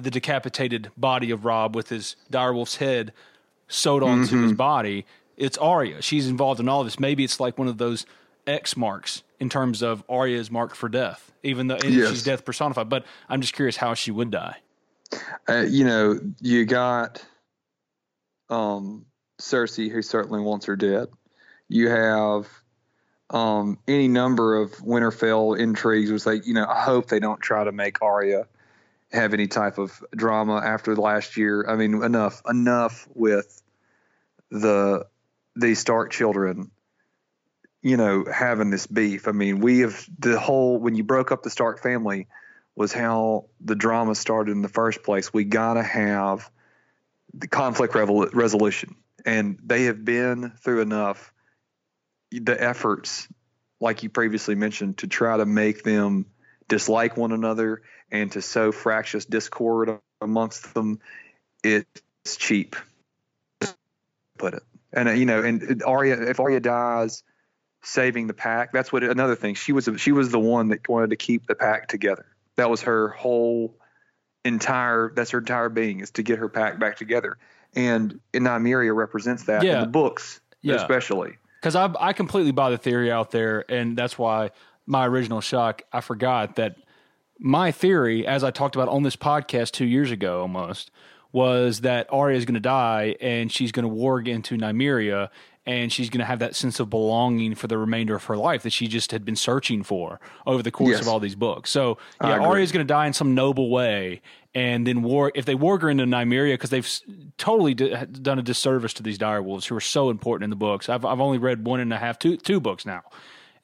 the 0.00 0.10
decapitated 0.10 0.90
body 0.96 1.30
of 1.30 1.44
Robb 1.44 1.76
with 1.76 1.88
his 1.88 2.16
direwolf's 2.30 2.76
head 2.76 3.12
sewed 3.68 4.02
onto 4.02 4.34
mm-hmm. 4.34 4.42
his 4.44 4.52
body? 4.52 5.06
It's 5.36 5.58
Arya. 5.58 6.02
She's 6.02 6.28
involved 6.28 6.60
in 6.60 6.68
all 6.68 6.84
this. 6.84 6.98
Maybe 6.98 7.24
it's 7.24 7.40
like 7.40 7.58
one 7.58 7.68
of 7.68 7.78
those 7.78 8.06
X 8.46 8.76
marks 8.76 9.22
in 9.38 9.48
terms 9.48 9.82
of 9.82 10.04
Arya 10.08 10.38
is 10.38 10.50
marked 10.50 10.76
for 10.76 10.88
death, 10.88 11.32
even 11.42 11.66
though 11.66 11.78
yes. 11.82 12.10
she's 12.10 12.22
death 12.22 12.44
personified. 12.44 12.88
But 12.88 13.04
I'm 13.28 13.40
just 13.40 13.54
curious 13.54 13.76
how 13.76 13.94
she 13.94 14.10
would 14.10 14.30
die. 14.30 14.56
Uh, 15.48 15.64
you 15.68 15.84
know, 15.84 16.18
you 16.40 16.64
got 16.64 17.24
um, 18.48 19.06
Cersei, 19.40 19.90
who 19.90 20.02
certainly 20.02 20.40
wants 20.40 20.66
her 20.66 20.76
dead. 20.76 21.08
You 21.68 21.88
have 21.90 22.48
um, 23.30 23.78
any 23.88 24.08
number 24.08 24.56
of 24.56 24.72
Winterfell 24.76 25.58
intrigues. 25.58 26.10
Was 26.10 26.26
like, 26.26 26.46
you 26.46 26.54
know, 26.54 26.66
I 26.66 26.80
hope 26.80 27.08
they 27.08 27.20
don't 27.20 27.40
try 27.40 27.64
to 27.64 27.72
make 27.72 28.02
Arya 28.02 28.46
have 29.12 29.34
any 29.34 29.46
type 29.46 29.78
of 29.78 30.02
drama 30.14 30.56
after 30.56 30.96
last 30.96 31.36
year. 31.36 31.66
I 31.68 31.76
mean, 31.76 32.02
enough, 32.02 32.42
enough 32.48 33.06
with 33.14 33.62
the 34.50 35.06
the 35.54 35.74
Stark 35.74 36.10
children. 36.10 36.70
You 37.82 37.96
know, 37.96 38.24
having 38.32 38.70
this 38.70 38.86
beef. 38.86 39.26
I 39.26 39.32
mean, 39.32 39.60
we 39.60 39.80
have 39.80 40.06
the 40.18 40.38
whole 40.38 40.78
when 40.78 40.94
you 40.94 41.02
broke 41.02 41.32
up 41.32 41.42
the 41.42 41.50
Stark 41.50 41.82
family 41.82 42.28
was 42.74 42.92
how 42.92 43.46
the 43.60 43.74
drama 43.74 44.14
started 44.14 44.52
in 44.52 44.62
the 44.62 44.68
first 44.68 45.02
place. 45.02 45.32
We 45.32 45.44
gotta 45.44 45.82
have 45.82 46.48
the 47.34 47.48
conflict 47.48 47.94
resolution, 47.94 48.96
and 49.26 49.58
they 49.62 49.84
have 49.84 50.04
been 50.04 50.52
through 50.62 50.80
enough. 50.80 51.32
The 52.30 52.56
efforts, 52.62 53.28
like 53.80 54.02
you 54.02 54.08
previously 54.08 54.54
mentioned, 54.54 54.98
to 54.98 55.06
try 55.06 55.36
to 55.36 55.44
make 55.44 55.82
them 55.82 56.26
dislike 56.72 57.18
one 57.18 57.32
another 57.32 57.82
and 58.10 58.32
to 58.32 58.40
sow 58.40 58.72
fractious 58.72 59.26
discord 59.26 60.00
amongst 60.22 60.72
them, 60.72 61.00
it's 61.62 61.86
cheap. 62.38 62.76
Put 64.38 64.54
it, 64.54 64.62
and 64.90 65.06
uh, 65.06 65.12
you 65.12 65.26
know, 65.26 65.42
and 65.42 65.82
Arya, 65.82 66.30
if 66.30 66.40
Arya 66.40 66.60
dies, 66.60 67.24
saving 67.82 68.26
the 68.26 68.32
pack, 68.32 68.72
that's 68.72 68.90
what 68.90 69.04
another 69.04 69.36
thing. 69.36 69.54
She 69.54 69.72
was 69.72 69.86
she 69.98 70.12
was 70.12 70.30
the 70.30 70.40
one 70.40 70.68
that 70.68 70.88
wanted 70.88 71.10
to 71.10 71.16
keep 71.16 71.46
the 71.46 71.54
pack 71.54 71.88
together. 71.88 72.24
That 72.56 72.70
was 72.70 72.80
her 72.82 73.08
whole 73.08 73.76
entire 74.42 75.12
that's 75.14 75.30
her 75.32 75.38
entire 75.38 75.68
being 75.68 76.00
is 76.00 76.12
to 76.12 76.22
get 76.22 76.38
her 76.38 76.48
pack 76.48 76.80
back 76.80 76.96
together. 76.96 77.36
And 77.74 78.18
Nymeria 78.32 78.96
represents 78.96 79.44
that 79.44 79.62
yeah. 79.62 79.74
in 79.74 79.80
the 79.82 79.86
books, 79.88 80.40
yeah. 80.62 80.76
especially. 80.76 81.36
Because 81.60 81.76
I 81.76 81.92
I 82.00 82.14
completely 82.14 82.52
buy 82.52 82.70
the 82.70 82.78
theory 82.78 83.12
out 83.12 83.30
there, 83.30 83.70
and 83.70 83.94
that's 83.96 84.18
why 84.18 84.52
my 84.86 85.06
original 85.06 85.40
shock 85.40 85.82
I 85.92 86.00
forgot 86.00 86.56
that 86.56 86.76
my 87.38 87.72
theory, 87.72 88.26
as 88.26 88.44
I 88.44 88.50
talked 88.50 88.76
about 88.76 88.88
on 88.88 89.02
this 89.02 89.16
podcast 89.16 89.72
two 89.72 89.84
years 89.84 90.10
ago 90.10 90.42
almost, 90.42 90.90
was 91.32 91.80
that 91.80 92.06
Arya 92.12 92.36
is 92.36 92.44
going 92.44 92.54
to 92.54 92.60
die 92.60 93.16
and 93.20 93.50
she's 93.50 93.72
going 93.72 93.88
to 93.88 93.92
warg 93.92 94.28
into 94.28 94.56
Nymeria 94.56 95.30
and 95.64 95.92
she's 95.92 96.10
going 96.10 96.18
to 96.18 96.24
have 96.24 96.40
that 96.40 96.56
sense 96.56 96.80
of 96.80 96.90
belonging 96.90 97.54
for 97.54 97.68
the 97.68 97.78
remainder 97.78 98.14
of 98.16 98.24
her 98.24 98.36
life 98.36 98.64
that 98.64 98.72
she 98.72 98.88
just 98.88 99.12
had 99.12 99.24
been 99.24 99.36
searching 99.36 99.82
for 99.82 100.20
over 100.46 100.62
the 100.62 100.70
course 100.70 100.90
yes. 100.90 101.00
of 101.00 101.08
all 101.08 101.20
these 101.20 101.36
books. 101.36 101.70
So 101.70 101.98
yeah, 102.20 102.38
Arya 102.38 102.64
is 102.64 102.72
going 102.72 102.84
to 102.84 102.92
die 102.92 103.06
in 103.06 103.12
some 103.12 103.34
noble 103.34 103.70
way, 103.70 104.22
and 104.54 104.86
then 104.86 105.02
war 105.02 105.30
if 105.34 105.44
they 105.44 105.54
warg 105.54 105.82
her 105.82 105.90
into 105.90 106.04
Nymeria 106.04 106.54
because 106.54 106.70
they've 106.70 107.00
totally 107.38 107.74
d- 107.74 107.94
done 108.20 108.38
a 108.38 108.42
disservice 108.42 108.92
to 108.94 109.02
these 109.02 109.18
direwolves 109.18 109.66
who 109.66 109.76
are 109.76 109.80
so 109.80 110.10
important 110.10 110.44
in 110.44 110.50
the 110.50 110.56
books. 110.56 110.88
I've 110.88 111.04
I've 111.04 111.20
only 111.20 111.38
read 111.38 111.64
one 111.64 111.78
and 111.78 111.92
a 111.92 111.98
half, 111.98 112.18
two 112.18 112.36
two 112.36 112.60
books 112.60 112.84
now. 112.84 113.02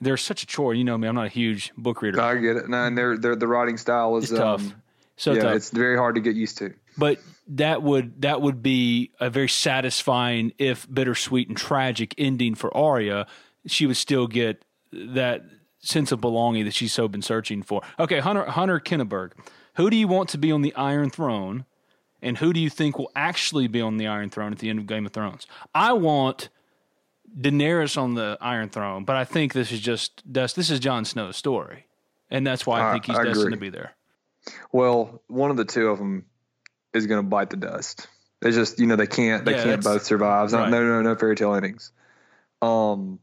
They're 0.01 0.17
such 0.17 0.43
a 0.43 0.47
chore. 0.47 0.75
You 0.75 0.85
know 0.85 0.97
me; 0.97 1.09
I'm 1.09 1.15
not 1.15 1.27
a 1.27 1.31
huge 1.31 1.73
book 1.77 2.03
reader. 2.03 2.21
I 2.21 2.37
get 2.37 2.57
it. 2.57 2.69
No, 2.69 2.85
and 2.85 2.97
they're, 2.97 3.19
they're 3.19 3.37
the 3.37 3.49
writing 3.49 3.77
style 3.77 4.17
is 4.17 4.31
it's 4.31 4.39
tough. 4.39 4.61
Um, 4.61 4.83
so 5.17 5.33
yeah, 5.33 5.43
tough. 5.43 5.57
it's 5.57 5.71
very 5.71 5.97
hard 5.97 6.15
to 6.15 6.21
get 6.21 6.37
used 6.37 6.59
to. 6.59 6.73
But 6.97 7.19
that 7.49 7.83
would 7.83 8.23
that 8.23 8.41
would 8.41 8.63
be 8.63 9.11
a 9.21 9.31
very 9.31 9.49
satisfying, 9.49 10.53
if 10.59 10.87
bittersweet 10.93 11.49
and 11.49 11.57
tragic 11.57 12.15
ending 12.19 12.55
for 12.55 12.75
Arya. 12.77 13.27
She 13.67 13.87
would 13.87 13.97
still 13.97 14.29
get 14.29 14.65
that 14.93 15.43
sense 15.81 16.13
of 16.13 16.21
belonging 16.21 16.65
that 16.65 16.75
she's 16.75 16.93
so 16.93 17.09
been 17.09 17.23
searching 17.23 17.63
for. 17.63 17.83
Okay, 17.99 18.21
Hunter 18.21 18.45
Hunter 18.45 18.81
Kinneberg, 18.81 19.33
who 19.75 19.91
do 19.91 19.97
you 19.97 20.09
want 20.09 20.29
to 20.31 20.39
be 20.39 20.53
on 20.53 20.63
the 20.63 20.75
Iron 20.75 21.11
Throne, 21.11 21.65
and 22.23 22.39
who 22.39 22.53
do 22.53 22.61
you 22.61 22.71
think 22.71 22.99
will 22.99 23.11
actually 23.17 23.69
be 23.69 23.81
on 23.81 23.97
the 23.97 24.07
Iron 24.07 24.31
Throne 24.31 24.53
at 24.53 24.59
the 24.59 24.71
end 24.71 24.79
of 24.79 24.87
Game 24.87 25.07
of 25.07 25.13
Thrones? 25.13 25.47
I 25.75 25.93
want 25.93 26.49
Daenerys 27.37 28.01
on 28.01 28.15
the 28.15 28.39
Iron 28.41 28.69
Throne, 28.69 29.05
but 29.05 29.17
I 29.17 29.25
think 29.25 29.53
this 29.53 29.73
is 29.73 29.81
just 29.81 30.31
dust. 30.31 30.57
this 30.57 30.71
is 30.71 30.81
Jon 30.81 31.05
Snow's 31.05 31.37
story, 31.37 31.87
and 32.31 32.47
that's 32.47 32.67
why 32.67 32.89
I 32.89 32.93
think 32.93 33.07
he's 33.07 33.19
I 33.19 33.25
destined 33.25 33.53
to 33.53 33.59
be 33.59 33.71
there. 33.71 33.95
Well, 34.73 35.23
one 35.29 35.51
of 35.51 35.57
the 35.57 35.65
two 35.65 35.89
of 35.89 35.99
them 35.99 36.27
is 36.95 37.07
going 37.07 37.23
to 37.23 37.29
bite 37.29 37.51
the 37.51 37.57
dust. 37.57 38.09
They 38.41 38.53
just, 38.53 38.79
you 38.79 38.87
know, 38.87 38.97
they 38.97 39.07
can't, 39.07 39.45
they 39.45 39.53
yeah, 39.53 39.65
can't 39.65 39.85
both 39.85 40.05
survive. 40.05 40.53
Right. 40.53 40.71
No, 40.71 40.85
no, 40.85 41.03
no 41.03 41.17
fairy 41.17 41.35
tale 41.35 41.55
endings. 41.55 41.93
Um, 42.63 43.19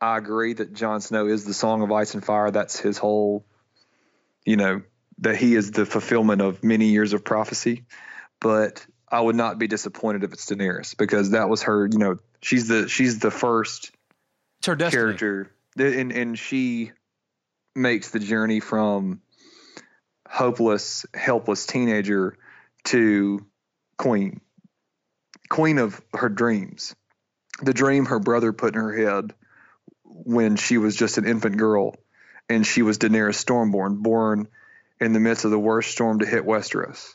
I 0.00 0.18
agree 0.18 0.52
that 0.54 0.72
Jon 0.72 1.00
Snow 1.00 1.26
is 1.26 1.44
the 1.44 1.54
Song 1.54 1.82
of 1.82 1.92
Ice 1.92 2.14
and 2.14 2.24
Fire. 2.24 2.50
That's 2.50 2.78
his 2.78 2.98
whole, 2.98 3.44
you 4.44 4.56
know, 4.56 4.82
that 5.18 5.36
he 5.36 5.54
is 5.54 5.70
the 5.70 5.86
fulfillment 5.86 6.42
of 6.42 6.62
many 6.62 6.86
years 6.86 7.12
of 7.12 7.24
prophecy. 7.24 7.84
But 8.40 8.84
I 9.10 9.20
would 9.20 9.36
not 9.36 9.58
be 9.58 9.66
disappointed 9.66 10.24
if 10.24 10.32
it's 10.32 10.46
Daenerys 10.46 10.96
because 10.96 11.30
that 11.30 11.48
was 11.48 11.62
her. 11.62 11.86
You 11.86 11.98
know, 11.98 12.16
she's 12.42 12.68
the 12.68 12.88
she's 12.88 13.18
the 13.18 13.30
first 13.30 13.90
it's 14.58 14.66
her 14.66 14.76
character, 14.76 15.50
and 15.76 16.12
and 16.12 16.38
she 16.38 16.92
makes 17.74 18.10
the 18.10 18.18
journey 18.18 18.60
from 18.60 19.20
hopeless, 20.28 21.06
helpless 21.14 21.66
teenager 21.66 22.36
to 22.84 23.46
queen, 23.96 24.40
queen 25.48 25.78
of 25.78 26.00
her 26.14 26.28
dreams. 26.28 26.94
The 27.62 27.74
dream 27.74 28.06
her 28.06 28.20
brother 28.20 28.52
put 28.52 28.74
in 28.74 28.80
her 28.80 28.96
head 28.96 29.34
when 30.04 30.56
she 30.56 30.78
was 30.78 30.94
just 30.94 31.18
an 31.18 31.26
infant 31.26 31.56
girl, 31.56 31.96
and 32.48 32.66
she 32.66 32.82
was 32.82 32.98
Daenerys 32.98 33.42
Stormborn, 33.42 33.98
born 34.02 34.48
in 35.00 35.12
the 35.12 35.20
midst 35.20 35.44
of 35.44 35.50
the 35.50 35.58
worst 35.58 35.90
storm 35.90 36.20
to 36.20 36.26
hit 36.26 36.44
Westeros. 36.44 37.14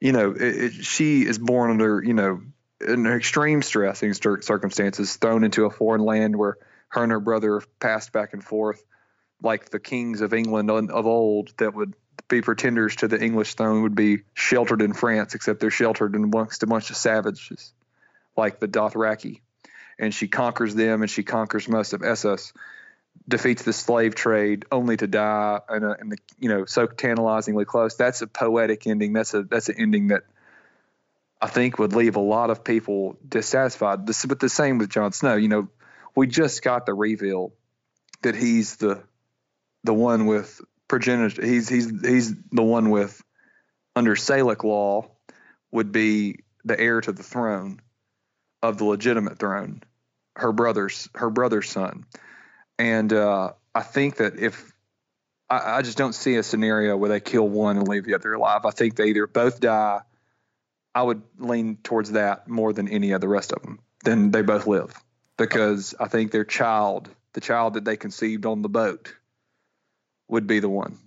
You 0.00 0.12
know, 0.12 0.32
it, 0.32 0.42
it, 0.42 0.72
she 0.72 1.22
is 1.22 1.38
born 1.38 1.70
under, 1.70 2.02
you 2.02 2.14
know, 2.14 2.42
in 2.86 3.06
extreme 3.06 3.62
stressing 3.62 4.12
circumstances, 4.14 5.16
thrown 5.16 5.44
into 5.44 5.64
a 5.64 5.70
foreign 5.70 6.02
land 6.02 6.36
where 6.36 6.58
her 6.88 7.02
and 7.02 7.12
her 7.12 7.20
brother 7.20 7.62
passed 7.80 8.12
back 8.12 8.32
and 8.32 8.44
forth 8.44 8.82
like 9.42 9.70
the 9.70 9.80
kings 9.80 10.20
of 10.20 10.32
England 10.32 10.70
of 10.70 11.06
old 11.06 11.52
that 11.58 11.74
would 11.74 11.94
be 12.28 12.40
pretenders 12.42 12.96
to 12.96 13.08
the 13.08 13.22
English 13.22 13.54
throne 13.54 13.82
would 13.82 13.94
be 13.94 14.22
sheltered 14.34 14.82
in 14.82 14.92
France, 14.92 15.34
except 15.34 15.60
they're 15.60 15.70
sheltered 15.70 16.14
amongst 16.14 16.62
a 16.62 16.66
bunch 16.66 16.90
of 16.90 16.96
savages 16.96 17.72
like 18.36 18.58
the 18.58 18.68
Dothraki. 18.68 19.40
And 19.98 20.14
she 20.14 20.28
conquers 20.28 20.74
them 20.74 21.02
and 21.02 21.10
she 21.10 21.22
conquers 21.22 21.68
most 21.68 21.92
of 21.92 22.02
Essos, 22.02 22.52
defeats 23.28 23.62
the 23.62 23.72
slave 23.72 24.14
trade 24.14 24.64
only 24.70 24.96
to 24.96 25.06
die 25.06 25.60
in, 25.70 25.82
a, 25.82 25.92
in 26.00 26.08
the 26.08 26.18
you 26.38 26.48
know 26.48 26.64
so 26.64 26.86
tantalizingly 26.86 27.64
close. 27.64 27.96
That's 27.96 28.22
a 28.22 28.26
poetic 28.26 28.86
ending. 28.86 29.12
That's 29.12 29.34
a 29.34 29.42
that's 29.42 29.68
an 29.68 29.76
ending 29.78 30.08
that 30.08 30.22
I 31.40 31.48
think 31.48 31.78
would 31.78 31.94
leave 31.94 32.16
a 32.16 32.20
lot 32.20 32.50
of 32.50 32.64
people 32.64 33.18
dissatisfied. 33.26 34.06
This, 34.06 34.24
but 34.24 34.40
the 34.40 34.48
same 34.48 34.78
with 34.78 34.90
Jon 34.90 35.12
Snow. 35.12 35.36
You 35.36 35.48
know, 35.48 35.68
we 36.14 36.26
just 36.26 36.62
got 36.62 36.86
the 36.86 36.94
reveal 36.94 37.52
that 38.22 38.34
he's 38.34 38.76
the 38.76 39.02
the 39.84 39.94
one 39.94 40.26
with 40.26 40.60
progenitor. 40.88 41.44
He's 41.44 41.68
he's 41.68 41.90
he's 42.00 42.34
the 42.52 42.62
one 42.62 42.90
with 42.90 43.22
under 43.94 44.14
Salic 44.14 44.62
law 44.62 45.10
would 45.70 45.92
be 45.92 46.40
the 46.64 46.78
heir 46.78 47.00
to 47.00 47.12
the 47.12 47.22
throne 47.22 47.80
of 48.62 48.78
the 48.78 48.84
legitimate 48.84 49.38
throne, 49.38 49.82
her 50.36 50.52
brother's 50.52 51.08
her 51.14 51.30
brother's 51.30 51.70
son, 51.70 52.04
and 52.78 53.12
uh, 53.12 53.52
I 53.74 53.82
think 53.82 54.16
that 54.16 54.38
if 54.38 54.72
I, 55.48 55.78
I, 55.78 55.82
just 55.82 55.96
don't 55.96 56.14
see 56.14 56.36
a 56.36 56.42
scenario 56.42 56.96
where 56.96 57.08
they 57.08 57.20
kill 57.20 57.48
one 57.48 57.76
and 57.76 57.86
leave 57.86 58.04
the 58.04 58.14
other 58.14 58.32
alive. 58.32 58.64
I 58.64 58.70
think 58.70 58.96
they 58.96 59.06
either 59.06 59.26
both 59.26 59.60
die. 59.60 60.00
I 60.94 61.02
would 61.02 61.22
lean 61.38 61.76
towards 61.82 62.12
that 62.12 62.48
more 62.48 62.72
than 62.72 62.88
any 62.88 63.12
of 63.12 63.20
the 63.20 63.28
rest 63.28 63.52
of 63.52 63.62
them. 63.62 63.80
Then 64.04 64.30
they 64.30 64.42
both 64.42 64.66
live 64.66 64.94
because 65.36 65.94
I 66.00 66.08
think 66.08 66.32
their 66.32 66.44
child 66.44 67.08
the 67.34 67.40
child 67.42 67.74
that 67.74 67.84
they 67.84 67.98
conceived 67.98 68.46
on 68.46 68.62
the 68.62 68.68
boat 68.68 69.14
would 70.26 70.46
be 70.46 70.58
the 70.58 70.70
one. 70.70 70.98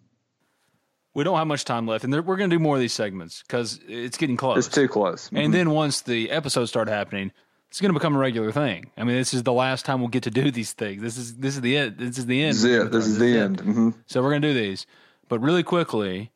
We 1.16 1.24
don't 1.24 1.38
have 1.38 1.48
much 1.48 1.66
time 1.66 1.88
left, 1.88 2.04
and 2.04 2.14
we're 2.14 2.38
going 2.38 2.52
to 2.52 2.56
do 2.56 2.60
more 2.60 2.76
of 2.76 2.82
these 2.82 2.94
segments 2.94 3.41
because 3.41 3.80
it's 3.88 4.16
getting 4.16 4.38
close. 4.38 4.68
It's 4.68 4.76
too 4.76 4.88
close. 4.88 5.26
Mm-hmm. 5.26 5.38
And 5.38 5.54
then 5.54 5.72
once 5.72 6.02
the 6.02 6.30
episodes 6.30 6.70
start 6.70 6.88
happening, 6.88 7.32
it's 7.70 7.80
going 7.80 7.94
to 7.94 8.00
become 8.00 8.16
a 8.16 8.20
regular 8.20 8.52
thing. 8.52 8.90
I 8.98 9.04
mean, 9.04 9.16
this 9.16 9.34
is 9.34 9.44
the 9.44 9.54
last 9.54 9.86
time 9.86 10.00
we'll 10.00 10.10
get 10.10 10.24
to 10.24 10.32
do 10.32 10.50
these 10.50 10.74
things. 10.74 11.02
This 11.02 11.18
is 11.18 11.38
this 11.38 11.56
is 11.56 11.62
the 11.62 11.78
end. 11.78 11.98
This 11.98 12.18
is 12.18 12.26
the 12.26 12.41
end. 12.41 12.54
This 12.56 12.64
is 12.64 12.66
it. 12.66 12.91
This 12.91 13.08
is 13.08 13.20
the 13.20 13.38
end. 13.38 13.58
Mm-hmm. 13.60 13.90
So 14.08 14.22
we're 14.22 14.32
going 14.32 14.41
to 14.41 14.48
do 14.48 14.54
these, 14.54 14.86
but 15.28 15.40
really 15.40 15.64
quickly. 15.64 16.32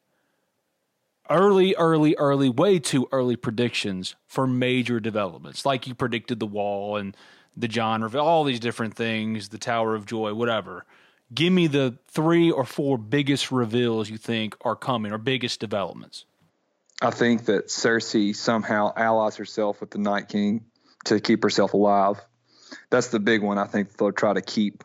Early, 1.30 1.74
early, 1.76 2.16
early, 2.18 2.50
way 2.50 2.80
too 2.80 3.08
early 3.14 3.38
predictions 3.38 4.16
for 4.28 4.46
major 4.46 5.00
developments, 5.00 5.66
like 5.66 5.88
you 5.88 5.96
predicted 5.96 6.42
the 6.42 6.46
wall 6.46 6.98
and 6.98 7.16
the 7.56 7.70
Jon 7.70 8.04
reveal, 8.04 8.22
all 8.22 8.44
these 8.44 8.60
different 8.60 8.96
things, 8.96 9.48
the 9.48 9.58
Tower 9.58 9.96
of 9.96 10.06
Joy, 10.06 10.34
whatever. 10.34 10.86
Give 11.34 11.54
me 11.54 11.68
the 11.68 11.98
three 12.08 12.52
or 12.52 12.66
four 12.66 12.98
biggest 12.98 13.54
reveals 13.54 14.10
you 14.10 14.18
think 14.18 14.58
are 14.62 14.76
coming 14.76 15.14
or 15.14 15.18
biggest 15.18 15.62
developments. 15.62 16.26
I 17.02 17.10
think 17.10 17.46
that 17.46 17.68
Cersei 17.68 18.36
somehow 18.36 18.94
allies 18.96 19.38
herself 19.38 19.80
with 19.80 19.92
the 19.92 20.00
Night 20.00 20.28
King 20.28 20.66
to 21.06 21.20
keep 21.20 21.44
herself 21.44 21.74
alive. 21.74 22.22
That's 22.90 23.08
the 23.08 23.20
big 23.20 23.42
one 23.42 23.58
I 23.58 23.66
think 23.66 23.98
they'll 23.98 24.12
try 24.12 24.34
to 24.34 24.42
keep 24.42 24.84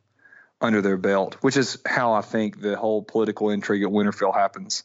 under 0.61 0.83
their 0.83 0.97
belt, 0.97 1.37
which 1.41 1.57
is 1.57 1.79
how 1.87 2.13
I 2.13 2.21
think 2.21 2.61
the 2.61 2.77
whole 2.77 3.03
political 3.03 3.51
intrigue 3.51 3.83
at 3.83 3.89
Winterfell 3.89 4.35
happens. 4.35 4.85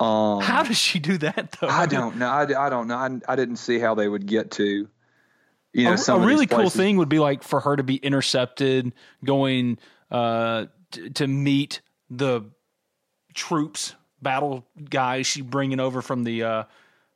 Um, 0.00 0.40
how 0.40 0.62
does 0.62 0.78
she 0.78 0.98
do 0.98 1.18
that 1.18 1.56
though? 1.60 1.68
I 1.68 1.86
don't 1.86 2.16
know. 2.16 2.28
I, 2.28 2.66
I 2.66 2.70
don't 2.70 2.88
know. 2.88 2.96
I, 2.96 3.10
I 3.28 3.36
didn't 3.36 3.56
see 3.56 3.78
how 3.78 3.94
they 3.94 4.08
would 4.08 4.26
get 4.26 4.52
to 4.52 4.88
you 5.72 5.84
know, 5.84 5.96
a, 6.06 6.16
a 6.16 6.26
really 6.26 6.46
cool 6.46 6.68
thing 6.68 6.98
would 6.98 7.08
be 7.08 7.18
like 7.18 7.42
for 7.42 7.60
her 7.60 7.76
to 7.76 7.82
be 7.82 7.96
intercepted 7.96 8.92
going 9.24 9.78
uh, 10.10 10.66
t- 10.90 11.10
to 11.10 11.26
meet 11.26 11.80
the 12.10 12.42
troops, 13.32 13.94
battle 14.20 14.66
guys 14.90 15.26
she 15.26 15.40
bringing 15.40 15.80
over 15.80 16.02
from 16.02 16.24
the 16.24 16.42
uh, 16.42 16.64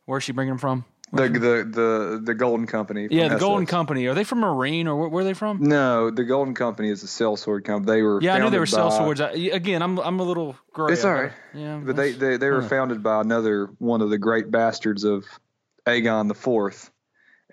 where's 0.07 0.25
she 0.25 0.33
bringing 0.33 0.53
them 0.53 0.59
from? 0.59 0.85
The, 1.13 1.29
the 1.29 1.39
the 1.39 2.21
the 2.25 2.35
Golden 2.35 2.67
Company. 2.67 3.07
Yeah, 3.11 3.29
the 3.29 3.39
Golden 3.39 3.65
Company. 3.65 4.07
Are 4.07 4.15
they 4.15 4.25
from 4.25 4.41
Meereen 4.41 4.87
or 4.87 4.97
where, 4.97 5.09
where, 5.09 5.23
are 5.23 5.25
they 5.25 5.35
from? 5.35 5.63
No, 5.63 6.11
the 6.11 6.25
Golden 6.25 6.53
Company 6.53 6.91
is 6.91 7.05
a 7.05 7.07
sellsword 7.07 7.65
company. 7.65 7.99
They 7.99 8.03
were 8.03 8.21
yeah, 8.21 8.35
I 8.35 8.39
knew 8.41 8.51
they 8.51 8.59
were 8.59 8.67
sellswords. 8.67 9.21
Again, 9.53 9.83
I'm 9.83 9.99
I'm 9.99 10.19
a 10.19 10.25
little 10.25 10.57
gray. 10.73 10.93
It's 10.93 11.05
all 11.05 11.15
right. 11.15 11.33
Yeah, 11.55 11.81
but 11.83 11.95
they 11.95 12.11
they, 12.11 12.37
they 12.39 12.51
were 12.51 12.63
founded 12.63 13.05
by 13.05 13.21
another 13.21 13.67
one 13.79 14.03
of 14.03 14.11
the 14.11 14.19
great 14.19 14.51
bastards 14.51 15.05
of 15.05 15.25
Aegon 15.87 16.27
the 16.27 16.35
Fourth, 16.35 16.91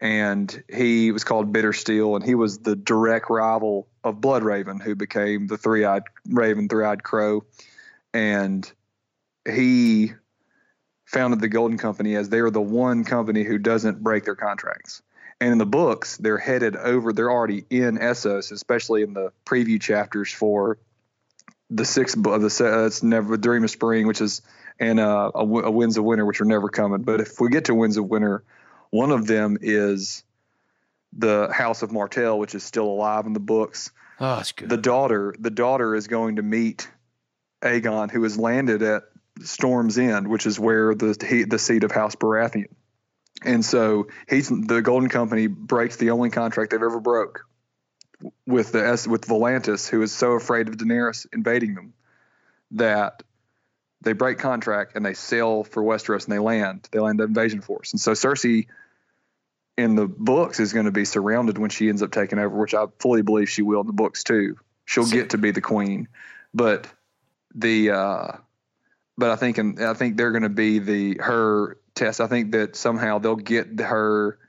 and 0.01 0.63
he 0.73 1.11
was 1.11 1.23
called 1.23 1.53
Bittersteel, 1.53 2.15
and 2.15 2.25
he 2.25 2.34
was 2.34 2.57
the 2.57 2.75
direct 2.75 3.30
rival 3.30 3.88
of 4.03 4.15
Bloodraven, 4.15 4.81
who 4.81 4.95
became 4.95 5.45
the 5.45 5.57
three-eyed 5.57 6.03
Raven, 6.27 6.67
three-eyed 6.67 7.03
Crow, 7.03 7.45
and 8.15 8.69
he 9.47 10.13
founded 11.14 11.40
the 11.40 11.48
Golden 11.48 11.77
Company 11.77 12.15
as 12.15 12.30
they 12.30 12.40
are 12.40 12.49
the 12.49 12.61
one 12.61 13.03
company 13.03 13.44
who 13.44 13.57
doesn't 13.57 14.02
break 14.02 14.26
their 14.26 14.35
contracts. 14.35 15.02
And 15.40 15.52
in 15.52 15.57
the 15.57 15.65
books, 15.65 16.18
they're 16.18 16.38
headed 16.38 16.76
over. 16.76 17.14
They're 17.14 17.31
already 17.31 17.65
in 17.69 17.98
Essos, 17.98 18.52
especially 18.52 19.03
in 19.03 19.14
the 19.14 19.31
preview 19.45 19.80
chapters 19.80 20.31
for 20.31 20.80
the 21.69 21.85
sixth 21.85 22.18
of 22.18 22.41
the 22.41 22.65
uh, 22.65 22.85
it's 22.85 23.03
never 23.03 23.38
Dream 23.38 23.64
of 23.64 23.69
Spring, 23.69 24.07
which 24.07 24.22
is 24.22 24.41
and 24.80 24.99
uh, 24.99 25.31
a, 25.34 25.40
a 25.40 25.72
Winds 25.72 25.98
of 25.98 26.03
Winter, 26.03 26.26
which 26.26 26.41
are 26.41 26.45
never 26.45 26.69
coming. 26.69 27.02
But 27.02 27.22
if 27.22 27.40
we 27.40 27.49
get 27.49 27.65
to 27.65 27.76
Winds 27.76 27.98
of 27.98 28.06
Winter, 28.06 28.44
one 28.90 29.11
of 29.11 29.27
them 29.27 29.57
is 29.61 30.23
the 31.14 31.49
House 31.52 31.84
of 31.84 31.91
Martell, 31.91 32.40
which 32.40 32.56
is 32.56 32.64
still 32.64 32.88
alive 32.88 33.26
in 33.26 33.34
the 33.34 33.40
books. 33.40 33.91
Oh, 34.19 34.38
that's 34.38 34.52
good. 34.52 34.69
The 34.69 34.77
daughter, 34.77 35.35
the 35.38 35.52
daughter 35.52 35.95
is 35.95 36.07
going 36.07 36.38
to 36.38 36.41
meet 36.41 36.88
Aegon, 37.61 38.11
who 38.11 38.23
has 38.23 38.38
landed 38.38 38.81
at 38.81 39.03
Storm's 39.41 39.97
End, 39.97 40.27
which 40.27 40.45
is 40.45 40.60
where 40.60 40.93
the 40.95 41.45
the 41.49 41.60
seat 41.60 41.84
of 41.84 41.91
House 41.91 42.15
Baratheon. 42.15 42.68
And 43.43 43.65
so 43.65 44.07
he's 44.30 44.49
the 44.49 44.81
Golden 44.81 45.10
Company 45.10 45.47
breaks 45.47 45.97
the 45.97 46.11
only 46.11 46.30
contract 46.30 46.72
they've 46.72 46.81
ever 46.81 46.99
broke 46.99 47.45
with 48.45 48.72
the 48.72 49.07
with 49.10 49.27
Volantis, 49.27 49.89
who 49.89 50.01
is 50.01 50.11
so 50.11 50.34
afraid 50.34 50.68
of 50.68 50.77
Daenerys 50.77 51.26
invading 51.34 51.76
them 51.76 51.93
that 52.72 53.23
they 54.01 54.14
break 54.14 54.38
contract 54.38 54.93
and 54.95 55.05
they 55.05 55.14
sail 55.14 55.64
for 55.64 55.81
Westeros 55.81 56.26
and 56.26 56.34
they 56.34 56.39
land. 56.39 56.88
They 56.91 56.99
land 56.99 57.19
the 57.19 57.23
invasion 57.23 57.61
force. 57.61 57.93
And 57.93 58.01
so 58.01 58.11
Cersei 58.11 58.68
in 59.77 59.95
the 59.95 60.07
books 60.07 60.60
is 60.60 60.73
going 60.73 60.85
to 60.85 60.91
be 60.91 61.05
surrounded 61.05 61.57
when 61.57 61.69
she 61.69 61.89
ends 61.89 62.03
up 62.03 62.11
taking 62.11 62.38
over, 62.38 62.55
which 62.55 62.73
I 62.73 62.85
fully 62.99 63.22
believe 63.22 63.49
she 63.49 63.61
will 63.61 63.81
in 63.81 63.88
the 63.88 63.93
books 63.93 64.23
too. 64.23 64.57
She'll 64.85 65.10
get 65.10 65.31
to 65.31 65.38
be 65.38 65.51
the 65.51 65.61
queen, 65.61 66.10
but 66.53 66.88
the 67.55 67.91
uh, 67.91 68.31
but 69.18 69.31
I 69.31 69.35
think 69.35 69.57
and 69.57 69.80
I 69.80 69.94
think 69.94 70.18
they're 70.18 70.31
going 70.31 70.44
to 70.44 70.49
be 70.49 70.80
the 70.80 71.18
her 71.22 71.77
test. 71.95 72.22
I 72.22 72.27
think 72.27 72.52
that 72.52 72.76
somehow 72.76 73.19
they'll 73.19 73.35
get 73.35 73.80
her 73.80 74.40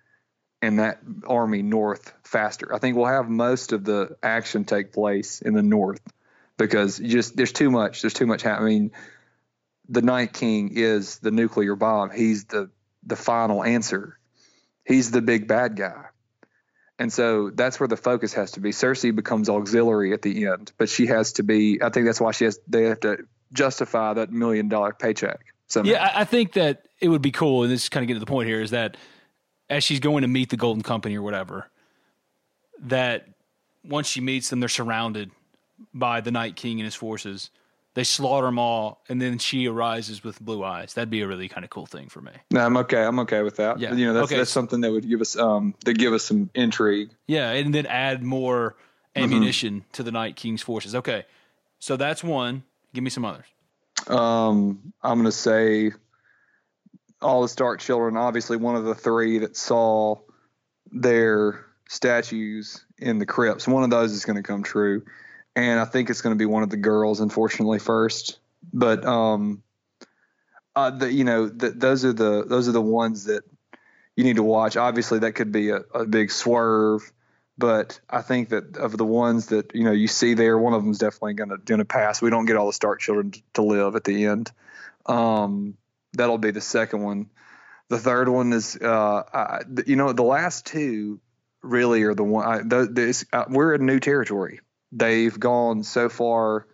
and 0.62 0.78
that 0.78 1.00
army 1.26 1.62
north 1.62 2.12
faster. 2.22 2.74
I 2.74 2.78
think 2.78 2.96
we'll 2.96 3.06
have 3.06 3.28
most 3.28 3.72
of 3.72 3.84
the 3.84 4.16
action 4.22 4.64
take 4.64 4.92
place 4.92 5.42
in 5.42 5.54
the 5.54 5.62
north 5.62 6.00
because 6.56 6.98
just 6.98 7.36
there's 7.36 7.52
too 7.52 7.70
much. 7.70 8.02
There's 8.02 8.14
too 8.14 8.26
much 8.26 8.42
happening. 8.42 8.92
The 9.90 10.02
Night 10.02 10.32
King 10.32 10.70
is 10.74 11.18
the 11.18 11.30
nuclear 11.30 11.76
bomb. 11.76 12.10
He's 12.10 12.44
the 12.44 12.70
the 13.06 13.16
final 13.16 13.62
answer 13.62 14.18
he's 14.84 15.10
the 15.10 15.22
big 15.22 15.48
bad 15.48 15.76
guy. 15.76 16.06
And 16.98 17.12
so 17.12 17.50
that's 17.50 17.80
where 17.80 17.88
the 17.88 17.96
focus 17.96 18.34
has 18.34 18.52
to 18.52 18.60
be. 18.60 18.70
Cersei 18.70 19.14
becomes 19.14 19.48
auxiliary 19.48 20.12
at 20.12 20.22
the 20.22 20.46
end, 20.46 20.72
but 20.78 20.88
she 20.88 21.06
has 21.06 21.32
to 21.34 21.42
be. 21.42 21.82
I 21.82 21.88
think 21.88 22.06
that's 22.06 22.20
why 22.20 22.30
she 22.30 22.44
has. 22.44 22.60
They 22.68 22.84
have 22.84 23.00
to 23.00 23.18
justify 23.52 24.14
that 24.14 24.32
million 24.32 24.68
dollar 24.68 24.92
paycheck. 24.92 25.40
Somehow. 25.66 25.92
Yeah, 25.92 26.12
I 26.14 26.24
think 26.24 26.52
that 26.52 26.86
it 27.00 27.08
would 27.08 27.22
be 27.22 27.30
cool, 27.30 27.62
and 27.62 27.72
this 27.72 27.84
is 27.84 27.88
kind 27.88 28.04
of 28.04 28.08
getting 28.08 28.20
to 28.20 28.24
the 28.24 28.30
point 28.30 28.48
here, 28.48 28.60
is 28.60 28.70
that 28.70 28.96
as 29.70 29.82
she's 29.82 30.00
going 30.00 30.22
to 30.22 30.28
meet 30.28 30.50
the 30.50 30.56
Golden 30.56 30.82
Company 30.82 31.16
or 31.16 31.22
whatever, 31.22 31.70
that 32.80 33.26
once 33.82 34.06
she 34.06 34.20
meets 34.20 34.50
them, 34.50 34.60
they're 34.60 34.68
surrounded 34.68 35.30
by 35.92 36.20
the 36.20 36.30
Night 36.30 36.56
King 36.56 36.78
and 36.80 36.84
his 36.84 36.94
forces 36.94 37.50
they 37.94 38.04
slaughter 38.04 38.46
them 38.46 38.58
all, 38.58 39.02
and 39.08 39.22
then 39.22 39.38
she 39.38 39.68
arises 39.68 40.24
with 40.24 40.40
blue 40.40 40.64
eyes. 40.64 40.94
That'd 40.94 41.10
be 41.10 41.20
a 41.22 41.28
really 41.28 41.48
kind 41.48 41.64
of 41.64 41.70
cool 41.70 41.86
thing 41.86 42.08
for 42.08 42.20
me. 42.20 42.32
No, 42.50 42.60
I'm 42.60 42.76
okay. 42.78 43.02
I'm 43.02 43.20
okay 43.20 43.42
with 43.42 43.56
that. 43.56 43.78
Yeah, 43.78 43.94
you 43.94 44.06
know, 44.06 44.12
that's, 44.12 44.26
okay. 44.26 44.36
that's 44.36 44.50
something 44.50 44.80
that 44.80 44.90
would 44.90 45.08
give 45.08 45.20
us 45.20 45.36
um 45.36 45.74
that 45.84 45.94
give 45.94 46.12
us 46.12 46.24
some 46.24 46.50
intrigue. 46.54 47.10
Yeah, 47.26 47.50
and 47.52 47.72
then 47.72 47.86
add 47.86 48.22
more 48.22 48.76
ammunition 49.14 49.80
mm-hmm. 49.80 49.90
to 49.92 50.02
the 50.02 50.10
Night 50.10 50.34
King's 50.34 50.60
forces. 50.60 50.94
Okay, 50.96 51.24
so 51.78 51.96
that's 51.96 52.24
one. 52.24 52.64
Give 52.94 53.04
me 53.04 53.10
some 53.10 53.26
others. 53.26 53.46
Um, 54.06 54.94
I'm 55.02 55.18
gonna 55.18 55.32
say 55.32 55.92
all 57.20 57.42
the 57.42 57.48
Stark 57.48 57.80
children. 57.80 58.16
Obviously, 58.16 58.56
one 58.56 58.76
of 58.76 58.84
the 58.84 58.94
three 58.94 59.40
that 59.40 59.56
saw 59.56 60.16
their 60.90 61.66
statues 61.88 62.84
in 62.96 63.18
the 63.18 63.26
crypts. 63.26 63.68
One 63.68 63.84
of 63.84 63.90
those 63.90 64.12
is 64.12 64.24
going 64.24 64.36
to 64.36 64.42
come 64.42 64.62
true 64.62 65.02
and 65.56 65.78
I 65.78 65.84
think 65.84 66.10
it's 66.10 66.20
going 66.20 66.34
to 66.34 66.38
be 66.38 66.46
one 66.46 66.62
of 66.62 66.70
the 66.70 66.76
girls, 66.76 67.20
unfortunately, 67.20 67.78
first. 67.78 68.38
But 68.72 69.04
um, 69.04 69.62
uh, 70.74 70.90
the, 70.90 71.12
you 71.12 71.24
know, 71.24 71.48
the, 71.48 71.70
those 71.70 72.04
are 72.04 72.12
the 72.12 72.44
those 72.44 72.68
are 72.68 72.72
the 72.72 72.82
ones 72.82 73.24
that 73.24 73.44
you 74.16 74.24
need 74.24 74.36
to 74.36 74.42
watch. 74.42 74.76
Obviously, 74.76 75.20
that 75.20 75.32
could 75.32 75.52
be 75.52 75.70
a, 75.70 75.78
a 75.94 76.06
big 76.06 76.30
swerve, 76.30 77.12
but 77.56 78.00
I 78.08 78.22
think 78.22 78.50
that 78.50 78.76
of 78.76 78.96
the 78.96 79.04
ones 79.04 79.46
that 79.46 79.74
you 79.74 79.84
know 79.84 79.92
you 79.92 80.08
see 80.08 80.34
there, 80.34 80.58
one 80.58 80.72
of 80.72 80.82
them 80.82 80.90
is 80.90 80.98
definitely 80.98 81.34
going 81.34 81.50
to 81.50 81.58
going 81.58 81.78
to 81.78 81.84
pass. 81.84 82.20
We 82.20 82.30
don't 82.30 82.46
get 82.46 82.56
all 82.56 82.66
the 82.66 82.72
Stark 82.72 83.00
children 83.00 83.32
to, 83.54 83.62
live 83.62 83.96
at 83.96 84.04
the 84.04 84.26
end. 84.26 84.50
Um, 85.06 85.76
that'll 86.14 86.38
be 86.38 86.50
the 86.50 86.60
second 86.60 87.02
one. 87.02 87.30
The 87.88 87.98
third 87.98 88.28
one 88.28 88.52
is, 88.52 88.76
uh, 88.76 89.22
I, 89.32 89.60
you 89.86 89.96
know, 89.96 90.12
the 90.12 90.22
last 90.22 90.66
two 90.66 91.20
really 91.62 92.02
are 92.04 92.14
the 92.14 92.24
one. 92.24 92.46
I, 92.46 92.62
the, 92.62 92.88
this, 92.90 93.26
uh, 93.32 93.44
we're 93.48 93.74
in 93.74 93.84
new 93.86 94.00
territory 94.00 94.60
they've 94.94 95.38
gone 95.38 95.82
so 95.82 96.08
far 96.08 96.66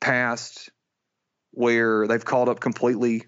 past 0.00 0.70
where 1.52 2.06
they've 2.06 2.24
caught 2.24 2.48
up 2.48 2.60
completely 2.60 3.26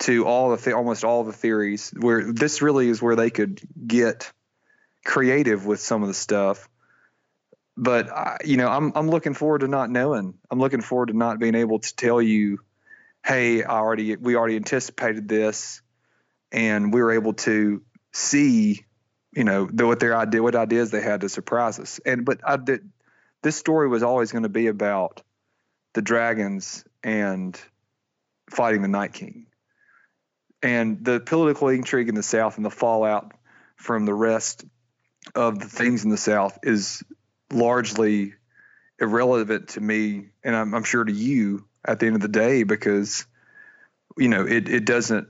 to 0.00 0.26
all 0.26 0.54
the 0.54 0.72
almost 0.74 1.04
all 1.04 1.24
the 1.24 1.32
theories 1.32 1.92
where 1.98 2.32
this 2.32 2.60
really 2.60 2.88
is 2.88 3.00
where 3.00 3.16
they 3.16 3.30
could 3.30 3.60
get 3.86 4.32
creative 5.04 5.66
with 5.66 5.80
some 5.80 6.02
of 6.02 6.08
the 6.08 6.14
stuff. 6.14 6.68
But 7.76 8.10
I, 8.10 8.38
you 8.44 8.56
know 8.56 8.68
I'm 8.68 8.92
I'm 8.94 9.08
looking 9.08 9.34
forward 9.34 9.60
to 9.60 9.68
not 9.68 9.90
knowing. 9.90 10.34
I'm 10.50 10.58
looking 10.58 10.82
forward 10.82 11.08
to 11.08 11.16
not 11.16 11.38
being 11.38 11.54
able 11.54 11.78
to 11.78 11.96
tell 11.96 12.20
you 12.20 12.58
hey 13.24 13.62
I 13.62 13.78
already 13.78 14.16
we 14.16 14.36
already 14.36 14.56
anticipated 14.56 15.28
this 15.28 15.80
and 16.50 16.92
we 16.92 17.00
were 17.00 17.12
able 17.12 17.34
to 17.34 17.82
see 18.12 18.84
you 19.32 19.44
know 19.44 19.68
the, 19.72 19.86
what 19.86 20.00
their 20.00 20.16
idea 20.16 20.42
what 20.42 20.54
ideas 20.54 20.90
they 20.90 21.00
had 21.00 21.22
to 21.22 21.28
surprise 21.28 21.78
us. 21.78 21.98
And 22.04 22.24
but 22.24 22.40
I 22.46 22.56
did 22.56 22.90
this 23.42 23.56
story 23.56 23.88
was 23.88 24.02
always 24.02 24.32
going 24.32 24.44
to 24.44 24.48
be 24.48 24.68
about 24.68 25.22
the 25.94 26.02
dragons 26.02 26.84
and 27.02 27.60
fighting 28.50 28.82
the 28.82 28.88
Night 28.88 29.12
King. 29.12 29.46
And 30.62 31.04
the 31.04 31.18
political 31.18 31.68
intrigue 31.68 32.08
in 32.08 32.14
the 32.14 32.22
South 32.22 32.56
and 32.56 32.64
the 32.64 32.70
fallout 32.70 33.32
from 33.76 34.06
the 34.06 34.14
rest 34.14 34.64
of 35.34 35.58
the 35.58 35.68
things 35.68 36.04
in 36.04 36.10
the 36.10 36.16
South 36.16 36.58
is 36.62 37.02
largely 37.50 38.34
irrelevant 39.00 39.68
to 39.70 39.80
me, 39.80 40.28
and 40.42 40.56
I'm, 40.56 40.74
I'm 40.74 40.84
sure 40.84 41.04
to 41.04 41.12
you 41.12 41.66
at 41.84 41.98
the 41.98 42.06
end 42.06 42.16
of 42.16 42.22
the 42.22 42.28
day 42.28 42.62
because 42.62 43.26
you 44.16 44.28
know 44.28 44.46
it 44.46 44.68
it 44.68 44.84
doesn't 44.84 45.28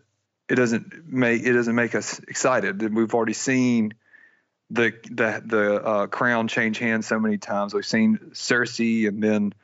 it 0.49 0.57
doesn't 0.57 1.07
make 1.07 1.43
it 1.43 1.53
doesn't 1.53 1.75
make 1.75 1.95
us 1.95 2.19
excited. 2.21 2.95
We've 2.95 3.15
already 3.15 3.33
seen 3.33 3.95
the 4.71 4.93
the 5.11 5.43
the 5.45 5.75
uh, 5.83 6.07
crown 6.09 6.49
change 6.49 6.79
hands 6.79 7.07
so 7.07 7.19
many 7.19 7.39
times. 7.39 7.75
We've 7.75 7.87
seen 7.87 8.19
Cersei 8.33 9.09
and 9.09 9.23
then 9.23 9.55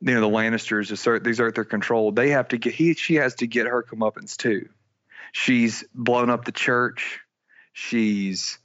you 0.00 0.14
know 0.14 0.20
the 0.20 0.28
Lannisters 0.28 0.90
assert 0.92 1.24
these 1.24 1.40
are 1.40 1.50
their 1.50 1.64
control. 1.64 2.12
They 2.12 2.30
have 2.30 2.48
to 2.48 2.58
get 2.58 2.74
he 2.74 2.94
she 2.94 3.16
has 3.16 3.36
to 3.36 3.46
get 3.46 3.66
her 3.66 3.82
comeuppance 3.82 4.36
too. 4.36 4.68
She's 5.32 5.84
blown 5.94 6.30
up 6.30 6.44
the 6.44 6.52
church. 6.52 7.20
She's 7.72 8.58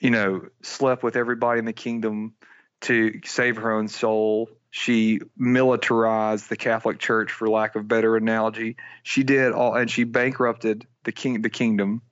you 0.00 0.10
know 0.10 0.48
slept 0.62 1.02
with 1.02 1.16
everybody 1.16 1.58
in 1.58 1.64
the 1.64 1.72
kingdom 1.72 2.34
to 2.82 3.20
save 3.24 3.56
her 3.56 3.72
own 3.72 3.88
soul. 3.88 4.50
She 4.70 5.20
militarized 5.36 6.48
the 6.48 6.56
Catholic 6.56 6.98
Church, 6.98 7.32
for 7.32 7.48
lack 7.48 7.74
of 7.74 7.88
better 7.88 8.16
analogy. 8.16 8.76
She 9.02 9.22
did 9.22 9.52
all, 9.52 9.74
and 9.74 9.90
she 9.90 10.04
bankrupted 10.04 10.86
the 11.04 11.12
king, 11.12 11.40
the 11.42 11.50
kingdom. 11.50 12.02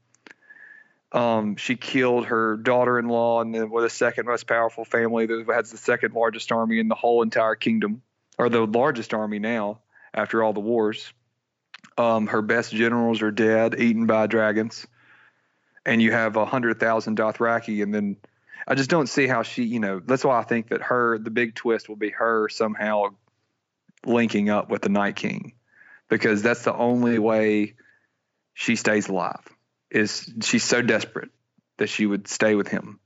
Um, 1.13 1.57
she 1.57 1.77
killed 1.77 2.27
her 2.27 2.57
daughter-in-law, 2.57 3.43
and 3.43 3.71
with 3.71 3.85
the 3.85 3.91
second 3.91 4.27
most 4.27 4.47
powerful 4.47 4.85
family 4.85 5.27
that 5.27 5.47
has 5.53 5.71
the 5.71 5.77
second 5.77 6.15
largest 6.15 6.51
army 6.51 6.79
in 6.79 6.89
the 6.89 6.95
whole 6.95 7.23
entire 7.23 7.55
kingdom, 7.55 8.03
or 8.39 8.49
the 8.49 8.67
largest 8.67 9.15
army 9.15 9.39
now 9.39 9.81
after 10.13 10.43
all 10.43 10.53
the 10.53 10.61
wars. 10.61 11.13
Um, 11.99 12.27
her 12.27 12.43
best 12.43 12.73
generals 12.73 13.23
are 13.23 13.31
dead, 13.31 13.79
eaten 13.79 14.07
by 14.07 14.27
dragons, 14.27 14.87
and 15.87 16.03
you 16.03 16.13
have 16.13 16.37
a 16.37 16.45
hundred 16.45 16.79
thousand 16.79 17.17
Dothraki, 17.17 17.83
and 17.83 17.95
then 17.95 18.17
I 18.67 18.75
just 18.75 18.91
don't 18.91 19.09
see 19.09 19.27
how 19.27 19.43
she, 19.43 19.63
you 19.63 19.79
know, 19.79 20.01
that's 20.05 20.25
why 20.25 20.39
I 20.39 20.43
think 20.43 20.69
that 20.69 20.83
her, 20.83 21.19
the 21.19 21.31
big 21.31 21.55
twist 21.55 21.89
will 21.89 21.97
be 21.97 22.11
her 22.11 22.49
somehow 22.49 23.15
linking 24.05 24.51
up 24.51 24.69
with 24.69 24.83
the 24.83 24.89
Night 24.89 25.17
King 25.17 25.55
because 26.09 26.43
that's 26.43 26.65
the 26.65 26.75
only 26.75 27.19
way 27.19 27.75
she 28.53 28.77
stays 28.77 29.09
alive 29.09 29.41
is 29.91 30.31
she's 30.43 30.65
so 30.65 30.83
desperate 30.83 31.31
that 31.79 31.89
she 31.89 32.05
would 32.05 32.27
stay 32.27 32.57
with 32.57 32.69
him. 32.69 32.99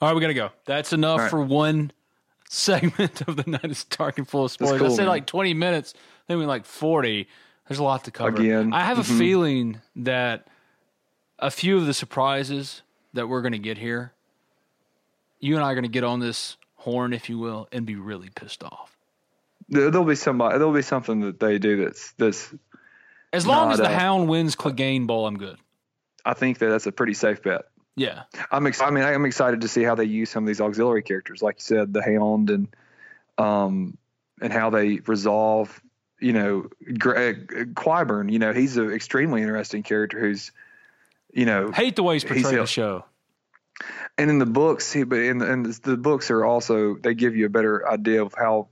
All 0.00 0.08
right, 0.08 0.14
we 0.14 0.20
got 0.20 0.28
to 0.28 0.34
go. 0.34 0.50
That's 0.66 0.92
enough 0.92 1.20
right. 1.20 1.30
for 1.30 1.42
one 1.42 1.92
segment 2.50 3.22
of 3.22 3.36
the 3.36 3.50
night 3.50 3.64
is 3.64 3.84
dark 3.84 4.18
and 4.18 4.28
full 4.28 4.44
of 4.44 4.50
spoilers. 4.50 4.80
Cool, 4.80 4.92
I 4.92 4.96
said 4.96 5.08
like 5.08 5.26
20 5.26 5.54
minutes, 5.54 5.94
then 6.26 6.38
we 6.38 6.44
like 6.44 6.66
40. 6.66 7.26
There's 7.68 7.78
a 7.78 7.84
lot 7.84 8.04
to 8.04 8.10
cover. 8.10 8.36
Again. 8.36 8.74
I 8.74 8.84
have 8.84 8.98
mm-hmm. 8.98 9.14
a 9.14 9.18
feeling 9.18 9.80
that 9.96 10.48
a 11.40 11.50
few 11.50 11.76
of 11.76 11.86
the 11.86 11.94
surprises 11.94 12.82
that 13.12 13.28
we're 13.28 13.42
going 13.42 13.52
to 13.52 13.58
get 13.58 13.78
here 13.78 14.12
you 15.40 15.56
and 15.56 15.64
I 15.64 15.70
are 15.70 15.74
going 15.74 15.84
to 15.84 15.88
get 15.90 16.04
on 16.04 16.20
this 16.20 16.56
horn, 16.76 17.12
if 17.12 17.28
you 17.28 17.38
will, 17.38 17.66
and 17.72 17.84
be 17.84 17.96
really 17.96 18.28
pissed 18.28 18.62
off. 18.62 18.96
There'll 19.68 20.04
be 20.04 20.14
somebody. 20.14 20.58
There'll 20.58 20.72
be 20.72 20.82
something 20.82 21.20
that 21.20 21.40
they 21.40 21.58
do 21.58 21.84
that's 21.84 22.12
this. 22.12 22.54
As 23.32 23.46
long 23.46 23.72
as 23.72 23.78
the 23.78 23.88
Hound 23.88 24.28
wins 24.28 24.56
Clegane 24.56 25.06
Bowl, 25.06 25.26
I'm 25.26 25.38
good. 25.38 25.58
I 26.24 26.34
think 26.34 26.58
that 26.58 26.68
that's 26.68 26.86
a 26.86 26.92
pretty 26.92 27.14
safe 27.14 27.42
bet. 27.42 27.62
Yeah, 27.96 28.22
I'm. 28.50 28.66
Ex- 28.66 28.80
I 28.80 28.90
mean, 28.90 29.04
I'm 29.04 29.24
excited 29.24 29.62
to 29.62 29.68
see 29.68 29.82
how 29.82 29.94
they 29.94 30.04
use 30.04 30.30
some 30.30 30.44
of 30.44 30.48
these 30.48 30.60
auxiliary 30.60 31.02
characters, 31.02 31.42
like 31.42 31.56
you 31.56 31.62
said, 31.62 31.92
the 31.92 32.02
Hound, 32.02 32.50
and 32.50 32.68
um, 33.38 33.96
and 34.40 34.52
how 34.52 34.70
they 34.70 34.96
resolve. 35.06 35.80
You 36.18 36.32
know, 36.32 36.68
Greg, 36.98 37.74
Qyburn. 37.74 38.30
You 38.32 38.40
know, 38.40 38.52
he's 38.52 38.76
an 38.76 38.92
extremely 38.92 39.40
interesting 39.40 39.82
character 39.82 40.18
who's, 40.18 40.50
you 41.32 41.46
know, 41.46 41.70
hate 41.72 41.96
the 41.96 42.02
way 42.02 42.14
he's 42.14 42.24
portrayed 42.24 42.46
he's, 42.46 42.52
the 42.52 42.66
show 42.66 43.04
and 44.18 44.30
in 44.30 44.38
the 44.38 44.46
books, 44.46 44.92
he, 44.92 45.04
but 45.04 45.18
in, 45.18 45.40
in 45.40 45.74
the, 45.82 45.96
books 45.96 46.30
are 46.30 46.44
also 46.44 46.96
they 46.96 47.14
give 47.14 47.36
you 47.36 47.46
a 47.46 47.48
better 47.48 47.88
idea 47.88 48.22
of 48.22 48.34
how 48.36 48.68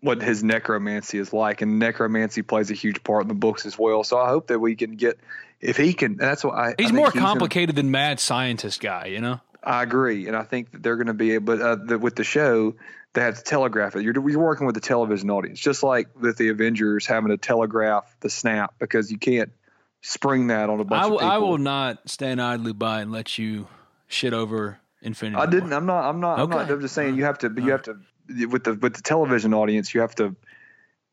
what 0.00 0.22
his 0.22 0.42
necromancy 0.42 1.18
is 1.18 1.32
like, 1.32 1.60
and 1.60 1.78
necromancy 1.78 2.42
plays 2.42 2.70
a 2.70 2.74
huge 2.74 3.04
part 3.04 3.22
in 3.22 3.28
the 3.28 3.34
books 3.34 3.66
as 3.66 3.78
well. 3.78 4.02
So 4.02 4.18
I 4.18 4.28
hope 4.28 4.46
that 4.46 4.58
we 4.58 4.76
can 4.76 4.96
get 4.96 5.18
if 5.60 5.76
he 5.76 5.92
can. 5.92 6.16
That's 6.16 6.42
what 6.42 6.54
I. 6.54 6.74
He's 6.78 6.90
I 6.90 6.94
more 6.94 7.10
he's 7.10 7.20
complicated 7.20 7.76
gonna, 7.76 7.84
than 7.84 7.90
mad 7.90 8.20
scientist 8.20 8.80
guy, 8.80 9.06
you 9.06 9.20
know. 9.20 9.40
I 9.62 9.82
agree, 9.82 10.26
and 10.26 10.36
I 10.36 10.42
think 10.42 10.72
that 10.72 10.82
they're 10.82 10.96
going 10.96 11.08
to 11.08 11.14
be 11.14 11.32
able. 11.32 11.62
Uh, 11.62 11.76
the, 11.76 11.98
with 11.98 12.16
the 12.16 12.24
show, 12.24 12.76
they 13.12 13.20
have 13.20 13.36
to 13.36 13.42
telegraph 13.42 13.94
it. 13.96 14.02
You're, 14.02 14.14
you're 14.30 14.40
working 14.40 14.64
with 14.64 14.74
the 14.74 14.80
television 14.80 15.28
audience, 15.30 15.60
just 15.60 15.82
like 15.82 16.08
with 16.18 16.38
the 16.38 16.48
Avengers 16.48 17.04
having 17.04 17.28
to 17.28 17.36
telegraph 17.36 18.16
the 18.20 18.30
snap 18.30 18.74
because 18.78 19.12
you 19.12 19.18
can't 19.18 19.52
spring 20.00 20.48
that 20.48 20.70
on 20.70 20.80
a 20.80 20.84
bunch 20.84 21.02
I, 21.02 21.06
of 21.06 21.12
people. 21.12 21.28
I 21.28 21.38
will 21.38 21.58
not 21.58 22.08
stand 22.08 22.40
idly 22.40 22.72
by 22.72 23.00
and 23.00 23.12
let 23.12 23.38
you 23.38 23.68
shit 24.08 24.32
over 24.32 24.80
Infinity. 25.02 25.40
I 25.40 25.46
didn't. 25.46 25.72
I'm 25.72 25.86
not. 25.86 26.04
I'm 26.04 26.20
not. 26.20 26.34
Okay. 26.34 26.42
I'm 26.42 26.50
not. 26.50 26.70
I'm 26.70 26.80
just 26.80 26.94
saying 26.94 27.16
you 27.16 27.24
have 27.24 27.38
to. 27.38 27.52
You 27.56 27.70
have 27.70 27.82
to 27.84 27.96
with 28.48 28.64
the 28.64 28.74
with 28.74 28.94
the 28.94 29.02
television 29.02 29.54
audience. 29.54 29.94
You 29.94 30.02
have 30.02 30.14
to, 30.16 30.36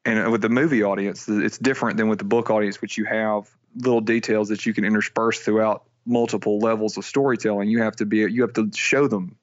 and 0.04 0.30
with 0.30 0.42
the 0.42 0.50
movie 0.50 0.84
audience, 0.84 1.28
it's 1.30 1.58
different 1.58 1.96
than 1.96 2.10
with 2.10 2.20
the 2.20 2.26
book 2.26 2.50
audience, 2.50 2.82
which 2.82 2.98
you 2.98 3.06
have 3.06 3.50
little 3.78 4.02
details 4.02 4.50
that 4.50 4.66
you 4.66 4.74
can 4.74 4.84
intersperse 4.84 5.40
throughout 5.40 5.84
multiple 6.06 6.60
levels 6.60 6.98
of 6.98 7.06
storytelling. 7.06 7.70
You 7.70 7.82
have 7.84 7.96
to 7.98 8.06
be. 8.06 8.18
You 8.18 8.42
have 8.42 8.54
to 8.54 8.70
show 8.76 9.08
them. 9.08 9.38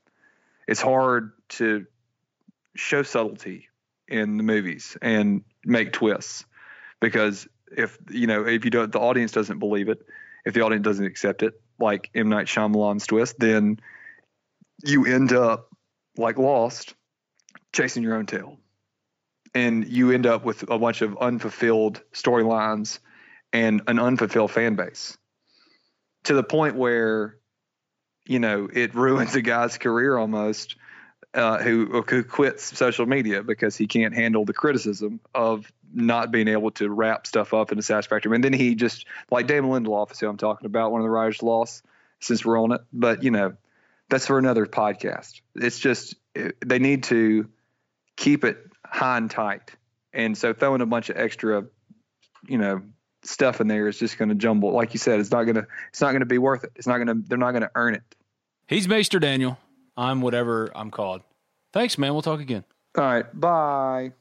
It's 0.68 0.80
hard 0.80 1.32
to 1.50 1.86
show 2.74 3.02
subtlety 3.02 3.68
in 4.08 4.36
the 4.36 4.42
movies 4.42 4.96
and 5.00 5.42
make 5.64 5.92
twists 5.92 6.44
because 7.00 7.48
if 7.76 7.98
you 8.10 8.26
know 8.26 8.46
if 8.46 8.64
you 8.64 8.70
don't 8.70 8.92
the 8.92 9.00
audience 9.00 9.32
doesn't 9.32 9.58
believe 9.58 9.88
it 9.88 10.06
if 10.44 10.54
the 10.54 10.60
audience 10.60 10.84
doesn't 10.84 11.06
accept 11.06 11.42
it 11.42 11.60
like 11.78 12.10
M. 12.14 12.28
Night 12.28 12.46
Shyamalan's 12.46 13.06
twist, 13.06 13.38
then 13.38 13.80
you 14.84 15.06
end 15.06 15.32
up 15.32 15.70
like 16.16 16.38
Lost, 16.38 16.94
chasing 17.72 18.02
your 18.02 18.14
own 18.14 18.26
tail, 18.26 18.58
and 19.54 19.86
you 19.86 20.12
end 20.12 20.26
up 20.26 20.44
with 20.44 20.62
a 20.70 20.78
bunch 20.78 21.02
of 21.02 21.16
unfulfilled 21.18 22.02
storylines 22.12 22.98
and 23.52 23.82
an 23.86 23.98
unfulfilled 23.98 24.50
fan 24.50 24.74
base 24.74 25.16
to 26.24 26.34
the 26.34 26.42
point 26.42 26.76
where 26.76 27.36
you 28.26 28.38
know 28.38 28.68
it 28.72 28.94
ruins 28.94 29.34
a 29.34 29.42
guy's 29.42 29.78
career 29.78 30.16
almost 30.16 30.76
uh, 31.34 31.58
who 31.58 32.02
who 32.02 32.22
quits 32.22 32.76
social 32.76 33.06
media 33.06 33.42
because 33.42 33.76
he 33.76 33.86
can't 33.86 34.14
handle 34.14 34.44
the 34.44 34.52
criticism 34.52 35.20
of 35.34 35.70
not 35.94 36.30
being 36.30 36.48
able 36.48 36.70
to 36.72 36.90
wrap 36.90 37.26
stuff 37.26 37.54
up 37.54 37.72
in 37.72 37.78
a 37.78 37.82
satisfactory. 37.82 38.34
And 38.34 38.44
then 38.44 38.52
he 38.52 38.74
just 38.74 39.06
like 39.30 39.46
Damon 39.46 39.70
Lindelof 39.70 40.12
is 40.12 40.20
who 40.20 40.28
I'm 40.28 40.36
talking 40.36 40.66
about, 40.66 40.92
one 40.92 41.00
of 41.00 41.04
the 41.04 41.10
writers 41.10 41.42
lost 41.42 41.84
since 42.20 42.44
we're 42.44 42.60
on 42.60 42.72
it. 42.72 42.80
But 42.92 43.22
you 43.22 43.30
know, 43.30 43.54
that's 44.08 44.26
for 44.26 44.38
another 44.38 44.66
podcast. 44.66 45.40
It's 45.54 45.78
just 45.78 46.14
they 46.64 46.78
need 46.78 47.04
to 47.04 47.48
keep 48.16 48.44
it 48.44 48.58
high 48.84 49.18
and 49.18 49.30
tight. 49.30 49.72
And 50.12 50.36
so 50.36 50.52
throwing 50.52 50.80
a 50.80 50.86
bunch 50.86 51.10
of 51.10 51.16
extra, 51.16 51.64
you 52.46 52.58
know, 52.58 52.82
stuff 53.22 53.60
in 53.60 53.68
there 53.68 53.88
is 53.88 53.98
just 53.98 54.18
going 54.18 54.28
to 54.28 54.34
jumble. 54.34 54.72
Like 54.72 54.94
you 54.94 54.98
said, 54.98 55.20
it's 55.20 55.30
not 55.30 55.44
going 55.44 55.56
to 55.56 55.66
it's 55.88 56.00
not 56.00 56.10
going 56.10 56.20
to 56.20 56.26
be 56.26 56.38
worth 56.38 56.64
it. 56.64 56.72
It's 56.76 56.86
not 56.86 56.98
going 56.98 57.08
to 57.08 57.28
they're 57.28 57.38
not 57.38 57.52
going 57.52 57.62
to 57.62 57.70
earn 57.74 57.94
it. 57.94 58.02
He's 58.68 58.88
Maester 58.88 59.18
Daniel. 59.18 59.58
I'm 59.96 60.20
whatever 60.20 60.70
I'm 60.74 60.90
called. 60.90 61.22
Thanks, 61.72 61.98
man. 61.98 62.12
We'll 62.12 62.22
talk 62.22 62.40
again. 62.40 62.64
All 62.96 63.04
right. 63.04 63.40
Bye. 63.40 64.12